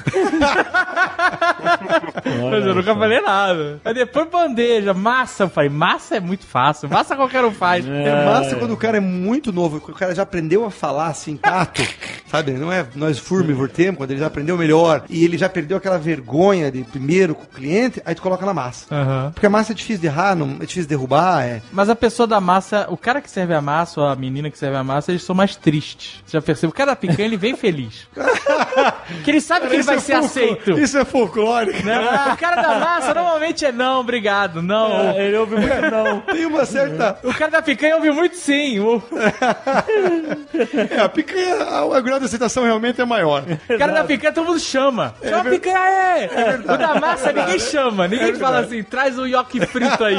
Mas 2.51 2.67
eu 2.67 2.75
nunca 2.75 2.95
falei 2.95 3.21
nada. 3.21 3.81
Aí 3.85 3.95
depois 3.95 4.29
bandeja, 4.29 4.95
massa. 4.95 5.45
Eu 5.45 5.49
falei, 5.51 5.71
massa 5.71 6.17
é 6.17 6.21
muito 6.21 6.47
fácil. 6.47 6.89
Massa 6.89 7.17
qualquer 7.17 7.45
um 7.45 7.53
faz. 7.53 7.87
É 7.87 8.25
massa 8.25 8.57
quando 8.57 8.73
o 8.73 8.77
cara 8.77 8.97
é 8.97 9.01
muito 9.01 9.53
novo, 9.53 9.77
o 9.77 9.81
cara 9.95 10.15
já 10.15 10.23
aprendeu 10.23 10.65
a 10.65 10.71
falar 10.81 11.09
assim, 11.09 11.37
tato, 11.37 11.83
sabe? 12.27 12.53
Não 12.53 12.73
é 12.73 12.87
nós 12.95 13.19
furmivor 13.19 13.69
tempo, 13.69 13.99
quando 13.99 14.13
ele 14.13 14.21
já 14.21 14.27
aprendeu 14.27 14.57
melhor 14.57 15.05
e 15.11 15.25
ele 15.25 15.37
já 15.37 15.49
perdeu 15.49 15.77
aquela 15.77 15.99
vergonha 15.99 16.73
de 16.73 16.83
primeiro 16.83 17.35
com 17.35 17.45
o 17.45 17.47
cliente, 17.47 18.01
aí 18.05 18.15
tu 18.15 18.23
coloca 18.23 18.47
na 18.47 18.55
massa. 18.55 18.87
Aham. 18.93 19.31
Porque 19.35 19.47
a 19.47 19.51
massa 19.51 19.73
é 19.73 19.75
difícil 19.75 20.01
de 20.01 20.07
errar, 20.07 20.35
não, 20.35 20.57
é 20.57 20.61
difícil 20.61 20.83
de 20.83 20.89
derrubar, 20.89 21.45
é. 21.45 21.61
Mas 21.71 21.91
a 21.91 21.95
pessoa 21.95 22.27
da 22.27 22.41
massa, 22.41 22.87
o 22.89 22.97
cara 22.97 23.21
que 23.21 23.31
serve 23.31 23.53
a 23.53 23.61
massa 23.61 24.01
ou 24.01 24.07
a 24.07 24.17
menina 24.17 24.51
que 24.51 24.59
serve 24.59 24.77
a 24.77 24.83
massa, 24.83 25.13
eles 25.13 25.23
são 25.23 25.35
mais 25.35 25.55
tristes. 25.55 26.23
Você 26.25 26.39
já 26.39 26.43
percebeu? 26.43 26.71
O 26.71 26.75
cara 26.75 26.93
da 26.93 26.97
picanha, 26.97 27.29
ele 27.29 27.37
vem 27.37 27.55
feliz. 27.55 28.09
que 29.23 29.31
ele 29.31 29.41
sabe 29.41 29.69
que 29.69 29.75
ele 29.75 29.83
vai 29.83 29.97
é 29.97 30.01
ser 30.01 30.15
aceito. 30.15 30.79
Isso 30.79 30.97
é 30.97 31.05
folclórico. 31.05 31.85
né? 31.85 31.99
O 32.33 32.37
cara 32.39 32.63
da 32.63 32.79
massa 32.79 33.13
normalmente 33.13 33.67
é 33.67 33.73
não, 33.73 34.01
obrigado, 34.01 34.63
não. 34.63 35.11
É, 35.11 35.27
ele 35.27 35.37
ouve 35.37 35.57
muito 35.57 35.91
não. 35.91 36.21
Tem 36.33 36.47
uma 36.47 36.65
certa. 36.65 37.19
O 37.23 37.35
cara 37.35 37.51
da 37.51 37.63
picanha 37.63 37.97
ouve 37.97 38.11
muito 38.11 38.37
sim. 38.37 38.79
O 40.73 40.79
É, 40.95 41.01
a 41.01 41.09
picanha, 41.09 41.63
a- 41.65 41.85
o 41.85 42.03
grau 42.03 42.19
de 42.19 42.25
aceitação 42.27 42.65
realmente 42.65 43.01
é 43.01 43.05
maior. 43.05 43.43
cara 43.79 43.93
da 43.93 44.05
picanha 44.05 44.33
todo 44.33 44.47
mundo 44.47 44.61
chama. 44.61 45.15
Chama 45.23 45.41
a 45.41 45.45
picanha 45.45 45.79
aí. 45.79 46.31
o 46.65 46.77
da 46.77 46.95
massa 47.01 47.33
ninguém 47.33 47.59
chama. 47.61 48.07
Ninguém 48.09 48.35
fala 48.37 48.61
assim, 48.61 48.83
traz 48.83 49.19
o 49.19 49.27
nhoque 49.27 49.65
frito 49.67 50.05
aí. 50.05 50.17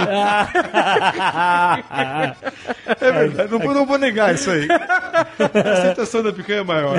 É 2.99 3.11
verdade, 3.11 3.51
não, 3.51 3.59
vou- 3.59 3.73
não 3.73 3.85
vou 3.85 3.97
negar 3.97 4.33
isso 4.33 4.49
aí. 4.51 4.67
A 4.69 5.71
aceitação 5.71 6.23
da 6.23 6.31
picanha 6.33 6.59
é 6.59 6.63
maior. 6.63 6.95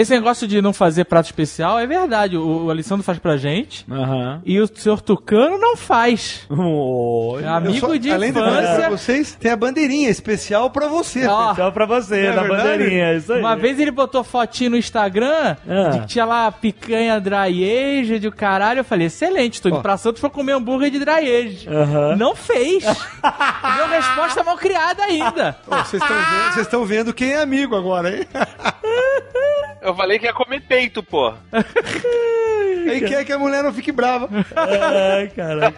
Esse 0.00 0.12
negócio 0.12 0.46
de 0.46 0.62
não 0.62 0.72
fazer 0.72 1.04
prato 1.06 1.26
especial 1.26 1.76
é 1.76 1.84
verdade. 1.84 2.36
O, 2.36 2.66
o 2.66 2.70
Alessandro 2.70 3.02
faz 3.02 3.18
pra 3.18 3.36
gente. 3.36 3.84
Aham. 3.90 4.40
E 4.46 4.60
o 4.60 4.66
senhor 4.72 5.00
Tucano 5.00 5.58
não 5.58 5.76
faz. 5.76 6.46
É 7.42 7.48
amigo 7.48 7.88
só- 7.88 7.96
de 7.96 8.10
além 8.12 8.32
de 8.32 8.38
pra 8.38 8.48
infância. 8.48 8.90
vocês, 8.90 9.34
tem 9.34 9.50
a 9.50 9.56
bandeirinha 9.56 10.08
especial 10.08 10.70
pra 10.70 10.86
você. 10.86 11.26
Ó, 11.26 11.52
Só 11.56 11.70
pra 11.72 11.84
você, 11.84 12.14
É 12.16 12.22
verdade? 12.32 12.48
bandeirinha, 12.48 13.14
isso 13.14 13.32
aí. 13.32 13.40
Uma 13.40 13.56
vez 13.56 13.78
ele 13.80 13.90
botou 13.90 14.22
fotinho 14.22 14.70
no 14.70 14.76
Instagram 14.76 15.56
Ah. 15.68 15.88
de 15.90 16.00
que 16.02 16.06
tinha 16.06 16.24
lá 16.24 16.52
picanha 16.52 17.20
dry 17.20 17.98
aged, 18.00 18.24
o 18.28 18.30
caralho. 18.32 18.78
Eu 18.78 18.84
falei, 18.84 19.08
excelente, 19.08 19.60
tô 19.60 19.68
indo 19.68 19.78
Ó. 19.78 19.82
pra 19.82 19.96
Santos 19.96 20.20
pra 20.20 20.30
comer 20.30 20.52
hambúrguer 20.52 20.90
de 20.92 21.00
dry 21.00 21.10
aged. 21.28 21.68
Aham. 21.68 22.14
Não 22.14 22.36
fez. 22.36 22.84
Deu 23.76 23.88
resposta 23.88 24.44
mal 24.44 24.56
criada 24.56 25.02
ainda. 25.02 25.56
Vocês 25.66 26.00
estão 26.00 26.16
vendo, 26.16 26.52
vocês 26.52 26.66
estão 26.66 26.84
vendo 26.84 27.12
quem 27.12 27.32
é 27.32 27.42
amigo 27.42 27.74
agora, 27.74 28.16
hein? 28.16 28.24
Eu 29.88 29.94
falei 29.94 30.18
que 30.18 30.26
ia 30.26 30.32
comer 30.34 30.60
peito, 30.60 31.02
pô. 31.02 31.32
Aí 32.90 33.00
quer 33.02 33.24
que 33.24 33.32
a 33.32 33.38
mulher 33.38 33.62
não 33.62 33.72
fique 33.72 33.92
brava. 33.92 34.28
Ai, 34.56 35.28
cara. 35.28 35.74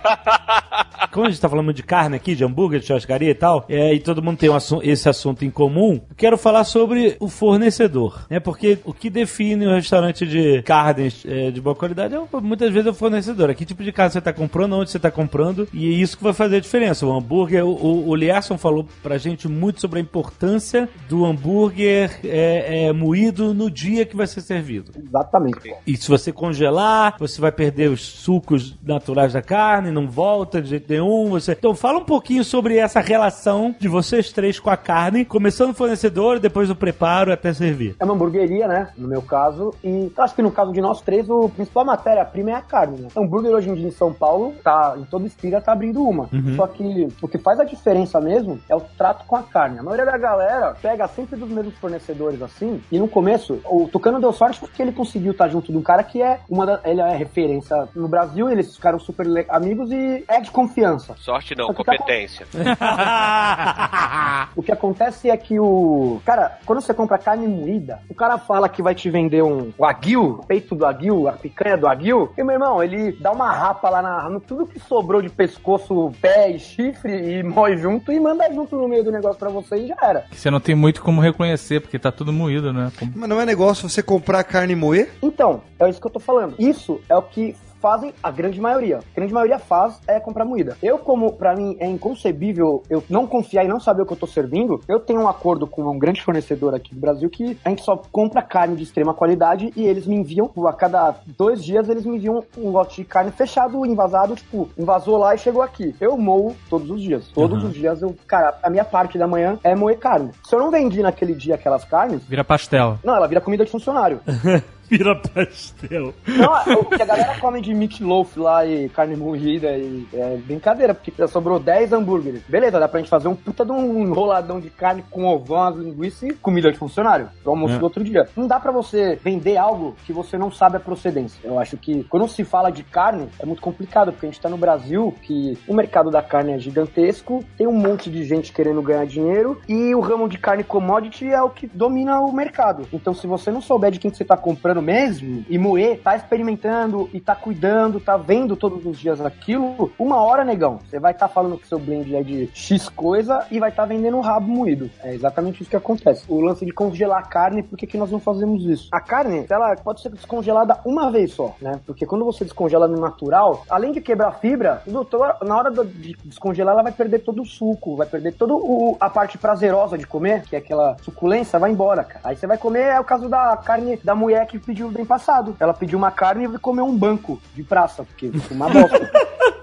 Como 1.10 1.26
a 1.26 1.30
gente 1.30 1.40
tá 1.40 1.48
falando 1.48 1.72
de 1.72 1.82
carne 1.82 2.14
aqui, 2.14 2.36
de 2.36 2.44
hambúrguer, 2.44 2.78
de 2.78 2.86
churrascaria 2.86 3.30
e 3.30 3.34
tal, 3.34 3.64
é, 3.68 3.92
e 3.94 3.98
todo 3.98 4.22
mundo 4.22 4.38
tem 4.38 4.48
um 4.48 4.54
assu- 4.54 4.80
esse 4.84 5.08
assunto 5.08 5.44
em 5.44 5.50
comum, 5.50 5.94
eu 6.08 6.14
quero 6.16 6.38
falar 6.38 6.62
sobre 6.62 7.16
o 7.18 7.28
fornecedor, 7.28 8.26
né? 8.30 8.38
Porque 8.38 8.78
o 8.84 8.92
que 8.94 9.10
define 9.10 9.66
o 9.66 9.74
restaurante 9.74 10.24
de 10.24 10.62
carnes 10.62 11.24
é, 11.26 11.50
de 11.50 11.60
boa 11.60 11.74
qualidade 11.74 12.14
é 12.14 12.20
muitas 12.40 12.72
vezes 12.72 12.88
o 12.90 12.94
fornecedor. 12.94 13.50
É 13.50 13.54
que 13.54 13.64
tipo 13.64 13.82
de 13.82 13.90
carne 13.90 14.12
você 14.12 14.20
tá 14.20 14.32
comprando, 14.32 14.76
onde 14.76 14.90
você 14.90 14.98
tá 15.00 15.10
comprando, 15.10 15.66
e 15.72 15.88
é 15.88 15.92
isso 15.92 16.16
que 16.16 16.22
vai 16.22 16.32
fazer 16.32 16.56
a 16.56 16.60
diferença. 16.60 17.04
O 17.06 17.12
hambúrguer, 17.12 17.64
o, 17.64 17.70
o, 17.70 18.08
o 18.10 18.14
Lierson 18.14 18.56
falou 18.56 18.86
pra 19.02 19.18
gente 19.18 19.48
muito 19.48 19.80
sobre 19.80 19.98
a 19.98 20.02
importância 20.02 20.88
do 21.08 21.24
hambúrguer 21.24 22.20
é, 22.24 22.84
é, 22.86 22.92
moído 22.92 23.52
no 23.52 23.68
dia 23.68 23.99
que 24.06 24.16
vai 24.16 24.26
ser 24.26 24.40
servido. 24.40 24.92
Exatamente. 24.96 25.74
E 25.86 25.96
se 25.96 26.08
você 26.08 26.32
congelar, 26.32 27.16
você 27.18 27.40
vai 27.40 27.52
perder 27.52 27.90
os 27.90 28.04
sucos 28.04 28.76
naturais 28.82 29.32
da 29.32 29.42
carne, 29.42 29.90
não 29.90 30.08
volta 30.08 30.60
de 30.60 30.70
jeito 30.70 30.90
nenhum. 30.90 31.30
Você... 31.30 31.52
Então 31.52 31.74
fala 31.74 31.98
um 31.98 32.04
pouquinho 32.04 32.44
sobre 32.44 32.76
essa 32.76 33.00
relação 33.00 33.74
de 33.78 33.88
vocês 33.88 34.32
três 34.32 34.58
com 34.58 34.70
a 34.70 34.76
carne, 34.76 35.24
começando 35.24 35.68
no 35.68 35.74
fornecedor, 35.74 36.38
depois 36.38 36.68
do 36.68 36.76
preparo 36.76 37.32
até 37.32 37.52
servir. 37.52 37.96
É 37.98 38.04
uma 38.04 38.14
hamburgueria, 38.14 38.66
né? 38.66 38.88
No 38.96 39.08
meu 39.08 39.22
caso. 39.22 39.74
E 39.82 40.12
eu 40.16 40.24
acho 40.24 40.34
que 40.34 40.42
no 40.42 40.50
caso 40.50 40.72
de 40.72 40.80
nós 40.80 41.00
três, 41.00 41.28
o 41.28 41.48
principal 41.48 41.84
matéria-prima 41.84 42.50
é 42.50 42.54
a 42.54 42.60
carne, 42.60 43.00
né? 43.00 43.08
Hambúrguer 43.16 43.52
hoje 43.52 43.68
em 43.68 43.74
dia 43.74 43.88
em 43.88 43.92
São 43.92 44.12
Paulo, 44.12 44.54
tá, 44.62 44.94
em 44.98 45.04
todo 45.04 45.26
espírito 45.26 45.64
tá 45.64 45.72
abrindo 45.72 46.02
uma. 46.02 46.28
Só 46.56 46.66
que 46.66 47.08
o 47.20 47.28
que 47.28 47.38
faz 47.38 47.58
a 47.60 47.64
diferença 47.64 48.20
mesmo 48.20 48.58
é 48.68 48.74
o 48.74 48.80
trato 48.80 49.26
com 49.26 49.36
a 49.36 49.42
carne. 49.42 49.78
A 49.78 49.82
maioria 49.82 50.06
da 50.06 50.16
galera 50.16 50.76
pega 50.80 51.06
sempre 51.08 51.36
dos 51.36 51.48
mesmos 51.48 51.74
fornecedores 51.74 52.40
assim. 52.42 52.80
E 52.90 52.98
no 52.98 53.08
começo, 53.08 53.60
o 53.84 53.88
Tucano 53.88 54.20
deu 54.20 54.32
sorte 54.32 54.58
porque 54.60 54.80
ele 54.82 54.92
conseguiu 54.92 55.32
estar 55.32 55.48
junto 55.48 55.70
de 55.72 55.78
um 55.78 55.82
cara 55.82 56.02
que 56.02 56.20
é 56.22 56.40
uma 56.48 56.66
da, 56.66 56.80
ele 56.84 57.00
é 57.00 57.16
referência 57.16 57.88
no 57.94 58.08
Brasil, 58.08 58.50
eles 58.50 58.74
ficaram 58.76 58.98
super 58.98 59.26
amigos 59.48 59.90
e 59.92 60.24
é 60.28 60.40
de 60.40 60.50
confiança. 60.50 61.14
Sorte 61.18 61.54
não, 61.56 61.68
tá 61.68 61.74
competência. 61.74 62.46
O 64.56 64.62
que 64.62 64.72
acontece 64.72 65.30
é 65.30 65.36
que 65.36 65.58
o. 65.58 66.20
Cara, 66.24 66.58
quando 66.66 66.80
você 66.80 66.92
compra 66.92 67.18
carne 67.18 67.46
moída, 67.46 68.00
o 68.08 68.14
cara 68.14 68.38
fala 68.38 68.68
que 68.68 68.82
vai 68.82 68.94
te 68.94 69.08
vender 69.10 69.42
um 69.42 69.72
wagyu, 69.78 70.40
peito 70.46 70.74
do 70.74 70.82
wagyu, 70.84 71.28
a 71.28 71.32
picanha 71.32 71.76
do 71.76 71.86
wagyu, 71.86 72.30
e 72.36 72.42
meu 72.42 72.54
irmão, 72.54 72.82
ele 72.82 73.12
dá 73.12 73.30
uma 73.32 73.52
rapa 73.52 73.88
lá 73.88 74.02
na. 74.02 74.28
No, 74.28 74.40
tudo 74.40 74.66
que 74.66 74.78
sobrou 74.80 75.22
de 75.22 75.28
pescoço, 75.28 76.12
pé 76.20 76.50
e 76.50 76.58
chifre 76.58 77.38
e 77.38 77.42
moe 77.44 77.76
junto 77.76 78.12
e 78.12 78.18
manda 78.18 78.52
junto 78.52 78.76
no 78.76 78.88
meio 78.88 79.04
do 79.04 79.12
negócio 79.12 79.38
pra 79.38 79.48
você 79.50 79.76
e 79.76 79.86
já 79.88 79.96
era. 80.02 80.20
Que 80.30 80.36
você 80.38 80.50
não 80.50 80.60
tem 80.60 80.74
muito 80.74 81.02
como 81.02 81.20
reconhecer, 81.20 81.80
porque 81.80 81.98
tá 81.98 82.10
tudo 82.10 82.32
moído, 82.32 82.72
né? 82.72 82.90
Como- 82.98 83.12
Mas 83.14 83.28
não 83.28 83.40
é 83.40 83.46
negócio 83.46 83.69
você 83.74 84.02
comprar 84.02 84.42
carne 84.44 84.72
e 84.72 84.76
moer? 84.76 85.10
Então, 85.22 85.62
é 85.78 85.88
isso 85.88 86.00
que 86.00 86.06
eu 86.06 86.10
tô 86.10 86.20
falando. 86.20 86.54
Isso 86.58 87.00
é 87.08 87.16
o 87.16 87.22
que 87.22 87.56
fazem 87.80 88.12
a 88.22 88.30
grande 88.30 88.60
maioria. 88.60 88.98
A 88.98 89.16
grande 89.16 89.32
maioria 89.32 89.58
faz 89.58 90.00
é 90.06 90.20
comprar 90.20 90.44
moída. 90.44 90.76
Eu, 90.82 90.98
como 90.98 91.32
pra 91.32 91.54
mim 91.56 91.76
é 91.80 91.86
inconcebível 91.86 92.82
eu 92.90 93.02
não 93.08 93.26
confiar 93.26 93.64
e 93.64 93.68
não 93.68 93.80
saber 93.80 94.02
o 94.02 94.06
que 94.06 94.12
eu 94.12 94.16
tô 94.16 94.26
servindo, 94.26 94.80
eu 94.88 95.00
tenho 95.00 95.20
um 95.20 95.28
acordo 95.28 95.66
com 95.66 95.82
um 95.82 95.98
grande 95.98 96.22
fornecedor 96.22 96.74
aqui 96.74 96.94
do 96.94 97.00
Brasil 97.00 97.28
que 97.30 97.56
a 97.64 97.68
gente 97.70 97.82
só 97.82 97.96
compra 97.96 98.42
carne 98.42 98.76
de 98.76 98.82
extrema 98.82 99.14
qualidade 99.14 99.72
e 99.76 99.86
eles 99.86 100.06
me 100.06 100.16
enviam, 100.16 100.50
a 100.66 100.72
cada 100.72 101.14
dois 101.38 101.64
dias, 101.64 101.88
eles 101.88 102.04
me 102.04 102.16
enviam 102.16 102.44
um 102.56 102.70
lote 102.70 103.02
de 103.02 103.04
carne 103.04 103.30
fechado, 103.30 103.84
envasado, 103.86 104.34
tipo, 104.34 104.68
invasou 104.78 105.16
lá 105.16 105.34
e 105.34 105.38
chegou 105.38 105.62
aqui. 105.62 105.94
Eu 106.00 106.16
moo 106.16 106.54
todos 106.68 106.90
os 106.90 107.00
dias. 107.00 107.28
Todos 107.28 107.64
os 107.64 107.74
dias 107.74 108.02
eu, 108.02 108.14
cara, 108.26 108.58
a 108.62 108.68
minha 108.70 108.84
parte 108.84 109.16
da 109.18 109.26
manhã 109.26 109.58
é 109.64 109.74
moer 109.74 109.98
carne. 109.98 110.30
Se 110.44 110.54
eu 110.54 110.58
não 110.58 110.70
vendi 110.70 111.02
naquele 111.02 111.34
dia 111.34 111.54
aquelas 111.54 111.84
carnes, 111.84 112.22
Vira 112.24 112.44
pastel. 112.44 112.98
não, 113.04 113.14
ela 113.16 113.26
vira 113.26 113.40
comida 113.40 113.64
de 113.64 113.70
funcionário. 113.70 114.20
Vira 114.90 115.14
pastel. 115.16 116.12
Não, 116.26 116.74
o 116.80 116.84
que 116.86 117.00
a 117.02 117.04
galera 117.06 117.38
come 117.38 117.60
de 117.60 117.72
meatloaf 117.72 118.38
lá 118.38 118.66
e 118.66 118.88
carne 118.88 119.16
moída 119.16 119.70
e 119.76 120.06
é 120.12 120.36
brincadeira, 120.44 120.92
porque 120.94 121.12
sobrou 121.28 121.60
10 121.60 121.92
hambúrgueres. 121.92 122.42
Beleza, 122.48 122.80
dá 122.80 122.88
pra 122.88 122.98
gente 123.00 123.08
fazer 123.08 123.28
um 123.28 123.34
puta 123.36 123.64
de 123.64 123.72
um 123.72 124.02
enroladão 124.02 124.58
de 124.60 124.68
carne 124.70 125.04
com 125.10 125.24
ovão, 125.26 125.62
as 125.62 125.76
linguiças 125.76 126.30
e 126.30 126.34
comida 126.34 126.72
de 126.72 126.78
funcionário. 126.78 127.28
Pro 127.42 127.52
almoço 127.52 127.74
É. 127.74 127.78
do 127.78 127.84
outro 127.84 128.02
dia. 128.02 128.28
Não 128.36 128.46
dá 128.46 128.58
pra 128.58 128.72
você 128.72 129.16
vender 129.22 129.56
algo 129.56 129.94
que 130.04 130.12
você 130.12 130.36
não 130.36 130.50
sabe 130.50 130.76
a 130.76 130.80
procedência. 130.80 131.38
Eu 131.44 131.58
acho 131.58 131.76
que 131.76 132.02
quando 132.04 132.26
se 132.28 132.42
fala 132.44 132.70
de 132.70 132.82
carne, 132.82 133.28
é 133.38 133.46
muito 133.46 133.62
complicado, 133.62 134.12
porque 134.12 134.26
a 134.26 134.28
gente 134.30 134.40
tá 134.40 134.48
no 134.48 134.56
Brasil, 134.56 135.14
que 135.22 135.56
o 135.68 135.74
mercado 135.74 136.10
da 136.10 136.22
carne 136.22 136.52
é 136.52 136.58
gigantesco, 136.58 137.44
tem 137.56 137.66
um 137.66 137.72
monte 137.72 138.10
de 138.10 138.24
gente 138.24 138.52
querendo 138.52 138.82
ganhar 138.82 139.06
dinheiro 139.06 139.60
e 139.68 139.94
o 139.94 140.00
ramo 140.00 140.28
de 140.28 140.38
carne 140.38 140.64
commodity 140.64 141.28
é 141.28 141.40
o 141.42 141.50
que 141.50 141.66
domina 141.66 142.20
o 142.20 142.32
mercado. 142.32 142.86
Então, 142.92 143.14
se 143.14 143.26
você 143.26 143.50
não 143.50 143.60
souber 143.60 143.90
de 143.92 143.98
quem 143.98 144.10
que 144.10 144.16
você 144.16 144.24
tá 144.24 144.36
comprando 144.36 144.79
mesmo 144.80 145.44
e 145.48 145.58
moer, 145.58 146.00
tá 146.00 146.16
experimentando 146.16 147.08
e 147.12 147.20
tá 147.20 147.34
cuidando, 147.34 148.00
tá 148.00 148.16
vendo 148.16 148.56
todos 148.56 148.84
os 148.84 148.98
dias 148.98 149.20
aquilo, 149.20 149.92
uma 149.98 150.16
hora, 150.16 150.44
negão, 150.44 150.78
você 150.78 150.98
vai 150.98 151.12
estar 151.12 151.28
falando 151.28 151.58
que 151.58 151.66
seu 151.66 151.78
blend 151.78 152.14
é 152.14 152.22
de 152.22 152.48
X 152.54 152.88
coisa 152.88 153.46
e 153.50 153.58
vai 153.58 153.70
estar 153.70 153.84
vendendo 153.84 154.16
um 154.16 154.20
rabo 154.20 154.48
moído. 154.48 154.90
É 155.02 155.14
exatamente 155.14 155.60
isso 155.60 155.70
que 155.70 155.76
acontece. 155.76 156.24
O 156.28 156.40
lance 156.40 156.64
de 156.64 156.72
congelar 156.72 157.18
a 157.18 157.26
carne, 157.26 157.62
por 157.62 157.76
que, 157.76 157.86
que 157.86 157.98
nós 157.98 158.10
não 158.10 158.20
fazemos 158.20 158.64
isso? 158.64 158.88
A 158.92 159.00
carne, 159.00 159.46
ela 159.48 159.74
pode 159.76 160.02
ser 160.02 160.10
descongelada 160.10 160.78
uma 160.84 161.10
vez 161.10 161.32
só, 161.32 161.54
né? 161.60 161.80
Porque 161.86 162.06
quando 162.06 162.24
você 162.24 162.44
descongela 162.44 162.88
no 162.88 163.00
natural, 163.00 163.64
além 163.68 163.92
de 163.92 164.00
quebrar 164.00 164.28
a 164.28 164.32
fibra, 164.32 164.82
o 164.86 164.90
doutor, 164.90 165.36
na 165.42 165.56
hora 165.56 165.70
de 165.70 166.16
descongelar, 166.24 166.74
ela 166.74 166.82
vai 166.82 166.92
perder 166.92 167.20
todo 167.20 167.42
o 167.42 167.46
suco, 167.46 167.96
vai 167.96 168.06
perder 168.06 168.32
toda 168.34 168.54
a 168.98 169.10
parte 169.10 169.38
prazerosa 169.38 169.96
de 169.96 170.06
comer, 170.06 170.42
que 170.42 170.56
é 170.56 170.58
aquela 170.58 170.96
suculência, 171.02 171.58
vai 171.58 171.70
embora, 171.70 172.04
cara. 172.04 172.20
Aí 172.24 172.36
você 172.36 172.46
vai 172.46 172.58
comer, 172.58 172.84
é 172.84 173.00
o 173.00 173.04
caso 173.04 173.28
da 173.28 173.56
carne 173.56 173.96
da 174.02 174.14
mulher 174.14 174.46
que 174.46 174.58
pediu 174.70 174.88
bem 174.90 175.04
passado. 175.04 175.56
Ela 175.58 175.74
pediu 175.74 175.98
uma 175.98 176.12
carne 176.12 176.44
e 176.44 176.58
comeu 176.58 176.86
um 176.86 176.96
banco 176.96 177.40
de 177.54 177.64
praça, 177.64 178.04
porque 178.04 178.30
uma 178.50 178.68
bosta. 178.68 179.10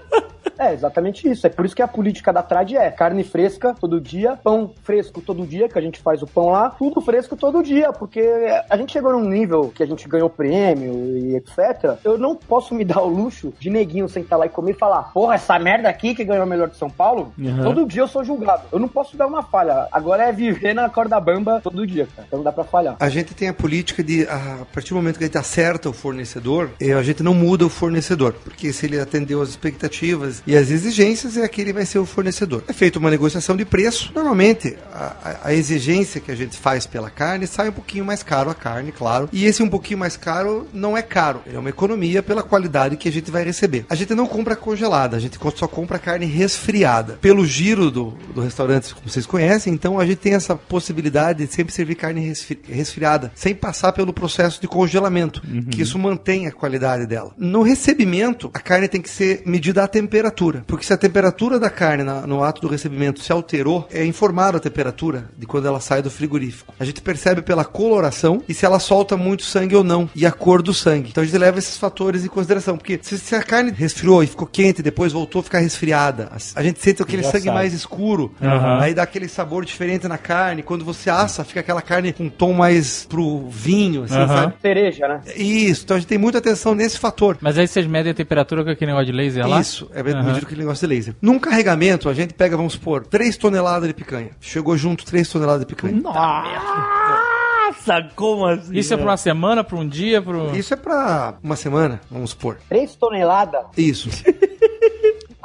É, 0.58 0.72
exatamente 0.74 1.28
isso. 1.28 1.46
É 1.46 1.50
por 1.50 1.64
isso 1.64 1.74
que 1.76 1.82
a 1.82 1.88
política 1.88 2.32
da 2.32 2.42
Trade 2.42 2.76
é 2.76 2.90
carne 2.90 3.22
fresca 3.24 3.74
todo 3.78 4.00
dia, 4.00 4.36
pão 4.42 4.72
fresco 4.82 5.20
todo 5.20 5.46
dia, 5.46 5.68
que 5.68 5.78
a 5.78 5.82
gente 5.82 6.00
faz 6.00 6.22
o 6.22 6.26
pão 6.26 6.48
lá, 6.50 6.70
tudo 6.70 7.00
fresco 7.00 7.36
todo 7.36 7.62
dia, 7.62 7.92
porque 7.92 8.20
a 8.68 8.76
gente 8.76 8.92
chegou 8.92 9.12
num 9.12 9.28
nível 9.28 9.72
que 9.74 9.82
a 9.82 9.86
gente 9.86 10.08
ganhou 10.08 10.28
prêmio 10.28 11.16
e 11.16 11.36
etc. 11.36 11.98
Eu 12.04 12.18
não 12.18 12.34
posso 12.34 12.74
me 12.74 12.84
dar 12.84 13.02
o 13.02 13.08
luxo 13.08 13.52
de 13.58 13.70
neguinho 13.70 14.08
sentar 14.08 14.38
lá 14.38 14.46
e 14.46 14.48
comer 14.48 14.72
e 14.72 14.74
falar, 14.74 15.04
porra, 15.12 15.34
essa 15.34 15.58
merda 15.58 15.88
aqui 15.88 16.14
que 16.14 16.24
ganhou 16.24 16.44
o 16.44 16.48
melhor 16.48 16.68
de 16.68 16.76
São 16.76 16.90
Paulo, 16.90 17.32
Uhum. 17.38 17.62
todo 17.62 17.86
dia 17.86 18.02
eu 18.02 18.08
sou 18.08 18.24
julgado. 18.24 18.62
Eu 18.72 18.78
não 18.78 18.88
posso 18.88 19.16
dar 19.16 19.26
uma 19.26 19.42
falha. 19.42 19.86
Agora 19.92 20.24
é 20.28 20.32
viver 20.32 20.74
na 20.74 20.88
corda 20.88 21.18
bamba 21.20 21.60
todo 21.62 21.86
dia, 21.86 22.06
cara. 22.14 22.26
Então 22.26 22.38
não 22.38 22.44
dá 22.44 22.52
pra 22.52 22.64
falhar. 22.64 22.96
A 22.98 23.08
gente 23.08 23.34
tem 23.34 23.48
a 23.48 23.54
política 23.54 24.02
de, 24.02 24.24
a 24.28 24.66
partir 24.72 24.90
do 24.90 24.96
momento 24.96 25.18
que 25.18 25.24
a 25.24 25.26
gente 25.26 25.38
acerta 25.38 25.88
o 25.88 25.92
fornecedor, 25.92 26.70
a 26.80 27.02
gente 27.02 27.22
não 27.22 27.34
muda 27.34 27.64
o 27.64 27.68
fornecedor. 27.68 28.32
Porque 28.44 28.72
se 28.72 28.86
ele 28.86 28.98
atendeu 29.00 29.40
as 29.40 29.48
expectativas 29.50 30.42
e 30.48 30.56
as 30.56 30.70
exigências, 30.70 31.36
é 31.36 31.44
aquele 31.44 31.72
vai 31.72 31.84
ser 31.86 31.98
o 31.98 32.06
fornecedor. 32.06 32.64
É 32.66 32.72
feita 32.72 32.98
uma 32.98 33.10
negociação 33.10 33.56
de 33.56 33.64
preço. 33.64 34.10
Normalmente, 34.14 34.76
a, 34.92 35.38
a- 35.44 35.54
exigência 35.54 36.20
que 36.20 36.30
a 36.30 36.34
gente 36.34 36.56
faz 36.56 36.86
pela 36.86 37.10
carne 37.10 37.46
sai 37.46 37.68
um 37.68 37.72
pouquinho 37.72 38.04
mais 38.04 38.22
caro 38.22 38.50
a 38.50 38.54
carne, 38.54 38.90
claro. 38.92 39.28
E 39.32 39.44
esse 39.44 39.62
um 39.62 39.68
pouquinho 39.68 39.98
mais 39.98 40.16
caro 40.16 40.66
não 40.72 40.96
é 40.96 41.02
caro. 41.02 41.42
É 41.52 41.58
uma 41.58 41.68
economia 41.68 42.22
pela 42.22 42.42
qualidade 42.42 42.96
que 42.96 43.08
a 43.08 43.12
gente 43.12 43.30
vai 43.30 43.44
receber. 43.44 43.84
A 43.90 43.94
gente 43.94 44.14
não 44.14 44.26
compra 44.26 44.56
congelada, 44.56 45.16
a 45.16 45.20
gente 45.20 45.38
só 45.56 45.68
compra 45.68 45.98
carne 45.98 46.26
resfriada. 46.26 47.18
Pelo 47.20 47.44
giro 47.44 47.90
do, 47.90 48.14
do 48.34 48.40
restaurante, 48.40 48.94
como 48.94 49.08
vocês 49.08 49.26
conhecem, 49.26 49.72
então 49.72 49.98
a 50.00 50.06
gente 50.06 50.18
tem 50.18 50.34
essa 50.34 50.56
possibilidade 50.56 51.46
de 51.46 51.52
sempre 51.52 51.72
servir 51.74 51.94
carne 51.94 52.20
resfri- 52.20 52.58
resfriada, 52.68 53.30
sem 53.34 53.54
passar 53.54 53.92
pelo 53.92 54.12
processo 54.12 54.60
de 54.60 54.66
congelamento, 54.68 55.42
que 55.70 55.82
isso 55.82 55.98
mantém 55.98 56.46
a 56.46 56.52
qualidade 56.52 57.06
dela. 57.06 57.32
No 57.36 57.62
recebimento, 57.62 58.50
a 58.54 58.60
carne 58.60 58.88
tem 58.88 59.00
que 59.02 59.10
ser 59.10 59.42
medida 59.44 59.82
à 59.84 59.88
temperatura, 59.88 60.37
porque 60.66 60.84
se 60.84 60.92
a 60.92 60.96
temperatura 60.96 61.58
da 61.58 61.68
carne 61.70 62.02
na- 62.04 62.26
no 62.26 62.42
ato 62.42 62.60
do 62.60 62.68
recebimento 62.68 63.20
se 63.20 63.32
alterou, 63.32 63.86
é 63.92 64.04
informado 64.04 64.56
a 64.56 64.60
temperatura 64.60 65.24
de 65.36 65.46
quando 65.46 65.66
ela 65.66 65.80
sai 65.80 66.02
do 66.02 66.10
frigorífico. 66.10 66.74
A 66.78 66.84
gente 66.84 67.00
percebe 67.00 67.42
pela 67.42 67.64
coloração 67.64 68.42
e 68.48 68.54
se 68.54 68.64
ela 68.64 68.78
solta 68.78 69.16
muito 69.16 69.42
sangue 69.44 69.74
ou 69.74 69.82
não, 69.84 70.08
e 70.14 70.26
a 70.26 70.32
cor 70.32 70.62
do 70.62 70.72
sangue. 70.74 71.08
Então 71.10 71.22
a 71.22 71.26
gente 71.26 71.38
leva 71.38 71.58
esses 71.58 71.76
fatores 71.76 72.24
em 72.24 72.28
consideração, 72.28 72.76
porque 72.76 72.98
se, 73.02 73.18
se 73.18 73.34
a 73.34 73.42
carne 73.42 73.72
resfriou 73.72 74.22
e 74.22 74.26
ficou 74.26 74.46
quente, 74.46 74.82
depois 74.82 75.12
voltou 75.12 75.40
a 75.40 75.42
ficar 75.42 75.58
resfriada, 75.58 76.28
a, 76.32 76.60
a 76.60 76.62
gente 76.62 76.80
sente 76.80 77.02
aquele 77.02 77.22
Já 77.22 77.30
sangue 77.32 77.44
sabe. 77.46 77.54
mais 77.56 77.72
escuro, 77.72 78.32
Aham. 78.42 78.78
aí 78.80 78.94
dá 78.94 79.02
aquele 79.02 79.28
sabor 79.28 79.64
diferente 79.64 80.06
na 80.08 80.18
carne. 80.18 80.62
Quando 80.62 80.84
você 80.84 81.10
assa, 81.10 81.44
fica 81.44 81.60
aquela 81.60 81.82
carne 81.82 82.12
com 82.12 82.24
um 82.24 82.30
tom 82.30 82.52
mais 82.52 83.06
pro 83.08 83.48
vinho, 83.48 84.04
assim, 84.04 84.14
Aham. 84.14 84.36
sabe? 84.36 84.54
Cereja, 84.60 85.08
né? 85.08 85.20
Isso, 85.36 85.84
então 85.84 85.96
a 85.96 86.00
gente 86.00 86.08
tem 86.08 86.18
muita 86.18 86.38
atenção 86.38 86.74
nesse 86.74 86.98
fator. 86.98 87.38
Mas 87.40 87.56
aí 87.58 87.66
vocês 87.66 87.86
medem 87.86 88.12
a 88.12 88.14
temperatura 88.14 88.64
com 88.64 88.70
aquele 88.70 88.90
negócio 88.90 89.06
de 89.06 89.12
laser 89.12 89.46
lá? 89.46 89.60
Isso, 89.60 89.90
é 89.94 90.00
Aham. 90.00 90.27
Medido 90.28 90.46
aquele 90.46 90.60
negócio 90.60 90.86
de 90.86 90.94
laser. 90.94 91.14
Num 91.20 91.38
carregamento, 91.38 92.08
a 92.08 92.14
gente 92.14 92.34
pega, 92.34 92.56
vamos 92.56 92.74
supor, 92.74 93.06
3 93.06 93.36
toneladas 93.36 93.88
de 93.88 93.94
picanha. 93.94 94.30
Chegou 94.40 94.76
junto 94.76 95.04
3 95.04 95.28
toneladas 95.28 95.60
de 95.60 95.66
picanha. 95.66 96.00
Nossa, 96.00 98.08
como 98.14 98.46
assim? 98.46 98.76
Isso 98.76 98.94
é 98.94 98.96
pra 98.96 99.06
uma 99.06 99.16
semana, 99.16 99.64
pra 99.64 99.76
um 99.76 99.88
dia, 99.88 100.22
pro... 100.22 100.54
Isso 100.56 100.74
é 100.74 100.76
pra 100.76 101.34
uma 101.42 101.56
semana, 101.56 102.00
vamos 102.10 102.30
supor. 102.30 102.58
3 102.68 102.94
toneladas? 102.96 103.62
Isso. 103.76 104.08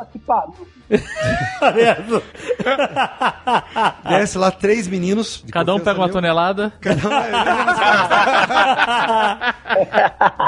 Puta 0.04 0.08
que 0.12 0.20
pariu. 0.20 0.68
Desce 4.10 4.38
lá 4.38 4.52
três 4.52 4.88
meninos. 4.88 5.44
Cada 5.52 5.74
um 5.74 5.80
pega 5.80 6.00
uma 6.00 6.10
tonelada. 6.10 6.72
Cada 6.80 7.08
um 7.08 7.12
é- 7.14 7.32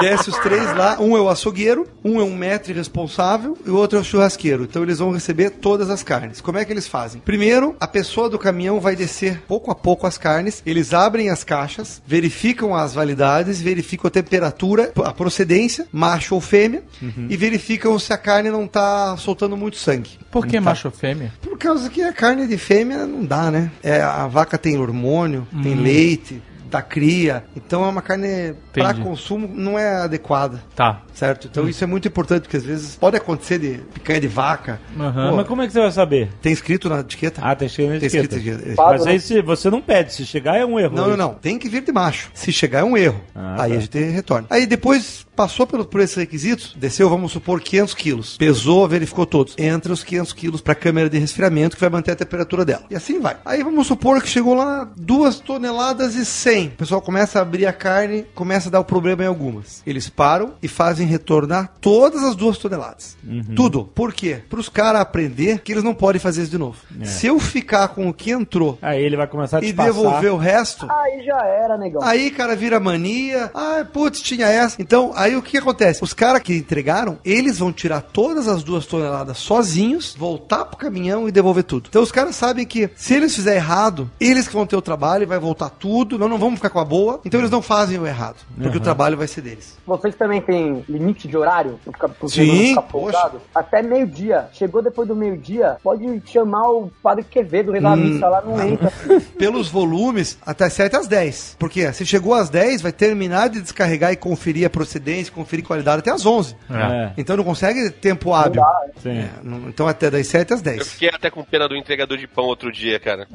Desce 0.00 0.30
os 0.30 0.38
três 0.38 0.74
lá, 0.76 0.96
um 1.00 1.16
é 1.16 1.20
o 1.20 1.28
açougueiro, 1.28 1.86
um 2.04 2.20
é 2.20 2.24
um 2.24 2.36
maître 2.36 2.72
responsável 2.72 3.56
e 3.64 3.70
o 3.70 3.76
outro 3.76 3.98
é 3.98 4.00
o 4.00 4.04
churrasqueiro. 4.04 4.64
Então 4.64 4.82
eles 4.82 4.98
vão 4.98 5.10
receber 5.12 5.50
todas 5.50 5.90
as 5.90 6.02
carnes. 6.02 6.40
Como 6.40 6.58
é 6.58 6.64
que 6.64 6.72
eles 6.72 6.86
fazem? 6.86 7.20
Primeiro, 7.20 7.76
a 7.80 7.86
pessoa 7.86 8.28
do 8.30 8.38
caminhão 8.38 8.80
vai 8.80 8.96
descer 8.96 9.42
pouco 9.46 9.70
a 9.70 9.74
pouco 9.74 10.06
as 10.06 10.16
carnes, 10.18 10.62
eles 10.64 10.94
abrem 10.94 11.28
as 11.30 11.44
caixas, 11.44 12.00
verificam 12.06 12.74
as 12.74 12.94
validades, 12.94 13.60
verificam 13.60 14.08
a 14.08 14.10
temperatura, 14.10 14.92
a 15.04 15.12
procedência, 15.12 15.86
macho 15.92 16.34
ou 16.34 16.40
fêmea, 16.40 16.82
e 17.28 17.36
verificam 17.36 17.98
se 17.98 18.12
a 18.12 18.18
carne 18.18 18.50
não 18.50 18.66
tá 18.66 19.16
soltando 19.16 19.45
muito 19.54 19.76
sangue. 19.76 20.18
Por 20.30 20.46
que 20.46 20.54
tá. 20.54 20.62
macho 20.62 20.90
fêmea? 20.90 21.30
Por 21.42 21.58
causa 21.58 21.90
que 21.90 22.00
a 22.02 22.10
carne 22.10 22.46
de 22.46 22.56
fêmea 22.56 23.06
não 23.06 23.22
dá, 23.22 23.50
né? 23.50 23.70
É, 23.82 24.00
a 24.00 24.26
vaca 24.26 24.56
tem 24.56 24.78
hormônio, 24.78 25.46
tem 25.62 25.74
leite, 25.74 26.42
dá 26.70 26.82
cria. 26.82 27.44
Então 27.56 27.84
é 27.84 27.88
uma 27.88 28.02
carne 28.02 28.54
para 28.72 28.94
consumo 28.94 29.48
não 29.52 29.78
é 29.78 30.02
adequada. 30.02 30.62
Tá. 30.74 31.02
Certo? 31.14 31.48
Então 31.50 31.68
isso 31.68 31.82
é 31.82 31.86
muito 31.86 32.06
importante, 32.08 32.42
porque 32.42 32.56
às 32.56 32.64
vezes 32.64 32.96
pode 32.96 33.16
acontecer 33.16 33.58
de 33.58 33.80
picanha 33.94 34.20
de 34.20 34.28
vaca. 34.28 34.80
Aham. 34.98 35.30
Pô, 35.30 35.36
Mas 35.36 35.46
como 35.46 35.62
é 35.62 35.66
que 35.66 35.72
você 35.72 35.80
vai 35.80 35.90
saber? 35.90 36.28
tem 36.42 36.52
escrito 36.52 36.88
na 36.88 37.00
etiqueta? 37.00 37.40
Ah, 37.42 37.54
tem 37.54 37.66
escrito 37.66 37.92
na 37.92 37.98
Tem 37.98 38.06
etiqueta. 38.06 38.36
escrito 38.36 38.56
etiqueta. 38.56 38.76
Pago, 38.76 38.90
Mas 38.92 39.04
né? 39.04 39.12
aí 39.12 39.20
se 39.20 39.40
você 39.42 39.70
não 39.70 39.80
pede, 39.80 40.12
se 40.12 40.26
chegar 40.26 40.56
é 40.56 40.64
um 40.64 40.78
erro. 40.78 40.94
Não, 40.94 41.08
não, 41.08 41.16
não. 41.16 41.34
Tem 41.34 41.58
que 41.58 41.68
vir 41.68 41.82
de 41.82 41.92
macho. 41.92 42.30
Se 42.34 42.52
chegar 42.52 42.80
é 42.80 42.84
um 42.84 42.96
erro. 42.96 43.20
Ah, 43.34 43.62
aí 43.62 43.72
tá. 43.72 43.76
a 43.76 43.80
gente 43.80 43.98
retorna. 43.98 44.46
Aí 44.50 44.66
depois 44.66 45.26
passou 45.34 45.66
pelo, 45.66 45.84
por 45.84 46.00
esses 46.00 46.16
requisitos, 46.16 46.74
desceu, 46.78 47.08
vamos 47.10 47.30
supor, 47.32 47.60
500 47.60 47.94
quilos. 47.94 48.36
Pesou, 48.36 48.88
verificou 48.88 49.26
todos. 49.26 49.54
Entra 49.58 49.92
os 49.92 50.02
500 50.02 50.32
quilos 50.32 50.60
para 50.60 50.72
a 50.72 50.76
câmera 50.76 51.10
de 51.10 51.18
resfriamento 51.18 51.76
que 51.76 51.80
vai 51.80 51.90
manter 51.90 52.12
a 52.12 52.16
temperatura 52.16 52.64
dela. 52.64 52.84
E 52.90 52.96
assim 52.96 53.20
vai. 53.20 53.36
Aí 53.44 53.62
vamos 53.62 53.86
supor 53.86 54.22
que 54.22 54.28
chegou 54.28 54.54
lá 54.54 54.88
2 54.96 55.40
toneladas 55.40 56.14
e 56.14 56.24
100. 56.24 56.55
O 56.64 56.70
pessoal 56.70 57.00
começa 57.02 57.38
a 57.38 57.42
abrir 57.42 57.66
a 57.66 57.72
carne, 57.72 58.24
começa 58.34 58.68
a 58.68 58.72
dar 58.72 58.80
o 58.80 58.84
problema 58.84 59.22
em 59.22 59.26
algumas. 59.26 59.82
Eles 59.86 60.08
param 60.08 60.54
e 60.62 60.68
fazem 60.68 61.06
retornar 61.06 61.72
todas 61.80 62.22
as 62.22 62.34
duas 62.34 62.58
toneladas. 62.58 63.16
Tudo. 63.54 63.84
Por 63.94 64.12
quê? 64.12 64.40
Para 64.48 64.60
os 64.60 64.68
caras 64.68 65.00
aprender 65.00 65.60
que 65.60 65.72
eles 65.72 65.84
não 65.84 65.94
podem 65.94 66.20
fazer 66.20 66.42
isso 66.42 66.50
de 66.50 66.58
novo. 66.58 66.78
Se 67.04 67.26
eu 67.26 67.38
ficar 67.38 67.88
com 67.88 68.08
o 68.08 68.14
que 68.14 68.30
entrou 68.30 68.78
Aí 68.80 69.02
ele 69.02 69.16
vai 69.16 69.26
começar 69.26 69.58
a 69.58 69.60
te 69.60 69.66
e 69.68 69.72
passar. 69.72 69.92
devolver 69.92 70.32
o 70.32 70.36
resto, 70.36 70.86
Aí 70.90 71.24
já 71.24 71.44
era, 71.44 71.76
negão. 71.76 72.02
Aí, 72.02 72.30
cara, 72.30 72.54
vira 72.56 72.78
mania. 72.80 73.50
Ah, 73.54 73.84
putz, 73.90 74.20
tinha 74.20 74.46
essa. 74.46 74.80
Então, 74.80 75.12
aí 75.14 75.36
o 75.36 75.42
que 75.42 75.58
acontece? 75.58 76.02
Os 76.02 76.12
caras 76.12 76.42
que 76.42 76.54
entregaram, 76.56 77.18
eles 77.24 77.58
vão 77.58 77.72
tirar 77.72 78.00
todas 78.00 78.48
as 78.48 78.62
duas 78.62 78.86
toneladas 78.86 79.38
sozinhos, 79.38 80.14
voltar 80.18 80.64
pro 80.64 80.76
caminhão 80.76 81.28
e 81.28 81.32
devolver 81.32 81.64
tudo. 81.64 81.86
Então, 81.88 82.02
os 82.02 82.12
caras 82.12 82.36
sabem 82.36 82.64
que 82.66 82.88
se 82.94 83.14
eles 83.14 83.34
fizerem 83.34 83.58
errado, 83.58 84.10
eles 84.20 84.46
que 84.46 84.54
vão 84.54 84.66
ter 84.66 84.76
o 84.76 84.82
trabalho 84.82 85.22
e 85.22 85.26
vai 85.26 85.38
voltar 85.38 85.70
tudo. 85.70 86.18
Não, 86.18 86.28
não 86.28 86.38
vamos 86.46 86.58
ficar 86.58 86.70
com 86.70 86.78
a 86.80 86.84
boa. 86.84 87.20
Então, 87.24 87.40
eles 87.40 87.50
não 87.50 87.62
fazem 87.62 87.98
o 87.98 88.06
errado, 88.06 88.36
porque 88.60 88.78
o 88.78 88.80
trabalho 88.80 89.16
vai 89.16 89.26
ser 89.26 89.40
deles. 89.40 89.76
Vocês 89.86 90.14
também 90.14 90.40
têm 90.40 90.84
limite 90.88 91.28
de 91.28 91.36
horário? 91.36 91.78
Pra 91.98 92.08
Sim, 92.28 92.68
ficar 92.68 92.82
folgado? 92.82 93.40
Até 93.54 93.82
meio-dia. 93.82 94.48
Chegou 94.52 94.82
depois 94.82 95.06
do 95.08 95.14
meio-dia, 95.14 95.76
pode 95.82 96.22
chamar 96.26 96.68
o 96.70 96.90
padre 97.02 97.24
Quevedo, 97.24 97.72
rezar 97.72 97.92
a 97.92 97.96
missa 97.96 98.28
lá, 98.28 98.42
não 98.42 98.60
entra. 98.66 98.90
Pelos 99.38 99.68
volumes, 99.68 100.38
até 100.44 100.68
7 100.68 100.96
às 100.96 101.06
10. 101.06 101.56
Porque 101.58 101.92
se 101.92 102.04
chegou 102.06 102.34
às 102.34 102.48
10, 102.50 102.82
vai 102.82 102.92
terminar 102.92 103.48
de 103.48 103.60
descarregar 103.60 104.12
e 104.12 104.16
conferir 104.16 104.66
a 104.66 104.70
procedência, 104.70 105.32
conferir 105.32 105.64
qualidade 105.64 105.98
até 106.00 106.10
às 106.10 106.24
11. 106.26 106.56
É, 106.70 107.12
Então, 107.16 107.36
não 107.36 107.44
consegue 107.44 107.90
tempo 107.90 108.32
hábil. 108.32 108.62
sim. 109.02 109.10
É, 109.18 109.28
não- 109.42 109.68
então, 109.68 109.86
até 109.86 110.10
das 110.10 110.26
7 110.26 110.52
às 110.54 110.60
Eu 110.60 110.64
10. 110.64 110.92
fiquei 110.92 111.08
até 111.10 111.30
com 111.30 111.42
pena 111.44 111.68
do 111.68 111.76
entregador 111.76 112.16
de 112.18 112.26
pão 112.26 112.44
outro 112.44 112.70
dia, 112.72 112.98
cara. 112.98 113.26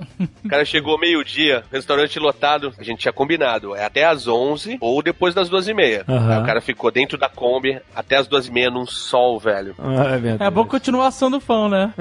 O 0.43 0.49
cara 0.49 0.63
chegou 0.65 0.99
meio-dia, 0.99 1.63
restaurante 1.71 2.17
lotado, 2.19 2.73
a 2.77 2.83
gente 2.83 3.00
tinha 3.01 3.13
combinado, 3.13 3.75
é 3.75 3.83
até 3.85 4.05
às 4.05 4.27
11 4.27 4.77
ou 4.79 5.01
depois 5.01 5.33
das 5.33 5.49
duas 5.49 5.67
e 5.67 5.73
meia. 5.73 6.03
Aham. 6.07 6.31
Aí 6.35 6.41
o 6.41 6.45
cara 6.45 6.61
ficou 6.61 6.91
dentro 6.91 7.17
da 7.17 7.27
Kombi 7.29 7.79
até 7.95 8.17
as 8.17 8.27
duas 8.27 8.47
e 8.47 8.51
meia 8.51 8.69
num 8.69 8.85
sol, 8.85 9.39
velho. 9.39 9.75
Ah, 9.79 10.39
é. 10.43 10.47
É 10.47 10.49
bom 10.49 10.65
continuar 10.65 11.07
assando 11.07 11.37
o 11.37 11.41
pão, 11.41 11.67
né? 11.69 11.93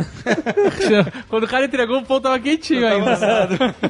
Quando 1.29 1.45
o 1.45 1.49
cara 1.49 1.65
entregou, 1.65 1.99
o 1.99 2.05
pão 2.05 2.21
tava 2.21 2.39
quentinho 2.39 2.87
ainda. 2.87 3.11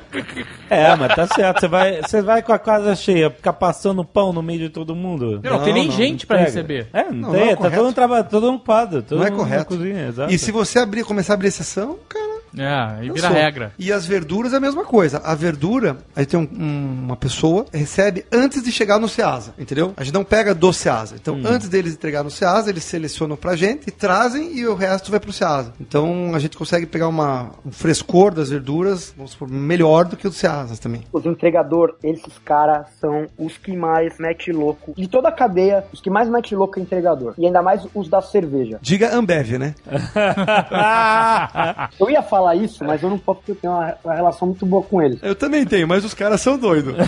É, 0.71 0.95
mas 0.95 1.15
tá 1.17 1.27
certo. 1.27 1.61
Você 1.61 1.69
vai, 1.69 2.01
você 2.01 2.23
vai 2.23 2.43
com 2.43 2.53
a 2.53 2.59
casa 2.59 2.95
cheia, 2.95 3.29
ficar 3.29 3.53
passando 3.55 4.05
pão 4.05 4.33
no 4.33 4.41
meio 4.41 4.61
de 4.61 4.69
todo 4.69 4.95
mundo. 4.95 5.41
Não, 5.43 5.63
tem 5.65 5.73
nem 5.73 5.87
não, 5.87 5.93
gente 5.93 6.27
pra 6.27 6.37
Pega. 6.39 6.49
receber. 6.49 6.89
É, 6.93 7.05
não, 7.11 7.13
Não, 7.13 7.31
tem. 7.33 7.41
não 7.41 7.47
é 7.47 7.51
tá 7.51 7.57
correto. 7.57 7.75
todo 7.77 7.85
mundo 7.87 7.95
trabalhando, 7.95 8.29
todo 8.29 8.47
mundo 8.47 8.57
ocupado. 8.57 9.03
Todo 9.03 9.19
Não 9.19 9.27
é 9.27 9.31
correto. 9.33 9.65
cozinha, 9.67 10.07
exato. 10.09 10.33
E 10.33 10.39
se 10.39 10.53
você 10.53 10.79
abrir, 10.79 11.05
começar 11.05 11.33
a 11.33 11.35
abrir 11.35 11.49
exceção, 11.49 11.99
cara. 12.09 12.20
É, 12.57 12.67
aí 12.67 13.11
vira 13.11 13.29
regra. 13.29 13.73
E 13.79 13.93
as 13.93 14.07
verduras 14.07 14.53
é 14.53 14.57
a 14.57 14.61
mesma 14.61 14.85
coisa. 14.85 15.21
A 15.25 15.35
verdura, 15.35 15.99
aí 16.17 16.27
tem 16.27 16.39
um- 16.41 16.49
um- 16.53 17.03
uma 17.07 17.17
pessoa, 17.17 17.67
recebe 17.73 18.25
antes 18.33 18.63
de 18.63 18.73
chegar 18.73 18.99
no 18.99 19.09
Ceasa, 19.09 19.55
entendeu? 19.59 19.93
A 19.97 20.05
gente 20.05 20.15
não 20.15 20.25
pega 20.25 20.55
do 20.55 20.73
Ceasa. 20.73 21.17
Então, 21.21 21.35
Hum. 21.37 21.43
antes 21.47 21.69
deles 21.69 21.95
entregar 21.95 22.23
no 22.25 22.31
Ceasa, 22.31 22.71
eles 22.71 22.85
selecionam 22.85 23.37
pra 23.37 23.55
gente 23.57 23.89
e 23.89 23.91
trazem 23.91 24.57
e 24.57 24.67
o 24.67 24.75
resto 24.75 25.11
vai 25.11 25.21
pro 25.21 25.33
Ceasa. 25.33 25.73
Então, 25.81 26.33
a 26.35 26.39
gente 26.39 26.57
consegue 26.57 26.87
pegar 26.87 27.09
uma, 27.09 27.51
um 27.65 27.71
frescor 27.71 28.33
das 28.35 28.51
verduras, 28.51 29.13
vamos 29.17 29.33
supor, 29.33 29.49
melhor 29.51 30.05
do 30.05 30.17
que 30.17 30.27
o 30.27 30.31
do 30.31 30.37
Ceasa 30.37 30.77
também. 30.81 31.03
Os 31.13 31.25
entregador, 31.27 31.95
esses 32.03 32.39
caras 32.45 32.87
são 33.01 33.27
os 33.39 33.57
que 33.59 33.77
mais 33.77 34.19
mete 34.19 34.53
louco. 34.53 34.93
De 34.97 35.09
toda 35.09 35.29
a 35.29 35.33
cadeia, 35.33 35.85
os 35.93 36.01
que 36.01 36.11
mais 36.11 36.29
mete 36.29 36.55
louco 36.55 36.79
é 36.79 36.83
entregador. 36.83 37.35
E 37.39 37.47
ainda 37.47 37.63
mais 37.63 37.87
os 37.95 38.09
da 38.09 38.21
cerveja. 38.21 38.79
Diga 38.83 39.15
Ambev, 39.15 39.59
né? 39.59 39.75
Eu 42.01 42.11
ia 42.11 42.23
falar 42.23 42.39
isso, 42.55 42.84
mas 42.84 43.03
eu 43.03 43.11
não 43.11 43.18
posso 43.18 43.41
porque 43.41 43.53
eu 43.53 43.57
tenho 43.57 43.72
uma, 43.72 43.95
uma 44.05 44.14
relação 44.14 44.49
muito 44.49 44.66
boa 44.66 44.82
com 44.82 45.01
eles. 45.03 45.18
Eu 45.22 45.34
também 45.34 45.64
tenho, 45.64 45.86
mas 45.86 46.05
os 46.05 46.14
caras 46.14 46.41
são 46.41 46.59
doidos. 46.59 46.95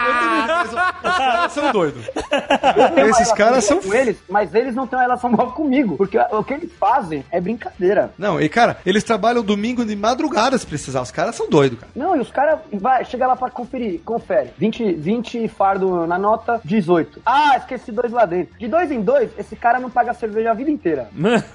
Eu 0.00 0.14
também, 0.18 0.39
mas 1.02 1.16
caras 1.16 1.52
são 1.52 1.72
doidos. 1.72 2.04
Esses 3.08 3.32
caras 3.32 3.64
são. 3.64 3.80
com 3.80 3.94
eles, 3.94 4.16
mas 4.28 4.54
eles 4.54 4.74
não 4.74 4.86
têm 4.86 4.98
uma 4.98 5.02
relação 5.02 5.32
boa 5.32 5.50
comigo, 5.52 5.96
porque 5.96 6.18
o 6.18 6.44
que 6.44 6.54
eles 6.54 6.70
fazem 6.78 7.24
é 7.30 7.40
brincadeira. 7.40 8.12
Não, 8.18 8.40
e 8.40 8.48
cara, 8.48 8.78
eles 8.84 9.04
trabalham 9.04 9.42
domingo 9.42 9.84
de 9.84 9.96
madrugada 9.96 10.56
se 10.58 10.66
precisar. 10.66 11.00
Os 11.02 11.10
caras 11.10 11.34
são 11.34 11.48
doidos, 11.48 11.78
cara. 11.78 11.92
Não, 11.94 12.16
e 12.16 12.20
os 12.20 12.30
caras 12.30 12.60
vai, 12.72 13.04
chega 13.04 13.26
lá 13.26 13.36
pra 13.36 13.50
conferir, 13.50 14.00
confere. 14.04 14.50
20, 14.58 14.94
20 14.94 15.48
fardo 15.48 16.06
na 16.06 16.18
nota, 16.18 16.60
18. 16.64 17.22
Ah, 17.24 17.56
esqueci 17.56 17.92
dois 17.92 18.12
lá 18.12 18.24
dentro. 18.24 18.58
De 18.58 18.68
dois 18.68 18.90
em 18.90 19.00
dois, 19.00 19.30
esse 19.38 19.56
cara 19.56 19.78
não 19.78 19.90
paga 19.90 20.14
cerveja 20.14 20.50
a 20.50 20.54
vida 20.54 20.70
inteira. 20.70 21.08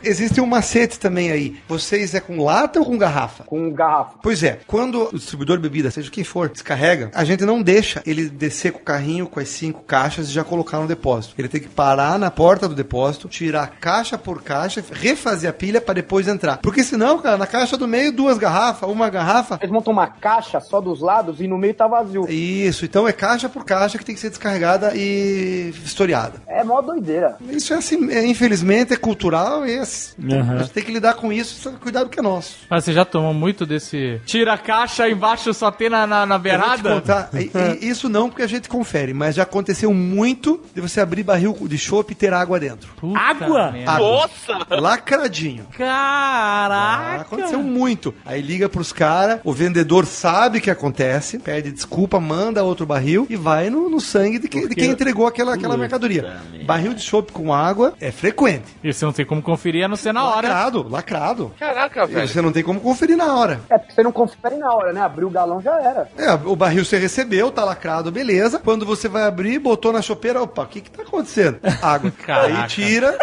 Existe 0.04 0.42
um 0.42 0.46
macete 0.46 1.00
também 1.00 1.32
aí. 1.32 1.58
Vocês 1.68 2.14
é 2.14 2.20
com 2.20 2.44
lata 2.44 2.80
ou 2.80 2.86
com 2.86 2.98
garrafa? 2.98 3.44
Com 3.44 3.72
garrafa. 3.72 4.20
Pois 4.22 4.44
é, 4.44 4.60
quando 4.68 5.10
o 5.10 5.18
distribuidor 5.18 5.58
de 5.58 5.64
bebida, 5.64 5.92
seja 5.92 6.10
quem 6.12 6.24
for, 6.24 6.50
descarrega, 6.50 7.12
a 7.14 7.24
gente 7.24 7.46
não 7.46 7.62
deixa 7.62 8.02
ele 8.06 8.30
descer 8.30 8.72
com 8.72 8.80
o 8.80 8.84
carrinho 8.96 9.28
com 9.28 9.40
as 9.40 9.50
cinco 9.50 9.82
caixas 9.84 10.30
e 10.30 10.32
já 10.32 10.44
colocar 10.44 10.80
no 10.80 10.88
depósito. 10.88 11.36
Ele 11.38 11.48
tem 11.50 11.60
que 11.62 11.68
parar 11.68 12.18
na 12.18 12.32
porta 12.32 12.68
do 12.68 12.74
depósito, 12.76 13.28
tirar 13.28 13.68
caixa 13.80 14.18
por 14.18 14.42
caixa, 14.42 14.84
refazer 14.92 15.50
a 15.50 15.54
pilha 15.54 15.82
para 15.82 15.96
depois 15.96 16.28
entrar. 16.28 16.58
Porque 16.58 16.84
senão, 16.84 17.20
cara, 17.20 17.38
na 17.38 17.46
caixa 17.48 17.76
do 17.78 17.88
meio, 17.88 18.12
duas 18.12 18.38
garrafas, 18.38 18.90
uma 18.90 19.10
garrafa. 19.10 19.60
Eles 19.62 19.72
montam 19.74 19.92
uma 19.92 20.08
caixa 20.08 20.60
só 20.62 20.80
dos 20.80 21.02
lados 21.02 21.42
e 21.42 21.48
no 21.48 21.58
meio 21.58 21.74
tá 21.74 21.88
vazio. 21.88 22.26
Isso, 22.30 22.86
então 22.86 23.08
é 23.08 23.12
caixa 23.12 23.50
por 23.50 23.66
caixa 23.66 23.98
que 23.98 24.06
tem 24.06 24.16
que 24.16 24.22
ser 24.22 24.30
descarregada 24.30 24.94
e 24.96 25.74
historiada. 25.84 26.42
É 26.48 26.64
mó 26.64 26.82
doideira. 26.82 27.36
Isso 27.50 27.74
é 27.74 27.78
assim, 27.78 28.10
é, 28.12 28.26
infelizmente 28.26 28.94
é 28.94 28.98
cultural 28.98 29.66
e 29.68 29.74
é 29.74 29.80
assim. 29.80 30.14
Uhum. 30.24 30.52
a 30.54 30.58
gente 30.60 30.72
tem 30.72 30.84
que 30.84 30.92
lidar 30.92 31.16
com 31.16 31.32
isso, 31.34 31.62
só 31.62 31.70
que 31.72 31.78
cuidado 31.78 32.10
que 32.10 32.20
é 32.20 32.24
nosso. 32.24 32.56
Mas 32.70 32.84
você 32.86 32.94
já 32.94 33.04
tomou 33.04 33.34
muito 33.34 33.66
desse. 33.66 34.22
Tira 34.26 34.54
a 34.54 34.58
caixa 34.58 35.10
embaixo 35.10 35.54
só 35.54 35.70
tem 35.72 35.90
na, 35.90 36.08
na, 36.08 36.26
na 36.26 36.36
Eu 36.36 36.40
vou 36.40 36.40
te 36.40 36.44
beirada? 36.44 36.90
contar, 36.96 37.30
e- 37.34 37.52
e 37.86 37.90
isso 37.90 38.08
não 38.10 38.30
porque 38.30 38.44
a 38.44 38.48
gente 38.48 38.70
confere, 38.86 39.14
mas 39.14 39.36
já 39.36 39.44
aconteceu 39.44 39.92
muito 39.94 40.62
de 40.74 40.80
você 40.80 41.02
abrir 41.02 41.24
barril 41.24 41.58
de 41.62 41.78
chopp 41.78 42.12
e 42.12 42.16
ter 42.16 42.32
água 42.34 42.60
dentro. 42.60 42.90
Puta 42.98 43.18
Água? 43.20 43.74
Água. 43.88 43.98
Nossa! 44.00 44.76
Lacradinho. 44.80 45.66
Ah, 45.74 46.68
Caraca! 46.70 47.22
aconteceu 47.22 47.60
muito. 47.64 48.14
Aí 48.26 48.42
liga 48.42 48.70
pros 48.70 48.94
caras, 48.94 49.40
o 49.44 49.52
vendedor 49.52 50.06
sabe 50.06 50.62
que 50.62 50.70
acontece, 50.70 51.40
pede 51.40 51.72
desculpa, 51.72 52.20
manda 52.20 52.64
outro 52.64 52.86
barril 52.86 53.26
e 53.30 53.36
vai 53.36 53.70
no, 53.70 53.90
no 53.90 54.00
sangue 54.00 54.38
de, 54.40 54.48
que- 54.48 54.68
de 54.68 54.76
quem 54.76 54.92
entregou 54.92 55.26
aquela, 55.26 55.56
aquela 55.56 55.76
mercadoria. 55.78 56.38
Barril 56.66 56.94
de 56.94 57.02
chopp 57.02 57.32
com 57.32 57.54
água 57.54 57.94
é 58.00 58.12
frequente. 58.12 58.66
E 58.84 58.94
você 58.94 59.04
não 59.06 59.14
tem 59.14 59.26
como 59.26 59.42
conferir 59.42 59.84
a 59.86 59.88
não 59.88 59.96
ser 59.96 60.12
na 60.14 60.24
hora. 60.24 60.48
Lacrado, 60.48 60.88
lacrado. 60.90 61.52
Caraca, 61.60 62.04
E 62.04 62.08
velho. 62.08 62.28
você 62.28 62.42
não 62.42 62.52
tem 62.52 62.64
como 62.64 62.80
conferir 62.80 63.18
na 63.18 63.34
hora. 63.34 63.62
É 63.70 63.78
porque 63.78 63.94
você 63.94 64.04
não 64.04 64.12
confere 64.12 64.56
na 64.58 64.72
hora, 64.74 64.94
né? 64.94 65.02
Abriu 65.02 65.28
o 65.28 65.32
galão 65.32 65.62
já 65.62 65.74
era. 65.82 66.08
É, 66.18 66.32
o 66.34 66.56
barril 66.56 66.84
você 66.86 66.98
recebeu, 66.98 67.52
tá 67.52 67.64
lacrado, 67.64 68.12
beleza. 68.12 68.60
Quando 68.60 68.75
você 68.84 69.08
vai 69.08 69.24
abrir, 69.24 69.60
botou 69.60 69.94
na 69.94 70.02
chopeira, 70.02 70.42
opa, 70.42 70.64
o 70.64 70.68
que 70.68 70.82
que 70.82 70.90
tá 70.90 71.04
acontecendo? 71.04 71.60
Água. 71.82 72.12
Caraca. 72.26 72.64
Aí 72.64 72.68
tira, 72.68 73.16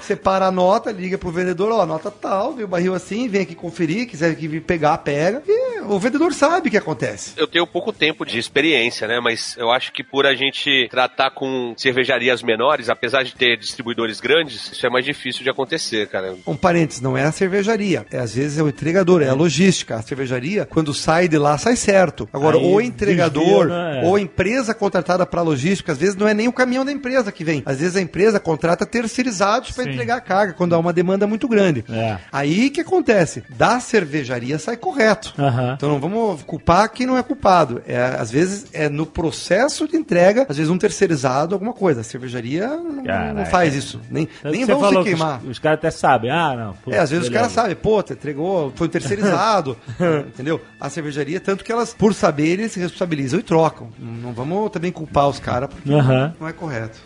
separa 0.00 0.46
a 0.46 0.50
nota, 0.50 0.90
liga 0.90 1.16
pro 1.16 1.30
vendedor, 1.30 1.70
ó, 1.70 1.86
nota 1.86 2.10
tal, 2.10 2.54
vê 2.54 2.64
o 2.64 2.68
barril 2.68 2.94
assim, 2.94 3.28
vem 3.28 3.42
aqui 3.42 3.54
conferir, 3.54 4.08
quiser 4.08 4.32
aqui 4.32 4.48
vir 4.48 4.62
pegar, 4.62 4.98
pega. 4.98 5.42
E 5.46 5.80
o 5.82 5.98
vendedor 5.98 6.32
sabe 6.34 6.68
o 6.68 6.70
que 6.70 6.76
acontece. 6.76 7.32
Eu 7.36 7.46
tenho 7.46 7.66
pouco 7.66 7.92
tempo 7.92 8.26
de 8.26 8.38
experiência, 8.38 9.06
né? 9.06 9.20
Mas 9.20 9.56
eu 9.56 9.70
acho 9.70 9.92
que 9.92 10.02
por 10.02 10.26
a 10.26 10.34
gente 10.34 10.88
tratar 10.90 11.30
com 11.30 11.74
cervejarias 11.76 12.42
menores, 12.42 12.88
apesar 12.90 13.22
de 13.22 13.34
ter 13.34 13.56
distribuidores 13.56 14.20
grandes, 14.20 14.72
isso 14.72 14.86
é 14.86 14.90
mais 14.90 15.04
difícil 15.04 15.42
de 15.42 15.50
acontecer, 15.50 16.08
cara. 16.08 16.34
Um 16.46 16.56
parênteses, 16.56 17.00
não 17.00 17.16
é 17.16 17.24
a 17.24 17.32
cervejaria. 17.32 18.06
É, 18.10 18.18
às 18.18 18.34
vezes 18.34 18.58
é 18.58 18.62
o 18.62 18.68
entregador, 18.68 19.22
é 19.22 19.28
a 19.28 19.34
logística. 19.34 19.96
A 19.96 20.02
cervejaria, 20.02 20.66
quando 20.66 20.92
sai 20.92 21.28
de 21.28 21.38
lá, 21.38 21.56
sai 21.56 21.76
certo. 21.76 22.28
Agora, 22.32 22.58
Aí 22.58 22.64
o 22.64 22.80
entregador 22.80 23.66
desvia, 23.66 23.66
né? 23.66 24.02
ou 24.04 24.16
a 24.16 24.20
empresa 24.20 24.74
contratada 24.74 24.97
para 25.02 25.42
logística, 25.42 25.92
às 25.92 25.98
vezes 25.98 26.16
não 26.16 26.26
é 26.28 26.34
nem 26.34 26.48
o 26.48 26.52
caminhão 26.52 26.84
da 26.84 26.92
empresa 26.92 27.30
que 27.32 27.44
vem. 27.44 27.62
Às 27.64 27.78
vezes 27.80 27.96
a 27.96 28.00
empresa 28.00 28.38
contrata 28.40 28.84
terceirizados 28.86 29.70
para 29.72 29.84
entregar 29.90 30.16
a 30.16 30.20
carga, 30.20 30.52
quando 30.52 30.74
há 30.74 30.78
uma 30.78 30.92
demanda 30.92 31.26
muito 31.26 31.48
grande. 31.48 31.84
É. 31.88 32.18
Aí 32.32 32.70
que 32.70 32.80
acontece? 32.80 33.42
Da 33.50 33.80
cervejaria 33.80 34.58
sai 34.58 34.76
correto. 34.76 35.34
Aham. 35.38 35.74
Então 35.76 35.88
não 35.88 36.00
vamos 36.00 36.42
culpar 36.42 36.90
quem 36.90 37.06
não 37.06 37.16
é 37.16 37.22
culpado. 37.22 37.82
É, 37.86 38.16
às 38.18 38.30
vezes 38.30 38.66
é 38.72 38.88
no 38.88 39.06
processo 39.06 39.86
de 39.88 39.96
entrega, 39.96 40.46
às 40.48 40.56
vezes 40.56 40.70
um 40.70 40.78
terceirizado, 40.78 41.54
alguma 41.54 41.72
coisa. 41.72 42.00
A 42.00 42.04
cervejaria 42.04 42.68
não, 42.68 43.34
não 43.34 43.46
faz 43.46 43.74
isso. 43.74 44.00
Nem, 44.10 44.26
Tanto 44.26 44.52
nem 44.52 44.64
vão 44.64 44.76
se 44.76 44.82
falou 44.84 45.02
que 45.04 45.10
queimar. 45.10 45.40
Os, 45.42 45.50
os 45.50 45.58
caras 45.58 45.78
até 45.78 45.90
sabem. 45.90 46.30
Ah, 46.30 46.54
não. 46.56 46.72
pô, 46.74 46.92
É, 46.92 46.98
às 46.98 47.10
vezes 47.10 47.26
os 47.26 47.32
caras 47.32 47.52
sabem, 47.52 47.74
pô, 47.76 48.00
entregou, 48.00 48.72
foi 48.74 48.86
um 48.86 48.90
terceirizado, 48.90 49.76
entendeu? 50.28 50.60
A 50.80 50.88
cervejaria, 50.88 51.40
tanto 51.40 51.64
que 51.64 51.72
elas, 51.72 51.94
por 51.94 52.14
saber, 52.14 52.46
eles 52.48 52.72
se 52.72 52.80
responsabilizam 52.80 53.38
e 53.40 53.42
trocam. 53.42 53.88
Não 53.98 54.32
vamos 54.32 54.70
também 54.70 54.87
culpar 54.92 55.28
os 55.28 55.38
caras, 55.38 55.68
porque 55.70 55.92
Aham. 55.92 56.34
não 56.40 56.48
é 56.48 56.52
correto. 56.52 56.98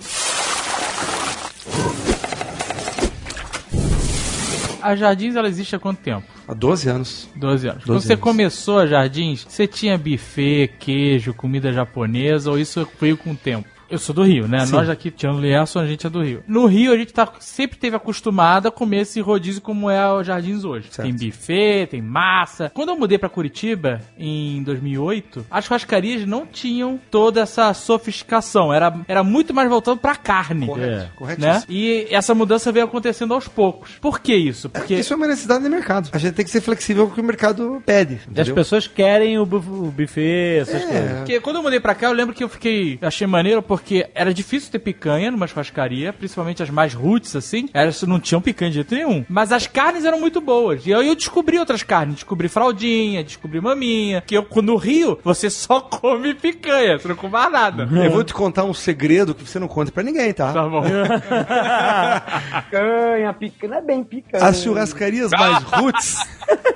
A 4.80 4.96
Jardins, 4.96 5.36
ela 5.36 5.46
existe 5.48 5.76
há 5.76 5.78
quanto 5.78 6.00
tempo? 6.00 6.26
Há 6.48 6.54
12 6.54 6.88
anos. 6.88 7.28
12 7.36 7.68
anos. 7.68 7.84
12 7.84 7.86
Quando 7.86 8.00
você 8.02 8.12
anos. 8.14 8.22
começou 8.22 8.78
a 8.80 8.86
Jardins, 8.86 9.46
você 9.48 9.64
tinha 9.66 9.96
buffet, 9.96 10.72
queijo, 10.80 11.32
comida 11.32 11.72
japonesa, 11.72 12.50
ou 12.50 12.58
isso 12.58 12.86
veio 13.00 13.16
com 13.16 13.30
o 13.30 13.36
tempo? 13.36 13.68
Eu 13.92 13.98
sou 13.98 14.14
do 14.14 14.22
Rio, 14.22 14.48
né? 14.48 14.64
Sim. 14.66 14.72
Nós 14.72 14.88
aqui, 14.88 15.10
Tiano 15.10 15.40
Lierson, 15.40 15.80
a 15.80 15.86
gente 15.86 16.06
é 16.06 16.10
do 16.10 16.22
Rio. 16.22 16.42
No 16.48 16.66
Rio, 16.66 16.92
a 16.92 16.96
gente 16.96 17.12
tá, 17.12 17.30
sempre 17.40 17.76
teve 17.78 17.94
acostumado 17.94 18.66
a 18.66 18.70
comer 18.70 19.00
esse 19.02 19.20
rodízio 19.20 19.60
como 19.60 19.90
é 19.90 20.10
o 20.10 20.22
Jardins 20.22 20.64
hoje. 20.64 20.88
Certo. 20.90 21.06
Tem 21.06 21.14
buffet, 21.28 21.86
tem 21.90 22.02
massa. 22.02 22.70
Quando 22.74 22.88
eu 22.90 22.96
mudei 22.96 23.18
pra 23.18 23.28
Curitiba, 23.28 24.00
em 24.18 24.62
2008, 24.62 25.46
as 25.50 25.64
churrascarias 25.64 26.26
não 26.26 26.46
tinham 26.46 26.98
toda 27.10 27.40
essa 27.42 27.72
sofisticação. 27.74 28.72
Era, 28.72 28.94
era 29.06 29.22
muito 29.22 29.52
mais 29.54 29.68
voltado 29.68 29.98
pra 29.98 30.16
carne. 30.16 30.66
Correto, 30.66 30.90
É. 30.92 30.96
Né? 30.98 31.10
corretíssimo. 31.16 31.64
E 31.68 32.06
essa 32.10 32.34
mudança 32.34 32.72
veio 32.72 32.86
acontecendo 32.86 33.34
aos 33.34 33.46
poucos. 33.48 33.92
Por 34.00 34.20
que 34.20 34.34
isso? 34.34 34.68
Porque 34.70 34.94
Isso 34.94 35.12
é 35.12 35.16
uma 35.16 35.26
necessidade 35.26 35.62
do 35.64 35.70
mercado. 35.70 36.08
A 36.12 36.18
gente 36.18 36.34
tem 36.34 36.44
que 36.44 36.50
ser 36.50 36.60
flexível 36.60 37.06
com 37.06 37.12
o 37.12 37.14
que 37.14 37.20
o 37.20 37.24
mercado 37.24 37.82
pede. 37.84 38.14
E 38.14 38.16
As 38.16 38.26
entendeu? 38.28 38.54
pessoas 38.54 38.86
querem 38.86 39.38
o, 39.38 39.44
buf- 39.46 39.68
o 39.68 39.90
buffet, 39.90 40.60
essas 40.62 40.82
coisas. 40.82 41.10
É. 41.10 41.14
Porque 41.16 41.40
quando 41.40 41.56
eu 41.56 41.62
mudei 41.62 41.80
pra 41.80 41.94
cá, 41.94 42.06
eu 42.06 42.12
lembro 42.12 42.34
que 42.34 42.42
eu 42.42 42.48
fiquei. 42.48 42.98
Achei 43.02 43.26
maneiro 43.26 43.62
porque 43.82 44.06
era 44.14 44.32
difícil 44.32 44.70
ter 44.70 44.78
picanha 44.78 45.30
numa 45.30 45.46
churrascaria, 45.48 46.12
principalmente 46.12 46.62
as 46.62 46.70
mais 46.70 46.94
roots, 46.94 47.34
assim. 47.34 47.68
Elas 47.74 48.00
não 48.02 48.20
tinham 48.20 48.40
picanha 48.40 48.70
de 48.70 48.76
jeito 48.76 48.94
nenhum. 48.94 49.24
Mas 49.28 49.50
as 49.50 49.66
carnes 49.66 50.04
eram 50.04 50.20
muito 50.20 50.40
boas. 50.40 50.86
E 50.86 50.94
aí 50.94 51.08
eu 51.08 51.16
descobri 51.16 51.58
outras 51.58 51.82
carnes. 51.82 52.14
Descobri 52.14 52.48
fraldinha, 52.48 53.24
descobri 53.24 53.60
maminha. 53.60 54.22
Que 54.24 54.36
eu, 54.36 54.46
no 54.62 54.76
Rio, 54.76 55.18
você 55.24 55.50
só 55.50 55.80
come 55.90 56.32
picanha, 56.34 56.96
você 56.98 57.08
não 57.08 57.16
come 57.16 57.32
mais 57.32 57.50
nada. 57.52 57.88
Eu 57.92 58.10
vou 58.12 58.22
te 58.22 58.32
contar 58.32 58.62
um 58.64 58.72
segredo 58.72 59.34
que 59.34 59.44
você 59.44 59.58
não 59.58 59.66
conta 59.68 59.90
pra 59.90 60.02
ninguém, 60.04 60.32
tá? 60.32 60.52
Tá 60.52 60.68
bom. 60.68 60.82
Picanha, 62.64 63.32
picanha, 63.32 63.70
não 63.72 63.78
é 63.78 63.82
bem 63.82 64.04
picanha. 64.04 64.44
As 64.44 64.62
churrascarias 64.62 65.30
mais 65.32 65.62
roots 65.64 66.16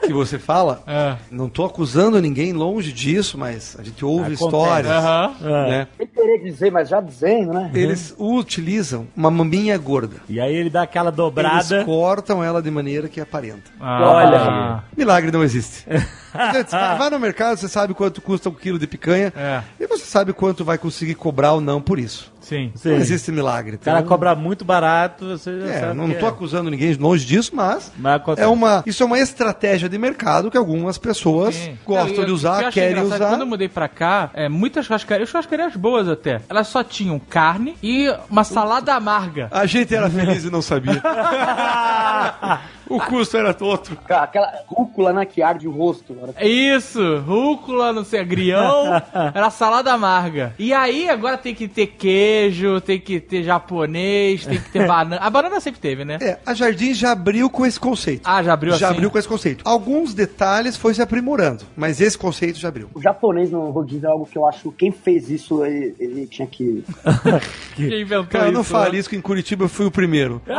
que 0.02 0.12
você 0.12 0.38
fala, 0.38 0.82
É. 0.86 1.16
não 1.30 1.48
tô 1.48 1.64
acusando 1.64 2.20
ninguém 2.20 2.52
longe 2.52 2.92
disso, 2.92 3.36
mas 3.38 3.76
a 3.78 3.82
gente 3.82 4.04
ouve 4.04 4.34
Acontece. 4.34 4.44
histórias, 4.44 4.92
Aham. 4.92 5.34
né? 5.68 5.88
Sem 5.96 6.06
querer 6.06 6.38
dizer, 6.44 6.70
mas 6.72 6.88
já 6.88 6.95
dizendo, 7.00 7.52
né? 7.52 7.70
Eles 7.74 8.14
utilizam 8.18 9.06
uma 9.16 9.30
maminha 9.30 9.76
gorda. 9.78 10.16
E 10.28 10.40
aí 10.40 10.54
ele 10.54 10.70
dá 10.70 10.82
aquela 10.82 11.10
dobrada. 11.10 11.74
Eles 11.74 11.84
cortam 11.84 12.42
ela 12.42 12.62
de 12.62 12.70
maneira 12.70 13.08
que 13.08 13.20
aparenta. 13.20 13.70
Ah. 13.80 14.00
Olha 14.10 14.84
Milagre 14.96 15.30
não 15.30 15.42
existe. 15.42 15.84
Vai 16.98 17.10
no 17.10 17.18
mercado, 17.18 17.56
você 17.56 17.68
sabe 17.68 17.94
quanto 17.94 18.20
custa 18.20 18.48
um 18.48 18.52
quilo 18.54 18.78
de 18.78 18.86
picanha 18.86 19.32
É. 19.36 19.62
e 19.80 19.86
você 19.86 20.04
sabe 20.04 20.32
quanto 20.32 20.64
vai 20.64 20.76
conseguir 20.78 21.14
cobrar 21.14 21.52
ou 21.52 21.60
não 21.60 21.80
por 21.80 21.98
isso. 21.98 22.32
Sim. 22.46 22.70
Sim. 22.76 22.90
Não 22.90 22.96
existe 22.98 23.32
milagre. 23.32 23.74
O 23.74 23.78
cara 23.80 23.98
então- 23.98 24.08
cobra 24.08 24.36
muito 24.36 24.64
barato, 24.64 25.30
você 25.36 25.60
já 25.62 25.66
É, 25.66 25.80
sabe 25.80 25.94
não, 25.98 26.08
que 26.08 26.14
tô 26.14 26.26
é. 26.26 26.28
acusando 26.28 26.70
ninguém 26.70 26.94
longe 26.94 27.26
disso, 27.26 27.50
mas 27.54 27.92
Mas 27.98 28.22
é 28.36 28.46
uma, 28.46 28.84
isso 28.86 29.02
é 29.02 29.06
uma 29.06 29.18
estratégia 29.18 29.88
de 29.88 29.98
mercado 29.98 30.48
que 30.48 30.56
algumas 30.56 30.96
pessoas 30.96 31.56
Sim. 31.56 31.76
gostam 31.84 32.06
Não, 32.08 32.14
eu- 32.14 32.20
de 32.20 32.26
que 32.26 32.30
usar, 32.32 32.58
achei 32.68 32.70
querem 32.70 32.90
engraçado, 32.92 33.14
usar. 33.20 33.28
Quando 33.30 33.40
eu 33.40 33.46
mudei 33.48 33.68
pra 33.68 33.88
cá, 33.88 34.30
é, 34.32 34.48
muitas 34.48 34.86
churrascarias, 34.86 35.28
churrascarias 35.28 35.74
boas 35.74 36.08
até, 36.08 36.40
elas 36.48 36.68
só 36.68 36.84
tinham 36.84 37.18
carne 37.18 37.74
e 37.82 38.08
uma 38.30 38.44
salada 38.44 38.94
amarga. 38.94 39.48
A 39.50 39.66
gente 39.66 39.92
era 39.92 40.08
feliz 40.08 40.44
e 40.44 40.50
não 40.50 40.62
sabia. 40.62 41.02
o 42.88 43.00
custo 43.00 43.36
era 43.36 43.56
outro. 43.60 43.98
Aquela 44.08 44.52
rúcula, 44.68 45.12
né, 45.12 45.24
que 45.24 45.42
arde 45.42 45.66
o 45.66 45.70
rosto. 45.72 46.14
Que- 46.14 46.44
É 46.44 46.48
Isso, 46.48 47.18
rúcula, 47.26 47.92
não 47.92 48.04
sei, 48.04 48.20
agrião, 48.20 49.02
era 49.34 49.50
salada 49.50 49.92
amarga. 49.92 50.54
E 50.58 50.72
aí 50.72 51.08
agora 51.08 51.36
tem 51.36 51.54
que 51.54 51.66
ter 51.66 51.88
queijo, 51.88 52.35
tem 52.84 53.00
que 53.00 53.20
ter 53.20 53.42
japonês, 53.42 54.44
tem 54.46 54.58
que 54.58 54.70
ter 54.70 54.86
banana. 54.88 55.20
A 55.20 55.30
banana 55.30 55.60
sempre 55.60 55.80
teve, 55.80 56.04
né? 56.04 56.18
É, 56.20 56.38
a 56.44 56.54
Jardim 56.54 56.94
já 56.94 57.12
abriu 57.12 57.48
com 57.50 57.64
esse 57.66 57.78
conceito. 57.78 58.22
Ah, 58.24 58.42
já 58.42 58.52
abriu 58.52 58.72
já 58.74 58.86
assim? 58.86 58.96
abriu 58.96 59.10
com 59.10 59.18
esse 59.18 59.28
conceito. 59.28 59.62
Alguns 59.66 60.14
detalhes 60.14 60.76
foi 60.76 60.94
se 60.94 61.02
aprimorando, 61.02 61.64
mas 61.76 62.00
esse 62.00 62.16
conceito 62.16 62.58
já 62.58 62.68
abriu. 62.68 62.88
O 62.94 63.00
japonês 63.02 63.50
no 63.50 63.70
rodízio 63.70 64.06
é 64.06 64.10
algo 64.10 64.26
que 64.26 64.36
eu 64.38 64.46
acho 64.46 64.72
quem 64.72 64.90
fez 64.92 65.30
isso, 65.30 65.64
ele, 65.64 65.94
ele 65.98 66.26
tinha 66.26 66.46
que. 66.46 66.84
Quem 67.76 68.00
inventou 68.02 68.26
Cara, 68.26 68.50
não 68.50 68.62
isso? 68.62 68.70
fale 68.70 68.96
isso 68.98 69.08
que 69.10 69.16
em 69.16 69.20
Curitiba 69.20 69.64
eu 69.64 69.68
fui 69.68 69.84
o 69.86 69.90
primeiro. 69.90 70.40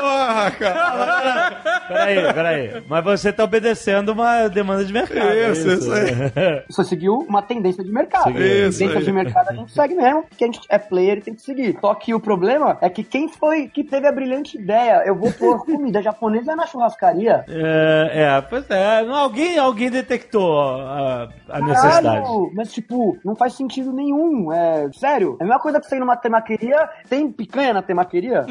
Porra, 0.00 0.50
cara. 0.58 1.50
Peraí, 1.88 2.34
peraí. 2.34 2.82
Mas 2.88 3.04
você 3.04 3.32
tá 3.32 3.44
obedecendo 3.44 4.10
uma 4.12 4.48
demanda 4.48 4.84
de 4.84 4.92
mercado. 4.92 5.28
é 5.28 5.50
Isso, 5.52 5.68
isso 5.68 5.92
aí. 5.92 6.06
Você 6.68 6.84
seguiu 6.84 7.14
uma 7.28 7.42
tendência 7.42 7.82
de 7.84 7.90
mercado. 7.90 8.30
Isso 8.30 8.78
Tendência 8.78 8.98
aí. 8.98 9.04
de 9.04 9.12
mercado 9.12 9.48
a 9.50 9.54
gente 9.54 9.72
segue 9.80 9.94
mesmo, 9.94 10.22
porque 10.24 10.44
a 10.44 10.46
gente 10.46 10.60
é 10.68 10.78
player 10.78 11.18
e 11.18 11.20
tem 11.22 11.34
que 11.34 11.42
seguir. 11.42 11.78
Só 11.80 11.94
que 11.94 12.14
o 12.14 12.20
problema 12.20 12.78
é 12.80 12.88
que 12.88 13.04
quem 13.04 13.28
foi 13.28 13.68
que 13.68 13.84
teve 13.84 14.06
a 14.06 14.12
brilhante 14.12 14.58
ideia, 14.58 15.02
eu 15.06 15.14
vou 15.14 15.32
pôr 15.32 15.64
comida 15.66 16.02
japonesa 16.02 16.56
na 16.56 16.66
churrascaria. 16.66 17.44
É, 17.48 18.10
é, 18.14 18.40
pois 18.40 18.68
é. 18.70 19.04
Não, 19.04 19.28
Alguém, 19.28 19.58
alguém 19.58 19.90
detectou 19.90 20.58
a, 20.60 21.28
a 21.48 21.60
necessidade. 21.60 22.06
Caralho, 22.06 22.50
mas 22.54 22.72
tipo, 22.72 23.18
não 23.24 23.36
faz 23.36 23.54
sentido 23.54 23.92
nenhum. 23.92 24.52
É 24.52 24.90
sério. 24.92 25.36
É 25.40 25.44
a 25.44 25.46
mesma 25.46 25.60
coisa 25.60 25.80
que 25.80 25.86
você 25.86 25.96
ir 25.96 26.00
numa 26.00 26.16
temaqueria. 26.16 26.88
Tem 27.08 27.30
picanha 27.30 27.74
na 27.74 27.82
temaqueria? 27.82 28.46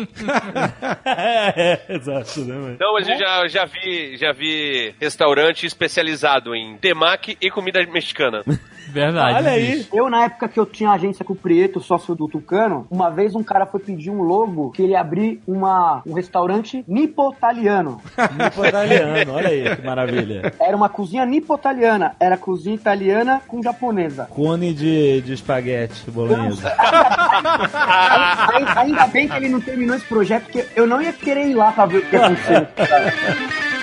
é, 1.03 1.79
é, 1.89 1.95
exato, 1.95 2.41
né, 2.41 2.53
mano? 2.53 2.77
Não, 2.79 2.93
mas 2.93 3.07
eu 3.07 3.17
já, 3.17 3.47
já 3.47 3.65
vi 3.65 4.17
já 4.17 4.31
vi 4.31 4.93
restaurante 4.99 5.65
especializado 5.65 6.55
em 6.55 6.77
temaki 6.77 7.37
e 7.41 7.49
comida 7.49 7.83
mexicana. 7.87 8.43
Verdade. 8.89 9.35
Olha 9.35 9.51
aí. 9.51 9.71
existe. 9.71 9.95
Eu, 9.95 10.09
na 10.09 10.23
época 10.25 10.47
que 10.47 10.59
eu 10.59 10.65
tinha 10.65 10.91
agência 10.91 11.23
com 11.25 11.33
o 11.33 11.35
Prieto, 11.35 11.79
sócio 11.79 12.15
do 12.15 12.27
Tucano, 12.27 12.87
uma 12.89 13.09
vez 13.09 13.35
um 13.35 13.43
cara 13.43 13.65
foi 13.65 13.79
pedir 13.79 14.09
um 14.09 14.21
logo 14.21 14.71
que 14.71 14.81
ele 14.81 14.95
abrir 14.95 15.41
uma, 15.47 16.01
um 16.05 16.13
restaurante 16.13 16.83
nipo-italiano. 16.87 18.01
Nipo 18.37 18.65
italiano, 18.65 19.33
olha 19.33 19.49
aí, 19.49 19.75
que 19.75 19.81
maravilha. 19.85 20.53
Era 20.59 20.75
uma 20.75 20.89
cozinha 20.89 21.25
nipo-italiana. 21.25 22.15
Era 22.19 22.37
cozinha 22.37 22.75
italiana 22.75 23.41
com 23.47 23.61
japonesa. 23.61 24.25
Cone 24.29 24.73
de, 24.73 25.21
de 25.21 25.33
espaguete 25.33 26.09
bolonhesa. 26.11 26.73
Ai- 26.77 28.65
Ainda 28.77 29.07
bem 29.07 29.27
que 29.27 29.35
ele 29.35 29.49
não 29.49 29.59
terminou 29.61 29.95
esse 29.95 30.05
projeto, 30.05 30.43
porque 30.45 30.65
eu 30.75 30.85
não 30.87 31.01
ia 31.01 31.11
querer 31.13 31.47
ir 31.47 31.53
lá 31.55 31.71
pra 31.71 31.85
ver 31.85 31.97
o 31.97 32.01
que 32.05 32.15
ia 32.15 32.27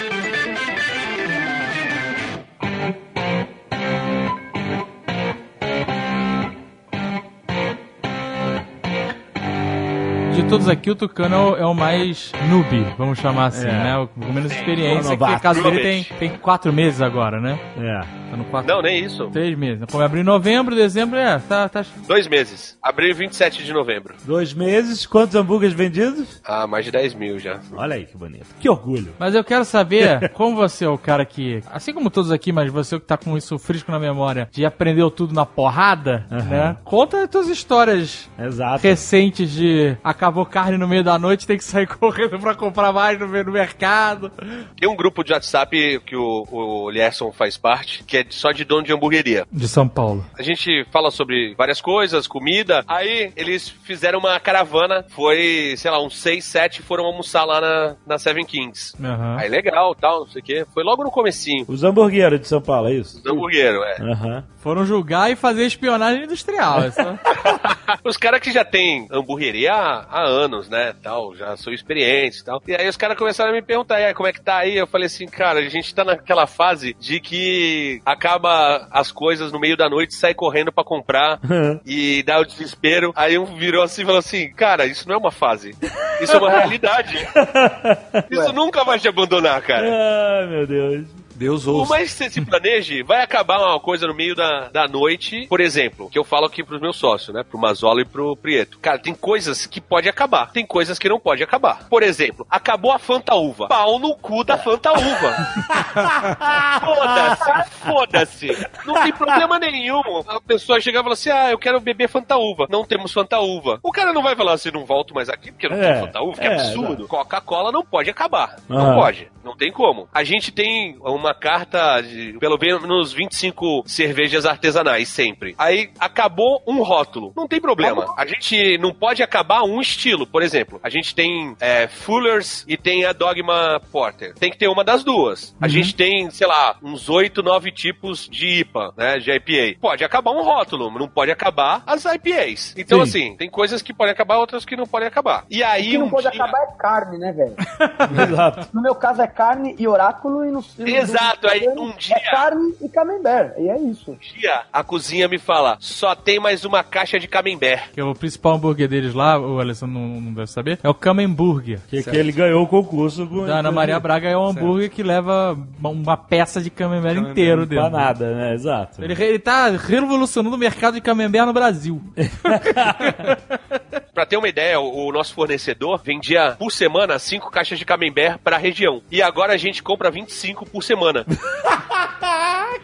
todos 10.49 10.69
aqui, 10.69 10.91
o 10.91 10.95
Tucano 10.95 11.35
é 11.35 11.39
o, 11.39 11.57
é 11.57 11.67
o 11.67 11.75
mais 11.75 12.31
noob, 12.49 12.87
vamos 12.99 13.19
chamar 13.19 13.47
assim, 13.47 13.67
É. 13.67 13.73
né? 13.73 13.99
O 13.99 14.07
com 14.09 14.33
menos 14.33 14.53
experiência. 14.53 15.03
Que 15.17 15.21
novato. 15.21 15.39
o 15.39 15.41
caso 15.41 15.63
dele 15.63 15.81
tem, 15.81 16.05
tem 16.19 16.31
quatro 16.39 16.73
meses 16.73 17.01
agora, 17.01 17.41
né? 17.41 17.59
É. 17.79 18.01
Tá 18.31 18.37
no 18.37 18.45
quatro. 18.45 18.73
Não, 18.75 18.83
nem 18.83 19.05
isso. 19.05 19.29
Três 19.31 19.57
meses. 19.57 19.85
Como 19.91 20.03
abriu 20.03 20.21
em 20.23 20.25
novembro, 20.25 20.75
dezembro, 20.75 21.19
é, 21.19 21.39
tá, 21.39 21.69
tá. 21.69 21.85
Dois 22.07 22.29
meses. 22.29 22.77
Abriu 22.83 23.15
27 23.15 23.65
de 23.65 23.73
novembro. 23.73 24.15
Dois 24.25 24.53
meses, 24.55 25.07
quantos 25.07 25.35
hambúrgueres 25.35 25.75
vendidos? 25.75 26.41
Ah, 26.45 26.67
mais 26.67 26.85
de 26.85 26.91
10 26.93 27.15
mil 27.15 27.39
já. 27.39 27.59
Olha 27.73 27.95
aí 27.97 28.05
que 28.07 28.17
bonito. 28.17 28.47
Que 28.61 28.69
orgulho. 28.69 29.13
Mas 29.19 29.35
eu 29.35 29.43
quero 29.45 29.65
saber 29.65 30.29
como 30.35 30.55
você 30.57 30.85
é 30.85 30.89
o 30.89 30.99
cara 30.99 31.25
que, 31.25 31.61
assim 31.73 31.93
como 31.93 32.11
todos 32.11 32.31
aqui, 32.31 32.53
mas 32.53 32.71
você 32.71 32.99
que 32.99 33.07
tá 33.07 33.17
com 33.17 33.37
isso 33.37 33.59
fresco 33.59 33.91
na 33.91 33.99
memória, 33.99 34.49
de 34.53 34.65
aprendeu 34.65 35.11
tudo 35.11 35.35
na 35.35 35.47
porrada, 35.47 36.27
né? 36.31 36.77
Conta 36.85 37.23
as 37.25 37.31
tuas 37.31 37.49
histórias 37.49 38.29
Exato. 38.39 38.83
recentes 38.83 39.51
de 39.51 39.97
acabou 40.35 40.45
carne 40.47 40.77
no 40.77 40.89
meio 40.89 41.05
da 41.05 41.17
noite, 41.19 41.47
tem 41.47 41.57
que 41.57 41.65
sair 41.65 41.87
correndo 41.99 42.39
pra 42.41 42.55
comprar 42.55 42.93
mais 42.93 43.19
no, 43.19 43.27
no 43.27 43.53
mercado. 43.53 44.31
Tem 44.79 44.89
um 44.89 44.97
grupo 44.97 45.23
de 45.23 45.33
WhatsApp 45.33 46.01
que 46.05 46.17
o, 46.17 46.45
o 46.51 46.91
Lierson 46.91 47.31
faz 47.33 47.57
parte, 47.57 48.03
que 48.05 48.19
é 48.19 48.27
só 48.29 48.51
de 48.51 48.65
dono 48.65 48.83
de 48.83 48.93
hamburgueria. 48.93 49.47
De 49.53 49.69
São 49.69 49.87
Paulo. 49.89 50.25
A 50.37 50.43
gente 50.43 50.85
fala 50.91 51.11
sobre 51.11 51.55
várias 51.57 51.81
coisas, 51.81 52.27
comida. 52.27 52.85
Aí 52.89 53.33
eles 53.37 53.69
fizeram 53.69 54.19
uma 54.19 54.39
caravana. 54.41 55.05
Foi, 55.11 55.75
sei 55.77 55.91
lá, 55.91 56.03
uns 56.03 56.17
6, 56.19 56.45
7 56.45 56.83
foram 56.83 57.05
almoçar 57.05 57.45
lá 57.45 57.61
na, 57.61 57.97
na 58.07 58.19
Seven 58.19 58.45
Kings. 58.45 58.95
Aham. 59.03 59.37
Aí 59.39 59.49
legal, 59.49 59.95
tal, 59.95 60.21
não 60.21 60.27
sei 60.27 60.43
o 60.43 60.45
quê. 60.45 60.67
Foi 60.75 60.83
logo 60.83 61.05
no 61.05 61.11
comecinho. 61.11 61.65
Os 61.69 61.85
hamburgueros 61.85 62.41
de 62.41 62.49
São 62.49 62.61
Paulo, 62.61 62.89
é 62.89 62.95
isso? 62.95 63.23
Do 63.23 63.33
hamburguero, 63.33 63.83
é. 63.85 64.03
Aham. 64.03 64.45
Foram 64.59 64.85
julgar 64.87 65.31
e 65.31 65.37
fazer 65.37 65.67
espionagem 65.67 66.25
industrial. 66.25 66.83
é 66.83 66.91
só- 66.91 67.05
Os 68.05 68.17
caras 68.17 68.41
que 68.41 68.53
já 68.53 68.65
têm 68.65 69.07
hamburgueria 69.11 69.73
há, 69.73 70.07
há 70.11 70.23
anos, 70.23 70.69
né, 70.69 70.95
tal, 71.03 71.35
já 71.35 71.57
são 71.57 71.73
experientes 71.73 72.41
e 72.41 72.45
tal. 72.45 72.63
E 72.67 72.75
aí 72.75 72.89
os 72.89 72.97
caras 72.97 73.17
começaram 73.17 73.51
a 73.51 73.55
me 73.55 73.63
perguntar, 73.63 74.01
e 74.01 74.07
aí, 74.07 74.15
como 74.15 74.29
é 74.29 74.33
que 74.33 74.41
tá 74.41 74.59
aí? 74.59 74.77
Eu 74.77 74.87
falei 74.87 75.07
assim, 75.07 75.27
cara, 75.27 75.61
a 75.61 75.69
gente 75.69 75.95
tá 75.95 76.05
naquela 76.05 76.47
fase 76.47 76.95
de 76.99 77.21
que 77.21 78.01
acaba 78.05 78.89
as 78.91 79.11
coisas 79.11 79.53
no 79.53 79.61
meio 79.61 79.77
da 79.77 79.89
noite, 79.89 80.15
sai 80.15 80.35
correndo 80.35 80.73
pra 80.73 80.85
comprar 80.85 81.41
e 81.87 82.23
dá 82.23 82.41
o 82.41 82.45
desespero. 82.45 83.13
Aí 83.17 83.39
um 83.39 83.45
virou 83.45 83.83
assim 83.83 84.03
e 84.03 84.07
falou 84.07 84.19
assim, 84.19 84.51
cara, 84.53 84.87
isso 84.87 85.09
não 85.09 85.15
é 85.15 85.19
uma 85.19 85.31
fase, 85.31 85.75
isso 86.21 86.33
é 86.33 86.39
uma 86.39 86.51
realidade. 86.51 87.19
Isso 88.31 88.53
nunca 88.53 88.85
vai 88.85 88.99
te 88.99 89.09
abandonar, 89.09 89.61
cara. 89.63 89.87
Ai, 89.87 90.47
meu 90.47 90.67
Deus. 90.67 91.24
Deus 91.35 91.65
Por 91.65 91.73
ouça. 91.75 91.91
mais 91.95 92.13
que 92.13 92.19
você 92.25 92.31
se 92.31 92.41
planeje, 92.41 93.03
vai 93.03 93.23
acabar 93.23 93.59
uma 93.59 93.81
coisa 93.81 94.07
no 94.07 94.15
meio 94.15 94.35
da, 94.35 94.69
da 94.69 94.87
noite. 94.89 95.47
Por 95.49 95.61
exemplo, 95.61 96.09
que 96.11 96.19
eu 96.19 96.25
falo 96.25 96.47
aqui 96.47 96.63
pros 96.65 96.81
meus 96.81 96.97
sócios, 96.97 97.35
né? 97.35 97.43
Pro 97.43 97.59
Mazola 97.59 98.01
e 98.01 98.05
pro 98.05 98.37
Prieto. 98.37 98.79
Cara, 98.79 98.99
tem 98.99 99.15
coisas 99.15 99.67
que 99.67 99.81
pode 99.81 100.09
acabar. 100.09 100.51
Tem 100.53 100.65
coisas 100.67 100.99
que 100.99 101.09
não 101.09 101.19
pode 101.21 101.43
acabar. 101.43 101.89
Por 101.89 102.03
exemplo, 102.03 102.47
acabou 102.51 102.93
a 102.93 102.99
Fanta 102.99 103.35
Uva. 103.35 103.69
Pau 103.69 103.99
no 103.99 104.15
cu 104.17 104.45
da 104.45 104.57
Fanta 104.59 104.93
Uva. 104.93 105.35
Foda-se, 106.81 107.71
foda-se. 107.85 108.69
Não 108.87 109.03
tem 109.03 109.13
problema 109.13 109.59
nenhum. 109.59 110.01
A 110.29 110.41
pessoa 110.41 110.81
chega 110.81 111.01
e 111.01 111.03
fala 111.03 111.15
assim: 111.15 111.31
ah, 111.31 111.51
eu 111.51 111.59
quero 111.59 111.81
beber 111.81 112.09
Fanta 112.09 112.37
Uva. 112.37 112.67
Não 112.71 112.85
temos 112.85 113.13
Fanta 113.13 113.39
Uva. 113.39 113.79
O 113.83 113.93
cara 113.93 114.13
não 114.13 114.23
vai 114.23 114.37
falar 114.37 114.53
assim, 114.55 114.71
não 114.71 114.85
volto 114.85 115.15
mais 115.15 115.29
aqui 115.29 115.51
porque 115.53 115.69
não 115.69 115.77
É, 115.77 115.93
tem 115.95 116.01
Fanta 116.07 116.21
Uva. 116.23 116.41
Que 116.41 116.47
é, 116.47 116.55
absurdo. 116.55 117.09
Coca-Cola 117.09 117.73
não 117.73 117.85
pode 117.85 118.11
acabar. 118.11 118.57
Não 118.69 118.79
Aham. 118.79 118.95
pode. 118.95 119.31
Não 119.45 119.57
tem 119.57 119.71
como. 119.71 120.09
A 120.13 120.25
gente 120.25 120.51
tem 120.51 120.97
uma 121.01 121.24
carta 121.33 122.01
de 122.03 122.37
pelo 122.39 122.59
menos 122.59 123.13
25 123.13 123.85
cervejas 123.87 124.45
artesanais 124.45 125.09
sempre. 125.09 125.55
Aí 125.57 125.91
acabou 125.99 126.63
um 126.67 126.83
rótulo. 126.83 127.33
Não 127.37 127.47
tem 127.47 127.61
problema. 127.61 128.13
A 128.17 128.27
gente 128.27 128.77
não 128.79 128.93
pode 128.93 129.23
acabar 129.23 129.63
um 129.63 129.81
estilo. 129.81 130.27
Por 130.27 130.43
exemplo, 130.43 130.81
a 130.83 130.89
gente 130.89 131.15
tem 131.15 131.57
é, 131.61 131.87
Fuller's 131.87 132.65
e 132.69 132.77
tem 132.77 133.05
a 133.05 133.13
Dogma 133.13 133.81
Porter. 133.93 134.35
Tem 134.35 134.51
que 134.51 134.59
ter 134.59 134.69
uma 134.69 134.83
das 134.85 135.05
duas. 135.05 135.55
A 135.61 135.69
gente 135.69 135.95
tem, 135.95 136.29
sei 136.31 136.47
lá, 136.47 136.77
uns 136.83 137.09
8, 137.09 137.43
9 137.43 137.71
tipos 137.71 138.29
de 138.29 138.61
IPA, 138.61 138.93
né? 138.97 139.19
De 139.19 139.31
IPA. 139.31 139.79
Pode 139.81 140.05
acabar 140.05 140.33
um 140.33 140.43
rótulo, 140.43 140.91
não 140.99 141.09
pode 141.09 141.31
acabar 141.31 141.83
as 141.87 142.05
IPAs. 142.05 142.75
Então, 142.77 142.99
Sim. 142.99 143.03
assim, 143.29 143.37
tem 143.37 143.49
coisas 143.49 143.81
que 143.83 143.95
podem 143.95 144.13
acabar, 144.13 144.39
outras 144.39 144.65
que 144.65 144.77
não 144.77 144.87
podem 144.87 145.07
acabar. 145.07 145.45
E 145.51 145.63
O 145.63 145.67
aí, 145.67 145.91
que 145.91 145.99
não 145.99 146.07
um 146.07 146.11
pode 146.11 146.31
dia- 146.31 146.43
acabar 146.43 146.59
é 146.63 146.77
carne, 146.79 147.19
né, 147.19 147.33
velho? 147.33 147.55
Exato. 148.33 148.69
No 148.73 148.83
meu 148.83 148.95
caso 148.95 149.23
é 149.23 149.27
carne 149.27 149.75
e 149.79 149.87
oráculo 149.87 150.45
e 150.45 150.51
no 150.51 150.65
no- 150.79 150.89
Exato, 151.15 151.47
aí 151.49 151.69
um 151.69 151.93
dia- 151.97 152.17
É 152.17 152.31
carne 152.31 152.75
e 152.81 152.89
camembert. 152.89 153.53
E 153.59 153.69
é 153.69 153.79
isso. 153.81 154.17
dia, 154.37 154.63
a 154.73 154.83
cozinha 154.83 155.29
me 155.29 155.39
fala, 155.39 155.77
só 155.81 156.15
tem 156.15 156.39
mais 156.41 156.65
uma 156.65 156.83
caixa 156.83 157.19
de 157.19 157.29
camembert. 157.29 157.91
que 157.93 158.01
é 158.01 158.05
o 158.05 158.15
principal 158.15 158.55
hambúrguer 158.55 158.89
deles 158.89 159.15
lá, 159.15 159.39
o 159.39 159.61
Alessandro 159.61 159.95
não, 159.99 160.21
não 160.21 160.33
deve 160.35 160.51
saber, 160.51 160.79
é 160.83 160.89
o 160.89 160.95
Camemburger. 160.95 161.81
Que, 161.89 162.03
que 162.03 162.17
ele 162.17 162.33
ganhou 162.33 162.63
o 162.63 162.67
concurso 162.67 163.27
com. 163.27 163.47
Da 163.47 163.59
Ana 163.59 163.71
Maria 163.73 163.99
Braga 164.01 164.29
é 164.29 164.37
um 164.37 164.47
hambúrguer 164.47 164.91
que 164.91 165.03
leva 165.03 165.57
uma- 165.83 166.17
peça 166.17 166.61
de 166.61 166.71
camembert 166.71 167.17
inteiro 167.19 167.67
Pra 167.67 167.83
dentro. 167.83 167.91
nada, 167.99 168.35
né? 168.35 168.55
Exato. 168.55 169.03
Ele, 169.03 169.13
ele 169.23 169.39
tá 169.39 169.69
revolucionando 169.71 170.55
o 170.57 170.59
mercado 170.59 170.95
de 170.95 171.01
camembert 171.01 171.47
no 171.47 171.53
Brasil. 171.53 172.01
Pra 174.15 174.25
ter 174.25 174.37
uma 174.37 174.49
ideia, 174.49 174.79
o, 174.79 175.09
o 175.09 175.13
nosso 175.13 175.35
fornecedor 175.35 176.01
vendia 176.03 176.55
por 176.57 176.71
semana 176.71 177.19
5 177.19 177.51
caixas 177.51 177.79
de 177.79 177.85
camembert 177.85 178.39
pra 178.39 178.57
região. 178.57 179.03
E 179.11 179.21
agora 179.21 179.53
a 179.53 179.57
gente 179.57 179.83
compra 179.83 180.11
25 180.11 180.67
por 180.67 180.83
semana. 180.83 181.27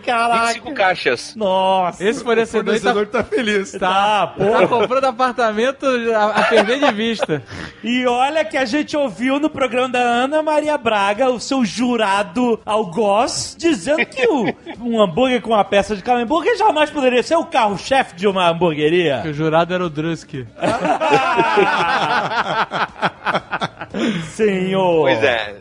Caraca. 0.05 0.47
25 0.49 0.75
caixas. 0.75 1.37
Nossa. 1.37 2.03
Esse 2.03 2.25
fornecedor, 2.25 2.75
aí 2.75 2.81
tá, 2.81 2.93
fornecedor 2.93 3.07
tá 3.07 3.25
feliz. 3.25 3.73
Tá, 3.73 4.27
pô. 4.37 4.45
tá 4.45 4.67
comprando 4.67 5.05
apartamento 5.05 5.87
a, 5.87 6.41
a 6.41 6.43
perder 6.45 6.81
de 6.81 6.93
vista. 6.93 7.43
E 7.83 8.07
olha 8.07 8.45
que 8.45 8.57
a 8.57 8.65
gente 8.65 8.97
ouviu 8.97 9.39
no 9.39 9.49
programa 9.49 9.89
da 9.89 10.01
Ana 10.01 10.43
Maria 10.43 10.77
Braga, 10.77 11.31
o 11.31 11.39
seu 11.39 11.65
jurado 11.65 12.61
algoz, 12.65 13.55
dizendo 13.59 14.05
que 14.07 14.27
o, 14.27 14.55
um 14.81 15.01
hambúrguer 15.01 15.41
com 15.43 15.51
uma 15.51 15.65
peça 15.65 15.95
de 15.95 16.03
camembert 16.03 16.57
jamais 16.57 16.91
poderia 16.91 17.23
ser 17.23 17.37
o 17.37 17.45
carro-chefe 17.45 18.17
de 18.17 18.27
uma 18.27 18.49
hamburgueria. 18.49 19.21
Que 19.23 19.29
o 19.29 19.35
jurado 19.35 19.75
era 19.75 19.85
o 19.85 19.91
Drusky. 19.91 20.47
Senhor. 24.35 25.03
Pois 25.03 25.23
é. 25.23 25.57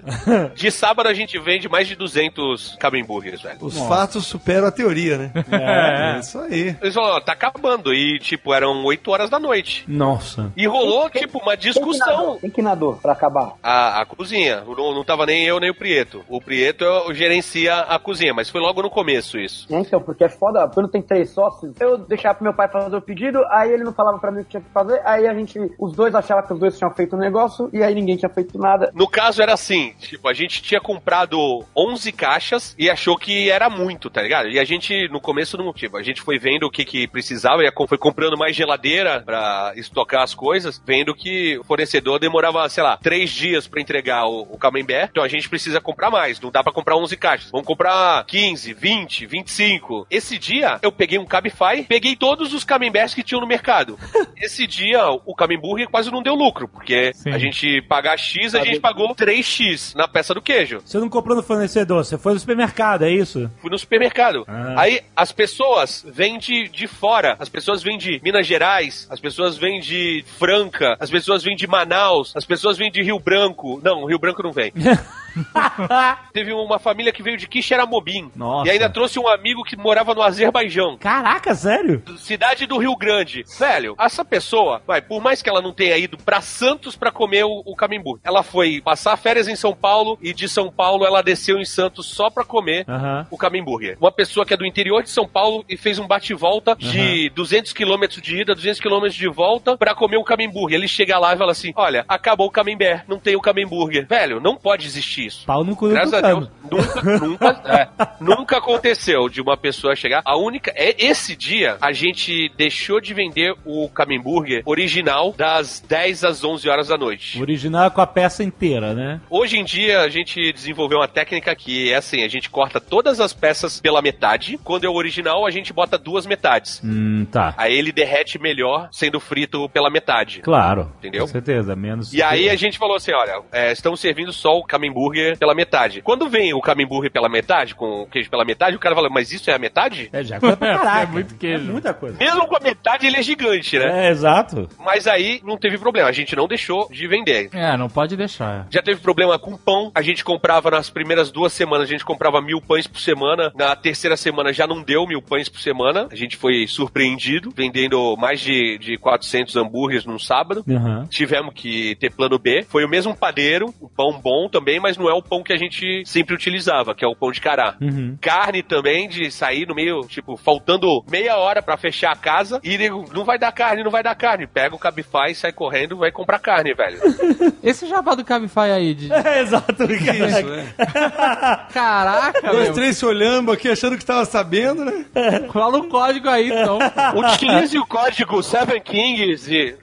De 0.53 0.71
sábado 0.71 1.09
a 1.09 1.13
gente 1.13 1.37
vende 1.39 1.67
mais 1.67 1.87
de 1.87 1.95
200 1.95 2.77
camemburgers, 2.79 3.41
velho. 3.41 3.57
Os 3.61 3.77
fatos 3.79 4.25
superam 4.25 4.67
a 4.67 4.71
teoria, 4.71 5.17
né? 5.17 5.31
É, 5.51 6.19
isso 6.19 6.39
aí. 6.39 6.75
Eles 6.81 6.93
falaram, 6.93 7.15
ó, 7.15 7.19
tá 7.21 7.33
acabando. 7.33 7.93
E, 7.93 8.19
tipo, 8.19 8.53
eram 8.53 8.83
8 8.85 9.11
horas 9.11 9.29
da 9.29 9.39
noite. 9.39 9.83
Nossa. 9.87 10.51
E 10.55 10.67
rolou, 10.67 11.09
tipo, 11.09 11.39
uma 11.39 11.57
discussão. 11.57 12.37
Quem 12.39 12.49
que 12.49 12.61
nadou 12.61 12.95
pra 12.95 13.13
acabar? 13.13 13.53
A, 13.63 14.01
a 14.01 14.05
cozinha. 14.05 14.63
Não, 14.65 14.93
não 14.93 15.03
tava 15.03 15.25
nem 15.25 15.45
eu 15.45 15.59
nem 15.59 15.69
o 15.71 15.75
Prieto. 15.75 16.23
O 16.29 16.39
Prieto 16.39 16.83
eu, 16.83 17.13
gerencia 17.13 17.75
a 17.79 17.97
cozinha, 17.99 18.33
mas 18.33 18.49
foi 18.49 18.61
logo 18.61 18.81
no 18.81 18.89
começo 18.89 19.37
isso. 19.39 19.65
É, 19.73 19.79
Então, 19.79 20.01
porque 20.01 20.23
é 20.23 20.29
foda, 20.29 20.67
quando 20.67 20.87
tem 20.89 21.01
três 21.01 21.31
sócios, 21.31 21.73
eu 21.79 21.97
deixava 21.97 22.35
pro 22.35 22.43
meu 22.43 22.53
pai 22.53 22.67
fazer 22.67 22.95
o 22.95 23.01
pedido, 23.01 23.39
aí 23.49 23.71
ele 23.71 23.83
não 23.83 23.93
falava 23.93 24.19
pra 24.19 24.31
mim 24.31 24.41
o 24.41 24.43
que 24.43 24.51
tinha 24.51 24.61
que 24.61 24.69
fazer, 24.69 25.01
aí 25.03 25.27
a 25.27 25.33
gente, 25.33 25.48
os 25.77 25.93
dois 25.93 26.13
achavam 26.15 26.45
que 26.45 26.53
os 26.53 26.59
dois 26.59 26.77
tinham 26.77 26.91
feito 26.91 27.15
o 27.15 27.19
negócio, 27.19 27.69
e 27.73 27.83
aí 27.83 27.93
ninguém 27.93 28.17
tinha 28.17 28.29
feito 28.29 28.57
nada. 28.57 28.91
No 28.93 29.07
caso 29.07 29.41
era 29.41 29.53
assim, 29.53 29.93
tipo, 29.99 30.27
a 30.27 30.33
gente 30.33 30.61
tinha 30.61 30.81
comprado 30.81 31.63
11 31.75 32.11
caixas 32.11 32.75
e 32.77 32.89
achou 32.89 33.17
que 33.17 33.49
era 33.49 33.69
muito, 33.69 34.09
tá 34.09 34.21
ligado? 34.21 34.49
E 34.49 34.59
a 34.59 34.63
gente, 34.63 35.07
no 35.09 35.21
começo, 35.21 35.57
não, 35.57 35.73
tipo, 35.73 35.97
a 35.97 36.03
gente 36.03 36.21
foi 36.21 36.37
vendo 36.37 36.63
o 36.63 36.71
que 36.71 36.85
que 36.85 37.07
precisava 37.07 37.63
e 37.63 37.71
foi 37.87 37.97
comprando 37.97 38.37
mais 38.37 38.55
geladeira 38.55 39.21
pra 39.21 39.73
estocar 39.75 40.23
as 40.23 40.33
coisas, 40.33 40.81
vendo 40.85 41.15
que 41.15 41.57
o 41.57 41.63
fornecedor 41.63 42.19
demorava, 42.19 42.67
sei 42.69 42.83
lá, 42.83 42.97
três 42.97 43.29
dias 43.29 43.67
pra 43.67 43.81
entregar 43.81 44.25
o, 44.25 44.41
o 44.41 44.57
camembert, 44.57 45.09
então 45.11 45.23
a 45.23 45.27
gente 45.27 45.49
precisa 45.49 45.79
comprar 45.81 46.09
mais, 46.09 46.39
não 46.39 46.51
dá 46.51 46.63
pra 46.63 46.73
comprar 46.73 46.97
11 46.97 47.15
caixas, 47.17 47.51
vamos 47.51 47.67
comprar 47.67 48.25
15, 48.25 48.73
20, 48.73 49.25
25. 49.25 50.07
Esse 50.09 50.37
dia, 50.37 50.79
eu 50.81 50.91
peguei 50.91 51.17
um 51.17 51.25
Cabify, 51.25 51.83
peguei 51.87 52.15
todos 52.15 52.53
os 52.53 52.63
camemberts 52.63 53.13
que 53.13 53.23
tinham 53.23 53.41
no 53.41 53.47
mercado. 53.47 53.97
Esse 54.37 54.65
dia, 54.65 55.05
o 55.07 55.35
Camemburger 55.39 55.89
quase 55.89 56.11
não 56.11 56.21
deu 56.21 56.35
lucro, 56.35 56.67
porque 56.67 57.13
Sim. 57.13 57.31
a 57.31 57.37
gente 57.37 57.81
pagar 57.83 58.17
X, 58.17 58.53
a 58.53 58.63
gente 58.63 58.79
pagou 58.79 59.15
3X 59.15 59.95
na 59.95 60.07
peça 60.07 60.33
do 60.33 60.41
queijo. 60.41 60.81
Você 60.83 60.97
não 60.99 61.09
comprou 61.09 61.35
no 61.35 61.41
fornecedor, 61.41 62.03
você 62.03 62.17
foi 62.17 62.33
no 62.33 62.39
supermercado, 62.39 63.05
é 63.05 63.11
isso? 63.11 63.49
Fui 63.61 63.69
no 63.69 63.79
supermercado. 63.79 64.43
Ah. 64.47 64.75
Aí 64.77 65.01
as 65.15 65.31
pessoas 65.31 66.05
vêm 66.07 66.37
de, 66.37 66.67
de 66.67 66.87
fora, 66.87 67.37
as 67.39 67.47
pessoas 67.47 67.81
vêm 67.81 67.97
de 67.97 68.19
Minas 68.23 68.45
Gerais, 68.45 69.07
as 69.09 69.19
pessoas 69.19 69.57
vêm 69.57 69.79
de 69.79 70.23
Franca, 70.37 70.97
as 70.99 71.09
pessoas 71.09 71.43
vêm 71.43 71.55
de 71.55 71.67
Manaus, 71.67 72.35
as 72.35 72.45
pessoas 72.45 72.77
vêm 72.77 72.91
de 72.91 73.01
Rio 73.01 73.19
Branco. 73.19 73.79
Não, 73.83 74.05
Rio 74.05 74.19
Branco 74.19 74.43
não 74.43 74.51
vem. 74.51 74.73
Teve 76.33 76.53
uma 76.53 76.79
família 76.79 77.11
que 77.11 77.23
veio 77.23 77.37
de 77.37 77.47
Quixeramobim. 77.47 78.31
Nossa. 78.35 78.67
E 78.67 78.71
ainda 78.71 78.89
trouxe 78.89 79.19
um 79.19 79.27
amigo 79.27 79.63
que 79.63 79.75
morava 79.75 80.13
no 80.13 80.21
Azerbaijão. 80.21 80.97
Caraca, 80.97 81.53
sério? 81.53 82.03
Cidade 82.17 82.65
do 82.65 82.77
Rio 82.77 82.95
Grande. 82.95 83.43
Velho, 83.57 83.95
essa 83.99 84.23
pessoa, 84.23 84.81
vai, 84.85 85.01
por 85.01 85.21
mais 85.21 85.41
que 85.41 85.49
ela 85.49 85.61
não 85.61 85.73
tenha 85.73 85.97
ido 85.97 86.17
pra 86.17 86.41
Santos 86.41 86.95
pra 86.95 87.11
comer 87.11 87.43
o, 87.43 87.63
o 87.65 87.75
ela 88.23 88.43
foi 88.43 88.81
passar 88.81 89.15
férias 89.17 89.47
em 89.47 89.55
São 89.55 89.73
Paulo 89.73 90.17
e 90.21 90.33
de 90.33 90.47
São 90.47 90.71
Paulo 90.71 91.05
ela 91.05 91.21
desceu 91.21 91.57
em 91.57 91.65
Santos 91.65 92.05
só 92.07 92.29
pra 92.29 92.43
comer 92.43 92.85
Aham. 92.87 93.27
o 93.31 93.37
camembert. 93.37 93.97
Uma 93.99 94.11
pessoa 94.11 94.45
que 94.45 94.53
é 94.53 94.57
do 94.57 94.65
interior 94.65 95.01
de 95.01 95.09
São 95.09 95.27
Paulo 95.27 95.65
e 95.67 95.77
fez 95.77 95.97
um 95.97 96.07
bate-volta 96.07 96.75
de 96.75 97.29
200 97.31 97.73
quilômetros 97.73 98.21
de 98.21 98.41
ida, 98.41 98.53
200 98.53 98.79
quilômetros 98.79 99.15
de 99.15 99.27
volta 99.27 99.77
pra 99.77 99.95
comer 99.95 100.17
o 100.17 100.23
camembert. 100.23 100.71
Ele 100.71 100.87
chega 100.87 101.17
lá 101.17 101.33
e 101.33 101.37
fala 101.37 101.51
assim: 101.51 101.71
Olha, 101.75 102.05
acabou 102.07 102.47
o 102.47 102.51
camembert, 102.51 103.03
não 103.07 103.19
tem 103.19 103.35
o 103.35 103.41
camembert. 103.41 104.07
Velho, 104.07 104.39
não 104.39 104.55
pode 104.55 104.85
existir 104.85 105.25
isso. 105.29 105.45
Pau 105.45 105.63
no 105.63 105.75
cu 105.75 105.89
Graças 105.89 106.13
a. 106.13 106.21
Deus, 106.21 106.49
nunca, 106.69 107.19
nunca, 107.19 107.61
é, 107.65 107.89
nunca 108.19 108.57
aconteceu 108.57 109.29
de 109.29 109.41
uma 109.41 109.55
pessoa 109.55 109.95
chegar. 109.95 110.21
A 110.25 110.35
única. 110.37 110.71
É 110.75 110.95
esse 110.99 111.35
dia 111.35 111.77
a 111.81 111.91
gente 111.91 112.51
deixou 112.57 112.99
de 112.99 113.13
vender 113.13 113.55
o 113.65 113.87
camembert 113.89 114.61
original 114.65 115.33
das 115.37 115.83
10 115.87 116.23
às 116.23 116.43
11 116.43 116.69
horas 116.69 116.87
da 116.89 116.97
noite. 116.97 117.37
O 117.37 117.41
original 117.41 117.85
é 117.85 117.89
com 117.89 118.01
a 118.01 118.07
peça 118.07 118.43
inteira, 118.43 118.93
né? 118.93 119.21
Hoje 119.29 119.57
em 119.57 119.63
dia 119.63 120.01
a 120.01 120.09
gente 120.09 120.51
desenvolveu 120.51 120.99
uma 120.99 121.07
técnica 121.07 121.55
que 121.55 121.91
é 121.91 121.95
assim: 121.95 122.23
a 122.23 122.27
gente 122.27 122.49
corta 122.49 122.79
todas 122.79 123.19
as 123.19 123.33
peças 123.33 123.79
pela 123.79 124.01
metade. 124.01 124.59
Quando 124.63 124.85
é 124.85 124.89
o 124.89 124.93
original, 124.93 125.45
a 125.45 125.51
gente 125.51 125.71
bota 125.71 125.97
duas 125.97 126.25
metades. 126.25 126.81
Hum, 126.83 127.25
tá. 127.31 127.53
Aí 127.57 127.77
ele 127.77 127.91
derrete 127.91 128.39
melhor 128.39 128.89
sendo 128.91 129.19
frito 129.19 129.69
pela 129.69 129.89
metade. 129.89 130.41
Claro. 130.41 130.91
Entendeu? 130.97 131.21
Com 131.21 131.27
certeza, 131.27 131.75
menos. 131.75 132.13
E 132.13 132.21
aí 132.21 132.49
a 132.49 132.55
gente 132.55 132.77
falou 132.77 132.95
assim, 132.95 133.11
olha, 133.11 133.41
é, 133.51 133.71
estamos 133.71 133.99
servindo 133.99 134.31
só 134.33 134.57
o 134.57 134.63
camembert 135.09 135.37
pela 135.37 135.55
metade. 135.55 136.01
Quando 136.01 136.29
vem 136.29 136.53
o 136.53 136.61
camembert 136.61 137.11
pela 137.11 137.29
metade, 137.29 137.75
com 137.75 138.01
o 138.01 138.07
queijo 138.07 138.29
pela 138.29 138.45
metade, 138.45 138.75
o 138.75 138.79
cara 138.79 138.95
fala, 138.95 139.09
mas 139.09 139.31
isso 139.31 139.49
é 139.49 139.53
a 139.53 139.59
metade? 139.59 140.09
É, 140.11 140.23
já 140.23 140.35
é 140.35 140.39
coisa 140.39 140.57
pra 140.57 140.77
caraca. 140.77 141.01
É 141.01 141.05
muito 141.05 141.35
queijo. 141.35 141.69
É 141.69 141.71
muita 141.71 141.93
coisa. 141.93 142.17
Mesmo 142.17 142.47
com 142.47 142.55
a 142.55 142.59
metade 142.59 143.07
ele 143.07 143.17
é 143.17 143.23
gigante, 143.23 143.77
né? 143.77 144.07
É, 144.07 144.09
exato. 144.09 144.67
Mas 144.79 145.07
aí 145.07 145.41
não 145.43 145.57
teve 145.57 145.77
problema, 145.77 146.09
a 146.09 146.13
gente 146.13 146.35
não 146.35 146.47
deixou 146.47 146.89
de 146.91 147.07
vender. 147.07 147.49
É, 147.53 147.75
não 147.77 147.89
pode 147.89 148.15
deixar. 148.15 148.67
Já 148.69 148.81
teve 148.81 148.99
problema 149.01 149.37
com 149.37 149.57
pão. 149.57 149.91
A 149.93 150.01
gente 150.01 150.23
comprava 150.23 150.71
nas 150.71 150.89
primeiras 150.89 151.31
duas 151.31 151.53
semanas, 151.53 151.87
a 151.87 151.91
gente 151.91 152.05
comprava 152.05 152.41
mil 152.41 152.61
pães 152.61 152.87
por 152.87 152.99
semana. 152.99 153.51
Na 153.55 153.75
terceira 153.75 154.15
semana 154.17 154.53
já 154.53 154.65
não 154.67 154.81
deu 154.81 155.05
mil 155.07 155.21
pães 155.21 155.49
por 155.49 155.59
semana. 155.59 156.07
A 156.11 156.15
gente 156.15 156.37
foi 156.37 156.67
surpreendido, 156.67 157.51
vendendo 157.55 158.15
mais 158.17 158.39
de, 158.39 158.77
de 158.77 158.97
400 158.97 159.55
hambúrgueres 159.55 160.05
num 160.05 160.19
sábado. 160.19 160.63
Aham. 160.69 161.07
Tivemos 161.09 161.53
que 161.53 161.95
ter 161.95 162.11
plano 162.11 162.37
B. 162.37 162.65
Foi 162.67 162.83
o 162.83 162.89
mesmo 162.89 163.15
padeiro, 163.15 163.73
um 163.81 163.87
pão 163.87 164.19
bom 164.19 164.49
também, 164.49 164.79
mas 164.79 164.97
não 164.99 165.09
é 165.09 165.13
o 165.13 165.21
pão 165.21 165.41
que 165.43 165.53
a 165.53 165.57
gente 165.57 166.03
sempre 166.05 166.35
utilizava, 166.35 166.93
que 166.93 167.03
é 167.03 167.07
o 167.07 167.15
pão 167.15 167.31
de 167.31 167.41
cará. 167.41 167.75
Uhum. 167.81 168.17
Carne 168.21 168.61
também, 168.61 169.07
de 169.07 169.31
sair 169.31 169.67
no 169.67 169.73
meio, 169.75 170.01
tipo, 170.07 170.35
faltando 170.37 171.03
meia 171.09 171.37
hora 171.37 171.61
pra 171.61 171.77
fechar 171.77 172.11
a 172.11 172.15
casa 172.15 172.59
e 172.63 172.77
nego, 172.77 173.05
não 173.13 173.23
vai 173.23 173.37
dar 173.39 173.51
carne, 173.51 173.83
não 173.83 173.91
vai 173.91 174.03
dar 174.03 174.15
carne. 174.15 174.47
Pega 174.47 174.75
o 174.75 174.79
Cabify, 174.79 175.33
sai 175.33 175.51
correndo, 175.51 175.97
vai 175.97 176.11
comprar 176.11 176.39
carne, 176.39 176.73
velho. 176.73 176.99
Esse 177.63 177.87
jabá 177.87 178.15
do 178.15 178.23
Cabify 178.25 178.71
aí, 178.71 178.93
de... 178.93 179.11
É, 179.11 179.41
exato, 179.41 179.83
Isso, 179.83 180.53
é. 180.53 180.73
Caraca, 181.73 182.73
três 182.73 182.97
se 182.97 183.05
olhando 183.05 183.51
aqui, 183.51 183.69
achando 183.69 183.97
que 183.97 184.05
tava 184.05 184.25
sabendo, 184.25 184.85
né? 184.85 185.05
Fala 185.53 185.77
um 185.77 185.89
código 185.89 186.29
aí, 186.29 186.49
então. 186.51 186.79
Utilize 187.15 187.77
o 187.77 187.85
código 187.85 188.41
Seven 188.41 188.81
Kings 188.81 189.53
e. 189.53 189.75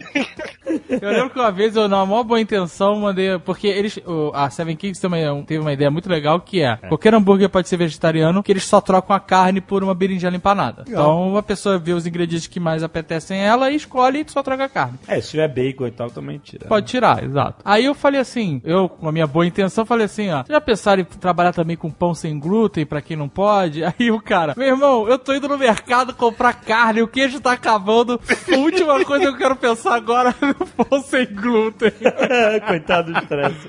Eu 1.00 1.10
lembro 1.10 1.30
que 1.30 1.38
uma 1.38 1.50
vez 1.52 1.76
eu, 1.76 1.88
na 1.88 2.04
maior 2.04 2.24
boa 2.24 2.40
intenção, 2.40 2.96
mandei. 2.96 3.38
Porque 3.38 3.66
eles. 3.66 3.96
o- 4.06 4.30
a 4.34 4.50
Seven 4.50 4.76
Kings 4.76 5.00
uma- 5.06 5.42
teve 5.44 5.60
uma 5.60 5.72
ideia 5.72 5.90
muito 5.90 6.08
legal 6.08 6.40
que 6.40 6.62
é: 6.62 6.76
qualquer 6.76 7.14
hambúrguer 7.14 7.48
pode 7.48 7.68
ser 7.68 7.76
vegetariano, 7.76 8.42
que 8.42 8.52
eles 8.52 8.64
só 8.64 8.80
trocam 8.80 9.14
a 9.14 9.20
carne 9.20 9.60
por 9.60 9.82
uma 9.82 9.94
berinjela 9.94 10.36
empanada. 10.36 10.84
Então 10.88 11.36
a 11.36 11.42
pessoa 11.42 11.78
vê 11.78 11.92
os 11.92 12.06
ingredientes 12.06 12.46
que 12.46 12.60
mais 12.60 12.82
apetecem 12.82 13.38
ela 13.38 13.70
e 13.70 13.76
escolhe 13.76 14.24
e 14.26 14.30
só 14.30 14.42
troca 14.42 14.64
a 14.64 14.68
carne. 14.68 14.98
É, 15.08 15.20
se 15.20 15.30
tiver 15.30 15.48
bacon 15.48 15.86
e 15.86 15.90
tal, 15.90 16.10
também 16.10 16.38
tira. 16.38 16.66
Pode 16.66 16.86
tirar, 16.86 17.22
exato. 17.24 17.56
Aí 17.64 17.84
eu 17.84 17.94
falei 17.94 18.20
assim, 18.20 18.60
eu, 18.64 18.88
com 18.88 19.08
a 19.08 19.12
minha 19.12 19.26
boa 19.26 19.46
intenção, 19.46 19.84
falei 19.86 20.06
assim, 20.06 20.30
ó, 20.30 20.36
"Vocês 20.38 20.48
já 20.48 20.60
pensaram 20.60 21.02
em 21.02 21.04
trabalhar 21.04 21.52
também 21.52 21.76
com 21.76 21.90
pão 21.90 22.14
sem 22.14 22.38
glúten 22.38 22.84
pra 22.86 23.00
quem 23.00 23.16
não 23.16 23.28
pode? 23.28 23.82
Aí 23.98 24.10
o 24.10 24.20
cara, 24.20 24.54
meu 24.56 24.66
irmão, 24.66 25.08
eu 25.08 25.18
tô 25.18 25.32
indo 25.34 25.48
no 25.48 25.58
mercado 25.58 26.14
comprar 26.14 26.54
carne, 26.54 27.02
o 27.02 27.08
queijo 27.08 27.40
tá 27.40 27.52
acabando, 27.52 28.20
a 28.52 28.56
última 28.56 29.02
coisa 29.04 29.24
que 29.26 29.30
eu 29.30 29.36
quero 29.38 29.56
pensar 29.56 29.94
agora 29.94 30.34
é 30.40 30.46
no 30.46 30.54
pão 30.84 31.00
sem 31.02 31.26
glúten. 31.26 31.92
Coitado 32.66 33.12
do 33.12 33.18
estresse. 33.18 33.68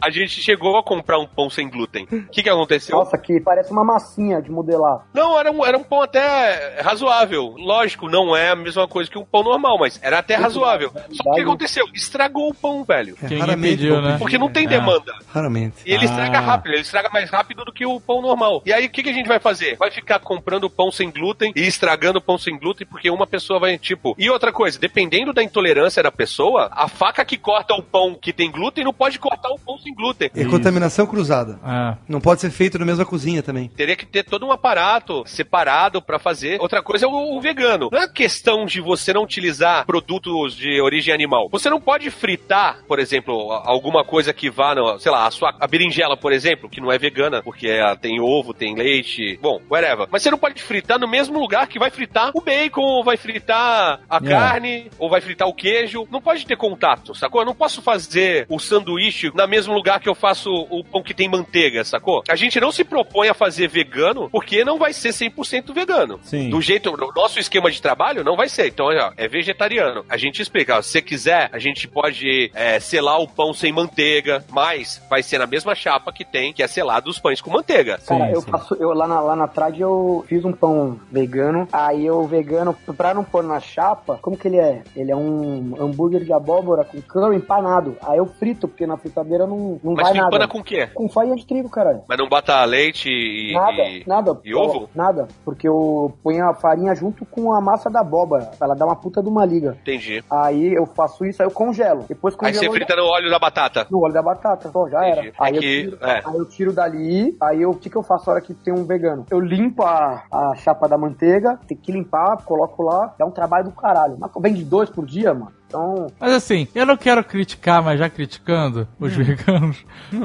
A 0.00 0.10
gente 0.10 0.40
chegou 0.40 0.76
a 0.76 0.82
comprar 0.82 1.18
um 1.18 1.26
pão 1.26 1.48
sem 1.50 1.68
glúten. 1.68 2.04
O 2.10 2.28
que, 2.30 2.42
que 2.42 2.48
aconteceu? 2.50 2.96
Nossa, 2.96 3.16
que 3.18 3.40
parece 3.40 3.70
uma 3.72 3.84
massinha 3.84 4.40
de 4.40 4.50
modelar. 4.50 5.06
Não, 5.14 5.38
era 5.38 5.50
um, 5.50 5.64
era 5.64 5.76
um 5.76 5.82
pão 5.82 6.02
até 6.02 6.80
razoável. 6.80 7.54
Lógico, 7.56 8.08
não 8.08 8.36
é 8.36 8.50
a 8.50 8.56
mesma 8.56 8.86
coisa 8.88 9.10
que 9.10 9.18
um 9.18 9.24
pão 9.24 9.42
normal, 9.42 9.78
mas 9.78 9.98
era 10.02 10.18
até 10.18 10.34
razoável. 10.36 10.90
Só 11.12 11.22
que 11.24 11.30
o 11.30 11.34
que 11.34 11.40
aconteceu? 11.40 11.84
Estragou 11.94 12.48
o 12.50 12.54
pão, 12.54 12.84
velho. 12.84 13.16
Quem 13.28 13.38
raramente 13.38 13.76
pediu, 13.78 14.00
né? 14.02 14.16
Porque 14.18 14.38
não 14.38 14.48
tem 14.50 14.64
É. 14.64 14.68
demanda. 14.68 15.12
Raramente. 15.32 15.76
E 15.86 15.92
ele 15.92 16.02
Ah. 16.02 16.10
estraga 16.10 16.40
rápido, 16.40 16.72
ele 16.72 16.82
estraga 16.82 17.08
mais 17.10 17.30
rápido 17.30 17.64
do 17.64 17.72
que 17.72 17.84
o 17.86 18.00
pão 18.00 18.20
normal. 18.22 18.62
E 18.66 18.72
aí 18.72 18.86
o 18.86 18.90
que, 18.90 19.02
que 19.02 19.10
a 19.10 19.14
gente 19.14 19.28
vai 19.28 19.38
fazer? 19.38 19.76
Vai 19.76 19.90
ficar 19.90 20.18
comprando 20.20 20.68
pão 20.70 20.90
sem 20.90 21.10
glúten 21.10 21.52
e 21.54 21.66
estragando 21.66 22.20
pão 22.20 22.36
sem 22.38 22.58
glúten 22.58 22.86
porque 22.86 23.10
uma 23.10 23.26
pessoa 23.26 23.58
vai, 23.60 23.78
tipo. 23.78 24.14
E 24.18 24.28
outra 24.30 24.52
coisa, 24.52 24.78
dependendo 24.78 25.32
da 25.32 25.42
intolerância 25.42 26.02
da 26.02 26.10
pessoa, 26.10 26.68
a 26.72 26.88
faca 26.88 27.24
que 27.24 27.36
corta 27.36 27.74
o 27.74 27.82
pão 27.82 28.14
que 28.14 28.32
tem 28.32 28.50
glúten 28.50 28.84
não 28.84 28.92
pode 28.92 29.18
cortar 29.18 29.29
o 29.50 29.58
pão 29.58 29.78
sem 29.78 29.94
glúten. 29.94 30.30
É 30.34 30.44
contaminação 30.44 31.06
cruzada. 31.06 31.58
É. 31.64 31.96
Não 32.08 32.20
pode 32.20 32.40
ser 32.40 32.50
feito 32.50 32.78
na 32.78 32.84
mesma 32.84 33.04
cozinha 33.04 33.42
também. 33.42 33.68
Teria 33.68 33.96
que 33.96 34.06
ter 34.06 34.24
todo 34.24 34.46
um 34.46 34.52
aparato 34.52 35.22
separado 35.26 36.00
pra 36.02 36.18
fazer. 36.18 36.60
Outra 36.60 36.82
coisa 36.82 37.06
é 37.06 37.08
o, 37.08 37.36
o 37.36 37.40
vegano. 37.40 37.88
Não 37.92 38.00
é 38.00 38.08
questão 38.08 38.64
de 38.64 38.80
você 38.80 39.12
não 39.12 39.22
utilizar 39.22 39.84
produtos 39.86 40.54
de 40.56 40.80
origem 40.80 41.12
animal. 41.12 41.48
Você 41.50 41.68
não 41.70 41.80
pode 41.80 42.10
fritar, 42.10 42.82
por 42.86 42.98
exemplo, 42.98 43.52
alguma 43.64 44.04
coisa 44.04 44.32
que 44.32 44.50
vá, 44.50 44.74
no, 44.74 44.98
sei 44.98 45.10
lá, 45.12 45.26
a 45.26 45.30
sua 45.30 45.54
a 45.58 45.66
berinjela, 45.66 46.16
por 46.16 46.32
exemplo, 46.32 46.68
que 46.68 46.80
não 46.80 46.92
é 46.92 46.98
vegana, 46.98 47.42
porque 47.42 47.66
ela 47.68 47.96
tem 47.96 48.20
ovo, 48.20 48.54
tem 48.54 48.74
leite, 48.74 49.38
bom, 49.42 49.60
whatever. 49.70 50.06
Mas 50.10 50.22
você 50.22 50.30
não 50.30 50.38
pode 50.38 50.62
fritar 50.62 50.98
no 50.98 51.08
mesmo 51.08 51.38
lugar 51.38 51.66
que 51.66 51.78
vai 51.78 51.90
fritar 51.90 52.30
o 52.34 52.40
bacon, 52.40 52.82
ou 52.82 53.04
vai 53.04 53.16
fritar 53.16 54.00
a 54.08 54.20
Yeah. 54.20 54.50
carne, 54.50 54.90
ou 54.98 55.08
vai 55.08 55.20
fritar 55.20 55.48
o 55.48 55.54
queijo. 55.54 56.06
Não 56.10 56.20
pode 56.20 56.46
ter 56.46 56.56
contato, 56.56 57.14
sacou? 57.14 57.40
Eu 57.40 57.46
não 57.46 57.54
posso 57.54 57.80
fazer 57.80 58.46
o 58.48 58.58
sanduíche 58.58 59.19
no 59.28 59.48
mesmo 59.48 59.74
lugar 59.74 60.00
que 60.00 60.08
eu 60.08 60.14
faço 60.14 60.50
o 60.50 60.84
pão 60.84 61.02
que 61.02 61.14
tem 61.14 61.28
manteiga, 61.28 61.84
sacou? 61.84 62.22
A 62.28 62.36
gente 62.36 62.60
não 62.60 62.72
se 62.72 62.84
propõe 62.84 63.28
a 63.28 63.34
fazer 63.34 63.68
vegano 63.68 64.28
porque 64.30 64.64
não 64.64 64.78
vai 64.78 64.92
ser 64.92 65.10
100% 65.10 65.72
vegano. 65.74 66.18
Sim. 66.22 66.50
Do 66.50 66.60
jeito, 66.60 66.90
o 66.90 67.12
nosso 67.14 67.38
esquema 67.38 67.70
de 67.70 67.80
trabalho 67.80 68.24
não 68.24 68.36
vai 68.36 68.48
ser. 68.48 68.68
Então, 68.68 68.86
ó, 68.86 69.12
é 69.16 69.28
vegetariano. 69.28 70.04
A 70.08 70.16
gente 70.16 70.40
explica, 70.40 70.78
ó, 70.78 70.82
se 70.82 70.90
você 70.90 71.02
quiser, 71.02 71.48
a 71.52 71.58
gente 71.58 71.88
pode 71.88 72.50
é, 72.54 72.78
selar 72.80 73.20
o 73.20 73.28
pão 73.28 73.52
sem 73.52 73.72
manteiga, 73.72 74.44
mas 74.50 75.02
vai 75.08 75.22
ser 75.22 75.38
na 75.38 75.46
mesma 75.46 75.74
chapa 75.74 76.12
que 76.12 76.24
tem, 76.24 76.52
que 76.52 76.62
é 76.62 76.66
selado 76.66 77.10
os 77.10 77.18
pães 77.18 77.40
com 77.40 77.50
manteiga. 77.50 77.98
Cara, 78.06 78.26
Sim, 78.26 78.32
eu 78.32 78.40
sim. 78.40 78.50
faço, 78.50 78.74
eu 78.74 78.92
lá 78.92 79.06
na, 79.06 79.20
lá 79.20 79.36
na 79.36 79.48
trade 79.48 79.80
eu 79.80 80.24
fiz 80.28 80.44
um 80.44 80.52
pão 80.52 81.00
vegano, 81.10 81.68
aí 81.72 82.06
eu 82.06 82.24
vegano, 82.26 82.76
pra 82.96 83.14
não 83.14 83.24
pôr 83.24 83.42
na 83.42 83.60
chapa, 83.60 84.18
como 84.20 84.36
que 84.36 84.48
ele 84.48 84.58
é? 84.58 84.82
Ele 84.94 85.10
é 85.10 85.16
um 85.16 85.74
hambúrguer 85.78 86.24
de 86.24 86.32
abóbora 86.32 86.84
com 86.84 87.00
curry 87.00 87.36
empanado. 87.36 87.96
Aí 88.02 88.18
eu 88.18 88.26
frito, 88.26 88.68
porque 88.68 88.86
na 88.86 88.96
fritadeira 89.10 89.46
não, 89.46 89.78
não 89.82 89.94
Mas 89.94 90.04
vai 90.08 90.14
nada. 90.14 90.26
empana 90.28 90.48
com 90.48 90.58
o 90.58 90.64
quê? 90.64 90.86
Com 90.94 91.08
farinha 91.08 91.36
de 91.36 91.46
trigo, 91.46 91.68
caralho. 91.68 92.02
Mas 92.08 92.18
não 92.18 92.28
bota 92.28 92.64
leite 92.64 93.08
e. 93.08 93.52
Nada, 93.54 93.82
e- 93.82 94.04
nada. 94.06 94.40
e 94.44 94.54
ovo? 94.54 94.88
Nada, 94.94 95.28
porque 95.44 95.68
eu 95.68 96.12
ponho 96.22 96.48
a 96.48 96.54
farinha 96.54 96.94
junto 96.94 97.24
com 97.26 97.52
a 97.52 97.60
massa 97.60 97.90
da 97.90 98.00
abóbora. 98.00 98.50
Ela 98.60 98.74
dá 98.74 98.86
uma 98.86 98.96
puta 98.96 99.22
de 99.22 99.28
uma 99.28 99.44
liga. 99.44 99.76
Entendi. 99.82 100.22
Aí 100.30 100.72
eu 100.74 100.86
faço 100.86 101.24
isso, 101.24 101.42
aí 101.42 101.46
eu 101.48 101.52
congelo. 101.52 102.04
Depois 102.08 102.34
Aí 102.34 102.52
congelo 102.52 102.72
você 102.72 102.78
frita 102.78 102.96
no 102.96 103.04
óleo 103.04 103.30
da 103.30 103.38
batata. 103.38 103.86
no 103.90 104.02
óleo 104.02 104.14
da 104.14 104.22
batata. 104.22 104.68
Então 104.68 104.88
já 104.88 105.04
era. 105.04 105.20
Entendi. 105.20 105.32
Aí, 105.38 105.52
É 105.52 105.56
eu 105.56 105.60
que- 105.60 105.82
tiro, 105.82 105.98
é. 106.00 106.22
aí 106.24 106.36
eu 106.36 106.44
tiro 106.48 106.72
dali, 106.72 107.36
aí 107.40 107.62
eu, 107.62 107.70
o 107.70 107.74
que, 107.76 107.90
que 107.90 107.96
eu 107.96 108.02
faço 108.02 108.26
na 108.26 108.32
hora 108.34 108.42
que 108.42 108.54
tem 108.54 108.72
um 108.72 108.84
vegano? 108.84 109.26
Eu 109.30 109.40
limpo 109.40 109.82
a, 109.82 110.22
a 110.30 110.54
chapa 110.56 110.88
da 110.88 110.96
manteiga, 110.98 111.58
tem 111.66 111.76
que 111.76 111.90
limpar, 111.92 112.44
coloco 112.44 112.82
lá, 112.82 113.14
dá 113.18 113.26
um 113.26 113.30
trabalho 113.30 113.64
do 113.64 113.72
caralho. 113.72 114.16
Mas 114.18 114.30
vende 114.40 114.64
dois 114.64 114.88
por 114.90 115.04
dia, 115.06 115.34
mano. 115.34 115.52
Então, 115.70 116.08
Mas 116.18 116.32
assim, 116.32 116.66
eu 116.74 116.84
não 116.84 116.96
quero 116.96 117.22
criticar, 117.22 117.80
mas 117.80 117.96
já 117.96 118.10
criticando 118.10 118.88
os 118.98 119.12
veganos. 119.14 119.76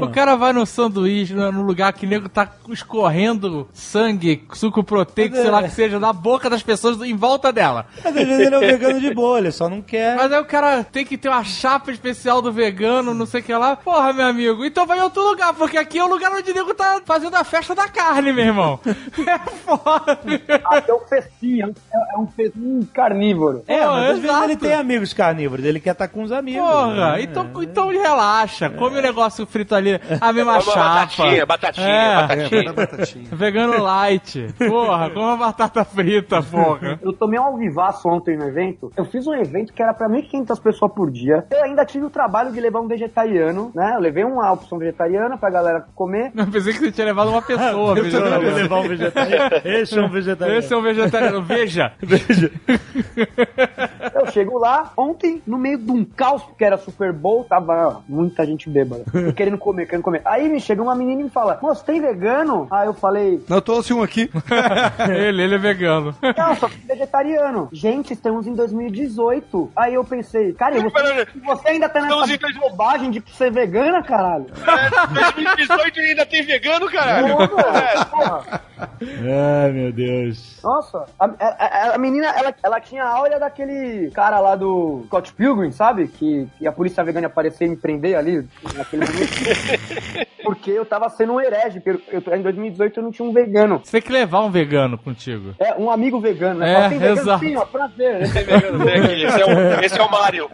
O 0.02 0.08
cara 0.10 0.36
vai 0.36 0.52
no 0.52 0.66
sanduíche, 0.66 1.36
no 1.36 1.62
lugar 1.62 1.94
que 1.94 2.08
nego 2.08 2.28
tá 2.28 2.50
escorrendo 2.70 3.70
sangue, 3.72 4.44
suco 4.54 4.84
proteico, 4.84 5.32
Mas 5.36 5.40
é- 5.40 5.44
sei 5.44 5.52
lá 5.52 5.62
que 5.64 5.70
seja, 5.70 6.00
na 6.00 6.12
boca 6.12 6.50
das 6.50 6.64
pessoas 6.64 7.00
em 7.02 7.16
volta 7.16 7.54
dela. 7.54 7.86
Mas 8.04 8.18
às 8.18 8.26
vezes 8.28 8.40
ele 8.48 8.56
é 8.56 8.58
um 8.58 8.62
vegano 8.62 9.00
de 9.00 9.14
boa, 9.14 9.38
ele 9.38 9.52
só 9.52 9.70
não 9.70 9.82
quer. 9.84 10.16
Mas 10.16 10.32
aí 10.32 10.40
o 10.42 10.46
cara 10.46 10.84
tem 10.84 11.06
que 11.06 11.16
ter 11.18 11.30
uma 11.30 11.44
chapa 11.44 11.92
especial 11.92 12.42
do 12.42 12.52
vegano, 12.52 13.14
não 13.14 13.28
sei 13.28 13.42
o 13.42 13.44
que 13.44 13.54
lá. 13.54 13.76
Porra, 13.76 14.12
meu 14.14 14.26
amigo, 14.26 14.66
então 14.66 14.88
vai 14.88 14.98
em 14.98 15.02
outro 15.02 15.22
lugar, 15.22 15.54
porque 15.54 15.78
aqui 15.78 16.00
é 16.00 16.04
o 16.04 16.08
lugar 16.10 16.32
onde 16.32 16.50
o 16.50 16.54
nego 16.56 16.74
tá 16.74 17.00
fazendo 17.06 17.36
a 17.36 17.44
festa 17.44 17.76
da 17.76 17.88
carne, 17.88 18.34
meu 18.34 18.46
irmão. 18.46 18.80
É 19.28 19.40
foda. 19.40 20.20
até 20.66 20.94
o 20.94 21.00
festim, 21.00 21.62
é 21.62 21.68
um, 21.68 21.74
é 22.14 22.18
um 22.20 22.28
festim 22.28 22.88
carnívoro. 22.94 23.64
É, 23.68 23.80
Pô, 23.84 23.92
mas 23.92 24.10
às 24.12 24.20
vezes 24.20 24.42
ele 24.44 24.56
tem 24.56 24.74
amigos 24.74 25.14
carnívoros, 25.14 25.35
ele 25.44 25.80
quer 25.80 25.92
estar 25.92 26.08
com 26.08 26.24
os 26.24 26.32
amigos. 26.32 26.62
Porra, 26.68 27.14
né? 27.14 27.22
então, 27.24 27.50
então 27.62 27.90
relaxa. 27.90 28.70
Come 28.70 29.00
o 29.00 29.02
negócio 29.02 29.46
frito 29.46 29.76
ali, 29.76 30.00
a 30.22 30.34
mesma 30.34 30.60
chapa. 30.62 30.80
batatinha, 31.06 31.46
batatinha, 31.46 31.88
É. 31.88 32.16
batatinha. 32.28 32.74
batatinha. 32.74 33.26
Vegano 33.32 33.82
light. 33.84 34.54
Porra, 34.58 35.10
com 35.10 35.20
uma 35.20 35.38
batata 35.38 35.84
frita, 35.86 36.42
porra. 36.42 37.00
Eu 37.02 37.14
tomei 37.14 37.40
um 37.40 37.44
alvivaço 37.44 38.08
ontem 38.08 38.38
no 38.38 38.48
evento. 38.48 38.92
Eu 38.96 39.06
fiz 39.06 39.26
um 39.28 39.34
evento 39.34 39.74
que 39.74 39.82
era 39.82 39.94
pra 39.94 40.08
1.500 40.10 40.62
pessoas 40.62 40.92
por 40.94 41.12
dia. 41.12 41.46
Eu 41.52 41.64
ainda 41.64 41.86
tive 41.86 42.06
o 42.06 42.10
trabalho 42.10 42.52
de 42.52 42.60
levar 42.60 42.80
um 42.80 42.88
vegetariano, 42.88 43.72
né? 43.74 43.94
Eu 43.96 44.00
levei 44.00 44.24
uma 44.24 44.52
opção 44.52 44.78
vegetariana 44.78 45.38
pra 45.38 45.50
galera 45.50 45.86
comer. 45.96 46.32
Eu 46.36 46.48
pensei 46.48 46.74
que 46.74 46.80
você 46.80 46.92
tinha 46.92 47.06
levado 47.08 47.30
uma 47.30 47.42
pessoa. 47.42 47.96
Eu 47.98 48.04
vegetariana. 48.04 48.54
levar 48.56 48.80
um 48.80 48.88
vegetariano. 48.88 49.50
Esse 49.64 49.98
é 49.98 50.02
um 50.02 50.10
vegetariano. 50.10 50.60
Esse 50.60 50.74
é 50.74 50.78
um 50.78 50.82
vegetariano. 50.82 51.42
Veja. 51.42 51.94
Veja. 52.02 52.52
Eu 54.14 54.28
chego 54.32 54.58
lá, 54.58 54.92
ontem, 54.98 55.25
no 55.46 55.58
meio 55.58 55.78
de 55.78 55.92
um 55.92 56.04
caos, 56.06 56.44
porque 56.44 56.64
era 56.64 56.78
Super 56.78 57.12
Bowl, 57.14 57.44
tava 57.44 58.02
muita 58.08 58.46
gente 58.46 58.70
bêbada. 58.70 59.04
querendo 59.36 59.58
comer, 59.58 59.86
querendo 59.86 60.04
comer. 60.04 60.22
Aí 60.26 60.48
me 60.50 60.60
chega 60.60 60.82
uma 60.82 60.96
menina 60.96 61.22
e 61.22 61.24
me 61.26 61.30
fala, 61.30 61.60
moço, 61.62 61.84
tem 61.86 62.02
vegano? 62.02 62.68
Aí 62.72 62.88
eu 62.88 62.94
falei, 62.94 63.44
Não, 63.48 63.58
eu 63.58 63.62
trouxe 63.62 63.94
um 63.94 64.02
aqui. 64.04 64.30
ele, 65.10 65.42
ele 65.44 65.56
é 65.56 65.58
vegano. 65.58 66.16
não, 66.38 66.56
só 66.56 66.70
vegetariano. 66.88 67.70
Gente, 67.72 68.14
estamos 68.14 68.48
em 68.48 68.54
2018. 68.54 69.72
Aí 69.76 69.94
eu 69.94 70.04
pensei, 70.04 70.54
cara, 70.54 70.80
você, 70.82 71.28
você 71.44 71.68
ainda 71.70 71.90
tá 71.90 72.02
nessa 72.02 72.16
dois- 72.38 72.58
bobagem 72.60 73.12
de 73.12 73.24
ser 73.34 73.52
vegana, 73.52 74.02
caralho? 74.04 74.46
É, 74.66 75.34
2018 75.34 76.00
ainda 76.00 76.26
tem 76.26 76.44
vegano, 76.44 76.90
caralho. 76.90 77.36
Pô, 77.38 77.48
porra. 77.48 78.62
Ai, 79.02 79.72
meu 79.72 79.92
Deus. 79.92 80.60
Nossa, 80.64 81.06
a, 81.20 81.26
a- 81.26 81.96
a 81.96 81.98
menina, 81.98 82.28
ela, 82.28 82.54
ela 82.64 82.80
tinha 82.80 83.04
a 83.04 83.10
áurea 83.10 83.40
daquele 83.40 84.10
cara 84.12 84.40
lá 84.40 84.56
do 84.56 85.06
Scott 85.16 85.34
Pilgrim, 85.34 85.72
sabe? 85.72 86.08
Que, 86.08 86.46
que 86.60 86.68
a 86.68 86.72
polícia 86.72 87.02
vegana 87.04 87.26
ia 87.26 87.28
aparecer 87.28 87.66
e 87.66 87.70
me 87.70 87.78
prender 87.78 88.18
ali 88.18 88.46
naquele 88.76 89.06
momento. 89.06 90.26
Porque 90.46 90.70
eu 90.70 90.86
tava 90.86 91.10
sendo 91.10 91.34
um 91.34 91.42
herege. 91.42 91.80
porque 91.80 92.06
Eu, 92.12 92.22
eu- 92.24 92.38
em 92.38 92.42
2018 92.44 93.00
eu 93.00 93.04
não 93.04 93.12
tinha 93.12 93.28
um 93.28 93.34
vegano. 93.34 93.82
Você 93.84 93.94
tem 93.94 94.02
que 94.02 94.12
levar 94.12 94.42
um 94.42 94.52
vegano 94.52 94.96
contigo. 94.96 95.56
É, 95.58 95.74
um 95.74 95.90
amigo 95.90 96.20
vegano, 96.20 96.60
né? 96.60 96.70
É, 96.72 96.76
Fala, 96.76 96.90
tem 96.90 97.00
vegano? 97.00 97.20
exato. 97.22 97.40
Sim, 97.46 97.56
ó, 97.56 97.66
prazer. 97.66 98.32
Tem 98.32 98.44
vegano, 98.44 98.86
tem 98.86 98.94
aqui. 99.02 99.24
Esse 99.24 99.42
é 99.42 99.46
o, 99.46 99.80
esse 99.84 100.00
é 100.00 100.04
o 100.04 100.12
Mário. 100.12 100.48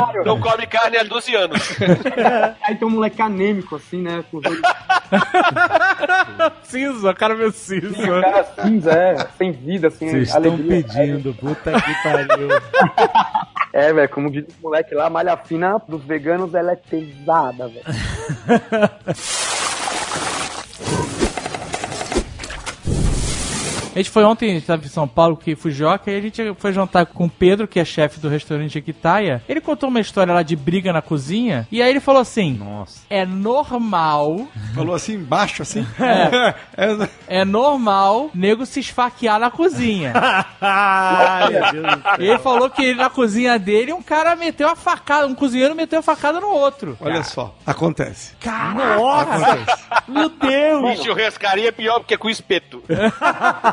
Mário. 0.00 0.24
Não 0.24 0.40
come 0.40 0.66
carne 0.66 0.96
há 0.96 1.02
12 1.02 1.34
anos. 1.36 1.76
Aí 2.66 2.76
tem 2.76 2.88
um 2.88 2.90
moleque 2.92 3.20
anêmico, 3.20 3.76
assim, 3.76 4.00
né? 4.00 4.24
Com 4.30 4.40
Cinza, 6.64 7.12
cara 7.12 7.34
meu 7.34 7.50
cinza. 7.52 8.20
cara 8.22 8.44
cinza, 8.62 8.92
é, 8.92 9.16
sem 9.36 9.52
vida, 9.52 9.88
assim, 9.88 10.08
Vocês 10.08 10.28
estão 10.28 10.56
pedindo, 10.56 11.34
puta 11.34 11.72
que 11.72 12.02
pariu. 12.02 12.48
É, 13.72 13.92
velho, 13.92 14.08
como 14.08 14.30
diz 14.30 14.44
o 14.44 14.62
moleque 14.62 14.94
lá, 14.94 15.06
a 15.06 15.10
malha 15.10 15.36
fina 15.36 15.78
dos 15.86 16.04
veganos, 16.04 16.54
ela 16.54 16.72
é 16.72 16.76
pesada, 16.76 17.68
velho. 17.68 17.84
A 23.94 23.98
gente 23.98 24.10
foi 24.10 24.22
ontem, 24.24 24.50
a 24.50 24.54
gente 24.54 24.66
tava 24.66 24.84
em 24.84 24.88
São 24.88 25.08
Paulo, 25.08 25.36
que 25.36 25.56
Fujioka, 25.56 26.10
e 26.10 26.16
a 26.16 26.20
gente 26.20 26.54
foi 26.58 26.72
jantar 26.72 27.06
com 27.06 27.24
o 27.24 27.30
Pedro, 27.30 27.66
que 27.66 27.80
é 27.80 27.84
chefe 27.84 28.20
do 28.20 28.28
restaurante 28.28 28.78
Equitaia. 28.78 29.42
Ele 29.48 29.60
contou 29.60 29.88
uma 29.88 30.00
história 30.00 30.32
lá 30.32 30.42
de 30.42 30.54
briga 30.54 30.92
na 30.92 31.02
cozinha, 31.02 31.66
e 31.72 31.82
aí 31.82 31.90
ele 31.90 32.00
falou 32.00 32.20
assim: 32.22 32.54
Nossa. 32.54 33.00
é 33.10 33.24
normal, 33.26 34.46
Falou 34.74 34.94
assim, 34.94 35.14
embaixo, 35.14 35.62
assim. 35.62 35.86
É. 36.78 37.40
é 37.40 37.44
normal 37.44 38.30
nego 38.34 38.64
se 38.64 38.80
esfaquear 38.80 39.38
na 39.38 39.50
cozinha. 39.50 40.12
Ai, 40.60 41.50
meu 41.50 41.72
Deus 41.72 41.96
do 41.96 42.02
céu. 42.02 42.14
Ele 42.18 42.38
falou 42.38 42.70
que 42.70 42.94
na 42.94 43.10
cozinha 43.10 43.58
dele 43.58 43.92
um 43.92 44.02
cara 44.02 44.36
meteu 44.36 44.68
a 44.68 44.76
facada, 44.76 45.26
um 45.26 45.34
cozinheiro 45.34 45.74
meteu 45.74 45.98
a 45.98 46.02
facada 46.02 46.40
no 46.40 46.48
outro. 46.48 46.96
Olha 47.00 47.22
só, 47.22 47.54
acontece. 47.66 48.34
Nossa! 48.74 49.58
Meu 50.06 50.28
Deus! 50.28 50.98
E 51.00 51.04
churrascaria 51.04 51.68
é 51.68 51.72
pior 51.72 51.98
porque 51.98 52.14
é 52.14 52.16
com 52.16 52.30
espeto. 52.30 52.82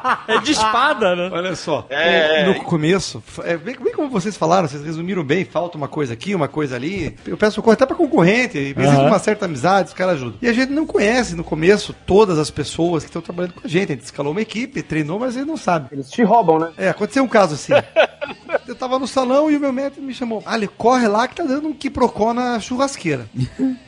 É 0.28 0.40
de 0.40 0.52
espada, 0.52 1.16
né? 1.16 1.30
Olha 1.32 1.56
só. 1.56 1.86
É, 1.90 2.46
no 2.46 2.56
começo, 2.64 3.24
é, 3.44 3.58
bem, 3.58 3.76
bem 3.80 3.94
como 3.94 4.10
vocês 4.10 4.36
falaram, 4.36 4.68
vocês 4.68 4.84
resumiram 4.84 5.24
bem, 5.24 5.46
falta 5.46 5.78
uma 5.78 5.88
coisa 5.88 6.14
aqui, 6.14 6.34
uma 6.34 6.48
coisa 6.48 6.76
ali. 6.76 7.16
Eu 7.26 7.38
peço 7.38 7.56
socorro 7.56 7.74
até 7.74 7.86
pra 7.86 7.96
concorrente, 7.96 8.58
existe 8.58 8.82
Aham. 8.82 9.08
uma 9.08 9.20
certa 9.20 9.46
amizade, 9.46 9.90
os 9.90 9.94
caras 9.94 10.16
ajudam. 10.16 10.38
E 10.42 10.48
a 10.48 10.54
gente 10.54 10.72
não 10.72 10.86
conhece 10.86 11.36
no 11.36 11.44
começo 11.44 11.94
todas 12.06 12.38
as 12.38 12.50
pessoas 12.50 13.04
que 13.04 13.10
estão 13.10 13.22
trabalhando 13.22 13.54
com 13.54 13.66
a 13.66 13.70
gente. 13.70 13.92
A 13.92 13.96
gente 13.96 14.06
escalou 14.06 14.32
uma 14.32 14.42
equipe, 14.42 14.82
treinou, 14.82 15.20
mas 15.20 15.36
a 15.36 15.40
gente 15.40 15.48
não 15.48 15.58
sabe. 15.58 15.90
Eles 15.92 16.10
te 16.10 16.24
roubam, 16.24 16.60
né? 16.60 16.72
É, 16.78 16.90
aconteceu 16.90 17.24
um 17.24 17.28
caso 17.28 17.56
assim. 17.56 17.74
Eu 18.68 18.76
tava 18.76 18.98
no 18.98 19.08
salão 19.08 19.52
e 19.52 19.58
o 19.58 19.60
meu 19.60 19.72
médico 19.72 20.02
me 20.02 20.14
chamou. 20.14 20.42
Ali, 20.46 20.68
corre 20.68 21.08
lá 21.08 21.28
que 21.28 21.36
tá 21.36 21.44
dando 21.44 21.68
um 21.68 21.74
quiprocó 21.74 22.34
na 22.34 22.60
churrasqueira. 22.60 23.28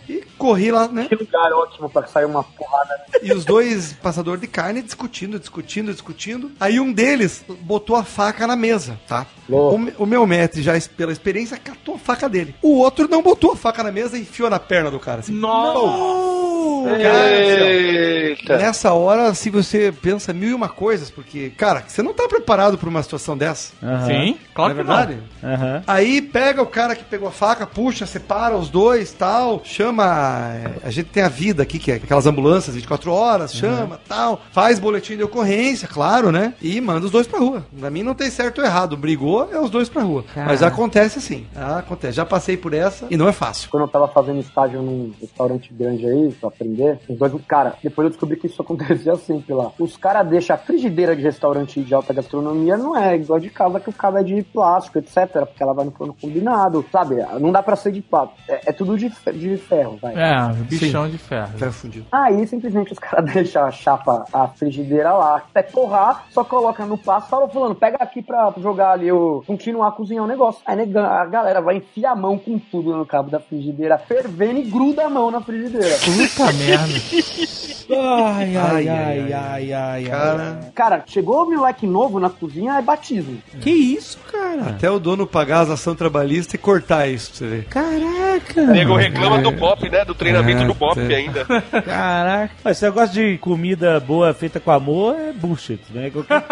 E 0.10 0.24
corri 0.38 0.72
lá, 0.72 0.88
né? 0.88 1.08
Que 1.10 1.16
lugar 1.16 1.52
ótimo 1.54 1.90
pra 1.90 2.08
sair 2.08 2.26
uma 2.26 2.44
porrada. 2.44 3.02
E 3.22 3.34
os 3.34 3.44
dois 3.44 3.94
passadores 3.94 4.40
de 4.42 4.48
carne 4.48 4.82
discutindo, 4.82 5.40
discutindo, 5.40 5.92
discutindo. 5.92 6.52
Aí 6.60 6.80
um 6.80 6.94
deles 6.94 7.44
botou 7.62 7.96
a 7.96 8.04
faca 8.04 8.48
na 8.48 8.56
mesa, 8.56 9.00
tá? 9.08 9.26
O, 9.50 10.04
o 10.04 10.06
meu 10.06 10.26
mestre, 10.28 10.62
já 10.62 10.74
pela 10.96 11.12
experiência, 11.12 11.58
catou 11.58 11.96
a 11.96 12.00
faca 12.00 12.30
dele. 12.30 12.56
O 12.62 12.78
outro 12.80 13.08
não 13.10 13.22
botou 13.22 13.52
a 13.54 13.56
faca 13.56 13.84
na 13.84 13.92
mesa 13.92 14.18
e 14.18 14.22
enfiou 14.22 14.50
na 14.50 14.60
perna 14.60 14.92
do 14.92 15.00
cara. 15.00 15.20
Assim. 15.20 15.34
Não! 15.34 16.86
Eita. 16.88 18.58
Nessa 18.58 18.94
hora, 18.94 19.34
se 19.34 19.50
você 19.50 19.92
pensa 19.92 20.34
mil 20.34 20.50
e 20.50 20.54
uma 20.54 20.70
coisas, 20.70 21.10
porque, 21.10 21.50
cara, 21.52 21.84
você 21.88 22.02
não 22.02 22.14
tá 22.14 22.28
preparado 22.28 22.78
pra 22.78 22.90
uma 22.90 23.04
situação 23.04 23.38
dessa. 23.38 23.74
Aham. 23.82 24.06
Sim, 24.06 24.38
claro 24.54 24.74
não 24.74 24.82
é 24.82 24.84
que 24.84 24.90
não. 24.90 24.98
verdade? 24.98 25.24
Aham. 25.44 25.84
Aí 25.88 26.22
pega 26.22 26.62
o 26.62 26.68
cara 26.68 26.96
que 26.96 27.04
pegou 27.04 27.28
a 27.28 27.32
faca, 27.32 27.66
puxa, 27.66 28.06
separa 28.06 28.56
os 28.56 28.70
dois, 28.70 29.12
tal, 29.12 29.62
chama. 29.64 29.97
É, 30.04 30.72
A 30.84 30.90
gente 30.90 31.10
tem 31.10 31.24
a 31.24 31.30
vida 31.30 31.64
aqui, 31.64 31.80
que 31.80 31.92
é 31.92 31.96
aquelas 31.96 32.26
ambulâncias 32.26 32.76
24 32.76 33.12
horas, 33.12 33.54
chama, 33.54 34.00
tal, 34.08 34.42
faz 34.52 34.80
boletim 34.80 35.18
de 35.18 35.24
ocorrência, 35.24 35.88
claro, 35.88 36.32
né? 36.32 36.54
E 36.62 36.80
manda 36.82 37.06
os 37.06 37.12
dois 37.12 37.28
pra 37.28 37.40
rua. 37.40 37.66
Pra 37.80 37.90
mim 37.90 38.04
não 38.04 38.14
tem 38.14 38.30
certo 38.30 38.60
ou 38.60 38.66
errado. 38.66 38.98
Brigou, 38.98 39.50
é 39.52 39.60
os 39.60 39.70
dois 39.70 39.90
pra 39.90 40.02
rua. 40.02 40.24
Mas 40.36 40.64
acontece 40.64 41.20
assim. 41.20 41.46
Acontece. 41.56 42.14
Já 42.14 42.26
passei 42.26 42.58
por 42.58 42.74
essa 42.74 43.08
e 43.10 43.18
não 43.18 43.28
é 43.28 43.32
fácil. 43.32 43.70
Quando 43.70 43.84
eu 43.84 43.88
tava 43.88 44.08
fazendo 44.08 44.40
estágio 44.40 44.82
num 44.82 45.14
restaurante 45.20 45.74
grande 45.74 46.06
aí, 46.06 46.32
pra 46.40 46.50
aprender, 46.50 47.00
os 47.10 47.18
dois, 47.18 47.34
cara, 47.48 47.76
depois 47.84 48.06
eu 48.06 48.10
descobri 48.10 48.38
que 48.38 48.48
isso 48.48 48.62
acontecia 48.62 49.16
sempre 49.16 49.54
lá. 49.54 49.72
Os 49.80 49.96
caras 49.98 50.28
deixam 50.28 50.56
a 50.56 50.60
frigideira 50.60 51.16
de 51.16 51.22
restaurante 51.22 51.82
de 51.82 51.94
alta 51.94 52.14
gastronomia, 52.14 52.78
não 52.78 52.96
é 52.98 53.16
igual 53.16 53.40
de 53.40 53.50
casa 53.50 53.80
que 53.80 53.90
o 53.90 53.94
cabo 53.94 54.18
é 54.18 54.24
de 54.24 54.42
plástico, 54.44 54.98
etc. 55.00 55.28
Porque 55.46 55.62
ela 55.62 55.74
vai 55.74 55.86
no 55.86 55.92
forno 55.92 56.16
combinado, 56.20 56.86
sabe? 56.92 57.16
Não 57.40 57.52
dá 57.52 57.62
pra 57.62 57.76
ser 57.76 57.92
de 57.92 58.02
plástico. 58.02 58.40
É, 58.48 58.62
é 58.68 58.72
tudo 58.72 58.98
de, 58.98 59.10
de 59.34 59.58
ferro, 59.58 59.87
vai. 59.96 60.14
É, 60.14 60.54
bichão 60.64 61.10
de 61.10 61.18
ferro. 61.18 61.58
Ferro 61.58 61.72
fundido. 61.72 62.06
Aí 62.12 62.46
simplesmente 62.48 62.92
os 62.94 63.00
caras 63.00 63.26
deixam 63.34 63.66
a 63.66 63.72
chapa, 63.72 64.26
a 64.34 64.48
frigideira 64.50 65.14
lá, 65.14 65.38
até 65.38 65.62
torrar, 65.62 66.26
só 66.32 66.44
coloca 66.44 66.86
no 66.86 66.98
passo, 66.98 67.30
fala, 67.30 67.48
fulano, 67.48 67.76
pega 67.76 67.98
aqui 68.00 68.22
pra 68.22 68.54
jogar 68.58 68.92
ali, 68.92 69.12
o 69.12 69.44
continuar 69.46 69.90
a 69.90 69.92
cozinhar 69.92 70.24
o 70.24 70.28
negócio. 70.28 70.62
Aí 70.66 70.80
a 70.82 71.26
galera 71.26 71.62
vai 71.62 71.78
enfiar 71.78 72.12
a 72.12 72.16
mão 72.16 72.38
com 72.38 72.60
tudo 72.60 72.96
no 72.96 73.06
cabo 73.06 73.30
da 73.30 73.40
frigideira, 73.40 73.98
fervendo 73.98 74.60
e 74.60 74.64
gruda 74.64 75.06
a 75.06 75.10
mão 75.10 75.32
na 75.32 75.42
frigideira. 75.42 75.96
Puta 75.98 76.52
merda. 76.54 77.68
Ai, 77.90 78.56
ai, 78.58 78.90
Ai, 78.90 78.90
ai, 78.90 79.34
ai, 79.34 79.74
ai, 79.74 79.74
ai, 79.74 80.04
Cara, 80.06 80.72
Cara, 80.76 81.04
chegou 81.06 81.44
o 81.44 81.50
moleque 81.56 81.88
novo 81.88 82.20
na 82.20 82.30
cozinha, 82.30 82.78
é 82.78 82.82
batismo. 82.82 83.38
Que 83.62 83.70
isso, 83.70 84.18
cara? 84.32 84.70
até 84.70 84.90
o 84.90 85.00
dono 85.00 85.26
pagar 85.26 85.62
as 85.62 85.70
ação 85.70 85.96
trabalhista 85.96 86.56
e 86.56 86.60
cortar 86.60 87.08
isso 87.08 87.30
pra 87.30 87.38
você 87.38 87.48
ver. 87.48 87.66
Caraca. 87.66 88.62
O 88.62 88.68
nego 88.68 88.96
reclama 88.96 89.40
do 89.40 89.54
Bop, 89.78 89.90
né? 89.90 90.06
Do 90.06 90.16
treinamento 90.16 90.64
É, 90.64 90.66
do 90.66 90.74
Bop 90.74 91.00
é. 91.00 91.16
ainda. 91.16 91.46
Caraca. 91.86 92.54
Mas 92.64 92.78
esse 92.78 92.86
negócio 92.86 93.14
de 93.14 93.38
comida 93.38 94.00
boa 94.00 94.34
feita 94.34 94.60
com 94.60 94.72
amor 94.72 95.16
é 95.20 95.32
bullshit, 95.34 95.82
né? 95.92 96.10
Qualquer- 96.12 96.44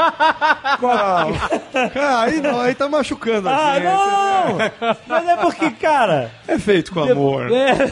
Ah, 1.95 2.21
aí 2.21 2.41
não, 2.41 2.59
aí 2.59 2.75
tá 2.75 2.87
machucando. 2.87 3.49
Ah, 3.49 3.73
assim, 3.73 3.83
não! 3.83 4.95
Mas 5.07 5.27
é 5.27 5.35
porque, 5.37 5.71
cara. 5.71 6.31
É 6.47 6.57
feito 6.59 6.91
com 6.91 7.01
amor. 7.01 7.51
É, 7.51 7.91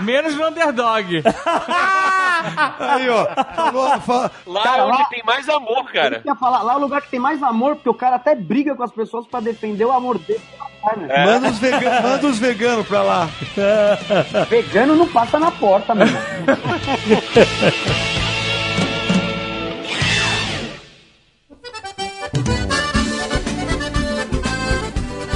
Menos 0.00 0.34
no 0.36 0.46
underdog. 0.48 1.22
Aí, 2.78 3.08
ó. 3.08 3.26
Falou, 3.54 4.30
Lá 4.46 4.62
Cara, 4.62 4.78
é 4.78 4.82
onde 4.84 4.98
lá- 4.98 5.04
tem 5.06 5.22
mais 5.24 5.48
amor, 5.48 5.84
cara. 5.92 6.22
Eu 6.24 6.32
ia 6.32 6.36
falar, 6.36 6.62
lá 6.62 6.74
é 6.74 6.76
o 6.76 6.80
lugar 6.80 7.02
que 7.02 7.10
tem 7.10 7.20
mais 7.20 7.42
amor, 7.42 7.76
porque 7.76 7.88
o 7.88 7.94
cara 7.94 8.16
até 8.16 8.34
briga 8.34 8.74
com 8.74 8.82
as 8.82 8.92
pessoas 8.92 9.26
pra 9.26 9.40
defender 9.40 9.84
o 9.84 9.92
amor 9.92 10.18
dele 10.18 10.40
carne. 10.86 11.08
Manda 11.08 11.48
os, 11.48 11.58
vega 11.58 12.00
manda 12.00 12.26
os 12.28 12.38
veganos 12.38 12.86
pra 12.86 13.02
lá. 13.02 13.28
Vegano 14.48 14.94
não 14.94 15.08
passa 15.08 15.38
na 15.38 15.50
porta, 15.50 15.94
mano. 15.94 16.12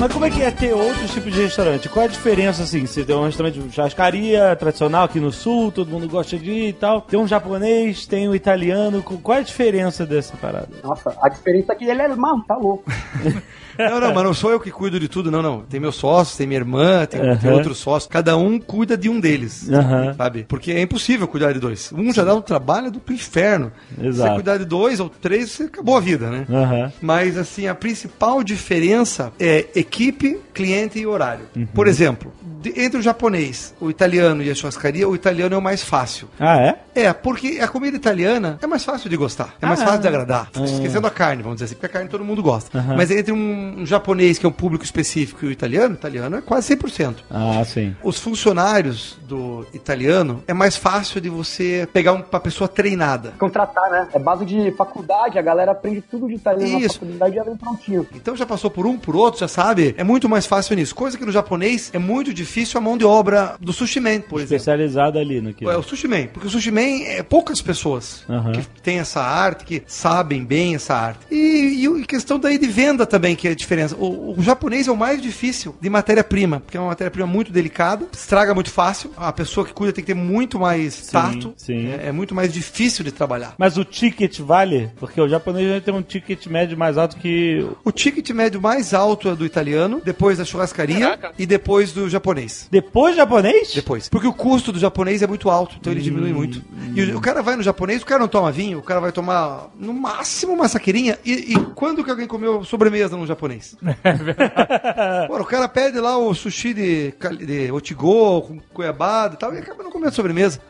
Mas 0.01 0.14
como 0.14 0.24
é 0.24 0.31
que 0.31 0.40
é 0.40 0.51
ter 0.51 0.72
outros 0.72 1.12
tipos 1.12 1.31
de 1.31 1.43
restaurante? 1.43 1.86
Qual 1.86 2.02
é 2.02 2.09
a 2.09 2.10
diferença, 2.10 2.62
assim? 2.62 2.86
Você 2.86 3.05
tem 3.05 3.14
um 3.14 3.27
restaurante 3.27 3.60
de 3.60 3.70
churrascaria 3.70 4.56
tradicional 4.56 5.05
aqui 5.05 5.20
no 5.20 5.31
sul, 5.31 5.70
todo 5.70 5.90
mundo 5.90 6.09
gosta 6.09 6.39
de 6.39 6.51
ir 6.51 6.68
e 6.68 6.72
tal. 6.72 7.02
Tem 7.02 7.20
um 7.20 7.28
japonês, 7.28 8.06
tem 8.06 8.27
um 8.27 8.35
italiano. 8.35 9.02
Qual 9.02 9.36
é 9.36 9.43
a 9.43 9.44
diferença 9.44 10.06
dessa 10.06 10.39
parada? 10.39 10.70
Nossa, 10.82 11.14
a 11.20 11.28
diferença 11.28 11.74
é 11.74 11.77
que 11.77 11.85
ele 11.85 12.01
é 12.01 12.09
maluco, 12.09 12.47
tá 12.47 12.56
louco. 12.56 12.85
Não, 13.78 13.98
não, 13.98 14.12
mas 14.12 14.24
não 14.24 14.35
sou 14.35 14.51
eu 14.51 14.60
que 14.60 14.70
cuido 14.70 15.01
de 15.01 15.09
tudo, 15.09 15.31
não, 15.31 15.40
não. 15.40 15.60
Tem 15.62 15.81
meus 15.81 15.94
sócios, 15.94 16.36
tem 16.36 16.47
minha 16.47 16.60
irmã, 16.60 17.06
tem, 17.06 17.20
tem 17.20 17.31
Aham. 17.48 17.52
outros 17.52 17.78
sócios. 17.78 18.10
Cada 18.10 18.36
um 18.36 18.59
cuida 18.59 18.97
de 18.97 19.09
um 19.09 19.18
deles, 19.18 19.70
Aham. 19.70 20.12
sabe? 20.14 20.44
Porque 20.47 20.72
é 20.72 20.82
impossível 20.82 21.27
cuidar 21.27 21.52
de 21.52 21.60
dois. 21.60 21.90
Um 21.93 22.12
já 22.12 22.22
dá 22.24 22.35
um 22.35 22.43
trabalho 22.43 22.90
do 22.90 23.01
inferno. 23.10 23.72
Exato. 23.98 24.28
Você 24.31 24.35
cuidar 24.35 24.59
de 24.59 24.64
dois 24.66 25.01
ou 25.01 25.09
três, 25.09 25.51
você 25.51 25.62
acabou 25.64 25.97
a 25.97 26.01
vida, 26.01 26.28
né? 26.28 26.47
Aham. 26.51 26.93
Mas, 27.01 27.39
assim, 27.39 27.68
a 27.68 27.74
principal 27.74 28.43
diferença 28.43 29.32
é 29.40 29.66
equipe, 29.74 29.89
cliente 29.90 30.98
e 30.98 31.06
horário. 31.06 31.46
Por 31.74 31.86
exemplo, 31.88 32.32
de- 32.62 32.80
entre 32.80 32.98
o 32.98 33.02
japonês, 33.02 33.74
o 33.80 33.90
italiano 33.90 34.42
e 34.42 34.50
a 34.50 34.54
churrascaria, 34.54 35.08
o 35.08 35.14
italiano 35.14 35.54
é 35.54 35.58
o 35.58 35.62
mais 35.62 35.82
fácil. 35.82 36.28
Ah, 36.38 36.56
é? 36.58 36.78
É, 36.94 37.12
porque 37.12 37.58
a 37.62 37.68
comida 37.68 37.96
italiana 37.96 38.58
é 38.62 38.66
mais 38.66 38.84
fácil 38.84 39.08
de 39.10 39.16
gostar, 39.16 39.54
é 39.60 39.66
mais 39.66 39.82
fácil 39.82 40.00
de 40.00 40.08
agradar. 40.08 40.50
Esquecendo 40.64 41.06
a 41.06 41.10
carne, 41.10 41.42
vamos 41.42 41.56
dizer 41.56 41.66
assim, 41.66 41.74
porque 41.74 41.86
a 41.86 41.88
carne 41.88 42.08
todo 42.08 42.24
mundo 42.24 42.42
gosta. 42.42 42.82
Mas 42.96 43.10
entre 43.10 43.32
um, 43.32 43.80
um 43.80 43.86
japonês, 43.86 44.38
que 44.38 44.46
é 44.46 44.48
um 44.48 44.52
público 44.52 44.84
específico, 44.84 45.44
e 45.44 45.48
o 45.48 45.50
italiano, 45.50 45.94
o 45.94 45.98
italiano 45.98 46.36
é 46.36 46.40
quase 46.40 46.68
100%. 46.76 47.16
Ah, 47.30 47.62
sim. 47.64 47.94
Os 48.02 48.18
funcionários 48.18 49.18
do 49.26 49.66
italiano 49.72 50.42
é 50.46 50.52
mais 50.54 50.76
fácil 50.76 51.20
de 51.20 51.28
você 51.28 51.88
pegar 51.92 52.12
um- 52.12 52.24
uma 52.30 52.40
pessoa 52.40 52.68
treinada. 52.68 53.32
Contratar, 53.38 53.90
né? 53.90 54.08
É 54.12 54.18
base 54.18 54.44
de 54.44 54.70
faculdade, 54.72 55.38
a 55.38 55.42
galera 55.42 55.72
aprende 55.72 56.00
tudo 56.02 56.28
de 56.28 56.34
italiano 56.34 56.72
na 56.80 56.86
Isso. 56.86 56.98
faculdade 57.00 57.32
e 57.32 57.36
já 57.36 57.44
vem 57.44 57.56
prontinho. 57.56 58.06
Então 58.14 58.36
já 58.36 58.44
passou 58.46 58.70
por 58.70 58.86
um, 58.86 58.98
por 58.98 59.16
outro, 59.16 59.40
já 59.40 59.48
sabe? 59.48 59.80
É 59.97 60.05
muito 60.05 60.28
mais 60.28 60.47
fácil 60.47 60.77
nisso. 60.77 60.94
Coisa 60.94 61.16
que 61.19 61.24
no 61.24 61.32
japonês 61.32 61.90
é 61.93 61.98
muito 61.98 62.32
difícil 62.32 62.78
a 62.78 62.81
mão 62.81 62.97
de 62.97 63.05
obra 63.05 63.57
do 63.61 63.73
sushi 63.73 64.01
man, 64.01 64.20
por 64.20 64.40
exemplo. 64.40 64.57
Especializado 64.57 65.19
ali 65.19 65.40
no 65.40 65.52
que. 65.52 65.65
É 65.65 65.77
o 65.77 65.82
sushi 65.82 66.09
man, 66.09 66.27
porque 66.32 66.47
o 66.47 66.51
sushi 66.51 66.70
man 66.70 67.02
é 67.05 67.23
poucas 67.23 67.61
pessoas 67.61 68.24
Aham. 68.28 68.52
que 68.52 68.62
têm 68.82 68.98
essa 68.98 69.20
arte, 69.20 69.65
que 69.65 69.82
sabem 69.86 70.44
bem 70.44 70.74
essa 70.74 70.94
arte. 70.94 71.20
E, 71.31 71.86
e 71.86 72.05
questão 72.07 72.39
daí 72.39 72.59
de 72.59 72.66
venda 72.66 73.07
também, 73.07 73.36
que 73.36 73.48
é 73.48 73.52
a 73.52 73.55
diferença. 73.55 73.97
O, 73.97 74.35
o 74.39 74.43
japonês 74.43 74.89
é 74.89 74.93
o 74.93 74.97
mais 74.97 75.20
difícil 75.20 75.74
de 75.81 75.90
matéria-prima, 75.90 76.61
porque 76.61 76.77
é 76.77 76.81
uma 76.81 76.89
matéria-prima 76.89 77.27
muito 77.27 77.52
delicada, 77.52 78.07
estraga 78.12 78.55
muito 78.55 78.70
fácil. 78.70 79.11
A 79.16 79.32
pessoa 79.32 79.66
que 79.66 79.73
cuida 79.73 79.93
tem 79.93 80.05
que 80.05 80.12
ter 80.12 80.19
muito 80.19 80.59
mais 80.59 81.07
tato. 81.09 81.55
sim. 81.57 81.89
É, 81.89 82.09
é 82.09 82.12
muito 82.12 82.35
mais 82.35 82.52
difícil 82.52 83.05
de 83.05 83.12
trabalhar. 83.12 83.55
Mas 83.59 83.77
o 83.77 83.85
ticket 83.85 84.40
vale? 84.40 84.90
Porque 84.98 85.20
o 85.20 85.28
japonês 85.28 85.82
tem 85.82 85.94
um 85.94 86.02
ticket 86.02 86.47
médio 86.47 86.77
mais 86.77 86.98
alto 86.98 87.16
que. 87.16 87.66
O 87.85 87.93
ticket 87.93 88.31
médio 88.31 88.61
mais 88.61 88.93
alto 88.94 89.28
é 89.28 89.35
do 89.35 89.44
italiano, 89.47 89.69
depois 90.05 90.38
da 90.38 90.44
churrascaria 90.44 91.16
Caraca. 91.16 91.32
e 91.38 91.47
depois 91.47 91.92
do 91.92 92.09
japonês. 92.09 92.68
Depois 92.70 93.16
japonês? 93.16 93.72
Depois. 93.74 94.09
Porque 94.09 94.26
o 94.26 94.32
custo 94.32 94.72
do 94.72 94.78
japonês 94.78 95.22
é 95.22 95.26
muito 95.26 95.51
alto, 95.51 95.76
então 95.80 95.92
ele 95.92 96.01
diminui 96.01 96.32
muito. 96.32 96.62
E 96.94 97.02
o, 97.02 97.18
o 97.18 97.20
cara 97.20 97.42
vai 97.42 97.56
no 97.56 97.62
japonês, 97.62 98.02
o 98.02 98.06
cara 98.06 98.20
não 98.20 98.28
toma 98.28 98.51
vinho, 98.51 98.78
o 98.78 98.82
cara 98.82 99.01
vai 99.01 99.12
tomar 99.12 99.68
no 99.78 99.92
máximo 99.92 100.52
uma 100.52 100.68
saqueirinha. 100.68 101.18
E, 101.24 101.55
e 101.55 101.55
quando 101.74 102.02
que 102.05 102.10
alguém 102.10 102.26
comeu 102.26 102.64
sobremesa 102.64 103.16
no 103.16 103.26
japonês? 103.26 103.76
Pô, 105.26 105.40
o 105.40 105.44
cara 105.44 105.68
pede 105.68 105.98
lá 105.98 106.16
o 106.18 106.34
sushi 106.34 106.74
de, 106.74 107.14
de 107.47 107.72
otigo, 107.72 108.42
com 108.42 108.59
cuiabada 108.72 109.34
e 109.34 109.36
tal, 109.38 109.55
e 109.55 109.59
acaba 109.59 109.82
não 109.82 109.90
comendo 109.90 110.14
sobremesa. 110.14 110.60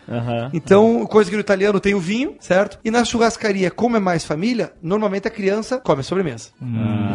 Então, 0.52 1.06
coisa 1.06 1.31
que 1.31 1.36
no 1.36 1.40
italiano 1.40 1.81
tem 1.81 1.94
o 1.94 2.01
vinho, 2.01 2.35
certo? 2.40 2.78
E 2.85 2.90
na 2.90 3.05
churrascaria, 3.05 3.70
como 3.70 3.97
é 3.97 4.01
mais 4.01 4.24
família, 4.24 4.72
normalmente 4.82 5.28
a 5.28 5.31
criança 5.31 5.78
come 5.78 6.01
a 6.01 6.05
sobremesa. 6.05 6.51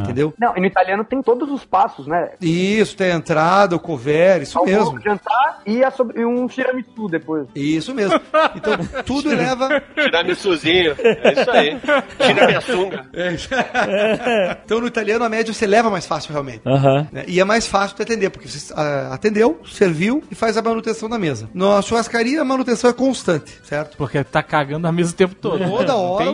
Entendeu? 0.01 0.33
Não, 0.39 0.55
e 0.55 0.59
no 0.59 0.65
italiano 0.65 1.03
tem 1.03 1.21
todos 1.21 1.49
os 1.49 1.65
passos, 1.75 2.07
né? 2.07 2.29
Isso, 2.39 2.95
tem 2.95 3.11
a 3.11 3.15
entrada, 3.15 3.75
o 3.75 3.79
couvert, 3.79 4.43
isso 4.43 4.63
mesmo. 4.63 4.79
Almoço, 4.85 5.03
jantar 5.03 5.61
e, 5.65 5.83
a 5.83 5.91
sobre- 5.91 6.21
e 6.21 6.25
um 6.25 6.47
tiramisu 6.47 7.07
depois. 7.09 7.47
Isso 7.53 7.93
mesmo. 7.93 8.19
Então, 8.55 8.73
tudo 9.05 9.31
eleva. 9.31 9.81
Tiramissuzinho. 9.93 10.95
É 10.97 11.33
isso 11.33 11.51
aí. 11.51 11.77
Tira 12.19 12.47
minha 12.47 12.61
sunga. 12.61 13.05
Então, 14.65 14.79
no 14.79 14.87
italiano, 14.87 15.23
a 15.23 15.29
média 15.29 15.53
você 15.53 15.67
leva 15.67 15.89
mais 15.89 16.05
fácil, 16.05 16.31
realmente. 16.31 16.61
Né? 17.11 17.25
E 17.27 17.39
é 17.39 17.43
mais 17.43 17.67
fácil 17.67 17.95
de 17.95 18.03
atender, 18.03 18.29
porque 18.29 18.47
você 18.47 18.73
ah, 18.75 19.09
atendeu, 19.13 19.59
serviu 19.65 20.23
e 20.31 20.35
faz 20.35 20.57
a 20.57 20.61
manutenção 20.61 21.09
da 21.09 21.17
mesa. 21.17 21.49
Na 21.53 21.81
churrascaria, 21.81 22.41
a 22.41 22.45
manutenção 22.45 22.89
é 22.89 22.93
constante, 22.93 23.59
certo? 23.63 23.97
Porque 23.97 24.23
tá 24.23 24.41
cagando 24.41 24.87
a 24.87 24.91
mesa 24.91 25.11
o 25.11 25.15
tempo 25.15 25.35
todo. 25.35 25.63
Toda 25.65 25.95
hora 25.95 26.25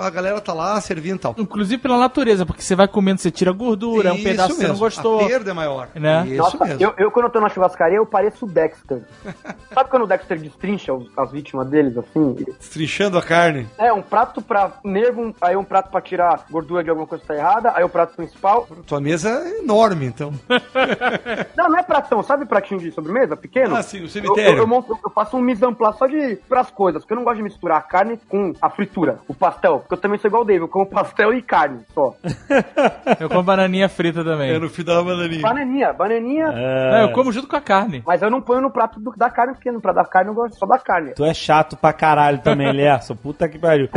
a 0.00 0.10
galera 0.10 0.40
tá 0.40 0.52
lá 0.52 0.80
servindo 0.80 1.16
e 1.16 1.20
tal. 1.20 1.34
Inclusive 1.38 1.80
pela 1.80 1.98
natureza, 1.98 2.44
porque 2.46 2.62
você 2.62 2.74
vai 2.74 2.88
comendo, 2.88 3.20
você 3.20 3.30
tira 3.30 3.52
gordura, 3.52 4.10
é 4.10 4.12
um 4.12 4.16
Isso 4.16 4.24
pedaço 4.24 4.54
você 4.54 4.66
não 4.74 4.86
gostou. 4.86 5.20
A 5.20 5.26
perda 5.26 5.50
é 5.50 5.54
maior. 5.54 5.88
Né? 5.94 6.24
Isso 6.26 6.36
Nossa, 6.36 6.64
mesmo. 6.64 6.82
eu, 6.82 6.94
eu 6.98 7.10
quando 7.10 7.26
eu 7.26 7.30
tô 7.32 7.40
na 7.40 7.48
churrascaria, 7.48 7.96
eu 7.96 8.06
pareço 8.06 8.44
o 8.44 8.48
Dexter. 8.48 9.02
Sabe 9.72 9.90
quando 9.90 10.02
o 10.02 10.06
Dexter 10.06 10.38
destrincha 10.38 10.92
os- 10.92 11.10
as 11.16 11.30
vítimas 11.32 11.66
deles, 11.68 11.96
assim? 11.96 12.34
Trinchando 12.72 13.18
a 13.18 13.22
carne. 13.22 13.66
É, 13.78 13.92
um 13.92 14.02
prato 14.02 14.40
pra 14.42 14.72
nervo, 14.84 15.34
aí 15.40 15.56
um 15.56 15.64
prato 15.64 15.90
pra 15.90 16.00
tirar 16.00 16.44
gordura 16.50 16.82
de 16.84 16.90
alguma 16.90 17.06
coisa 17.06 17.22
que 17.22 17.28
tá 17.28 17.34
errada, 17.36 17.72
aí 17.74 17.84
o 17.84 17.88
prato 17.88 18.14
principal. 18.16 18.66
Tua 18.86 19.00
mesa 19.00 19.28
é 19.30 19.58
enorme, 19.60 20.06
então. 20.06 20.32
Não, 21.56 21.68
não 21.68 21.78
é 21.78 21.82
pratão, 21.82 22.22
sabe 22.22 22.44
pratinho 22.46 22.80
de 22.80 22.90
sobremesa, 22.92 23.36
pequeno? 23.36 23.74
Ah, 23.76 23.82
sim, 23.82 24.00
o 24.00 24.04
Eu, 24.04 24.08
cemitério. 24.08 24.52
eu, 24.52 24.58
eu 24.58 24.66
monto- 24.66 24.98
eu 25.04 25.10
faço 25.10 25.36
um 25.36 25.40
mise 25.40 25.64
en 25.64 25.72
place 25.74 25.98
só 25.98 26.06
de 26.06 26.36
pras 26.48 26.70
coisas, 26.70 27.02
porque 27.02 27.12
eu 27.12 27.16
não 27.16 27.24
gosto 27.24 27.36
de 27.36 27.42
misturar 27.42 27.78
a 27.78 27.82
carne 27.82 28.18
com 28.28 28.52
a 28.60 28.70
fritura, 28.70 29.18
o 29.28 29.34
pastel, 29.34 29.80
porque 29.80 29.94
eu 29.94 29.98
também 29.98 30.18
sou 30.18 30.28
igual 30.28 30.42
o 30.42 30.44
David, 30.44 30.62
eu 30.62 30.68
como 30.68 30.86
pastel 30.86 31.32
e 31.32 31.42
carne 31.42 31.80
só. 31.94 32.14
Eu 33.20 33.28
como 33.28 33.42
bananinha 33.42 33.88
frita 33.88 34.24
também. 34.24 34.50
É 34.54 34.58
no 34.58 34.68
fim 34.68 34.84
da 34.84 35.02
bananinha. 35.02 35.42
Bananinha, 35.42 35.92
bananinha, 35.92 36.46
Não, 36.52 36.98
eu 37.02 37.12
como 37.12 37.32
junto 37.32 37.48
com 37.48 37.56
a 37.56 37.60
carne. 37.60 38.02
mas 38.06 38.22
eu 38.22 38.30
não 38.30 38.40
ponho 38.40 38.60
no 38.60 38.70
prato 38.70 39.00
do- 39.00 39.12
da 39.16 39.28
carne 39.30 39.54
pequeno, 39.54 39.80
pra 39.80 39.92
dar 39.92 40.04
carne 40.04 40.30
eu 40.30 40.34
gosto 40.34 40.56
só 40.58 40.66
da 40.66 40.78
carne. 40.78 41.12
Tu 41.14 41.24
é 41.24 41.34
chato 41.34 41.76
pra 41.76 41.92
caralho 41.92 42.38
também, 42.38 42.72
Lerson. 42.72 43.14
Puta 43.24 43.48
que 43.48 43.58
pariu. 43.58 43.88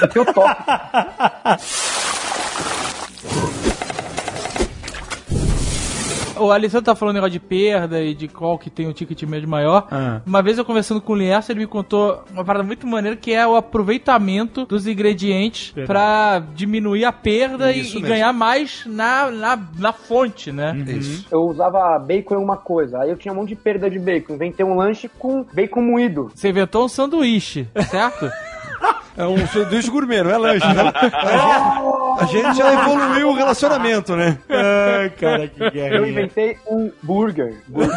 Eu 0.00 0.08
tenho 0.08 0.24
toque. 0.32 0.62
O 6.36 6.50
Alessandro 6.50 6.86
tá 6.86 6.94
falando 6.94 7.14
negócio 7.14 7.32
de 7.32 7.40
perda 7.40 8.02
e 8.02 8.14
de 8.14 8.28
qual 8.28 8.58
que 8.58 8.70
tem 8.70 8.88
o 8.88 8.92
ticket 8.92 9.22
médio 9.24 9.48
maior. 9.48 9.86
Ah. 9.90 10.20
Uma 10.26 10.42
vez 10.42 10.58
eu 10.58 10.64
conversando 10.64 11.00
com 11.00 11.12
o 11.12 11.16
Lierson, 11.16 11.52
ele 11.52 11.60
me 11.60 11.66
contou 11.66 12.22
uma 12.32 12.44
parada 12.44 12.64
muito 12.64 12.86
maneira 12.86 13.16
que 13.16 13.32
é 13.32 13.46
o 13.46 13.56
aproveitamento 13.56 14.66
dos 14.66 14.86
ingredientes 14.86 15.72
pra 15.86 16.42
diminuir 16.54 17.04
a 17.04 17.12
perda 17.12 17.72
e, 17.72 17.80
Isso 17.80 17.98
e 17.98 18.00
ganhar 18.00 18.32
mais 18.32 18.84
na, 18.86 19.30
na, 19.30 19.58
na 19.78 19.92
fonte, 19.92 20.50
né? 20.50 20.74
Isso. 20.88 21.26
Eu 21.30 21.42
usava 21.42 21.98
bacon 21.98 22.34
em 22.34 22.42
uma 22.42 22.56
coisa, 22.56 23.00
aí 23.00 23.10
eu 23.10 23.16
tinha 23.16 23.32
um 23.32 23.36
monte 23.36 23.50
de 23.50 23.56
perda 23.56 23.90
de 23.90 23.98
bacon. 23.98 24.34
Inventei 24.34 24.64
um 24.64 24.76
lanche 24.76 25.08
com 25.18 25.44
bacon 25.52 25.82
moído. 25.82 26.30
Você 26.34 26.48
inventou 26.48 26.84
um 26.84 26.88
sanduíche, 26.88 27.68
certo? 27.90 28.30
É 29.16 29.24
um 29.24 29.46
sanduíche 29.46 29.88
gourmet, 29.90 30.24
não 30.24 30.30
é 30.32 30.36
lanche, 30.36 30.66
né? 30.66 30.92
A 32.18 32.24
gente 32.26 32.54
já 32.56 32.72
evoluiu 32.72 33.28
o 33.30 33.34
relacionamento, 33.34 34.14
né? 34.16 34.38
Ai, 34.48 35.10
cara, 35.10 35.48
que 35.48 35.62
Eu 35.62 35.70
guerra. 35.70 36.08
inventei 36.08 36.56
um 36.68 36.90
burger. 37.02 37.54
Bur- 37.68 37.88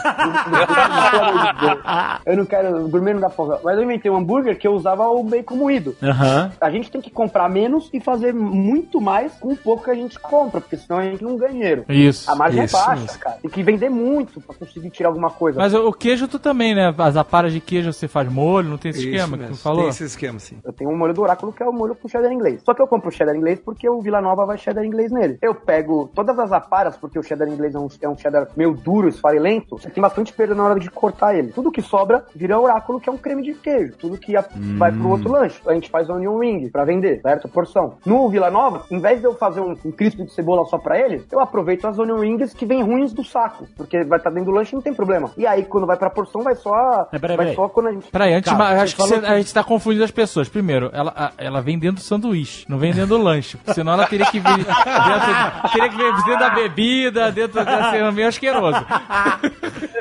eu 2.26 2.38
não 2.38 2.45
quero. 2.45 2.88
Gourmet 2.89 3.14
não 3.14 3.22
dá 3.22 3.30
pra 3.30 3.60
Mas 3.64 3.77
eu 3.77 3.84
inventei 3.84 4.11
um 4.11 4.18
hambúrguer 4.18 4.57
que 4.57 4.68
eu 4.68 4.73
usava 4.73 5.07
o 5.10 5.23
bacon 5.23 5.56
moído. 5.56 5.95
Aham. 6.02 6.52
A 6.60 6.69
gente 6.69 6.91
tem 6.91 7.02
que 7.02 7.10
comprar 7.10 7.49
menos 7.49 7.89
e 7.94 7.99
fazer 7.99 8.34
muito 8.34 8.99
mais 9.02 9.34
com 9.34 9.53
o 9.53 9.57
pouco 9.57 9.84
que 9.85 9.91
a 9.91 9.95
gente 9.95 10.19
compra, 10.19 10.61
porque 10.61 10.77
senão 10.77 10.99
a 10.99 11.03
gente 11.03 11.23
não 11.23 11.38
ganha 11.38 11.52
dinheiro. 11.52 11.85
Isso. 11.89 12.30
A 12.31 12.35
margem 12.35 12.64
Isso 12.64 12.76
é 12.76 12.80
baixa, 12.80 13.02
mesmo. 13.02 13.19
cara. 13.19 13.38
Tem 13.41 13.52
que 13.52 13.64
vender 13.64 13.89
muito 13.89 14.41
pra 14.41 14.56
conseguir 14.56 14.89
tirar 14.89 15.10
alguma 15.10 15.30
coisa. 15.30 15.60
Mas 15.60 15.73
o, 15.73 15.91
queijo 15.91 16.27
tu 16.27 16.39
também, 16.39 16.76
né? 16.76 16.94
As 16.98 17.15
aparas 17.15 17.53
de 17.53 17.60
queijo 17.60 17.91
você 17.94 18.07
faz 18.07 18.31
molho, 18.31 18.69
não 18.69 18.77
tem 18.77 18.91
esse 18.91 18.99
Isso 19.02 19.10
esquema 19.10 19.38
que 19.38 19.44
tu 19.44 19.49
mesmo. 19.49 19.56
falou? 19.57 19.81
Tem 19.81 19.89
esse 19.89 20.03
esquema, 20.03 20.39
sim. 20.39 20.57
Eu 20.64 20.73
tenho 20.73 20.89
um 20.91 20.98
molho 20.98 21.14
do 21.14 21.22
oráculo 21.22 21.52
que 21.53 21.64
é 21.64 21.65
o 21.65 21.73
molho 21.73 21.95
com 21.95 22.07
cheddar 22.07 22.31
inglês. 22.31 22.61
Só 22.65 22.73
que 22.73 22.81
eu 22.81 22.88
compro 22.88 23.10
o 23.10 23.11
cheddar 23.11 23.35
inglês 23.35 23.60
porque 23.64 23.88
o 23.89 24.02
Vila 24.08 24.22
Nova 24.22 24.46
vai 24.46 24.58
cheddar 24.58 24.86
inglês 24.86 25.12
nele. 25.12 25.38
Eu 25.42 25.54
pego 25.54 26.10
todas 26.16 26.40
as 26.40 26.52
aparas, 26.54 26.96
porque 26.96 27.20
o 27.20 27.24
cheddar 27.24 27.48
inglês 27.50 27.76
é 27.76 27.80
um, 27.80 27.88
é 28.04 28.08
um 28.08 28.18
cheddar 28.18 28.48
meio 28.56 28.74
duro, 28.74 29.10
esfarelento. 29.10 29.78
Você 29.78 29.90
tem 29.90 30.02
bastante 30.02 30.32
perda 30.32 30.56
na 30.56 30.64
hora 30.64 30.80
de 30.80 30.90
cortar 30.90 31.36
ele. 31.36 31.52
Tudo 31.52 31.72
que 31.72 31.82
sobra 31.82 32.26
vira 32.34 32.58
oráculo, 32.58 33.02
que 33.02 33.10
é 33.10 33.12
um 33.12 33.18
creme 33.18 33.44
de 33.44 33.54
queijo. 33.54 33.98
Tudo 33.98 34.18
que 34.18 34.38
a- 34.38 34.46
vai 34.78 34.92
pro 34.94 35.10
outro 35.10 35.30
lanche. 35.32 35.60
A 35.68 35.74
gente 35.74 35.90
faz 35.90 36.10
onion 36.10 36.40
ring 36.40 36.70
pra 36.70 36.86
vender, 36.86 37.20
certo? 37.22 37.50
Porção. 37.50 37.96
No 38.06 38.30
Vila 38.30 38.50
Nova, 38.50 38.86
em 38.90 39.00
vez 39.00 39.20
de 39.20 39.26
eu 39.26 39.34
fazer 39.36 39.60
um, 39.60 39.76
um 39.84 39.92
crisp 39.92 40.24
de 40.24 40.32
cebola 40.34 40.64
só 40.66 40.78
pra 40.78 40.98
ele, 40.98 41.26
eu 41.30 41.40
aproveito 41.42 41.86
as 41.86 42.00
onion 42.00 42.20
rings 42.20 42.54
que 42.54 42.66
vem 42.66 42.82
ruins 42.82 43.12
do 43.12 43.26
saco. 43.26 43.68
Porque 43.76 44.04
vai 44.06 44.20
estar 44.20 44.30
dentro 44.30 44.52
do 44.52 44.56
lanche 44.56 44.74
não 44.74 44.82
tem 44.82 44.94
problema. 44.94 45.32
E 45.38 45.46
aí, 45.46 45.66
quando 45.66 45.86
vai 45.86 45.98
pra 45.98 46.10
porção, 46.10 46.42
vai 46.44 46.56
só. 46.56 47.08
É, 47.12 47.20
peraí, 47.20 47.36
vai 47.36 47.46
peraí. 47.48 47.56
só 47.56 47.68
quando 47.68 47.88
a 47.88 47.92
gente. 47.92 48.10
Peraí, 48.10 48.34
antes, 48.34 48.50
Calma, 48.50 48.66
mas 48.70 48.80
acho 48.84 48.96
que, 48.96 49.02
você- 49.02 49.20
que- 49.20 49.26
a 49.26 49.38
gente 49.38 49.54
tá 49.54 49.64
confundindo 49.64 50.04
as 50.06 50.12
pessoas. 50.12 50.48
Primeiro, 50.48 50.90
ela, 50.94 51.34
ela 51.38 51.62
vem 51.62 51.78
dentro 51.78 51.98
do 51.98 52.02
sanduíche, 52.02 52.66
não 52.70 52.78
vem 52.78 52.94
dentro 52.94 53.18
do 53.18 53.24
lanche. 53.24 53.58
Senão 53.74 53.97
ela 53.98 54.07
teria 54.07 54.26
que 54.28 54.40
vir 54.40 54.56
dentro, 54.57 55.72
teria 55.74 55.90
que 55.90 55.95
vir 55.95 56.14
dentro 56.14 56.40
da 56.40 56.49
bebida, 56.49 57.32
dentro 57.32 57.64
da 57.64 57.91
ser 57.91 58.11
meio 58.11 58.28
asqueroso. 58.28 58.86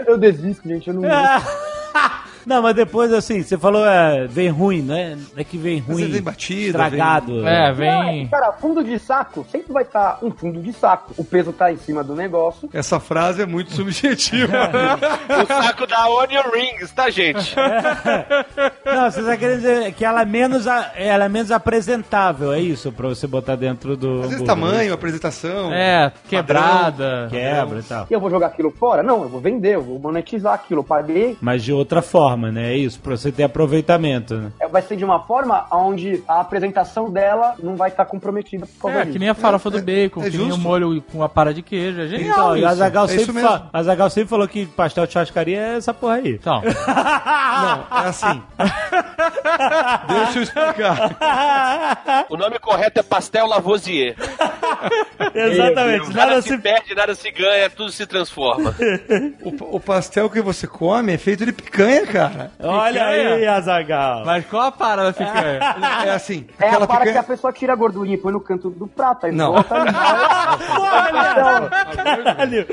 Eu 0.06 0.18
desisto, 0.18 0.68
gente. 0.68 0.89
Eu 0.89 0.94
não. 0.94 1.02
Não, 2.47 2.62
mas 2.62 2.74
depois, 2.77 3.12
assim, 3.12 3.43
você 3.43 3.59
falou, 3.59 3.85
é, 3.85 4.27
vem 4.28 4.48
ruim, 4.48 4.81
né? 4.81 5.18
É 5.36 5.43
que 5.43 5.59
vem 5.59 5.81
ruim. 5.81 6.09
vem 6.09 6.23
batida, 6.23 6.68
Estragado. 6.68 7.47
É, 7.47 7.68
Não, 7.68 7.74
vem. 7.74 8.28
cara, 8.28 8.52
fundo 8.52 8.85
de 8.85 8.98
saco 9.01 9.44
sempre 9.51 9.73
vai 9.73 9.82
estar 9.82 10.18
um 10.23 10.31
fundo 10.31 10.60
de 10.62 10.73
saco. 10.73 11.12
O 11.16 11.24
peso 11.24 11.52
tá 11.52 11.73
em 11.73 11.77
cima 11.77 12.05
do 12.05 12.14
negócio. 12.14 12.68
Essa 12.73 13.01
frase 13.01 13.43
é 13.43 13.47
muito 13.47 13.73
subjetiva. 13.73 14.52
O 15.36 15.47
saco 15.62 15.86
da 15.86 16.09
Onion 16.09 16.43
Rings, 16.55 16.90
tá, 16.93 17.10
gente? 17.10 17.55
Não, 18.85 19.10
você 19.10 19.23
tá 19.23 19.36
querendo 19.36 19.56
dizer 19.56 19.93
que 19.93 20.05
ela 20.05 20.23
é 20.23 20.24
menos, 20.24 20.66
a- 20.66 20.93
ela 20.94 21.24
é 21.24 21.28
menos 21.28 21.51
apresentável, 21.51 22.52
é 22.52 22.60
isso? 22.60 22.93
Pra 22.93 23.09
você 23.09 23.27
botar 23.27 23.56
dentro 23.56 23.97
do. 23.97 24.23
Às 24.23 24.31
vezes 24.31 24.44
tamanho, 24.47 24.93
apresentação. 24.94 25.73
É, 25.73 26.12
quebrada. 26.28 27.28
Quebra 27.31 27.81
e 27.81 27.82
tal. 27.82 28.06
E 28.10 28.12
eu 28.14 28.20
vou 28.20 28.31
jogar 28.31 28.47
aquilo 28.48 28.70
fora? 28.70 29.02
Não, 29.02 29.23
eu 29.23 29.28
vou 29.28 29.40
vender, 29.40 29.74
eu 29.74 29.82
vou 29.82 29.98
monetizar 29.98 30.55
aquilo. 30.55 30.81
Eu 30.81 30.85
paguei. 30.85 31.36
Mas 31.40 31.62
de 31.64 31.73
outra 31.73 32.01
forma, 32.02 32.35
né? 32.36 32.72
É 32.72 32.76
isso, 32.76 32.98
pra 33.00 33.16
você 33.16 33.30
ter 33.32 33.42
aproveitamento, 33.44 34.34
né? 34.34 34.50
É, 34.60 34.66
Vai 34.68 34.82
ser 34.82 34.96
de 34.96 35.04
uma 35.04 35.20
forma 35.20 35.66
onde 35.72 36.22
a 36.28 36.40
apresentação 36.40 37.10
dela 37.10 37.54
não 37.62 37.76
vai 37.76 37.88
estar 37.90 38.04
comprometida 38.04 38.66
por 38.66 38.82
causa 38.82 38.98
É, 38.98 39.00
disso. 39.02 39.12
que 39.12 39.18
nem 39.18 39.28
a 39.28 39.34
farofa 39.34 39.70
do 39.70 39.80
bacon, 39.82 40.22
é 40.24 40.30
que 40.30 40.36
nem 40.38 40.52
o 40.52 40.58
molho 40.58 41.02
com 41.12 41.22
a 41.22 41.28
para 41.28 41.54
de 41.54 41.62
queijo. 41.62 42.00
É 42.00 42.06
genial 42.06 42.30
Então, 42.30 42.56
e 42.56 42.60
isso. 42.60 42.68
a 42.68 42.74
Zagal 42.74 43.04
É 43.08 43.14
isso 43.14 43.26
sempre, 43.26 43.42
fa- 43.42 43.68
a 43.72 43.82
Zagal 43.82 44.10
sempre 44.10 44.28
falou 44.30 44.46
que 44.48 44.66
pastel 44.66 45.06
de 45.06 45.12
churrascaria 45.12 45.58
é 45.58 45.76
essa 45.76 45.94
porra 45.94 46.14
aí. 46.14 46.32
Então, 46.32 46.60
Não, 46.62 48.04
é 48.04 48.08
assim. 48.08 48.42
Deixa 50.08 50.38
eu 50.38 50.42
explicar. 50.42 51.16
O 52.28 52.36
nome 52.36 52.58
correto 52.58 53.00
é 53.00 53.02
Pastel 53.02 53.46
Lavoisier. 53.46 54.14
Exatamente. 55.34 56.08
Nada 56.08 56.26
Nada 56.26 56.42
se 56.42 56.48
se... 56.48 56.58
perde, 56.58 56.94
nada 56.94 57.14
se 57.14 57.30
ganha, 57.30 57.70
tudo 57.70 57.90
se 57.92 58.06
transforma. 58.06 58.74
O, 59.42 59.76
o 59.76 59.80
pastel 59.80 60.28
que 60.28 60.40
você 60.40 60.66
come 60.66 61.12
é 61.12 61.18
feito 61.18 61.44
de 61.46 61.52
picanha, 61.52 62.06
cara. 62.06 62.26
Olha 62.61 62.93
Picanha. 63.05 63.35
aí, 63.35 63.47
Azagal. 63.47 64.24
mas 64.24 64.44
qual 64.47 64.62
a 64.65 64.73
para 64.73 65.05
da 65.05 65.12
picanha? 65.12 65.61
É 66.07 66.11
assim. 66.11 66.47
É 66.59 66.69
a 66.70 66.81
para 66.86 66.86
que 66.86 66.97
picanha. 67.05 67.20
a 67.20 67.23
pessoa 67.24 67.53
tira 67.53 67.73
a 67.73 67.77
gordurinha 67.77 68.15
e 68.15 68.19
põe 68.19 68.32
no 68.32 68.40
canto 68.40 68.70
do 68.70 68.86
prato. 68.86 69.27
Aí 69.27 69.32
Não. 69.32 69.53
volta. 69.55 69.74
Caralho. 71.94 72.66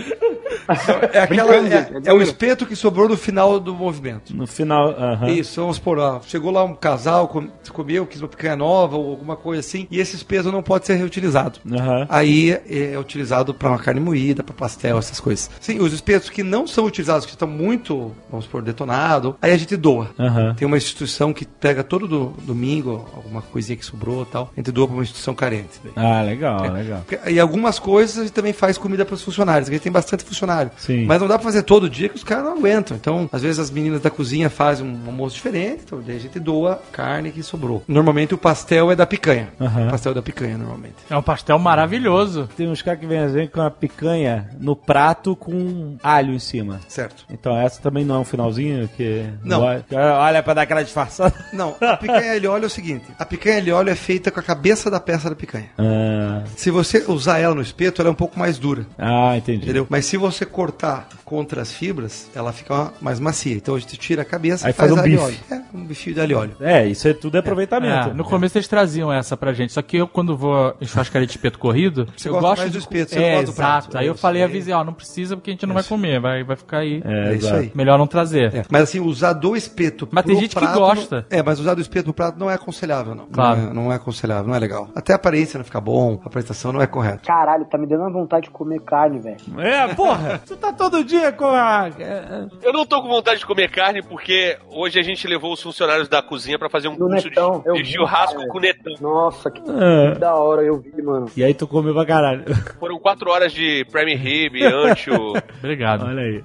É, 1.13 1.19
aquela, 1.19 1.55
é, 1.55 1.61
gente, 1.69 2.07
é 2.07 2.13
o 2.13 2.21
espeto 2.21 2.65
que 2.65 2.75
sobrou 2.75 3.07
no 3.09 3.17
final 3.17 3.59
do 3.59 3.73
movimento. 3.73 4.35
No 4.35 4.47
final, 4.47 4.89
aham. 4.91 5.27
Isso, 5.29 5.59
vamos 5.61 5.79
por 5.79 5.97
lá. 5.97 6.19
Chegou 6.25 6.51
lá 6.51 6.63
um 6.63 6.73
casal, 6.75 7.27
com- 7.27 7.47
comeu, 7.71 8.05
quis 8.05 8.21
uma 8.21 8.27
picanha 8.27 8.55
nova 8.55 8.95
ou 8.95 9.09
alguma 9.11 9.35
coisa 9.35 9.59
assim, 9.59 9.87
e 9.89 9.99
esse 9.99 10.15
espeto 10.15 10.51
não 10.51 10.61
pode 10.63 10.85
ser 10.85 10.95
reutilizado. 10.95 11.59
Aham. 11.71 12.05
Aí 12.09 12.51
é 12.69 12.97
utilizado 12.97 13.53
para 13.53 13.69
uma 13.69 13.79
carne 13.79 13.99
moída, 13.99 14.43
para 14.43 14.53
pastel, 14.53 14.97
essas 14.97 15.19
coisas. 15.19 15.49
Sim, 15.59 15.79
os 15.79 15.91
espetos 15.93 16.29
que 16.29 16.43
não 16.43 16.65
são 16.67 16.85
utilizados, 16.85 17.25
que 17.25 17.31
estão 17.31 17.47
muito, 17.47 18.11
vamos 18.29 18.45
por 18.45 18.61
detonado, 18.61 19.35
aí 19.43 19.51
a 19.51 19.57
gente 19.57 19.75
doa. 19.77 20.09
Aham. 20.19 20.53
Tem 20.55 20.65
uma 20.65 20.77
instituição 20.77 21.31
que 21.33 21.45
pega 21.45 21.83
todo 21.83 22.07
do, 22.07 22.33
domingo, 22.43 23.07
alguma 23.15 23.41
coisinha 23.41 23.75
que 23.77 23.85
sobrou 23.85 24.23
e 24.23 24.25
tal, 24.25 24.49
a 24.55 24.59
gente 24.59 24.71
doa 24.71 24.87
para 24.87 24.95
uma 24.95 25.03
instituição 25.03 25.35
carente. 25.35 25.79
Ah, 25.95 26.21
legal, 26.21 26.61
legal. 26.71 27.01
Porque- 27.07 27.29
E 27.29 27.39
algumas 27.39 27.77
coisas 27.79 28.17
a 28.17 28.21
gente 28.21 28.33
também 28.33 28.53
faz 28.53 28.77
comida 28.77 29.05
para 29.05 29.15
os 29.15 29.21
funcionários, 29.21 29.69
que 29.69 29.75
a 29.75 29.77
gente 29.77 29.83
tem 29.83 29.91
bastante 29.91 30.23
funcionário. 30.23 30.71
Sim. 30.77 31.05
Mas 31.05 31.21
não 31.21 31.27
dá 31.27 31.35
para 31.37 31.43
fazer 31.43 31.63
todo 31.63 31.89
dia 31.89 32.09
que 32.09 32.15
os 32.15 32.23
caras 32.23 32.45
não 32.45 32.57
aguentam. 32.57 32.95
Então, 32.97 33.29
às 33.31 33.41
vezes 33.41 33.59
as 33.59 33.69
meninas 33.69 34.01
da 34.01 34.09
cozinha 34.09 34.49
fazem 34.49 34.85
um 34.87 35.05
almoço 35.07 35.35
diferente, 35.35 35.81
então 35.85 36.01
daí 36.05 36.15
a 36.15 36.19
gente 36.19 36.39
doa 36.39 36.81
carne 36.91 37.31
que 37.31 37.43
sobrou. 37.43 37.83
Normalmente 37.87 38.33
o 38.33 38.37
pastel 38.37 38.91
é 38.91 38.95
da 38.95 39.05
picanha. 39.05 39.49
Aham. 39.59 39.87
O 39.87 39.91
pastel 39.91 40.11
é 40.11 40.15
da 40.15 40.21
picanha, 40.21 40.57
normalmente. 40.57 40.95
É 41.09 41.17
um 41.17 41.21
pastel 41.21 41.59
maravilhoso. 41.59 42.49
Tem 42.55 42.67
uns 42.67 42.81
caras 42.81 42.99
que 42.99 43.05
vêm 43.05 43.19
às 43.19 43.33
vezes 43.33 43.49
com 43.51 43.61
a 43.61 43.69
picanha 43.69 44.49
no 44.59 44.75
prato 44.75 45.35
com 45.35 45.97
alho 46.01 46.33
em 46.33 46.39
cima. 46.39 46.79
Certo. 46.87 47.25
Então 47.29 47.55
essa 47.57 47.81
também 47.81 48.05
não 48.05 48.15
é 48.15 48.19
um 48.19 48.23
finalzinho 48.25 48.87
que... 48.95 49.22
Não. 49.43 49.61
Olha 49.61 50.41
pra 50.43 50.53
dar 50.53 50.61
aquela 50.63 50.83
disfarçada. 50.83 51.33
Não, 51.53 51.75
a 51.81 51.97
picanha 51.97 52.39
de 52.39 52.47
óleo 52.47 52.63
é 52.63 52.67
o 52.67 52.69
seguinte: 52.69 53.05
a 53.17 53.25
picanha 53.25 53.61
de 53.61 53.71
óleo 53.71 53.89
é 53.89 53.95
feita 53.95 54.31
com 54.31 54.39
a 54.39 54.43
cabeça 54.43 54.89
da 54.89 54.99
peça 54.99 55.29
da 55.29 55.35
picanha. 55.35 55.69
Ah, 55.77 56.43
Se 56.55 56.69
você 56.71 57.03
usar 57.07 57.39
ela 57.39 57.55
no 57.55 57.61
espeto, 57.61 58.01
ela 58.01 58.09
é 58.09 58.11
um 58.11 58.15
pouco 58.15 58.37
mais 58.39 58.57
dura. 58.57 58.85
ah, 58.97 59.35
entendi. 59.37 59.63
Entendeu? 59.63 59.87
Mas 59.89 60.05
se 60.05 60.17
você 60.17 60.45
cortar 60.45 61.07
contra 61.25 61.61
as 61.61 61.71
fibras, 61.71 62.29
ela 62.35 62.51
fica 62.53 62.91
mais 63.01 63.19
macia. 63.19 63.55
Então 63.55 63.75
a 63.75 63.79
gente 63.79 63.97
tira 63.97 64.21
a 64.21 64.25
cabeça 64.25 64.67
Aí 64.67 64.71
e 64.71 64.73
faz, 64.73 64.93
faz 64.93 65.11
um 65.13 65.19
óleo. 65.23 65.35
É, 65.51 65.61
um 65.73 65.83
bifinho 65.85 66.15
de 66.15 66.21
alho 66.21 66.37
óleo. 66.37 66.55
É, 66.59 66.85
isso 66.85 67.07
é 67.07 67.13
tudo 67.13 67.35
é 67.37 67.39
aproveitamento. 67.39 68.09
É, 68.09 68.13
no 68.13 68.23
começo 68.23 68.57
eles 68.57 68.67
traziam 68.67 69.11
essa 69.11 69.35
pra 69.37 69.53
gente. 69.53 69.73
Só 69.73 69.81
que 69.81 69.97
eu, 69.97 70.07
quando 70.07 70.35
vou 70.37 70.75
em 70.81 70.85
churrascaria 70.85 71.25
de 71.25 71.33
espeto 71.33 71.57
corrido, 71.59 72.07
Você 72.15 72.29
eu 72.29 72.33
gosta 72.33 72.47
gosto 72.47 72.59
mais 72.59 72.71
de 72.71 72.77
do 72.77 72.81
espeto, 72.81 73.11
você 73.11 73.19
é, 73.19 73.29
não 73.31 73.37
gosta 73.39 73.45
do 73.51 73.55
prato. 73.55 73.83
exato. 73.85 73.97
Aí 73.97 74.07
eu 74.07 74.13
Isso, 74.13 74.21
falei, 74.21 74.41
é. 74.41 74.45
avisei, 74.45 74.73
ó, 74.73 74.83
não 74.83 74.93
precisa 74.93 75.35
porque 75.35 75.49
a 75.51 75.53
gente 75.53 75.65
não 75.65 75.73
vai 75.73 75.83
comer, 75.83 76.19
vai, 76.19 76.43
vai 76.43 76.55
ficar 76.55 76.79
aí. 76.79 77.01
É, 77.05 77.31
É 77.31 77.35
isso 77.35 77.53
aí. 77.53 77.71
Melhor 77.73 77.97
não 77.97 78.07
trazer. 78.07 78.53
É, 78.53 78.63
Mas 78.69 78.83
assim, 78.83 78.99
usar 79.13 79.33
do 79.33 79.55
espeto 79.55 80.07
Mas 80.11 80.25
tem 80.25 80.33
pro 80.35 80.41
gente 80.41 80.55
que 80.55 80.59
prato 80.61 80.79
gosta. 80.79 81.25
não- 81.31 81.39
é, 81.39 81.41
mas 81.43 81.59
usar 81.59 81.73
do 81.73 81.81
espeto 81.81 82.07
no 82.07 82.13
prato 82.13 82.37
não 82.37 82.49
é 82.49 82.55
aconselhável, 82.55 83.15
não. 83.15 83.25
Claro. 83.27 83.59
Não 83.61 83.69
é, 83.69 83.73
não 83.73 83.91
é 83.91 83.95
aconselhável, 83.95 84.47
não 84.47 84.55
é 84.55 84.59
legal. 84.59 84.89
Até 84.95 85.13
a 85.13 85.15
aparência 85.15 85.57
não 85.57 85.63
fica 85.65 85.79
bom, 85.79 86.19
a 86.23 86.27
apresentação 86.27 86.71
não 86.73 86.81
é 86.81 86.87
correta. 86.87 87.21
Caralho, 87.25 87.65
tá 87.65 87.77
me 87.77 87.87
dando 87.87 88.01
uma 88.01 88.11
vontade 88.11 88.45
de 88.47 88.49
comer 88.51 88.81
carne, 88.81 89.19
velho. 89.19 89.37
É, 89.59 89.87
porra, 89.93 90.41
tu 90.45 90.55
tá 90.57 90.73
todo 90.73 91.03
dia 91.03 91.31
com 91.31 91.45
a... 91.45 91.89
é, 91.99 92.45
Eu 92.61 92.73
não 92.73 92.85
tô 92.85 93.01
com 93.01 93.07
vontade 93.07 93.39
de 93.39 93.45
comer 93.45 93.69
carne 93.69 94.01
porque 94.01 94.57
hoje 94.69 94.99
a 94.99 95.03
gente 95.03 95.25
levou 95.27 95.53
os 95.53 95.61
funcionários 95.61 96.07
da 96.09 96.21
cozinha 96.21 96.57
pra 96.59 96.69
fazer 96.69 96.87
um 96.87 96.95
Do 96.95 97.07
curso 97.07 97.27
netão, 97.29 97.63
de, 97.65 97.73
de 97.73 97.83
vi, 97.83 97.93
churrasco 97.93 98.37
cara. 98.37 98.47
com 98.49 98.59
netão. 98.59 98.93
Nossa, 98.99 99.49
que 99.51 99.61
Ah. 99.69 100.15
da 100.17 100.33
hora 100.35 100.61
eu 100.63 100.79
vi, 100.79 101.01
mano. 101.01 101.27
E 101.37 101.43
aí 101.43 101.53
tu 101.53 101.67
comeu 101.67 101.93
pra 101.93 102.05
caralho. 102.05 102.43
Foram 102.79 102.99
quatro 102.99 103.29
horas 103.29 103.51
de 103.51 103.85
prime 103.91 104.15
rib, 104.15 104.63
ancho. 104.63 105.11
Obrigado. 105.59 106.05
Olha 106.05 106.21
aí. 106.21 106.43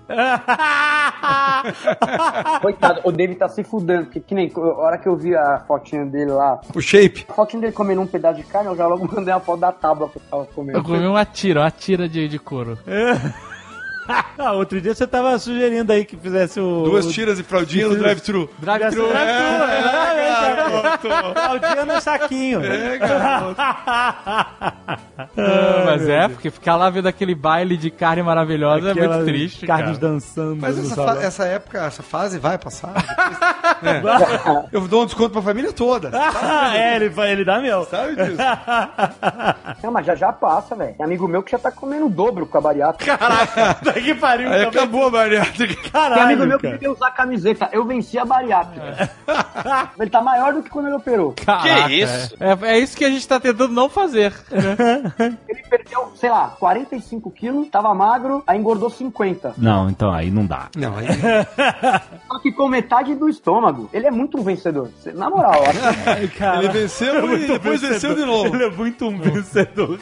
Coitado, 2.61 3.01
o 3.05 3.13
David 3.13 3.39
tá 3.39 3.49
se 3.49 3.63
fudendo, 3.63 4.05
porque 4.05 4.21
que 4.21 4.35
nem 4.35 4.51
a 4.55 4.61
hora 4.61 4.99
que 4.99 5.09
eu 5.09 5.17
vi 5.17 5.35
a 5.35 5.61
fotinha 5.61 6.05
dele 6.05 6.33
lá, 6.33 6.61
O 6.75 6.81
shape. 6.81 7.25
a 7.29 7.33
fotinha 7.33 7.61
dele 7.61 7.73
comendo 7.73 8.01
um 8.01 8.07
pedaço 8.07 8.37
de 8.37 8.45
carne, 8.45 8.69
eu 8.69 8.77
já 8.77 8.87
logo 8.87 9.09
mandei 9.15 9.33
a 9.33 9.41
foto 9.41 9.61
da 9.61 9.73
tábua 9.73 10.09
que 10.09 10.17
eu 10.19 10.23
tava 10.31 10.45
comendo. 10.47 10.79
Eu 10.79 10.83
comi 10.83 11.07
uma 11.07 11.25
tira, 11.25 11.61
uma 11.61 11.71
tira 11.71 12.09
de, 12.09 12.29
de 12.29 12.39
couro. 12.39 12.79
Ah, 14.39 14.53
outro 14.53 14.81
dia 14.81 14.95
você 14.95 15.05
tava 15.07 15.37
sugerindo 15.39 15.93
aí 15.93 16.05
que 16.05 16.17
fizesse 16.17 16.61
o... 16.61 16.85
Duas 16.85 17.07
tiras 17.09 17.39
de 17.39 17.43
fraldinha 17.43 17.89
no 17.89 17.97
drive-thru. 17.97 18.49
Drive-thru. 18.59 19.09
Claudinha 21.35 21.85
no 21.85 22.01
saquinho. 22.01 22.61
Ah, 23.59 24.83
mas 25.87 26.09
é, 26.09 26.29
porque 26.29 26.51
ficar 26.51 26.77
lá 26.77 26.89
vendo 26.91 27.09
aquele 27.09 27.35
baile 27.35 27.77
de 27.77 27.91
carne 27.91 28.23
maravilhosa 28.23 28.89
é 28.89 28.93
Aquelas 28.93 29.17
muito 29.17 29.27
triste, 29.29 29.67
Carnes 29.67 29.99
cara. 29.99 30.13
dançando. 30.13 30.57
Mas 30.61 30.79
essa, 30.79 31.03
essa 31.21 31.45
época, 31.45 31.85
essa 31.85 32.03
fase 32.03 32.39
vai 32.39 32.57
passar. 32.59 32.93
depois, 33.83 34.21
né? 34.47 34.65
Eu 34.73 34.81
dou 34.89 35.03
um 35.03 35.07
desconto 35.07 35.31
pra 35.31 35.43
família 35.43 35.73
toda. 35.73 36.11
Ah, 36.15 36.77
é, 36.77 36.97
ele, 36.97 37.09
vai- 37.09 37.33
ele 37.33 37.45
dá 37.45 37.61
meu. 37.61 37.85
Sabe 37.87 38.15
disso? 38.17 38.37
Não, 39.83 39.91
mas 39.91 40.07
já 40.07 40.15
já 40.15 40.33
passa, 40.33 40.75
velho. 40.75 40.95
Tem 40.95 41.05
amigo 41.05 41.27
meu 41.29 41.43
que 41.43 41.51
já 41.53 41.59
tá 41.59 41.71
comendo 41.71 42.07
o 42.07 42.11
dobro 42.11 42.47
com 42.47 42.57
a 42.59 42.61
bariátrica. 42.61 43.17
Caraca, 43.19 43.77
que 44.03 44.15
pariu. 44.15 44.49
Aí 44.49 44.65
também. 44.65 44.69
acabou 44.81 45.07
a 45.07 45.11
bariátrica. 45.11 45.75
Tem 45.83 45.91
Caralho, 45.91 46.23
amigo 46.23 46.47
meu 46.47 46.59
que 46.59 46.63
cara. 46.67 46.79
queria 46.79 46.93
usar 46.93 47.11
camiseta. 47.11 47.69
Eu 47.73 47.85
venci 47.85 48.19
a 48.19 48.25
bariátrica. 48.25 49.11
Ele 49.99 50.11
tá 50.11 50.21
maior 50.21 50.53
do 50.53 50.63
que 50.63 50.71
quando 50.71 50.87
ele 50.87 50.97
operou. 50.97 51.35
Caraca, 51.45 51.93
isso? 51.93 52.35
É, 52.41 52.53
é, 52.53 52.77
é 52.77 52.79
isso 52.79 52.97
que 52.97 53.05
a 53.05 53.11
gente 53.11 53.27
tá 53.27 53.39
tentando 53.41 53.73
não 53.73 53.89
fazer. 53.89 54.33
né? 54.51 55.13
Ele 55.49 55.63
perdeu, 55.69 56.13
sei 56.17 56.31
lá, 56.31 56.55
45 56.59 57.31
quilos, 57.31 57.69
tava 57.69 57.95
magro, 57.95 58.43
aí 58.47 58.59
engordou 58.59 58.91
50. 58.91 59.55
Não, 59.59 59.89
então 59.89 60.11
aí 60.11 60.31
não 60.31 60.47
dá. 60.47 60.69
Não, 60.77 60.97
aí... 60.97 61.07
Só 62.29 62.39
que 62.41 62.53
com 62.53 62.69
metade 62.69 63.15
do 63.15 63.29
estômago. 63.29 63.89
Ele 63.93 64.07
é 64.07 64.11
muito 64.11 64.39
um 64.39 64.43
vencedor. 64.43 64.91
Na 65.15 65.29
moral, 65.31 65.63
cara. 66.39 66.59
Ele 66.59 66.69
venceu 66.69 67.37
e 67.37 67.47
depois 67.47 67.81
venceu 67.81 68.15
de 68.15 68.25
novo. 68.25 68.55
Ele 68.55 68.65
é 68.65 68.71
muito 68.71 69.07
um 69.07 69.19
vencedor. 69.19 69.99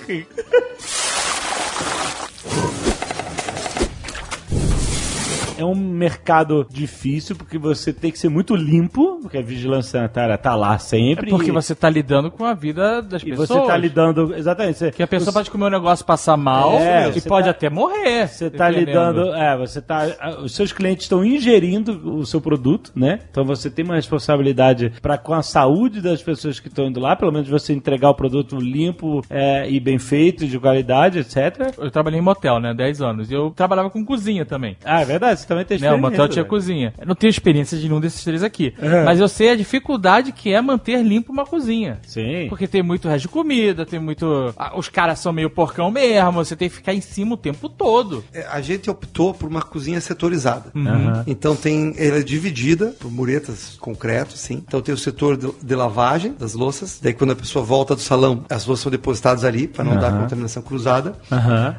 É 5.58 5.64
um 5.64 5.74
mercado 5.74 6.66
difícil 6.70 7.34
porque 7.36 7.58
você 7.58 7.92
tem 7.92 8.10
que 8.10 8.18
ser 8.18 8.28
muito 8.28 8.54
limpo, 8.54 9.18
porque 9.22 9.38
a 9.38 9.42
vigilância 9.42 9.92
sanitária 9.98 10.36
tá 10.36 10.54
lá 10.54 10.78
sempre. 10.78 11.28
É 11.28 11.30
porque 11.30 11.50
e- 11.50 11.52
você 11.52 11.74
tá 11.74 11.88
lidando 11.88 12.30
com 12.30 12.44
a 12.44 12.54
vida 12.54 13.00
das 13.02 13.22
e 13.22 13.26
pessoas. 13.30 13.48
você 13.48 13.66
tá 13.66 13.76
lidando. 13.76 14.34
Exatamente. 14.34 14.78
Você, 14.78 14.90
Que 14.90 15.02
a 15.02 15.06
pessoa 15.06 15.30
você, 15.32 15.38
pode 15.38 15.50
comer 15.50 15.66
um 15.66 15.70
negócio 15.70 16.02
e 16.02 16.06
passar 16.06 16.36
mal 16.36 16.72
É, 16.74 17.08
e 17.14 17.20
pode 17.22 17.44
tá- 17.46 17.50
até 17.50 17.70
morrer. 17.70 18.28
Você 18.28 18.50
tá 18.50 18.68
lidando. 18.68 19.34
É, 19.34 19.56
você 19.56 19.80
tá. 19.80 20.04
Os 20.42 20.54
seus 20.54 20.72
clientes 20.72 21.04
estão 21.04 21.24
ingerindo 21.24 22.16
o 22.18 22.26
seu 22.26 22.40
produto, 22.40 22.92
né? 22.94 23.20
Então 23.30 23.44
você 23.44 23.70
tem 23.70 23.84
uma 23.84 23.94
responsabilidade 23.96 24.92
para 25.00 25.16
com 25.16 25.32
a 25.32 25.42
saúde 25.42 26.00
das 26.00 26.22
pessoas 26.22 26.60
que 26.60 26.68
estão 26.68 26.86
indo 26.86 27.00
lá, 27.00 27.16
pelo 27.16 27.32
menos 27.32 27.48
você 27.48 27.72
entregar 27.72 28.10
o 28.10 28.14
produto 28.14 28.56
limpo 28.56 29.22
é, 29.30 29.68
e 29.70 29.80
bem 29.80 29.98
feito, 29.98 30.46
de 30.46 30.58
qualidade, 30.58 31.18
etc. 31.20 31.72
Eu 31.78 31.90
trabalhei 31.90 32.18
em 32.18 32.22
motel, 32.22 32.58
né? 32.60 32.74
10 32.74 33.00
anos. 33.00 33.30
E 33.30 33.34
eu 33.34 33.50
trabalhava 33.50 33.88
com 33.90 34.04
cozinha 34.04 34.44
também. 34.44 34.76
Ah, 34.84 35.00
é 35.00 35.04
verdade, 35.04 35.45
você 35.46 35.48
também 35.48 35.64
tem 35.64 35.78
Né, 35.78 35.86
o 35.90 35.94
experiência. 35.94 36.10
motel 36.10 36.28
tinha 36.28 36.44
cozinha. 36.44 36.94
Eu 36.98 37.06
não 37.06 37.14
tenho 37.14 37.30
experiência 37.30 37.78
de 37.78 37.88
nenhum 37.88 38.00
desses 38.00 38.22
três 38.24 38.42
aqui. 38.42 38.74
É. 38.80 39.04
Mas 39.04 39.20
eu 39.20 39.28
sei 39.28 39.50
a 39.50 39.56
dificuldade 39.56 40.32
que 40.32 40.52
é 40.52 40.60
manter 40.60 41.02
limpo 41.02 41.32
uma 41.32 41.44
cozinha. 41.46 41.98
Sim. 42.06 42.46
Porque 42.48 42.66
tem 42.66 42.82
muito 42.82 43.08
resto 43.08 43.22
de 43.22 43.28
comida, 43.28 43.86
tem 43.86 43.98
muito. 44.00 44.52
ah, 44.56 44.76
Os 44.76 44.88
caras 44.88 45.18
são 45.18 45.32
meio 45.32 45.48
porcão 45.50 45.90
mesmo, 45.90 46.32
você 46.32 46.56
tem 46.56 46.68
que 46.68 46.74
ficar 46.74 46.94
em 46.94 47.00
cima 47.00 47.34
o 47.34 47.36
tempo 47.36 47.68
todo. 47.68 48.24
É, 48.32 48.46
A 48.50 48.60
gente 48.60 48.90
optou 48.90 49.32
por 49.34 49.48
uma 49.48 49.62
cozinha 49.62 50.00
setorizada. 50.00 50.70
Aham. 50.74 51.24
Então 51.26 51.54
tem, 51.54 51.94
ela 51.98 52.18
é 52.18 52.22
dividida 52.22 52.94
por 52.98 53.10
muretas 53.10 53.76
concreto, 53.80 54.36
sim. 54.36 54.62
Então 54.66 54.80
tem 54.80 54.94
o 54.94 54.98
setor 54.98 55.36
de, 55.36 55.48
de 55.62 55.74
lavagem 55.74 56.32
das 56.38 56.54
louças. 56.54 56.98
Daí 57.02 57.12
quando 57.12 57.32
a 57.32 57.36
pessoa 57.36 57.64
volta 57.64 57.94
do 57.94 58.00
salão, 58.00 58.44
as 58.50 58.66
louças 58.66 58.82
são 58.82 58.90
depositadas 58.90 59.44
ali 59.44 59.66
para 59.68 59.84
não 59.84 59.96
dar 59.98 60.08
Aham. 60.10 60.22
contaminação 60.22 60.62
cruzada. 60.62 61.14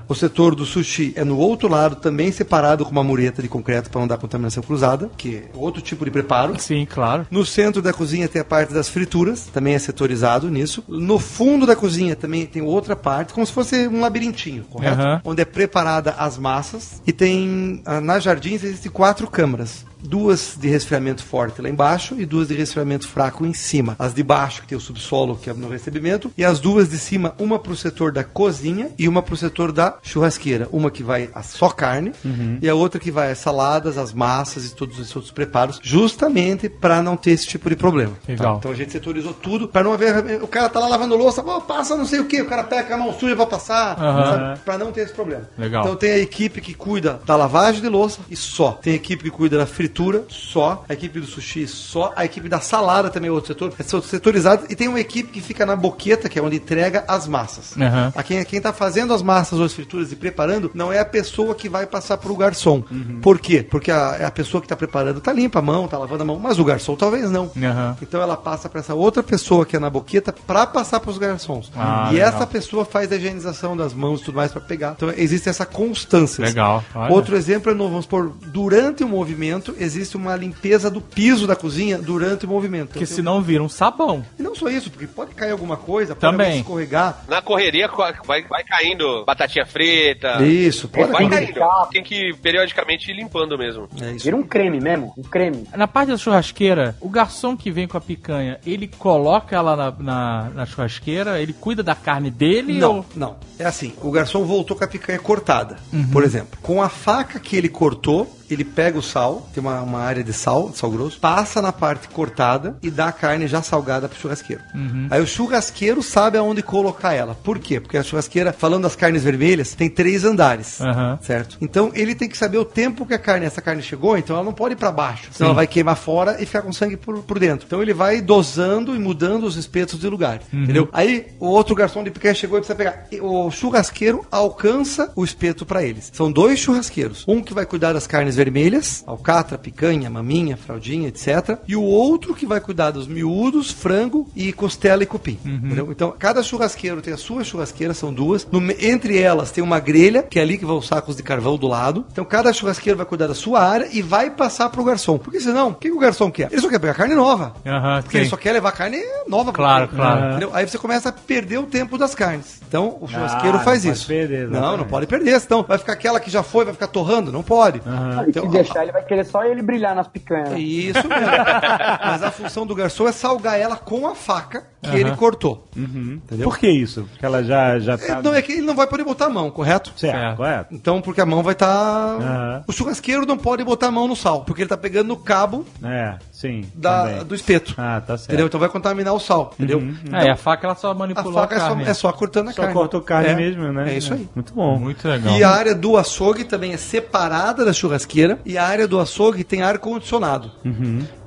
O 0.08 0.16
setor 0.16 0.56
do 0.56 0.66
sushi 0.66 1.14
é 1.16 1.24
no 1.24 1.38
outro 1.38 1.68
lado, 1.68 1.96
também 1.98 2.32
separado 2.32 2.86
com 2.86 2.92
uma 2.92 3.04
mureta 3.04 3.42
de 3.42 3.48
concreto 3.58 3.90
para 3.90 4.00
não 4.00 4.08
dar 4.08 4.18
contaminação 4.18 4.62
cruzada, 4.62 5.10
que 5.18 5.38
é 5.38 5.44
outro 5.54 5.82
tipo 5.82 6.06
de 6.06 6.12
preparo. 6.12 6.60
Sim, 6.60 6.86
claro. 6.86 7.26
No 7.32 7.46
centro 7.46 7.82
da 7.82 7.92
cozinha 7.92 8.28
tem 8.28 8.42
a 8.42 8.46
parte 8.46 8.74
das 8.74 8.88
frituras, 8.88 9.48
também 9.48 9.74
é 9.74 9.80
setorizado 9.80 10.50
nisso. 10.50 10.84
No 10.88 11.18
fundo 11.20 11.66
da 11.66 11.76
cozinha 11.76 12.16
também 12.16 12.46
tem 12.46 12.62
outra 12.62 12.96
parte, 12.96 13.34
como 13.34 13.46
se 13.46 13.52
fosse 13.52 13.88
um 13.88 14.02
labirintinho, 14.02 14.64
correto? 14.66 15.02
Aham. 15.02 15.22
Onde 15.24 15.42
é 15.42 15.46
preparada 15.46 16.12
as 16.18 16.38
massas. 16.38 17.02
E 17.06 17.12
tem, 17.12 17.82
ah, 17.86 18.00
nas 18.00 18.24
jardins, 18.24 18.64
existem 18.64 18.92
quatro 18.92 19.28
câmaras. 19.28 19.86
Duas 20.08 20.56
de 20.58 20.70
resfriamento 20.70 21.24
forte 21.24 21.62
lá 21.62 21.70
embaixo 21.70 22.16
e 22.18 22.26
duas 22.26 22.48
de 22.48 22.54
resfriamento 22.54 23.08
fraco 23.08 23.46
em 23.46 23.54
cima. 23.54 23.96
As 24.00 24.14
de 24.14 24.24
baixo, 24.24 24.62
que 24.62 24.68
tem 24.70 24.78
o 24.78 24.82
subsolo, 24.82 25.36
que 25.36 25.50
é 25.50 25.54
no 25.54 25.68
recebimento, 25.70 26.32
e 26.38 26.46
as 26.46 26.60
duas 26.60 26.90
de 26.90 26.98
cima, 26.98 27.36
uma 27.38 27.60
pro 27.60 27.76
setor 27.76 28.12
da 28.12 28.24
cozinha 28.24 28.90
e 28.98 29.08
uma 29.08 29.22
pro 29.22 29.36
setor 29.36 29.72
da 29.72 29.98
churrasqueira. 30.02 30.70
Uma 30.72 30.90
que 30.90 31.04
vai 31.04 31.30
a 31.34 31.44
só 31.44 31.70
carne 31.70 32.14
e 32.62 32.70
a 32.70 32.74
outra 32.74 33.00
que 33.00 33.12
vai 33.12 33.32
as 33.32 33.40
saladas, 33.40 33.98
as 33.98 34.14
massas 34.14 34.66
e 34.66 34.74
todos 34.74 34.98
os 34.98 35.14
outros 35.16 35.32
preparos, 35.32 35.80
justamente 35.84 36.70
para 36.70 37.02
não 37.02 37.18
ter 37.18 37.32
esse 37.32 37.48
tipo 37.48 37.70
de 37.70 37.76
problema. 37.76 38.14
Legal. 38.28 38.58
Então 38.58 38.72
a 38.72 38.76
gente 38.76 38.92
setorizou 38.92 39.34
tudo 39.34 39.68
para 39.68 39.84
não 39.84 39.94
haver. 39.94 40.42
O 40.42 40.48
cara 40.48 40.70
tá 40.70 40.80
lá 40.80 40.88
lavando 40.88 41.18
louça, 41.18 41.44
pô, 41.44 41.60
passa 41.60 41.98
não 41.98 42.06
sei 42.06 42.20
o 42.20 42.26
que, 42.26 42.42
o 42.42 42.46
cara 42.46 42.64
pega 42.64 42.96
a 42.96 42.98
mão 42.98 43.14
suja 43.14 43.36
pra 43.36 43.46
passar, 43.46 44.00
Aham. 44.00 44.58
para 44.64 44.78
não 44.78 44.92
ter 44.92 45.02
esse 45.02 45.14
problema. 45.14 45.50
Legal. 45.58 45.84
Então 45.84 45.96
tem 45.96 46.12
a 46.12 46.18
equipe 46.18 46.62
que 46.62 46.74
cuida 46.74 47.20
da 47.26 47.36
lavagem 47.36 47.82
de 47.82 47.90
louça 47.90 48.20
e 48.30 48.36
só. 48.36 48.72
Tem 48.72 48.94
a 48.94 48.96
equipe 48.96 49.24
que 49.24 49.32
cuida 49.32 49.58
da 49.58 49.66
fritura 49.98 50.26
só. 50.30 50.84
A 50.88 50.94
equipe 50.94 51.20
do 51.20 51.26
sushi 51.26 51.68
só. 51.68 52.14
A 52.16 52.24
equipe 52.24 52.48
da 52.48 52.60
salada 52.60 53.10
também 53.10 53.30
é 53.30 53.32
outro 53.32 53.48
setor. 53.48 53.74
É 53.80 53.84
setorizado. 53.84 54.66
E 54.70 54.76
tem 54.76 54.88
uma 54.88 55.00
equipe 55.00 55.32
que 55.32 55.42
fica 55.42 55.66
na 55.66 55.76
boqueta, 55.76 56.30
que 56.30 56.38
é 56.38 56.42
onde 56.42 56.58
entrega 56.58 57.04
as 57.08 57.28
massas. 57.28 57.76
Aham. 57.78 58.14
A 58.16 58.22
quem, 58.24 58.44
quem 58.46 58.62
tá 58.62 58.72
fazendo 58.72 59.14
as 59.14 59.22
massas 59.24 59.58
ou 59.60 59.66
as 59.66 59.74
frituras 59.74 60.12
e 60.12 60.16
preparando 60.16 60.70
não 60.74 60.94
é 60.94 61.00
a 61.00 61.06
pessoa 61.06 61.56
que 61.56 61.68
vai 61.68 61.88
passar 61.88 62.18
pro 62.18 62.36
garçom. 62.36 62.84
Por 63.22 63.40
quê? 63.40 63.64
Porque 63.68 63.90
a, 63.92 64.28
a 64.28 64.32
pessoa 64.32 64.62
que 64.62 64.68
tá 64.68 64.76
preparando 64.76 65.20
tá 65.20 65.34
limpa 65.34 65.60
a 65.60 65.62
mão, 65.62 65.88
tá 65.88 65.98
lavando 65.98 66.22
a 66.24 66.26
mão, 66.26 66.40
mas 66.40 66.60
o 66.60 66.64
garçom 66.64 66.96
talvez 66.96 67.32
não. 67.32 67.50
Aham. 67.58 67.98
Então 68.02 68.22
ela 68.22 68.38
passa 68.38 68.70
para 68.70 68.80
essa 68.82 68.94
outra 68.94 69.24
pessoa 69.24 69.66
que 69.66 69.76
é 69.76 69.80
na 69.80 69.90
boqueta 69.90 70.32
para 70.46 70.68
passar 70.68 71.00
para 71.00 71.10
os 71.10 71.18
garçons. 71.18 71.72
Ah, 71.76 72.10
e 72.12 72.16
legal. 72.16 72.30
essa 72.30 72.46
pessoa 72.46 72.86
faz 72.86 73.12
a 73.12 73.16
higienização 73.16 73.76
das 73.76 73.94
mãos 73.94 74.22
e 74.22 74.26
tudo 74.26 74.36
mais 74.36 74.52
para 74.52 74.62
pegar. 74.62 74.94
Então 74.96 75.10
existe 75.18 75.50
essa 75.50 75.66
constância. 75.66 76.44
Legal. 76.44 76.84
Olha. 76.94 77.12
Outro 77.14 77.36
exemplo 77.36 77.72
é, 77.72 77.76
no- 77.76 77.88
vamos 77.90 78.04
supor, 78.06 78.32
durante 78.48 79.04
o 79.04 79.08
movimento 79.08 79.74
existe 79.80 80.16
uma 80.18 80.36
limpeza 80.36 80.90
do 80.90 81.02
piso 81.02 81.46
da 81.48 81.56
cozinha 81.56 81.98
durante 81.98 82.46
o 82.46 82.50
movimento. 82.50 82.88
Porque 82.90 83.04
Então, 83.04 83.16
senão 83.16 83.42
vira 83.42 83.64
um 83.64 83.70
sabão. 83.70 84.24
E 84.38 84.44
não 84.44 84.56
só 84.56 84.70
isso, 84.70 84.90
porque 84.90 85.08
pode 85.08 85.34
cair 85.36 85.52
alguma 85.52 85.78
coisa, 85.78 86.16
pode 86.16 86.22
Também. 86.32 86.48
alguém 86.48 86.62
escorregar. 86.62 87.24
Na 87.28 87.42
correria 87.42 87.88
co- 87.90 88.04
vai, 88.26 88.44
vai 88.44 88.64
caindo 88.64 89.24
batatinha 89.26 89.66
frita. 89.66 90.42
Isso, 90.44 90.88
pode 90.88 91.12
Vai 91.12 91.28
caindo. 91.30 91.60
Tem 91.92 92.04
que 92.04 92.34
periodicamente 92.42 93.12
ir 93.12 93.16
limpando 93.16 93.58
mesmo. 93.58 93.88
É 94.02 94.12
isso. 94.12 94.26
Vira 94.26 94.36
um 94.36 94.44
creme 94.44 94.80
mesmo, 94.80 95.14
um 95.18 95.24
creme. 95.24 95.66
Na 95.76 95.88
parte 95.88 96.10
da 96.10 96.18
churrasqueira, 96.18 96.96
o 97.00 97.10
garçom 97.10 97.56
que 97.56 97.72
vem 97.72 97.88
com 97.88 97.98
a 97.98 98.02
picanha, 98.02 98.60
ele 98.66 98.88
coloca 98.88 99.56
ela 99.56 99.76
na, 99.76 99.92
na, 100.00 100.50
na 100.54 100.66
churrasqueira, 100.66 101.42
ele 101.42 101.54
cuida 101.54 101.82
da 101.84 101.96
carne 101.96 102.30
dele 102.30 102.74
Não, 102.74 102.98
ou. 102.98 103.06
não. 103.16 103.38
É 103.60 103.66
assim, 103.66 103.94
o 104.02 104.12
garçom 104.12 104.44
voltou 104.44 104.76
com 104.78 104.84
a 104.84 104.88
picanha 104.88 105.20
cortada, 105.20 105.78
por 106.12 106.24
exemplo. 106.24 106.58
Com 106.62 106.82
a 106.82 106.90
faca 106.90 107.40
que 107.40 107.56
ele 107.56 107.70
cortou, 107.70 108.37
ele 108.50 108.64
pega 108.64 108.98
o 108.98 109.02
sal, 109.04 109.48
tem 109.54 109.62
uma, 109.62 109.82
uma 109.82 110.00
área 110.00 110.24
de 110.24 110.34
sal, 110.34 110.72
sal 110.74 110.90
grosso, 110.92 111.20
passa 111.20 111.62
na 111.62 111.72
parte 111.72 112.08
cortada 112.10 112.78
e 112.82 112.90
dá 112.90 113.08
a 113.08 113.12
carne 113.12 113.48
já 113.48 113.62
salgada 113.62 114.08
pro 114.08 114.20
churrasqueiro. 114.20 114.62
Aí 115.10 115.22
o 115.22 115.28
churrasqueiro 115.28 116.02
sabe 116.04 116.38
aonde 116.38 116.62
colocar 116.62 117.14
ela. 117.14 117.36
Por 117.36 117.60
quê? 117.60 117.80
Porque 117.80 117.98
a 117.98 118.04
churrasqueira, 118.04 118.54
falando 118.54 118.84
das 118.84 118.96
carnes 118.96 119.24
vermelhas, 119.24 119.74
tem 119.76 119.90
três 119.90 120.24
andares. 120.24 120.80
Aham. 120.82 121.20
Certo? 121.22 121.58
Então 121.62 121.92
ele 121.94 122.16
tem 122.16 122.30
que 122.30 122.38
saber 122.38 122.58
o 122.58 122.66
tempo 122.66 123.06
que 123.06 123.14
a 123.14 123.20
carne, 123.20 123.46
essa 123.46 123.62
carne 123.62 123.82
chegou, 123.82 124.18
então 124.18 124.36
ela 124.36 124.46
não 124.46 124.54
pode 124.54 124.74
ir 124.74 124.78
pra 124.78 124.92
baixo. 124.92 125.30
Senão 125.32 125.50
ela 125.50 125.56
vai 125.56 125.68
queimar 125.68 125.96
fora 125.98 126.42
e 126.42 126.46
ficar 126.46 126.62
com 126.62 126.72
sangue 126.72 126.98
por, 126.98 127.20
por 127.20 127.40
dentro. 127.40 127.66
Então 127.66 127.82
ele 127.82 127.94
vai 127.94 128.22
dosando 128.22 128.96
e 128.96 129.00
mudando 129.00 129.46
os 129.46 129.56
espetos 129.56 130.00
de 130.00 130.08
lugar. 130.08 130.42
Entendeu? 130.52 130.88
Aí 130.92 131.28
o 131.40 131.48
outro 131.48 131.76
garçom 131.76 132.04
de 132.04 132.12
picanha 132.12 132.34
chegou 132.34 132.58
e 132.58 132.62
precisa 132.62 132.76
pegar. 132.78 133.06
E 133.12 133.20
O 133.20 133.50
churrasqueiro 133.52 134.26
alcança 134.32 135.12
o 135.16 135.24
espeto 135.24 135.66
pra 135.66 135.84
eles. 135.84 136.10
São 136.14 136.32
dois 136.32 136.60
churrasqueiros. 136.60 137.24
Um 137.28 137.42
que 137.42 137.54
vai 137.54 137.66
cuidar 137.66 137.94
das 137.94 138.08
carnes 138.08 138.37
vermelhas, 138.38 139.04
alcatra, 139.06 139.58
picanha, 139.58 140.10
maminha, 140.10 140.56
fraldinha, 140.56 141.08
etc. 141.10 141.58
E 141.68 141.76
o 141.76 141.82
outro 141.84 142.34
que 142.34 142.46
vai 142.46 142.60
cuidar 142.62 142.92
dos 142.92 143.08
miúdos, 143.08 143.72
frango 143.72 144.28
e 144.36 144.54
costela 144.54 145.04
e 145.04 145.06
cupim. 145.06 145.38
Entendeu? 145.46 145.90
Então 145.92 146.14
cada 146.18 146.42
churrasqueiro 146.44 147.02
tem 147.02 147.14
a 147.14 147.18
sua 147.18 147.44
churrasqueira, 147.44 147.94
são 147.94 148.14
duas. 148.14 148.48
No 148.52 148.62
entre 148.80 149.18
elas 149.20 149.52
tem 149.52 149.64
uma 149.64 149.80
grelha, 149.80 150.24
que 150.24 150.40
é 150.40 150.42
ali 150.42 150.58
que 150.58 150.66
vão 150.66 150.78
os 150.78 150.88
sacos 150.88 151.16
de 151.16 151.24
carvão 151.24 151.58
do 151.58 151.68
lado. 151.68 152.06
Então 152.12 152.24
cada 152.24 152.54
churrasqueiro 152.54 152.98
vai 152.98 153.06
cuidar 153.06 153.28
da 153.28 153.34
sua 153.36 153.60
área 153.62 153.88
e 153.92 154.02
vai 154.02 154.30
passar 154.30 154.70
pro 154.70 154.84
garçom. 154.84 155.18
Porque 155.18 155.40
senão, 155.40 155.70
o 155.70 155.74
que, 155.76 155.92
o 155.92 156.00
garçom 156.00 156.30
quer? 156.32 156.50
Ele 156.52 156.62
só 156.62 156.70
quer 156.70 156.80
pegar 156.80 156.94
carne 156.94 157.16
nova. 157.16 157.54
Aham, 157.66 158.02
Porque 158.04 158.18
ele 158.18 158.26
sim. 158.26 158.30
só 158.30 158.38
quer 158.38 158.52
levar 158.54 158.72
carne 158.72 158.98
nova. 159.28 159.52
Claro, 159.52 159.88
claro. 159.88 160.30
Entendeu? 160.32 160.52
Aí 160.54 160.68
você 160.68 160.78
começa 160.78 161.10
a 161.10 161.12
perder 161.12 161.58
o 161.60 161.64
tempo 161.64 161.98
das 161.98 162.14
carnes. 162.14 162.60
Então 162.68 162.98
o 163.02 163.08
churrasqueiro 163.08 163.58
Ah, 163.58 163.62
faz 163.62 163.84
não 163.86 163.92
isso. 163.94 164.08
perder, 164.08 164.48
não, 164.48 164.78
não 164.78 164.86
pode 164.86 165.08
perder. 165.08 165.40
Senão 165.40 165.64
vai 165.64 165.78
ficar 165.78 165.94
aquela 165.94 166.20
que 166.20 166.30
já 166.30 166.44
foi, 166.44 166.66
vai 166.66 166.74
ficar 166.74 166.88
torrando. 166.88 167.32
Não 167.32 167.42
pode. 167.44 167.82
E 168.27 168.27
Então, 168.28 168.44
se 168.44 168.50
deixar, 168.50 168.84
ele 168.84 168.92
vai 168.92 169.04
querer 169.04 169.26
só 169.26 169.44
ele 169.46 169.62
brilhar 169.62 169.96
nas 169.96 170.08
picanhas. 170.08 170.52
é 170.54 170.60
isso 170.60 171.08
mesmo. 171.08 171.28
Mas 172.06 172.24
a 172.24 172.32
função 172.32 172.66
do 172.66 172.76
garçom 172.76 173.08
é 173.08 173.12
salgar 173.12 173.60
ela 173.60 173.76
com 173.78 174.08
a 174.08 174.16
faca 174.16 174.66
que 174.82 174.96
ele 174.96 175.16
cortou. 175.16 175.68
Entendeu? 175.76 176.48
Por 176.50 176.58
que 176.58 176.68
isso? 176.70 177.04
Porque 177.12 177.26
ela 177.26 177.44
já, 177.44 177.78
já 177.80 177.98
tá. 177.98 178.20
É, 178.20 178.22
Não, 178.22 178.34
é 178.34 178.42
que 178.42 178.54
ele 178.54 178.62
não 178.62 178.76
vai 178.76 178.88
poder 178.88 179.04
botar 179.04 179.26
a 179.26 179.30
mão, 179.30 179.50
correto? 179.52 179.92
Certo, 179.98 180.14
Certo. 180.16 180.38
correto. 180.38 180.74
Então, 180.74 181.02
porque 181.02 181.22
a 181.22 181.26
mão 181.26 181.44
vai 181.44 181.54
estar. 181.54 181.68
Aham. 181.68 182.64
O 182.68 182.72
churrasqueiro 182.72 183.26
não 183.26 183.38
pode 183.38 183.64
botar 183.64 183.88
a 183.88 183.92
mão 183.92 184.08
no 184.08 184.16
sal, 184.16 184.44
porque 184.44 184.62
ele 184.62 184.70
tá 184.70 184.78
pegando 184.78 185.08
no 185.08 185.18
cabo 185.18 185.66
É, 185.84 186.16
sim. 186.38 186.64
da, 186.76 187.04
também. 187.08 187.24
do 187.26 187.36
espeto. 187.36 187.74
Ah, 187.78 188.00
tá 188.00 188.16
certo. 188.18 188.30
Entendeu? 188.30 188.48
Então 188.48 188.60
vai 188.60 188.70
contaminar 188.70 189.14
o 189.14 189.20
sal, 189.20 189.54
entendeu? 189.58 189.82
Ah, 190.12 190.26
e 190.26 190.30
a 190.30 190.36
faca 190.36 190.68
ela 190.68 190.76
só 190.76 190.92
A 190.92 190.94
manipulou 190.94 191.34
faca 191.34 191.56
a 191.56 191.58
é 191.58 191.62
só, 191.62 191.68
carne. 191.70 191.84
é 191.84 191.94
só 191.94 192.12
cortando 192.14 192.50
a 192.50 192.52
Só 192.54 192.62
carne. 192.62 192.74
cortou 192.76 193.02
carne 193.02 193.30
É, 193.30 193.36
mesmo, 193.36 193.72
né? 193.74 193.94
É 193.94 193.98
isso 193.98 194.14
aí. 194.14 194.28
Muito 194.36 194.54
bom. 194.54 194.78
Muito 194.78 195.08
legal. 195.08 195.36
E 195.38 195.44
a 195.44 195.50
área 195.50 195.74
do 195.74 195.98
açougue 195.98 196.44
também 196.44 196.74
é 196.74 196.78
separada 196.78 197.66
da 197.66 197.74
churrasqueira 197.74 198.40
e 198.46 198.58
a 198.58 198.66
área 198.66 198.88
do 198.88 199.00
açougue 199.00 199.44
tem 199.44 199.62
ar 199.62 199.78
condicionado. 199.80 200.52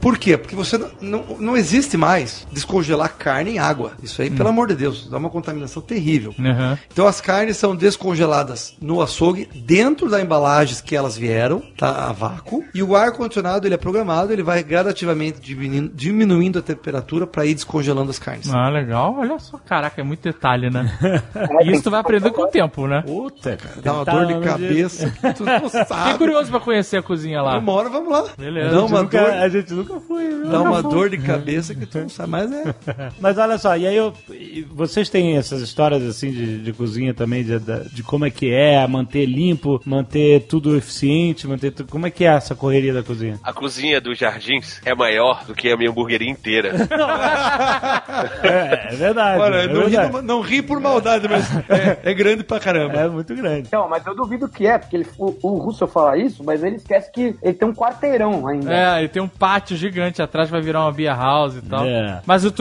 Por 0.00 0.16
quê? 0.18 0.36
Porque 0.36 0.54
você 0.56 0.78
não, 0.78 0.90
não, 1.00 1.24
não 1.38 1.56
existe 1.56 1.96
mais 1.96 2.46
descongelar 2.52 3.14
carne 3.18 3.52
em 3.52 3.58
água. 3.58 3.92
Isso 4.02 4.22
aí, 4.22 4.30
pelo 4.30 4.48
amor 4.48 4.68
de 4.68 4.74
Deus, 4.76 5.08
dá 5.10 5.18
uma 5.18 5.30
contaminação 5.30 5.82
terrível. 5.82 6.34
Uhum. 6.38 6.76
Então 6.92 7.06
as 7.06 7.20
carnes 7.20 7.56
são 7.56 7.74
descongeladas 7.76 8.74
no 8.80 9.00
açougue, 9.02 9.48
dentro 9.54 10.08
da 10.08 10.20
embalagem 10.20 10.76
que 10.84 10.96
elas 10.96 11.16
vieram, 11.16 11.62
tá 11.76 12.08
a 12.08 12.12
vácuo, 12.12 12.64
e 12.74 12.82
o 12.82 12.96
ar 12.96 13.12
condicionado 13.12 13.66
ele 13.66 13.74
é 13.74 13.78
programado, 13.78 14.32
ele 14.32 14.42
vai 14.42 14.62
gradativamente 14.62 15.40
diminuindo, 15.40 15.90
diminuindo 15.94 16.58
a 16.58 16.62
temperatura 16.62 17.26
para 17.26 17.44
ir 17.46 17.54
descongelando 17.54 18.10
as 18.10 18.18
carnes. 18.18 18.48
Ah, 18.52 18.68
legal. 18.68 19.14
Olha 19.18 19.38
só, 19.38 19.58
caraca, 19.58 20.00
é 20.00 20.04
muito 20.04 20.22
detalhe, 20.22 20.70
né? 20.70 20.90
E 21.62 21.72
isso 21.72 21.82
tu 21.84 21.90
vai 21.90 22.00
aprender 22.00 22.30
com 22.30 22.42
o 22.42 22.46
tempo, 22.46 22.86
né? 22.86 23.02
Puta, 23.02 23.56
cara. 23.56 23.74
Dá 23.82 23.92
uma 23.94 24.04
Tá 24.04 24.12
dor 24.12 24.26
de 24.26 24.40
cabeça 24.40 25.10
que 25.10 25.34
tu 25.34 25.44
não 25.44 25.60
Fiquei 25.68 25.84
sabe. 25.84 26.18
curioso 26.18 26.50
pra 26.50 26.60
conhecer 26.60 26.96
a 26.98 27.02
cozinha 27.02 27.42
lá. 27.42 27.58
Uma 27.58 27.72
hora 27.72 27.88
vamos 27.90 28.10
lá. 28.10 28.24
Beleza. 28.38 28.80
Uma 28.82 29.02
Nunca- 29.02 29.20
dor, 29.20 29.30
a 29.30 29.48
gente 29.48 29.72
nunca 29.74 29.89
foi. 29.98 30.28
viu? 30.28 30.48
dá 30.50 30.60
uma 30.60 30.76
Nunca 30.76 30.82
foi. 30.82 30.90
dor 30.92 31.10
de 31.10 31.18
cabeça 31.18 31.74
que 31.74 31.86
tu 31.86 31.98
não 31.98 32.08
sabe, 32.08 32.30
mas 32.30 32.52
é. 32.52 32.74
Mas 33.18 33.38
olha 33.38 33.56
só, 33.58 33.76
e 33.76 33.86
aí 33.86 33.96
eu, 33.96 34.12
vocês 34.72 35.08
têm 35.08 35.36
essas 35.36 35.60
histórias 35.62 36.02
assim 36.04 36.30
de, 36.30 36.58
de 36.58 36.72
cozinha 36.72 37.12
também, 37.14 37.42
de, 37.42 37.58
de 37.92 38.02
como 38.02 38.24
é 38.26 38.30
que 38.30 38.52
é 38.52 38.86
manter 38.86 39.24
limpo, 39.26 39.80
manter 39.84 40.42
tudo 40.46 40.76
eficiente, 40.76 41.48
manter 41.48 41.72
tudo. 41.72 41.90
Como 41.90 42.06
é 42.06 42.10
que 42.10 42.24
é 42.24 42.28
essa 42.28 42.54
correria 42.54 42.92
da 42.94 43.02
cozinha? 43.02 43.40
A 43.42 43.52
cozinha 43.52 44.00
dos 44.00 44.18
jardins 44.18 44.80
é 44.84 44.94
maior 44.94 45.44
do 45.46 45.54
que 45.54 45.70
a 45.70 45.76
minha 45.76 45.90
hamburgueria 45.90 46.30
inteira. 46.30 46.72
É, 48.42 48.92
é 48.92 48.96
verdade. 48.96 49.40
Olha, 49.40 49.56
é, 49.56 49.66
não, 49.66 49.84
ri, 49.84 49.90
verdade. 49.90 50.12
não- 50.12 50.22
não 50.22 50.40
ri 50.40 50.62
por 50.62 50.80
maldade, 50.80 51.28
mas 51.28 51.44
é, 51.68 51.98
é 52.10 52.14
grande 52.14 52.42
pra 52.42 52.60
caramba. 52.60 52.98
É 52.98 53.08
muito 53.08 53.34
grande. 53.34 53.68
Não, 53.72 53.88
mas 53.88 54.04
eu 54.06 54.14
duvido 54.14 54.48
que 54.48 54.66
é, 54.66 54.78
porque 54.78 54.96
ele, 54.96 55.06
o, 55.18 55.34
o 55.42 55.58
Russell 55.58 55.86
fala 55.88 56.16
isso, 56.18 56.42
mas 56.44 56.62
ele 56.62 56.76
esquece 56.76 57.10
que 57.10 57.34
ele 57.42 57.54
tem 57.54 57.68
um 57.68 57.74
quarteirão 57.74 58.46
ainda. 58.46 58.72
É, 58.72 58.98
ele 59.00 59.08
tem 59.08 59.22
um 59.22 59.28
pátio 59.28 59.76
gigante 59.80 60.22
atrás, 60.22 60.50
vai 60.50 60.60
virar 60.60 60.82
uma 60.82 60.92
beer 60.92 61.16
house 61.16 61.56
e 61.56 61.62
tal. 61.62 61.84
É. 61.84 62.20
Mas 62.26 62.44
o, 62.44 62.52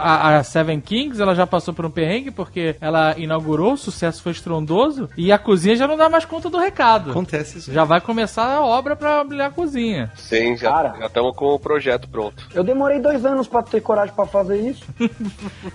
a, 0.00 0.36
a 0.36 0.44
Seven 0.44 0.80
Kings, 0.80 1.20
ela 1.20 1.34
já 1.34 1.46
passou 1.46 1.72
por 1.72 1.84
um 1.86 1.90
perrengue, 1.90 2.30
porque 2.30 2.76
ela 2.80 3.14
inaugurou, 3.18 3.72
o 3.72 3.78
sucesso 3.78 4.22
foi 4.22 4.32
estrondoso, 4.32 5.08
e 5.16 5.32
a 5.32 5.38
cozinha 5.38 5.76
já 5.76 5.86
não 5.86 5.96
dá 5.96 6.08
mais 6.08 6.24
conta 6.24 6.50
do 6.50 6.58
recado. 6.58 7.10
Acontece 7.10 7.58
isso. 7.58 7.72
Já 7.72 7.84
vai 7.84 8.00
começar 8.00 8.44
a 8.44 8.64
obra 8.64 8.94
pra 8.94 9.20
abrir 9.20 9.40
a 9.40 9.50
cozinha. 9.50 10.10
Sim, 10.16 10.56
já 10.56 10.94
estamos 11.04 11.34
com 11.34 11.46
o 11.46 11.58
projeto 11.58 12.08
pronto. 12.08 12.46
Eu 12.54 12.62
demorei 12.62 13.00
dois 13.00 13.24
anos 13.24 13.48
pra 13.48 13.62
ter 13.62 13.80
coragem 13.80 14.14
pra 14.14 14.26
fazer 14.26 14.60
isso. 14.60 14.84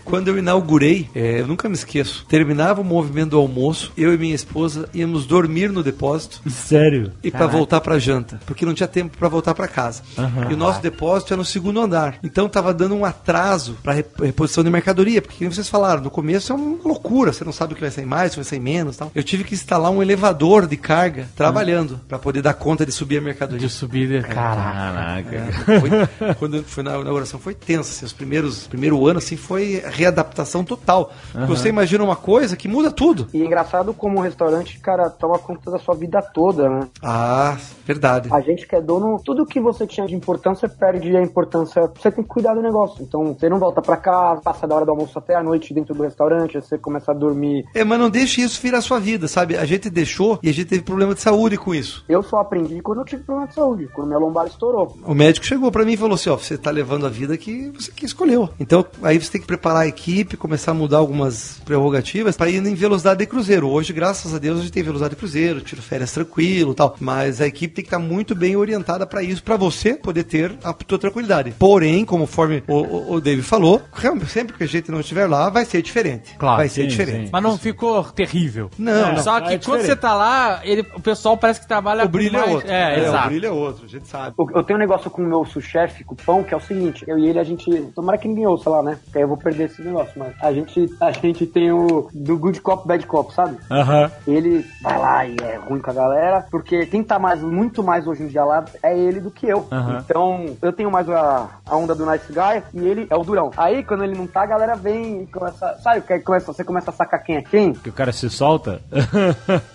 Quando 0.06 0.28
eu 0.28 0.38
inaugurei, 0.38 1.10
é, 1.16 1.42
eu 1.42 1.48
nunca 1.48 1.68
me 1.68 1.76
esqueço, 1.76 2.26
terminava 2.28 2.82
o 2.82 2.84
movimento 2.84 3.32
do 3.32 3.38
almoço, 3.38 3.92
eu 3.98 4.14
e 4.14 4.18
minha 4.18 4.36
esposa 4.36 4.90
íamos 4.94 5.26
dormir 5.26 5.70
no 5.72 5.82
depósito 5.84 6.42
Sério. 6.50 7.12
e 7.24 7.32
para 7.32 7.48
voltar 7.48 7.82
pra 7.82 7.98
janta, 7.98 8.40
porque 8.46 8.66
não 8.66 8.74
tinha 8.74 8.88
tempo 8.88 9.18
para 9.18 9.28
voltar 9.28 9.54
pra 9.54 9.68
casa. 9.68 10.04
E 10.50 10.54
o 10.54 10.58
nosso 10.58 10.82
depósito 10.84 11.34
é 11.34 11.38
no 11.38 11.46
segundo 11.46 11.80
andar. 11.82 12.18
Então 12.24 12.48
tava 12.48 12.74
dando 12.74 12.96
um 12.96 13.04
atraso 13.06 13.78
para 13.82 13.94
reposição 13.94 14.64
de 14.64 14.70
mercadoria, 14.70 15.22
porque 15.22 15.40
como 15.40 15.52
vocês 15.54 15.68
falaram, 15.70 16.02
no 16.04 16.10
começo 16.12 16.52
é 16.52 16.56
uma 16.56 16.78
loucura, 16.84 17.34
você 17.34 17.44
não 17.44 17.52
sabe 17.52 17.74
o 17.74 17.76
que 17.76 17.82
vai 17.82 17.90
sair 17.92 18.06
mais, 18.06 18.32
se 18.32 18.38
vai 18.38 18.44
sair 18.46 18.60
menos, 18.60 18.98
tal. 18.98 19.12
Eu 19.16 19.24
tive 19.24 19.44
que 19.44 19.54
instalar 19.56 19.90
um 19.92 20.02
elevador 20.02 20.68
de 20.68 20.78
carga 20.78 21.28
trabalhando 21.36 22.00
para 22.08 22.20
poder 22.20 22.42
dar 22.42 22.54
conta 22.54 22.86
de 22.86 22.92
subir 22.92 23.18
a 23.18 23.22
mercadoria. 23.22 23.68
De 23.68 23.74
subida. 23.74 24.22
Caraca. 24.24 25.48
Foi- 25.80 26.34
quando 26.36 26.64
foi 26.64 26.84
na 26.84 26.98
inauguração 27.00 27.40
foi 27.40 27.54
tenso, 27.54 27.90
assim, 27.92 28.06
os 28.06 28.14
primeiros 28.14 28.68
primeiro 28.68 29.06
ano 29.08 29.20
assim 29.20 29.36
foi 29.38 29.82
readaptação 29.86 30.64
total. 30.64 31.12
Porque 31.32 31.46
Você 31.48 31.70
imagina 31.70 32.04
uma 32.04 32.16
coisa 32.16 32.56
que 32.58 32.68
muda 32.68 32.92
tudo. 32.92 33.28
E 33.34 33.42
é 33.42 33.46
engraçado 33.46 33.94
como 33.94 34.20
o 34.20 34.22
restaurante, 34.22 34.80
cara, 34.80 35.10
toma 35.10 35.38
conta 35.40 35.72
da 35.72 35.80
sua 35.80 35.96
vida 35.96 36.22
toda, 36.22 36.70
né? 36.70 36.88
Ah, 37.02 37.58
verdade. 37.86 38.30
A 38.32 38.42
gente 38.42 38.68
que 38.68 38.76
é 38.76 38.82
dono, 38.82 39.22
tudo 39.24 39.46
que 39.46 39.60
você 39.60 39.86
tinha 39.88 40.06
de 40.08 40.16
importância 40.16 40.68
perde 40.74 41.16
a 41.16 41.22
importância. 41.22 41.90
Você 41.96 42.12
tem 42.12 42.24
que 42.24 42.30
cuidar 42.30 42.54
do 42.54 42.62
negócio. 42.62 43.04
Então, 43.04 43.34
você 43.34 43.50
não 43.50 43.60
volta 43.60 43.82
pra 43.82 43.98
casa, 43.98 44.42
passa 44.42 44.68
da 44.68 44.76
hora 44.76 44.86
do 44.86 44.92
almoço 44.92 45.18
até 45.18 45.36
a 45.36 45.44
noite 45.44 45.74
dentro 45.74 45.94
do 45.94 46.04
restaurante, 46.04 46.56
você 46.56 46.78
começa 46.78 47.12
a 47.12 47.16
dormir. 47.16 47.66
É, 47.74 47.84
mas 47.84 48.00
não 48.00 48.10
deixe 48.10 48.42
isso 48.42 48.62
virar 48.62 48.82
sua 48.82 49.00
vida, 49.00 49.28
sabe? 49.28 49.58
A 49.58 49.66
gente 49.66 49.90
deixou 49.90 50.40
e 50.42 50.50
a 50.50 50.54
gente 50.54 50.68
teve 50.68 50.82
problema 50.82 51.14
de 51.14 51.22
saúde 51.22 51.58
com 51.58 51.74
isso. 51.74 52.04
Eu 52.08 52.24
só 52.24 52.40
aprendi 52.40 52.82
quando 52.82 53.00
eu 53.00 53.06
tive 53.06 53.24
problema 53.24 53.48
de 53.48 53.56
saúde, 53.56 53.90
quando 53.94 54.08
minha 54.08 54.20
lombar 54.20 54.48
estourou. 54.48 54.98
O 55.06 55.14
médico 55.14 55.46
chegou 55.46 55.72
pra 55.72 55.86
mim 55.86 55.94
e 55.94 55.98
falou 55.98 56.16
assim: 56.16 56.30
ó, 56.30 56.38
você 56.38 56.58
tá 56.58 56.72
levando 56.72 57.06
a 57.06 57.10
vida 57.10 57.38
que 57.38 57.72
você 57.72 57.92
que 57.92 58.06
escolheu. 58.06 58.50
Então, 58.60 58.86
aí 59.02 59.20
você 59.20 59.32
tem 59.32 59.42
que 59.42 59.48
preparar 59.48 59.84
a 59.84 59.88
equipe, 59.88 60.38
começar 60.38 60.72
a 60.72 60.74
mudar 60.74 60.98
algumas 60.98 61.60
prerrogativas 61.66 62.36
pra 62.36 62.50
ir 62.50 62.66
em 62.66 62.76
velocidade 62.76 63.20
de 63.20 63.26
cruzeiro. 63.26 63.70
Hoje, 63.70 63.94
graças 63.94 64.34
a 64.34 64.40
Deus, 64.40 64.60
a 64.60 64.62
gente 64.62 64.72
tem 64.72 64.84
velocidade 64.84 65.16
de 65.16 65.20
cruzeiro, 65.20 65.62
tiro 65.62 65.82
férias 65.82 66.12
tranquilo 66.12 66.72
e 66.72 66.76
tal. 66.76 66.96
Mas 67.00 67.42
a 67.42 67.48
equipe 67.48 67.74
tem 67.74 67.84
que 67.84 67.88
estar 67.88 68.00
muito 68.00 68.36
bem 68.36 68.56
orientada 68.56 69.06
pra 69.06 69.24
isso, 69.24 69.44
pra 69.44 69.58
você 69.58 69.94
poder 69.94 70.24
ter 70.24 70.58
a 70.64 70.74
tua 70.74 70.98
tranquilidade. 70.98 71.52
Porém, 71.58 72.04
conforme 72.06 72.64
o, 72.68 72.74
o, 72.74 73.14
o 73.14 73.22
David 73.22 73.46
falou, 73.46 73.82
realmente, 73.94 74.28
sempre 74.28 74.58
que 74.58 74.64
a 74.64 74.68
gente 74.68 74.92
não 74.92 75.00
estiver 75.00 75.28
lá, 75.28 75.50
vai 75.50 75.66
ser 75.66 75.82
diferente. 75.82 76.36
Claro, 76.38 76.58
vai 76.58 76.70
ser 76.70 76.84
sim, 76.84 76.88
diferente. 76.88 77.26
sim. 77.26 77.30
Mas 77.32 77.44
não 77.44 77.58
ficou 77.58 78.04
terrível. 78.04 78.70
Não, 78.78 79.18
Só 79.18 79.40
não, 79.40 79.48
que 79.48 79.54
é 79.54 79.60
quando 79.60 79.82
você 79.82 79.96
tá 79.96 80.14
lá, 80.16 80.62
ele, 80.64 80.86
o 80.96 81.02
pessoal 81.02 81.38
parece 81.38 81.62
que 81.62 81.68
trabalha 81.68 82.06
O 82.06 82.10
brilho 82.10 82.38
é 82.38 82.40
mais... 82.40 82.54
outro. 82.54 82.72
É, 82.72 83.00
o 83.00 83.04
exato. 83.04 83.28
brilho 83.28 83.46
é 83.46 83.52
outro, 83.52 83.86
a 83.86 83.88
gente 83.88 84.08
sabe. 84.08 84.36
Eu 84.40 84.64
eu 84.64 84.66
tenho 84.66 84.78
um 84.78 84.80
negócio 84.80 85.12
com 85.12 85.22
o 85.22 85.26
meu 85.26 85.44
sous-chefe, 85.44 86.06
com 86.06 86.14
o 86.14 86.18
pão, 86.18 86.42
que 86.42 86.54
é 86.54 86.58
o 86.58 86.62
seguinte, 86.62 87.04
eu 87.06 87.20
e 87.20 87.28
ele, 87.28 87.38
a 87.38 87.44
gente. 87.44 87.70
Tomara 87.94 88.18
que 88.18 88.30
ninguém 88.30 88.48
ouça 88.48 88.70
lá, 88.70 88.82
né? 88.82 88.98
Porque 89.04 89.18
aí 89.18 89.24
eu 89.24 89.28
vou 89.28 89.36
perder 89.36 89.66
esse 89.66 89.82
negócio, 89.82 90.14
mas 90.16 90.34
a 90.42 90.54
gente, 90.54 90.90
a 91.02 91.12
gente 91.12 91.46
tem 91.46 91.70
o 91.72 92.08
do 92.14 92.38
good 92.38 92.62
cop, 92.62 92.88
bad 92.88 93.06
cop, 93.06 93.34
sabe? 93.34 93.58
Aham. 93.70 94.10
Ele 94.26 94.66
vai 94.82 94.98
lá 94.98 95.26
e 95.28 95.36
é 95.42 95.58
ruim 95.58 95.82
com 95.82 95.92
a 95.92 95.94
galera, 95.94 96.46
porque 96.50 96.86
quem 96.86 97.04
tá 97.04 97.20
mais, 97.20 97.42
muito 97.44 97.84
mais 97.84 98.08
hoje 98.08 98.24
em 98.24 98.28
dia 98.28 98.46
lá 98.46 98.64
é 98.82 98.98
ele 98.98 99.20
do 99.20 99.30
que 99.30 99.48
eu. 99.48 99.68
Então, 100.00 100.43
eu 100.62 100.74
tenho 100.74 100.92
mais 100.92 101.10
a, 101.10 101.50
a 101.66 101.76
onda 101.76 101.96
do 101.96 102.06
nice 102.06 102.32
guy 102.32 102.64
e 102.74 102.88
ele 102.88 103.08
é 103.10 103.16
o 103.16 103.24
durão. 103.24 103.52
Aí, 103.58 103.84
quando 103.84 104.04
ele 104.04 104.18
não 104.18 104.28
tá, 104.28 104.44
a 104.44 104.48
galera 104.48 104.76
vem 104.76 105.24
e 105.24 105.28
começa. 105.28 105.78
Sabe, 105.82 106.02
que 106.02 106.14
aí 106.14 106.20
começa, 106.20 106.52
você 106.52 106.64
começa 106.64 106.90
a 106.90 106.94
sacar 106.94 107.24
quem 107.24 107.38
é 107.38 107.42
quem? 107.42 107.74
Que 107.74 107.90
o 107.90 107.94
cara 107.94 108.12
se 108.12 108.30
solta. 108.30 108.82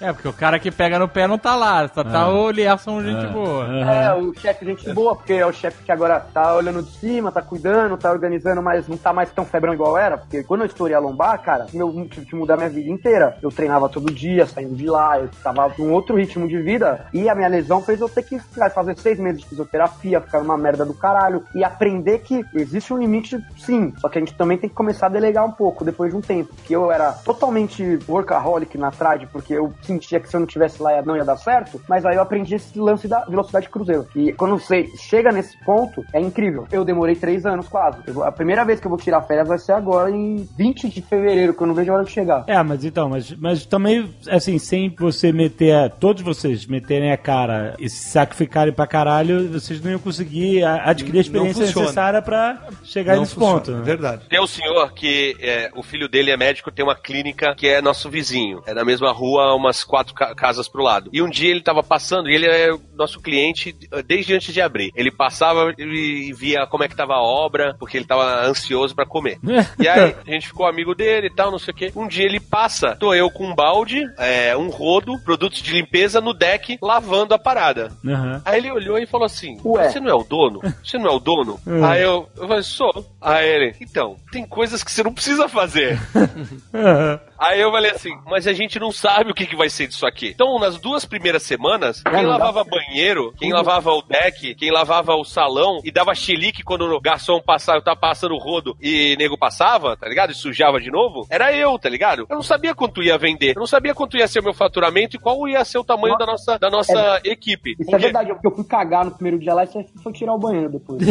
É, 0.01 0.13
porque 0.13 0.29
o 0.29 0.33
cara 0.33 0.59
que 0.59 0.71
pega 0.71 0.99
no 0.99 1.09
pé 1.09 1.27
não 1.27 1.39
tá 1.39 1.55
lá. 1.55 1.89
Só 1.89 2.05
tá 2.05 2.29
o 2.29 2.51
Lierson, 2.51 3.03
gente 3.03 3.27
boa. 3.33 3.67
É, 3.67 4.15
o 4.15 4.33
chefe 4.35 4.65
gente 4.65 4.93
boa, 4.93 5.15
porque 5.17 5.35
é 5.35 5.47
o 5.47 5.53
chefe 5.53 5.83
que 5.83 5.93
agora 5.93 6.21
tá 6.21 6.55
olhando 6.55 6.83
de 6.83 6.91
cima, 6.93 7.33
tá 7.33 7.43
cuidando, 7.43 7.97
tá 7.97 8.11
organizando, 8.11 8.63
mas 8.63 8.87
não 8.87 8.97
tá 8.97 9.13
mais 9.13 9.31
tão 9.31 9.45
febrão 9.45 9.75
igual 9.75 9.97
era, 9.97 10.19
porque 10.19 10.43
quando 10.43 10.63
eu 10.63 10.67
estourei 10.67 10.95
a 10.95 11.01
lombar, 11.01 11.41
cara, 11.43 11.67
meu, 11.73 11.91
tive 12.09 12.27
que 12.27 12.37
mudar 12.37 12.57
minha 12.57 12.69
vida 12.69 12.91
inteira. 12.91 13.37
Eu 13.43 13.51
treinava 13.51 13.89
todo 13.89 14.13
dia, 14.13 14.47
saindo 14.47 14.75
de 14.75 14.87
lá, 14.87 15.19
eu 15.19 15.29
tava 15.43 15.73
num 15.79 15.93
outro 15.93 16.17
ritmo 16.17 16.49
de 16.49 16.61
vida, 16.61 17.07
e 17.13 17.29
a 17.29 17.35
minha 17.35 17.49
lesão 17.49 17.83
fez 17.83 18.01
eu 18.01 18.09
ter 18.09 18.23
que 18.23 18.39
fazer 18.75 18.99
seis 18.99 19.19
meses 19.19 19.41
de 19.41 19.49
fisioterapia, 19.49 20.21
ficar 20.21 20.41
numa 20.41 20.57
merda 20.59 20.85
do 20.85 20.95
caralho, 20.95 21.45
e 21.55 21.65
aprender 21.65 22.19
que 22.21 22.45
existe 22.55 22.93
um 22.93 22.99
limite, 22.99 23.39
sim, 23.57 23.93
só 23.99 24.09
que 24.09 24.19
a 24.19 24.21
gente 24.21 24.35
também 24.35 24.59
tem 24.59 24.69
que 24.69 24.77
começar 24.77 25.07
a 25.07 25.11
delegar 25.11 25.45
um 25.45 25.53
pouco, 25.53 25.85
depois 25.85 26.11
de 26.11 26.17
um 26.17 26.21
tempo, 26.21 26.55
que 26.65 26.73
eu 26.73 26.91
era 26.91 27.13
totalmente 27.13 27.99
workaholic 28.09 28.77
na 28.77 28.91
trade, 28.91 29.27
porque 29.27 29.55
eu 29.55 29.73
sentia 29.83 30.21
que 30.21 30.29
se 30.29 30.37
eu 30.37 30.41
não 30.41 30.47
tivesse 30.47 30.83
lá 30.83 30.99
não 31.03 31.17
ia 31.17 31.25
dar 31.25 31.37
certo, 31.37 31.81
mas 31.89 32.05
aí 32.05 32.17
eu 32.17 32.23
aprendi 32.23 32.55
esse 32.55 32.79
lance 32.79 33.07
da 33.07 33.25
velocidade 33.25 33.69
cruzeiro. 33.69 34.07
E 34.15 34.33
quando 34.33 34.59
você 34.59 34.89
chega 34.97 35.31
nesse 35.31 35.57
ponto, 35.65 36.05
é 36.13 36.21
incrível. 36.21 36.67
Eu 36.71 36.85
demorei 36.85 37.15
três 37.15 37.45
anos 37.47 37.69
quase. 37.69 37.99
Eu 38.07 38.25
a 38.25 38.33
primeira 38.33 38.65
vez 38.65 38.81
que 38.81 38.87
eu 38.87 38.91
vou 38.91 38.99
tirar 38.99 39.23
férias 39.23 39.49
vai 39.49 39.59
ser 39.59 39.73
agora, 39.73 40.11
em 40.11 40.49
20 40.57 40.89
de 40.89 41.03
fevereiro, 41.03 41.55
que 41.55 41.63
eu 41.63 41.67
não 41.67 41.75
vejo 41.75 41.93
a 41.93 41.97
hora 41.97 42.05
de 42.05 42.11
chegar. 42.11 42.45
É, 42.47 42.63
mas 42.63 42.85
então, 42.85 43.09
mas, 43.09 43.33
mas 43.33 43.67
também, 43.67 44.15
assim, 44.29 44.59
sem 44.59 44.95
você 44.99 45.33
meter, 45.33 45.91
todos 45.99 46.23
vocês 46.23 46.67
meterem 46.67 47.13
a 47.13 47.17
cara 47.17 47.75
e 47.79 47.89
se 47.89 48.09
sacrificarem 48.09 48.73
pra 48.73 48.87
caralho, 48.87 49.49
vocês 49.49 49.81
não 49.81 49.91
iam 49.91 49.99
conseguir 49.99 50.48
a- 50.63 50.83
adquirir 50.91 51.19
a 51.19 51.21
experiência 51.21 51.65
necessária 51.67 52.21
pra 52.23 52.59
chegar 52.85 53.15
Não 53.15 53.21
nesse 53.23 53.35
funciona, 53.35 53.55
ponto. 53.59 53.71
é 53.71 53.75
né? 53.75 53.83
verdade. 53.83 54.23
Tem 54.29 54.41
um 54.43 54.47
senhor 54.47 54.93
que 54.93 55.37
é, 55.41 55.71
o 55.75 55.83
filho 55.83 56.09
dele 56.09 56.31
é 56.31 56.37
médico, 56.37 56.71
tem 56.71 56.85
uma 56.85 56.95
clínica 56.95 57.55
que 57.55 57.67
é 57.69 57.81
nosso 57.81 58.09
vizinho. 58.11 58.63
É 58.67 58.73
na 58.75 58.85
mesma 58.85 59.13
rua, 59.13 59.55
umas 59.55 59.85
quatro 59.85 60.15
ca- 60.15 60.35
casas 60.35 60.69
pro 60.69 60.83
lado. 60.83 61.11
E 61.13 61.21
um 61.23 61.29
dia 61.29 61.51
ele 61.51 61.61
tava 61.63 61.83
passando, 61.83 62.29
e 62.29 62.35
ele 62.35 62.47
é 62.47 62.71
nosso 62.95 63.21
cliente 63.21 63.75
eh, 63.93 64.03
desde 64.03 64.35
antes 64.35 64.53
de 64.53 64.61
abrir. 64.61 64.91
Ele 64.95 65.11
passava 65.11 65.73
e 65.79 66.33
via 66.33 66.67
como 66.67 66.85
é 66.85 66.89
que 66.89 66.97
tava 66.97 67.15
a 67.15 67.23
obra, 67.23 67.75
porque 67.79 67.97
ele 67.97 68.07
tava 68.07 68.47
ansioso 68.47 68.95
pra 68.95 69.07
comer. 69.07 69.39
E 69.79 69.87
aí 69.89 70.15
a 70.27 70.31
gente 70.31 70.49
ficou 70.49 70.67
amigo 70.67 70.95
dele 70.95 71.29
e 71.29 71.35
tal, 71.35 71.51
não 71.51 71.59
sei 71.59 71.73
o 71.73 71.77
quê. 71.77 71.93
Um 71.95 72.09
dia 72.09 72.25
ele 72.25 72.41
passa, 72.41 72.97
tô 72.97 73.15
eu 73.15 73.31
com 73.31 73.47
um 73.47 73.55
balde, 73.55 74.03
é, 74.19 74.57
um 74.57 74.69
rodo, 74.69 75.13
produtos 75.25 75.61
de 75.63 75.73
limpeza 75.73 76.21
no 76.21 76.33
deck, 76.35 76.79
lavando 76.83 77.35
a 77.35 77.39
parada. 77.39 77.91
Aham. 78.07 78.43
Aí 78.45 78.59
ele 78.59 78.71
olhou 78.73 78.99
e 78.99 79.07
falou 79.07 79.27
assim: 79.27 79.59
Ué. 79.65 79.89
Você 79.89 80.01
não 80.01 80.11
é 80.11 80.15
o 80.15 80.23
dono? 80.25 80.38
Você 80.83 80.99
não 80.99 81.11
é 81.11 81.15
o 81.15 81.19
dono? 81.19 81.59
Aí 81.85 82.03
eu, 82.03 82.29
eu 82.37 82.47
falei: 82.49 82.63
Sou. 82.63 83.07
Aí 83.21 83.49
ele, 83.49 83.75
então, 83.81 84.17
tem 84.31 84.47
coisas 84.47 84.85
que 84.85 84.93
você 84.93 85.03
não 85.03 85.13
precisa 85.13 85.49
fazer. 85.49 85.99
Aí 87.39 87.61
eu 87.61 87.71
falei 87.71 87.91
assim, 87.93 88.11
mas 88.27 88.47
a 88.47 88.53
gente 88.53 88.79
não 88.79 88.91
sabe 88.91 89.31
o 89.31 89.35
que, 89.35 89.47
que 89.47 89.57
vai 89.57 89.69
ser 89.69 89.87
disso 89.87 90.07
aqui. 90.07 90.29
Então, 90.29 90.59
nas 90.59 90.79
duas 90.79 91.05
primeiras 91.05 91.43
semanas, 91.43 92.03
quem 92.03 92.13
não 92.23 92.31
dá 92.31 92.39
lavava 92.39 92.65
banheiro, 92.65 93.33
quem 93.39 93.53
lavava 93.53 93.93
o 93.93 94.03
deck, 94.03 94.55
quem 94.57 94.71
lavava 94.73 95.15
o 95.15 95.25
salão 95.25 95.81
e 95.85 95.91
dava 95.91 96.15
chilique 96.15 96.63
quando 96.65 96.83
o 96.83 97.01
garçom 97.01 97.41
passava, 97.41 97.79
eu 97.79 97.85
tava 97.85 97.99
passando 97.99 98.35
o 98.35 98.39
rodo 98.39 98.77
e 98.81 99.17
nego 99.19 99.39
passava, 99.39 99.97
tá 99.97 100.09
ligado? 100.09 100.31
E 100.33 100.35
sujava 100.35 100.81
de 100.81 100.91
novo, 100.91 101.27
era 101.31 101.53
eu, 101.53 101.79
tá 101.79 101.89
ligado? 101.89 102.27
Eu 102.29 102.37
não 102.37 102.43
sabia 102.43 102.75
quanto 102.75 103.03
ia 103.03 103.17
vender, 103.19 103.57
eu 103.57 103.61
não 103.61 103.67
sabia 103.67 103.95
quanto 103.95 104.17
ia 104.17 104.27
ser 104.27 104.41
o 104.41 104.45
meu 104.45 104.55
faturamento 104.55 105.17
e 105.17 105.19
qual 105.19 105.49
ia 105.49 105.65
ser 105.65 105.79
o 105.79 105.85
tamanho 105.85 106.17
da 106.19 106.27
nossa, 106.27 106.59
da 106.59 106.71
nossa 106.71 107.21
equipe. 107.25 107.73
Isso 107.73 107.83
é 107.83 107.85
Porque- 107.93 108.05
verdade, 108.05 108.31
eu, 108.31 108.39
eu 108.43 108.51
fui 108.51 108.65
cagar 108.65 109.05
no 109.05 109.13
primeiro 109.13 109.39
dia 109.39 109.55
lá 109.55 109.65
e 109.65 109.67
você 109.69 109.85
foi 110.03 110.13
tirar 110.13 110.35
o 110.35 110.39
banheiro 110.39 110.71
depois. 110.71 111.01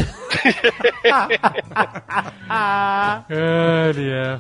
Ele 3.30 4.10
é. 4.10 4.40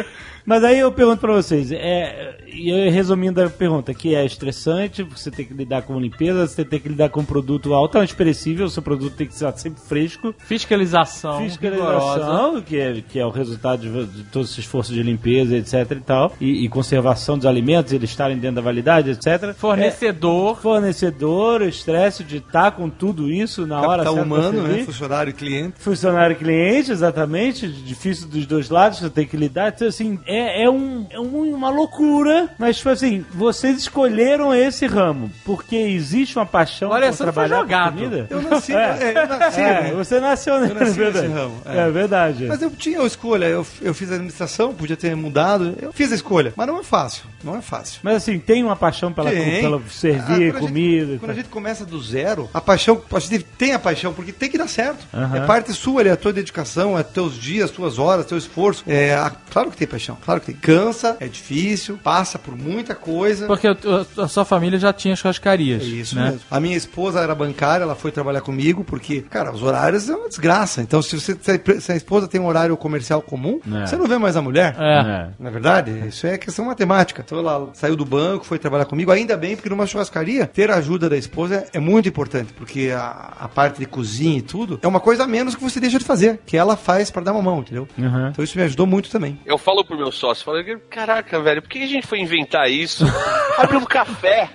Mas 0.50 0.64
aí 0.64 0.80
eu 0.80 0.90
pergunto 0.90 1.20
pra 1.20 1.32
vocês, 1.32 1.70
é, 1.70 2.34
e 2.52 2.70
eu 2.70 2.90
resumindo 2.90 3.40
a 3.40 3.48
pergunta, 3.48 3.94
que 3.94 4.16
é 4.16 4.26
estressante, 4.26 5.00
você 5.04 5.30
tem 5.30 5.46
que 5.46 5.54
lidar 5.54 5.82
com 5.82 5.96
limpeza, 6.00 6.44
você 6.44 6.64
tem 6.64 6.80
que 6.80 6.88
lidar 6.88 7.08
com 7.08 7.20
um 7.20 7.24
produto 7.24 7.72
altamente 7.72 8.16
perecível, 8.16 8.68
seu 8.68 8.82
produto 8.82 9.14
tem 9.14 9.28
que 9.28 9.34
ser 9.34 9.56
sempre 9.56 9.80
fresco, 9.80 10.34
Fiscalização. 10.38 11.38
fiscalização, 11.38 12.60
que 12.60 12.76
é, 12.76 13.00
que 13.00 13.20
é 13.20 13.24
o 13.24 13.30
resultado 13.30 13.82
de, 13.82 14.06
de 14.06 14.24
todo 14.24 14.44
esse 14.44 14.58
esforço 14.58 14.92
de 14.92 15.00
limpeza, 15.04 15.56
etc 15.56 15.88
e 15.92 16.00
tal, 16.00 16.32
e, 16.40 16.64
e 16.64 16.68
conservação 16.68 17.36
dos 17.36 17.46
alimentos, 17.46 17.92
eles 17.92 18.10
estarem 18.10 18.36
dentro 18.36 18.56
da 18.56 18.62
validade, 18.62 19.10
etc. 19.10 19.54
Fornecedor. 19.54 20.56
É, 20.58 20.60
fornecedor, 20.60 21.62
estresse 21.62 22.24
de 22.24 22.38
estar 22.38 22.72
com 22.72 22.90
tudo 22.90 23.30
isso 23.30 23.68
na 23.68 23.80
hora 23.80 24.02
Capital 24.02 24.14
certa 24.14 24.28
pra 24.28 24.36
humano, 24.36 24.62
né? 24.66 24.84
Funcionário 24.84 25.30
e 25.30 25.34
cliente. 25.34 25.74
Funcionário 25.78 26.34
e 26.34 26.36
cliente, 26.36 26.90
exatamente. 26.90 27.68
Difícil 27.68 28.26
dos 28.26 28.46
dois 28.46 28.68
lados, 28.68 28.98
você 28.98 29.08
tem 29.08 29.24
que 29.24 29.36
lidar. 29.36 29.72
Então, 29.72 29.86
assim, 29.86 30.18
é, 30.26 30.39
é, 30.62 30.68
um, 30.70 31.06
é 31.10 31.18
um- 31.18 31.54
uma 31.54 31.70
loucura. 31.70 32.48
Mas, 32.58 32.76
tipo 32.78 32.88
assim, 32.88 33.24
vocês 33.32 33.78
escolheram 33.78 34.54
esse 34.54 34.86
ramo 34.86 35.30
porque 35.44 35.76
existe 35.76 36.36
uma 36.38 36.46
paixão 36.46 36.90
Olha, 36.90 37.08
por 37.08 37.16
foi 37.16 37.26
trabalhar 37.26 37.56
com 37.56 37.62
jogado. 37.62 37.94
comida? 37.94 38.26
Eu 38.30 38.42
nasci, 38.42 38.72
é, 38.74 39.12
eu 39.16 39.26
nasci, 39.38 39.60
É, 39.60 39.92
você 39.92 40.20
nasceu 40.20 40.60
nesse, 40.60 40.74
nasci 40.74 40.92
verdade. 40.98 41.28
nesse 41.28 41.40
ramo, 41.40 41.54
É, 41.66 41.78
é. 41.78 41.90
verdade. 41.90 42.46
Mas 42.46 42.62
eu 42.62 42.70
tinha 42.70 43.00
a 43.00 43.06
escolha, 43.06 43.44
eu, 43.46 43.66
eu 43.82 43.94
fiz 43.94 44.10
administração, 44.10 44.74
podia 44.74 44.96
ter 44.96 45.14
mudado, 45.16 45.76
eu 45.80 45.92
fiz 45.92 46.12
a 46.12 46.14
escolha, 46.14 46.52
mas 46.56 46.66
não 46.66 46.78
é 46.78 46.82
fácil, 46.82 47.24
não 47.44 47.56
é 47.56 47.60
fácil. 47.62 48.00
Mas 48.02 48.16
assim, 48.16 48.38
tem 48.38 48.62
uma 48.64 48.76
paixão 48.76 49.12
pela, 49.12 49.30
Tem. 49.30 49.60
pela 49.60 49.76
Ah, 49.78 49.80
servir 49.90 50.52
quando 50.52 50.56
a 50.56 50.60
comida. 50.68 51.06
gente- 51.12 51.18
quando 51.20 51.30
a 51.30 51.34
gente 51.34 51.48
começa 51.48 51.84
do 51.84 52.00
zero, 52.00 52.48
a 52.54 52.60
paixão, 52.60 53.00
a 53.12 53.18
gente 53.20 53.44
tem 53.58 53.72
a 53.72 53.78
paixão, 53.78 54.12
porque 54.12 54.32
tem 54.32 54.50
que 54.50 54.58
dar 54.58 54.68
certo. 54.68 55.06
Aham. 55.12 55.36
É 55.36 55.40
parte 55.46 55.72
sua, 55.72 56.02
é 56.02 56.10
a 56.10 56.16
tua 56.16 56.32
dedicação, 56.32 56.98
é 56.98 57.02
teus 57.02 57.34
dias, 57.38 57.70
tuas 57.70 57.98
horas, 57.98 58.26
teu 58.26 58.38
esforço. 58.38 58.84
É, 58.86 59.14
a- 59.14 59.30
claro 59.50 59.70
que 59.70 59.76
tem 59.76 59.86
paixão, 59.86 60.16
claro 60.30 60.40
que 60.40 60.46
tem. 60.46 60.56
Cansa, 60.56 61.16
é 61.20 61.26
difícil, 61.26 61.98
passa 62.02 62.38
por 62.38 62.56
muita 62.56 62.94
coisa. 62.94 63.46
Porque 63.46 63.66
a, 63.68 64.28
sua 64.28 64.44
família 64.44 64.78
já 64.78 64.92
tinha 64.92 65.16
churrascarias. 65.16 65.82
É 65.82 65.86
isso 65.86 66.14
né? 66.14 66.24
mesmo. 66.26 66.40
A 66.50 66.60
minha 66.60 66.76
esposa 66.76 67.20
era 67.20 67.34
bancária, 67.34 67.82
ela 67.84 67.94
foi 67.94 68.10
trabalhar 68.10 68.40
comigo, 68.40 68.84
porque, 68.84 69.22
cara, 69.22 69.52
os 69.52 69.62
horários 69.62 70.08
é 70.08 70.14
uma 70.14 70.28
desgraça. 70.28 70.80
Então, 70.80 71.02
se, 71.02 71.18
você, 71.20 71.36
se 71.80 71.92
a- 71.92 71.96
esposa 71.96 72.28
tem 72.28 72.40
um 72.40 72.46
horário 72.46 72.76
comercial 72.76 73.20
comum, 73.20 73.60
É. 73.72 73.86
você 73.86 73.96
não 73.96 74.06
vê 74.06 74.18
mais 74.18 74.36
a 74.36 74.42
mulher. 74.42 74.74
É. 74.78 75.30
Na 75.38 75.48
é 75.48 75.52
verdade, 75.52 76.08
isso 76.08 76.26
é 76.26 76.38
questão 76.38 76.64
matemática. 76.64 77.22
Então 77.24 77.38
ela 77.38 77.70
saiu 77.74 77.96
do 77.96 78.04
banco, 78.04 78.44
foi 78.44 78.58
trabalhar 78.58 78.84
comigo, 78.84 79.10
ainda 79.10 79.36
bem, 79.36 79.56
porque 79.56 79.68
numa 79.68 79.86
churrascaria, 79.86 80.46
ter 80.46 80.70
a 80.70 80.76
ajuda 80.76 81.08
da 81.08 81.16
esposa 81.16 81.66
é 81.72 81.78
muito 81.80 82.08
importante, 82.08 82.52
porque 82.52 82.90
a, 82.94 83.34
a 83.40 83.48
parte 83.48 83.78
de 83.78 83.86
cozinha 83.86 84.38
e 84.38 84.42
tudo 84.42 84.78
é 84.82 84.86
uma 84.86 85.00
coisa 85.00 85.24
a 85.24 85.26
menos 85.26 85.54
que 85.54 85.62
você 85.62 85.80
deixa 85.80 85.98
de 85.98 86.04
fazer, 86.04 86.40
que 86.46 86.56
ela 86.56 86.76
faz 86.76 87.10
pra 87.10 87.22
dar 87.22 87.32
uma 87.32 87.42
mão, 87.42 87.60
entendeu? 87.60 87.86
Uhum. 87.98 88.28
Então 88.28 88.44
isso 88.44 88.56
me 88.56 88.64
ajudou 88.64 88.86
muito 88.86 89.10
também. 89.10 89.38
Eu 89.44 89.58
falo 89.58 89.84
pro 89.84 89.96
meu 89.96 90.09
sócio, 90.12 90.44
falo, 90.44 90.58
caraca, 90.88 91.40
velho, 91.40 91.62
por 91.62 91.68
que 91.68 91.82
a 91.82 91.86
gente 91.86 92.06
foi 92.06 92.20
inventar 92.20 92.70
isso? 92.70 93.04
Abre 93.58 93.76
um 93.76 93.84
café. 93.84 94.48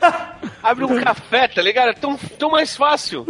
Abre 0.64 0.84
um 0.84 1.02
café, 1.02 1.48
tá 1.48 1.62
ligado? 1.62 1.90
É 1.90 1.94
tão, 1.94 2.18
tão 2.18 2.50
mais 2.50 2.76
fácil. 2.76 3.26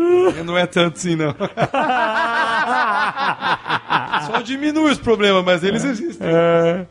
Não 0.45 0.57
é 0.57 0.65
tanto 0.65 0.97
assim, 0.97 1.15
não. 1.15 1.35
Só 4.25 4.41
diminui 4.41 4.91
os 4.91 4.99
problemas, 4.99 5.43
mas 5.43 5.63
eles 5.63 5.83
existem. 5.83 6.27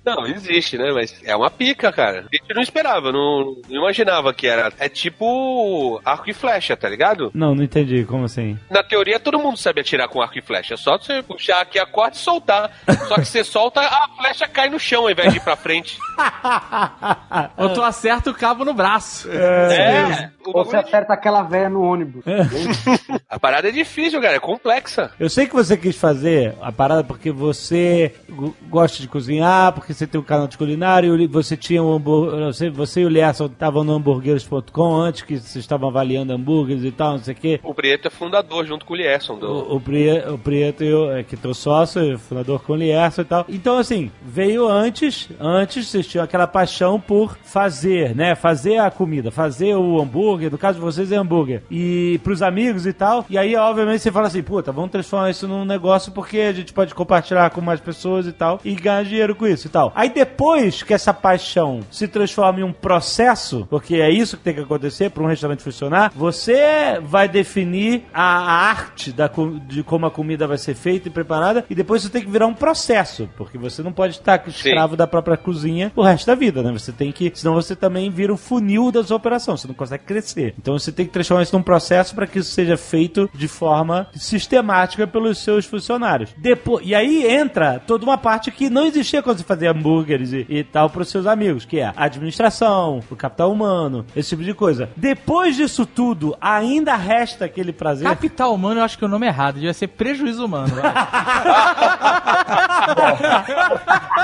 Não, 0.05 0.27
existe, 0.27 0.77
né? 0.77 0.93
Mas 0.93 1.19
é 1.25 1.35
uma 1.35 1.51
pica, 1.51 1.91
cara. 1.91 2.27
A 2.31 2.37
gente 2.37 2.55
não 2.55 2.63
esperava, 2.63 3.11
não, 3.11 3.57
não 3.69 3.77
imaginava 3.77 4.35
que 4.35 4.47
era. 4.47 4.71
É 4.79 4.89
tipo 4.89 6.01
arco 6.05 6.29
e 6.29 6.35
flecha, 6.35 6.77
tá 6.77 6.89
ligado? 6.89 7.31
Não, 7.35 7.55
não 7.55 7.65
entendi. 7.65 8.05
Como 8.05 8.25
assim? 8.25 8.59
Na 8.71 8.83
teoria, 8.83 9.19
todo 9.19 9.39
mundo 9.39 9.57
sabe 9.57 9.81
atirar 9.81 10.09
com 10.09 10.21
arco 10.21 10.39
e 10.39 10.43
flecha. 10.43 10.75
É 10.75 10.77
só 10.77 10.99
você 10.99 11.23
puxar 11.23 11.63
aqui 11.63 11.79
a 11.79 11.87
corda 11.87 12.17
e 12.17 12.19
soltar. 12.19 12.71
Só 13.09 13.15
que 13.15 13.25
você 13.25 13.43
solta, 13.43 13.81
a 13.81 14.09
flecha 14.19 14.47
cai 14.47 14.69
no 14.69 14.79
chão 14.79 15.05
ao 15.05 15.11
invés 15.11 15.24
de 15.31 15.37
ir 15.37 15.41
pra 15.41 15.57
frente. 15.57 15.99
Ou 17.57 17.73
tu 17.73 17.83
acerta 17.83 18.31
o 18.31 18.35
cabo 18.35 18.65
no 18.65 18.75
braço. 18.75 19.29
É. 19.31 20.31
Ou 20.53 20.65
você 20.65 20.77
é 20.77 20.81
acerta 20.81 21.13
aquela 21.13 21.43
véia 21.43 21.69
no 21.69 21.83
ônibus. 21.83 22.25
di- 22.25 23.15
A 23.29 23.39
parada 23.39 23.69
é 23.69 23.73
difícil, 23.73 24.21
cara. 24.21 24.37
É 24.37 24.41
complexa. 24.41 25.11
Eu 25.19 25.29
sei 25.29 25.47
que 25.47 25.55
você 25.55 25.77
quis 25.77 25.97
fazer 25.97 26.55
a 26.61 26.71
parada 26.71 27.03
porque 27.05 27.31
você 27.31 28.15
go- 28.29 28.55
gosta 28.69 29.01
de 29.01 29.09
cozinhar, 29.09 29.73
porque 29.73 29.93
você 29.93 30.07
tem 30.07 30.21
um 30.21 30.25
canal 30.25 30.47
de 30.47 30.57
culinário, 30.59 31.19
e 31.21 31.27
você 31.27 31.57
tinha 31.57 31.83
um 31.83 31.93
hambúrguer, 31.93 32.47
você, 32.47 32.71
você 32.71 33.01
e 33.01 33.05
o 33.05 33.09
Lierson 33.09 33.47
estavam 33.47 33.83
no 33.85 33.95
hambúrgueres.com 33.95 34.95
antes 34.97 35.23
que 35.23 35.37
vocês 35.37 35.57
estavam 35.57 35.89
avaliando 35.89 36.33
hambúrgueres 36.33 36.85
e 36.85 36.91
tal, 36.93 37.13
não 37.13 37.19
sei 37.19 37.35
o 37.35 37.37
quê. 37.37 37.61
O 37.63 37.75
Prieto 37.75 38.09
é 38.09 38.11
fundador 38.11 38.65
junto 38.67 38.85
com 38.85 38.95
o 38.95 38.97
Lierson. 38.97 39.39
Do... 39.39 39.47
O, 39.51 39.77
o, 39.77 39.81
Pri- 39.81 40.25
o 40.29 40.39
Prieto, 40.39 40.85
eu, 40.85 41.11
é, 41.11 41.23
que 41.23 41.37
teu 41.37 41.55
sócio, 41.55 42.19
fundador 42.19 42.63
com 42.63 42.73
o 42.73 42.77
Lierson 42.77 43.23
e 43.23 43.25
tal. 43.25 43.45
Então, 43.49 43.79
assim, 43.79 44.11
veio 44.23 44.69
antes, 44.69 45.29
antes 45.41 45.89
vocês 45.89 46.07
tinham 46.07 46.25
aquela 46.25 46.47
paixão 46.47 47.01
por 47.01 47.37
fazer, 47.43 48.15
né? 48.15 48.35
Fazer 48.35 48.79
a 48.79 48.91
comida, 48.91 49.31
fazer 49.31 49.75
o 49.75 50.01
hambúrguer, 50.01 50.34
no 50.37 50.59
caso 50.59 50.79
de 50.79 50.85
vocês 50.85 51.13
é 51.13 51.17
hambúrguer. 51.17 51.63
E 51.71 52.21
pros 52.23 52.43
amigos 52.43 52.87
e 52.87 52.93
tal. 52.93 53.25
E 53.29 53.39
aí, 53.39 53.57
obviamente, 53.57 54.03
você 54.03 54.13
fala 54.13 54.27
assim, 54.27 54.43
puta, 54.43 54.73
vamos 54.73 54.91
transformar 54.91 55.31
isso 55.31 55.49
num 55.49 55.65
negócio 55.65 56.13
porque 56.13 56.39
a 56.41 56.53
gente 56.53 56.73
pode 56.73 56.95
compartilhar 56.95 57.51
com 57.51 57.61
mais 57.61 57.81
pessoas 57.81 58.27
e 58.27 58.33
tal. 58.33 58.61
E 58.65 58.75
ganhar 58.75 59.05
dinheiro 59.05 59.35
com 59.35 59.47
isso 59.47 59.67
e 59.67 59.71
tal. 59.71 59.93
Aí 59.95 60.09
depois 60.09 60.83
que 60.83 60.95
essa 60.95 61.13
paixão 61.13 61.81
se 61.91 62.09
transforma 62.09 62.61
em 62.61 62.63
um 62.63 62.73
processo, 62.73 63.67
porque 63.69 63.97
é 63.97 64.11
isso 64.11 64.37
que 64.37 64.45
tem 64.45 64.55
que 64.55 64.61
acontecer 64.61 65.11
para 65.11 65.23
um 65.23 65.27
restaurante 65.27 65.63
funcionar, 65.63 66.13
você 66.15 67.01
vai 67.03 67.29
definir 67.29 68.05
a 68.13 68.25
arte 68.25 69.13
da, 69.13 69.31
de 69.67 69.83
como 69.83 70.07
a 70.07 70.11
comida 70.11 70.47
vai 70.47 70.59
ser 70.59 70.75
feita 70.75 71.09
e 71.09 71.11
preparada, 71.11 71.65
e 71.69 71.75
depois 71.75 72.03
você 72.03 72.09
tem 72.09 72.23
que 72.23 72.31
virar 72.31 72.47
um 72.47 72.55
processo, 72.55 73.29
porque 73.37 73.59
você 73.59 73.83
não 73.83 73.93
pode 73.93 74.15
estar 74.15 74.43
escravo 74.49 74.97
da 74.97 75.07
própria 75.07 75.37
cozinha 75.37 75.93
o 75.95 76.03
resto 76.03 76.27
da 76.27 76.35
vida, 76.35 76.63
né? 76.63 76.73
Você 76.73 76.93
tem 76.93 77.13
que, 77.13 77.31
senão 77.35 77.55
você 77.55 77.75
também 77.75 78.11
vira 78.11 78.33
o 78.33 78.37
funil 78.37 78.91
da 78.91 79.03
sua 79.03 79.17
operação, 79.17 79.57
você 79.57 79.69
não 79.69 79.75
consegue 79.75 80.05
crescer. 80.05 80.24
Então 80.59 80.79
você 80.79 80.91
tem 80.91 81.07
que 81.07 81.13
transformar 81.13 81.43
isso 81.43 81.57
num 81.57 81.63
processo 81.63 82.15
para 82.15 82.27
que 82.27 82.39
isso 82.39 82.51
seja 82.51 82.77
feito 82.77 83.29
de 83.35 83.49
forma 83.49 84.09
sistemática 84.15 85.07
pelos 85.07 85.39
seus 85.39 85.67
funcionários. 85.67 86.31
Depois, 86.37 86.87
e 86.87 86.95
aí 86.95 87.27
entra 87.27 87.81
toda 87.87 88.05
uma 88.05 88.19
parte 88.19 88.51
que 88.51 88.71
não 88.71 88.87
existia 88.87 89.23
quando 89.23 89.39
você 89.39 89.45
fazia 89.45 89.71
hambúrgueres 89.71 90.33
e, 90.33 90.47
e 90.49 90.65
tal 90.65 90.89
para 90.91 91.03
os 91.03 91.09
seus 91.09 91.27
amigos, 91.27 91.65
que 91.65 91.81
é 91.81 91.87
a 91.87 92.05
administração, 92.05 93.03
o 93.11 93.17
capital 93.17 93.53
humano, 93.53 94.05
esse 94.15 94.31
tipo 94.31 94.43
de 94.43 94.55
coisa. 94.55 94.89
Depois 94.97 95.57
disso 95.57 95.85
tudo, 95.87 96.37
ainda 96.41 96.95
resta 96.97 97.45
aquele 97.45 97.73
prazer. 97.73 98.09
Capital 98.09 98.55
humano, 98.55 98.81
eu 98.81 98.85
acho 98.85 98.99
que 98.99 99.05
é 99.05 99.07
o 99.07 99.11
nome 99.11 99.27
é 99.27 99.29
errado. 99.29 99.55
Devia 99.55 99.73
ser 99.73 99.89
prejuízo 99.89 100.45
humano. 100.45 100.75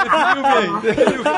Definiu 0.00 0.42
bem, 0.42 0.80
definiu 0.80 1.22
bem. 1.24 1.32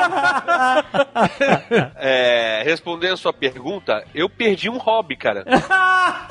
É, 1.95 2.61
respondendo 2.65 3.13
a 3.13 3.17
sua 3.17 3.33
pergunta, 3.33 4.03
eu 4.13 4.29
perdi 4.29 4.52
um 4.69 4.77
hobby, 4.77 5.15
cara. 5.15 5.43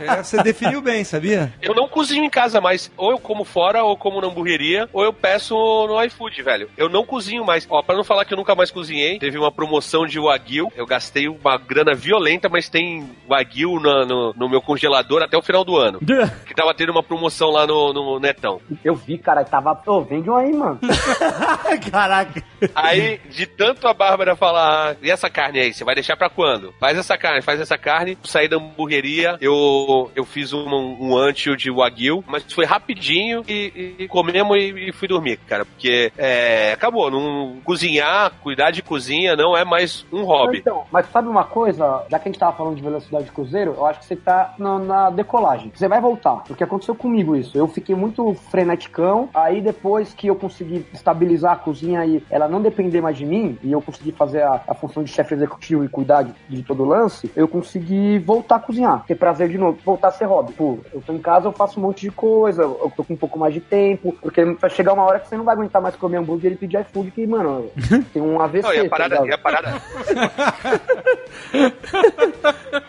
É, 0.00 0.22
você 0.22 0.42
definiu 0.42 0.80
bem, 0.80 1.04
sabia? 1.04 1.52
Eu 1.60 1.74
não 1.74 1.86
cozinho 1.88 2.24
em 2.24 2.30
casa 2.30 2.60
mais. 2.60 2.90
Ou 2.96 3.10
eu 3.10 3.18
como 3.18 3.44
fora, 3.44 3.82
ou 3.84 3.96
como 3.96 4.20
na 4.20 4.26
hamburgueria, 4.28 4.88
ou 4.92 5.04
eu 5.04 5.12
peço 5.12 5.54
no 5.86 6.02
iFood, 6.04 6.42
velho. 6.42 6.70
Eu 6.76 6.88
não 6.88 7.04
cozinho 7.04 7.44
mais. 7.44 7.66
Ó, 7.68 7.82
pra 7.82 7.96
não 7.96 8.04
falar 8.04 8.24
que 8.24 8.32
eu 8.32 8.38
nunca 8.38 8.54
mais 8.54 8.70
cozinhei, 8.70 9.18
teve 9.18 9.36
uma 9.38 9.50
promoção 9.52 10.06
de 10.06 10.18
Wagyu. 10.18 10.72
Eu 10.74 10.86
gastei 10.86 11.28
uma 11.28 11.56
grana 11.58 11.94
violenta, 11.94 12.48
mas 12.48 12.68
tem 12.68 13.08
Wagyu 13.28 13.78
na- 13.80 14.04
no, 14.06 14.32
no 14.34 14.48
meu 14.48 14.62
congelador 14.62 15.22
até 15.22 15.36
o 15.36 15.42
final 15.42 15.64
do 15.64 15.76
ano. 15.76 15.98
Que 16.46 16.54
tava 16.54 16.74
tendo 16.74 16.90
uma 16.92 17.02
promoção 17.02 17.50
lá 17.50 17.66
no, 17.66 17.92
no 17.92 18.18
Netão. 18.20 18.60
Eu 18.84 18.94
vi, 18.94 19.18
cara, 19.18 19.44
tava. 19.44 19.80
Ô, 19.86 20.02
vende 20.02 20.28
um 20.30 20.36
aí, 20.36 20.52
mano. 20.52 20.78
Caraca. 21.90 22.42
Aí, 22.74 23.20
de 23.30 23.46
tanto 23.46 23.86
a 23.88 23.94
Bárbara 23.94 24.36
falar, 24.36 24.90
"Ah, 24.92 24.96
e 25.02 25.10
essa 25.10 25.28
carne 25.30 25.58
aí, 25.60 25.72
você 25.72 25.84
vai 25.84 25.94
deixar 25.94 26.16
pra 26.16 26.28
quando? 26.28 26.72
Faz 26.78 26.96
essa 26.98 27.16
carne, 27.16 27.42
faz 27.42 27.60
essa 27.62 27.78
carne. 27.78 28.16
Saí 28.24 28.48
da 28.48 28.56
hamburgueria, 28.56 29.36
eu, 29.40 30.10
eu 30.14 30.24
fiz 30.24 30.52
um, 30.52 30.66
um 31.00 31.16
ancho 31.16 31.56
de 31.56 31.70
Wagyu, 31.70 32.24
mas 32.26 32.44
foi 32.52 32.64
rapidinho 32.64 33.44
e, 33.48 33.94
e 33.98 34.08
comemos 34.08 34.56
e, 34.56 34.88
e 34.88 34.92
fui 34.92 35.08
dormir. 35.08 35.38
cara, 35.48 35.64
porque 35.64 36.12
é, 36.16 36.72
acabou. 36.72 37.10
Não, 37.10 37.56
cozinhar, 37.64 38.32
cuidar 38.42 38.70
de 38.70 38.82
cozinha 38.82 39.36
não 39.36 39.56
é 39.56 39.64
mais 39.64 40.06
um 40.12 40.24
hobby. 40.24 40.58
Então, 40.58 40.84
mas 40.90 41.06
sabe 41.10 41.28
uma 41.28 41.44
coisa? 41.44 42.04
Já 42.10 42.18
que 42.18 42.28
a 42.28 42.32
gente 42.32 42.38
tava 42.38 42.56
falando 42.56 42.76
de 42.76 42.82
velocidade 42.82 43.24
de 43.24 43.32
cruzeiro, 43.32 43.74
eu 43.76 43.86
acho 43.86 44.00
que 44.00 44.06
você 44.06 44.16
tá 44.16 44.54
na, 44.58 44.78
na 44.78 45.10
decolagem. 45.10 45.72
Você 45.74 45.88
vai 45.88 46.00
voltar. 46.00 46.36
Porque 46.46 46.64
aconteceu 46.64 46.94
comigo 46.94 47.36
isso. 47.36 47.56
Eu 47.56 47.68
fiquei 47.68 47.94
muito 47.94 48.34
freneticão. 48.50 49.28
Aí 49.34 49.60
depois 49.60 50.14
que 50.14 50.26
eu 50.26 50.36
consegui 50.36 50.86
estabilizar 50.92 51.52
a 51.52 51.56
cozinha 51.56 52.04
e 52.04 52.22
ela 52.30 52.48
não 52.48 52.60
depender 52.60 53.00
mais 53.00 53.16
de 53.16 53.24
mim, 53.24 53.58
e 53.62 53.72
eu 53.72 53.80
consegui 53.80 54.12
fazer 54.12 54.42
a, 54.42 54.62
a 54.66 54.74
função 54.74 55.02
de 55.02 55.10
chefe 55.10 55.34
executivo 55.34 55.84
e 55.84 55.88
cuidar 55.88 56.22
de, 56.22 56.32
de 56.48 56.62
todo 56.62 56.82
o 56.82 56.86
lance, 56.86 57.30
eu 57.36 57.48
consegui 57.52 58.18
voltar 58.18 58.56
a 58.56 58.60
cozinhar. 58.60 59.04
Ter 59.06 59.14
prazer 59.14 59.48
de 59.50 59.58
novo, 59.58 59.78
voltar 59.84 60.08
a 60.08 60.12
ser 60.12 60.24
hobby. 60.24 60.54
Pô, 60.54 60.78
eu 60.92 61.02
tô 61.02 61.12
em 61.12 61.18
casa, 61.18 61.46
eu 61.46 61.52
faço 61.52 61.78
um 61.78 61.82
monte 61.82 62.00
de 62.00 62.10
coisa, 62.10 62.62
eu 62.62 62.90
tô 62.96 63.04
com 63.04 63.12
um 63.12 63.16
pouco 63.16 63.38
mais 63.38 63.52
de 63.52 63.60
tempo, 63.60 64.16
porque 64.20 64.42
vai 64.44 64.70
chegar 64.70 64.94
uma 64.94 65.04
hora 65.04 65.20
que 65.20 65.28
você 65.28 65.36
não 65.36 65.44
vai 65.44 65.54
aguentar 65.54 65.82
mais 65.82 65.94
comer 65.94 66.16
hambúrguer 66.16 66.52
e 66.52 66.56
pedir 66.56 66.80
iFood, 66.80 67.10
que, 67.10 67.26
mano, 67.26 67.70
tem 68.12 68.22
um 68.22 68.40
AVC. 68.40 68.62
Não, 68.62 68.74
e 68.74 68.78
a 68.78 68.84
tá 68.84 68.88
parada, 68.88 69.14
ligado? 69.20 69.28
e 69.28 69.34
a 69.34 69.38
parada. 69.38 69.82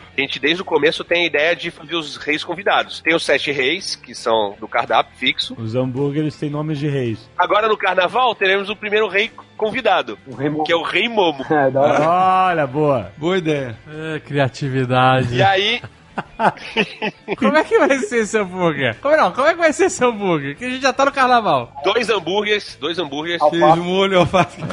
A 0.15 0.21
gente 0.21 0.39
desde 0.39 0.61
o 0.61 0.65
começo 0.65 1.03
tem 1.03 1.23
a 1.23 1.25
ideia 1.27 1.55
de 1.55 1.71
fazer 1.71 1.95
os 1.95 2.17
reis 2.17 2.43
convidados. 2.43 3.01
Tem 3.01 3.15
os 3.15 3.25
sete 3.25 3.51
reis, 3.51 3.95
que 3.95 4.13
são 4.13 4.55
do 4.59 4.67
cardápio 4.67 5.15
fixo. 5.17 5.55
Os 5.57 5.73
hambúrgueres 5.75 6.35
têm 6.35 6.49
nomes 6.49 6.77
de 6.77 6.87
reis. 6.87 7.27
Agora 7.37 7.67
no 7.67 7.75
carnaval 7.77 8.35
teremos 8.35 8.69
o 8.69 8.75
primeiro 8.75 9.07
rei 9.07 9.31
convidado, 9.57 10.17
O 10.27 10.35
rei 10.35 10.49
Momo. 10.49 10.63
que 10.65 10.71
é 10.71 10.75
o 10.75 10.83
rei 10.83 11.07
Momo. 11.09 11.43
É, 11.53 11.69
da 11.71 11.81
hora. 11.81 12.09
Olha, 12.49 12.67
boa. 12.67 13.11
Boa 13.17 13.37
ideia. 13.37 13.77
É, 13.87 14.19
criatividade. 14.19 15.35
E 15.35 15.41
aí, 15.41 15.81
Como 17.37 17.57
é 17.57 17.63
que 17.63 17.79
vai 17.79 17.97
ser 17.99 18.17
esse 18.19 18.37
hambúrguer? 18.37 18.95
Como 19.01 19.15
não? 19.17 19.31
Como 19.31 19.47
é 19.47 19.51
que 19.53 19.59
vai 19.59 19.73
ser 19.73 19.85
esse 19.85 20.03
hambúrguer? 20.03 20.55
Que 20.55 20.65
a 20.65 20.69
gente 20.69 20.81
já 20.81 20.93
tá 20.93 21.05
no 21.05 21.11
carnaval. 21.11 21.71
dois 21.83 22.09
hambúrgueres, 22.09 22.77
dois 22.79 22.99
hambúrgueres. 22.99 23.41
Queijo, 23.49 23.83
molho, 23.83 24.19
alface. 24.19 24.57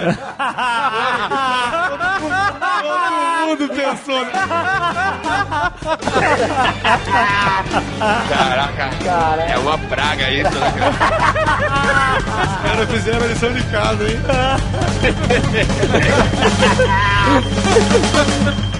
Todo 2.81 3.47
mundo 3.47 3.69
pensou. 3.69 4.25
né? 4.25 4.33
Caraca, 8.29 8.91
é 9.53 9.59
uma 9.59 9.79
praga 9.79 10.31
isso, 10.31 10.51
né, 10.59 10.73
cara? 10.79 10.91
Os 12.45 12.57
caras 12.63 12.91
fizeram 12.91 13.25
a 13.25 13.27
lição 13.27 13.53
de 13.53 13.63
casa, 13.65 14.05
hein? 14.09 14.21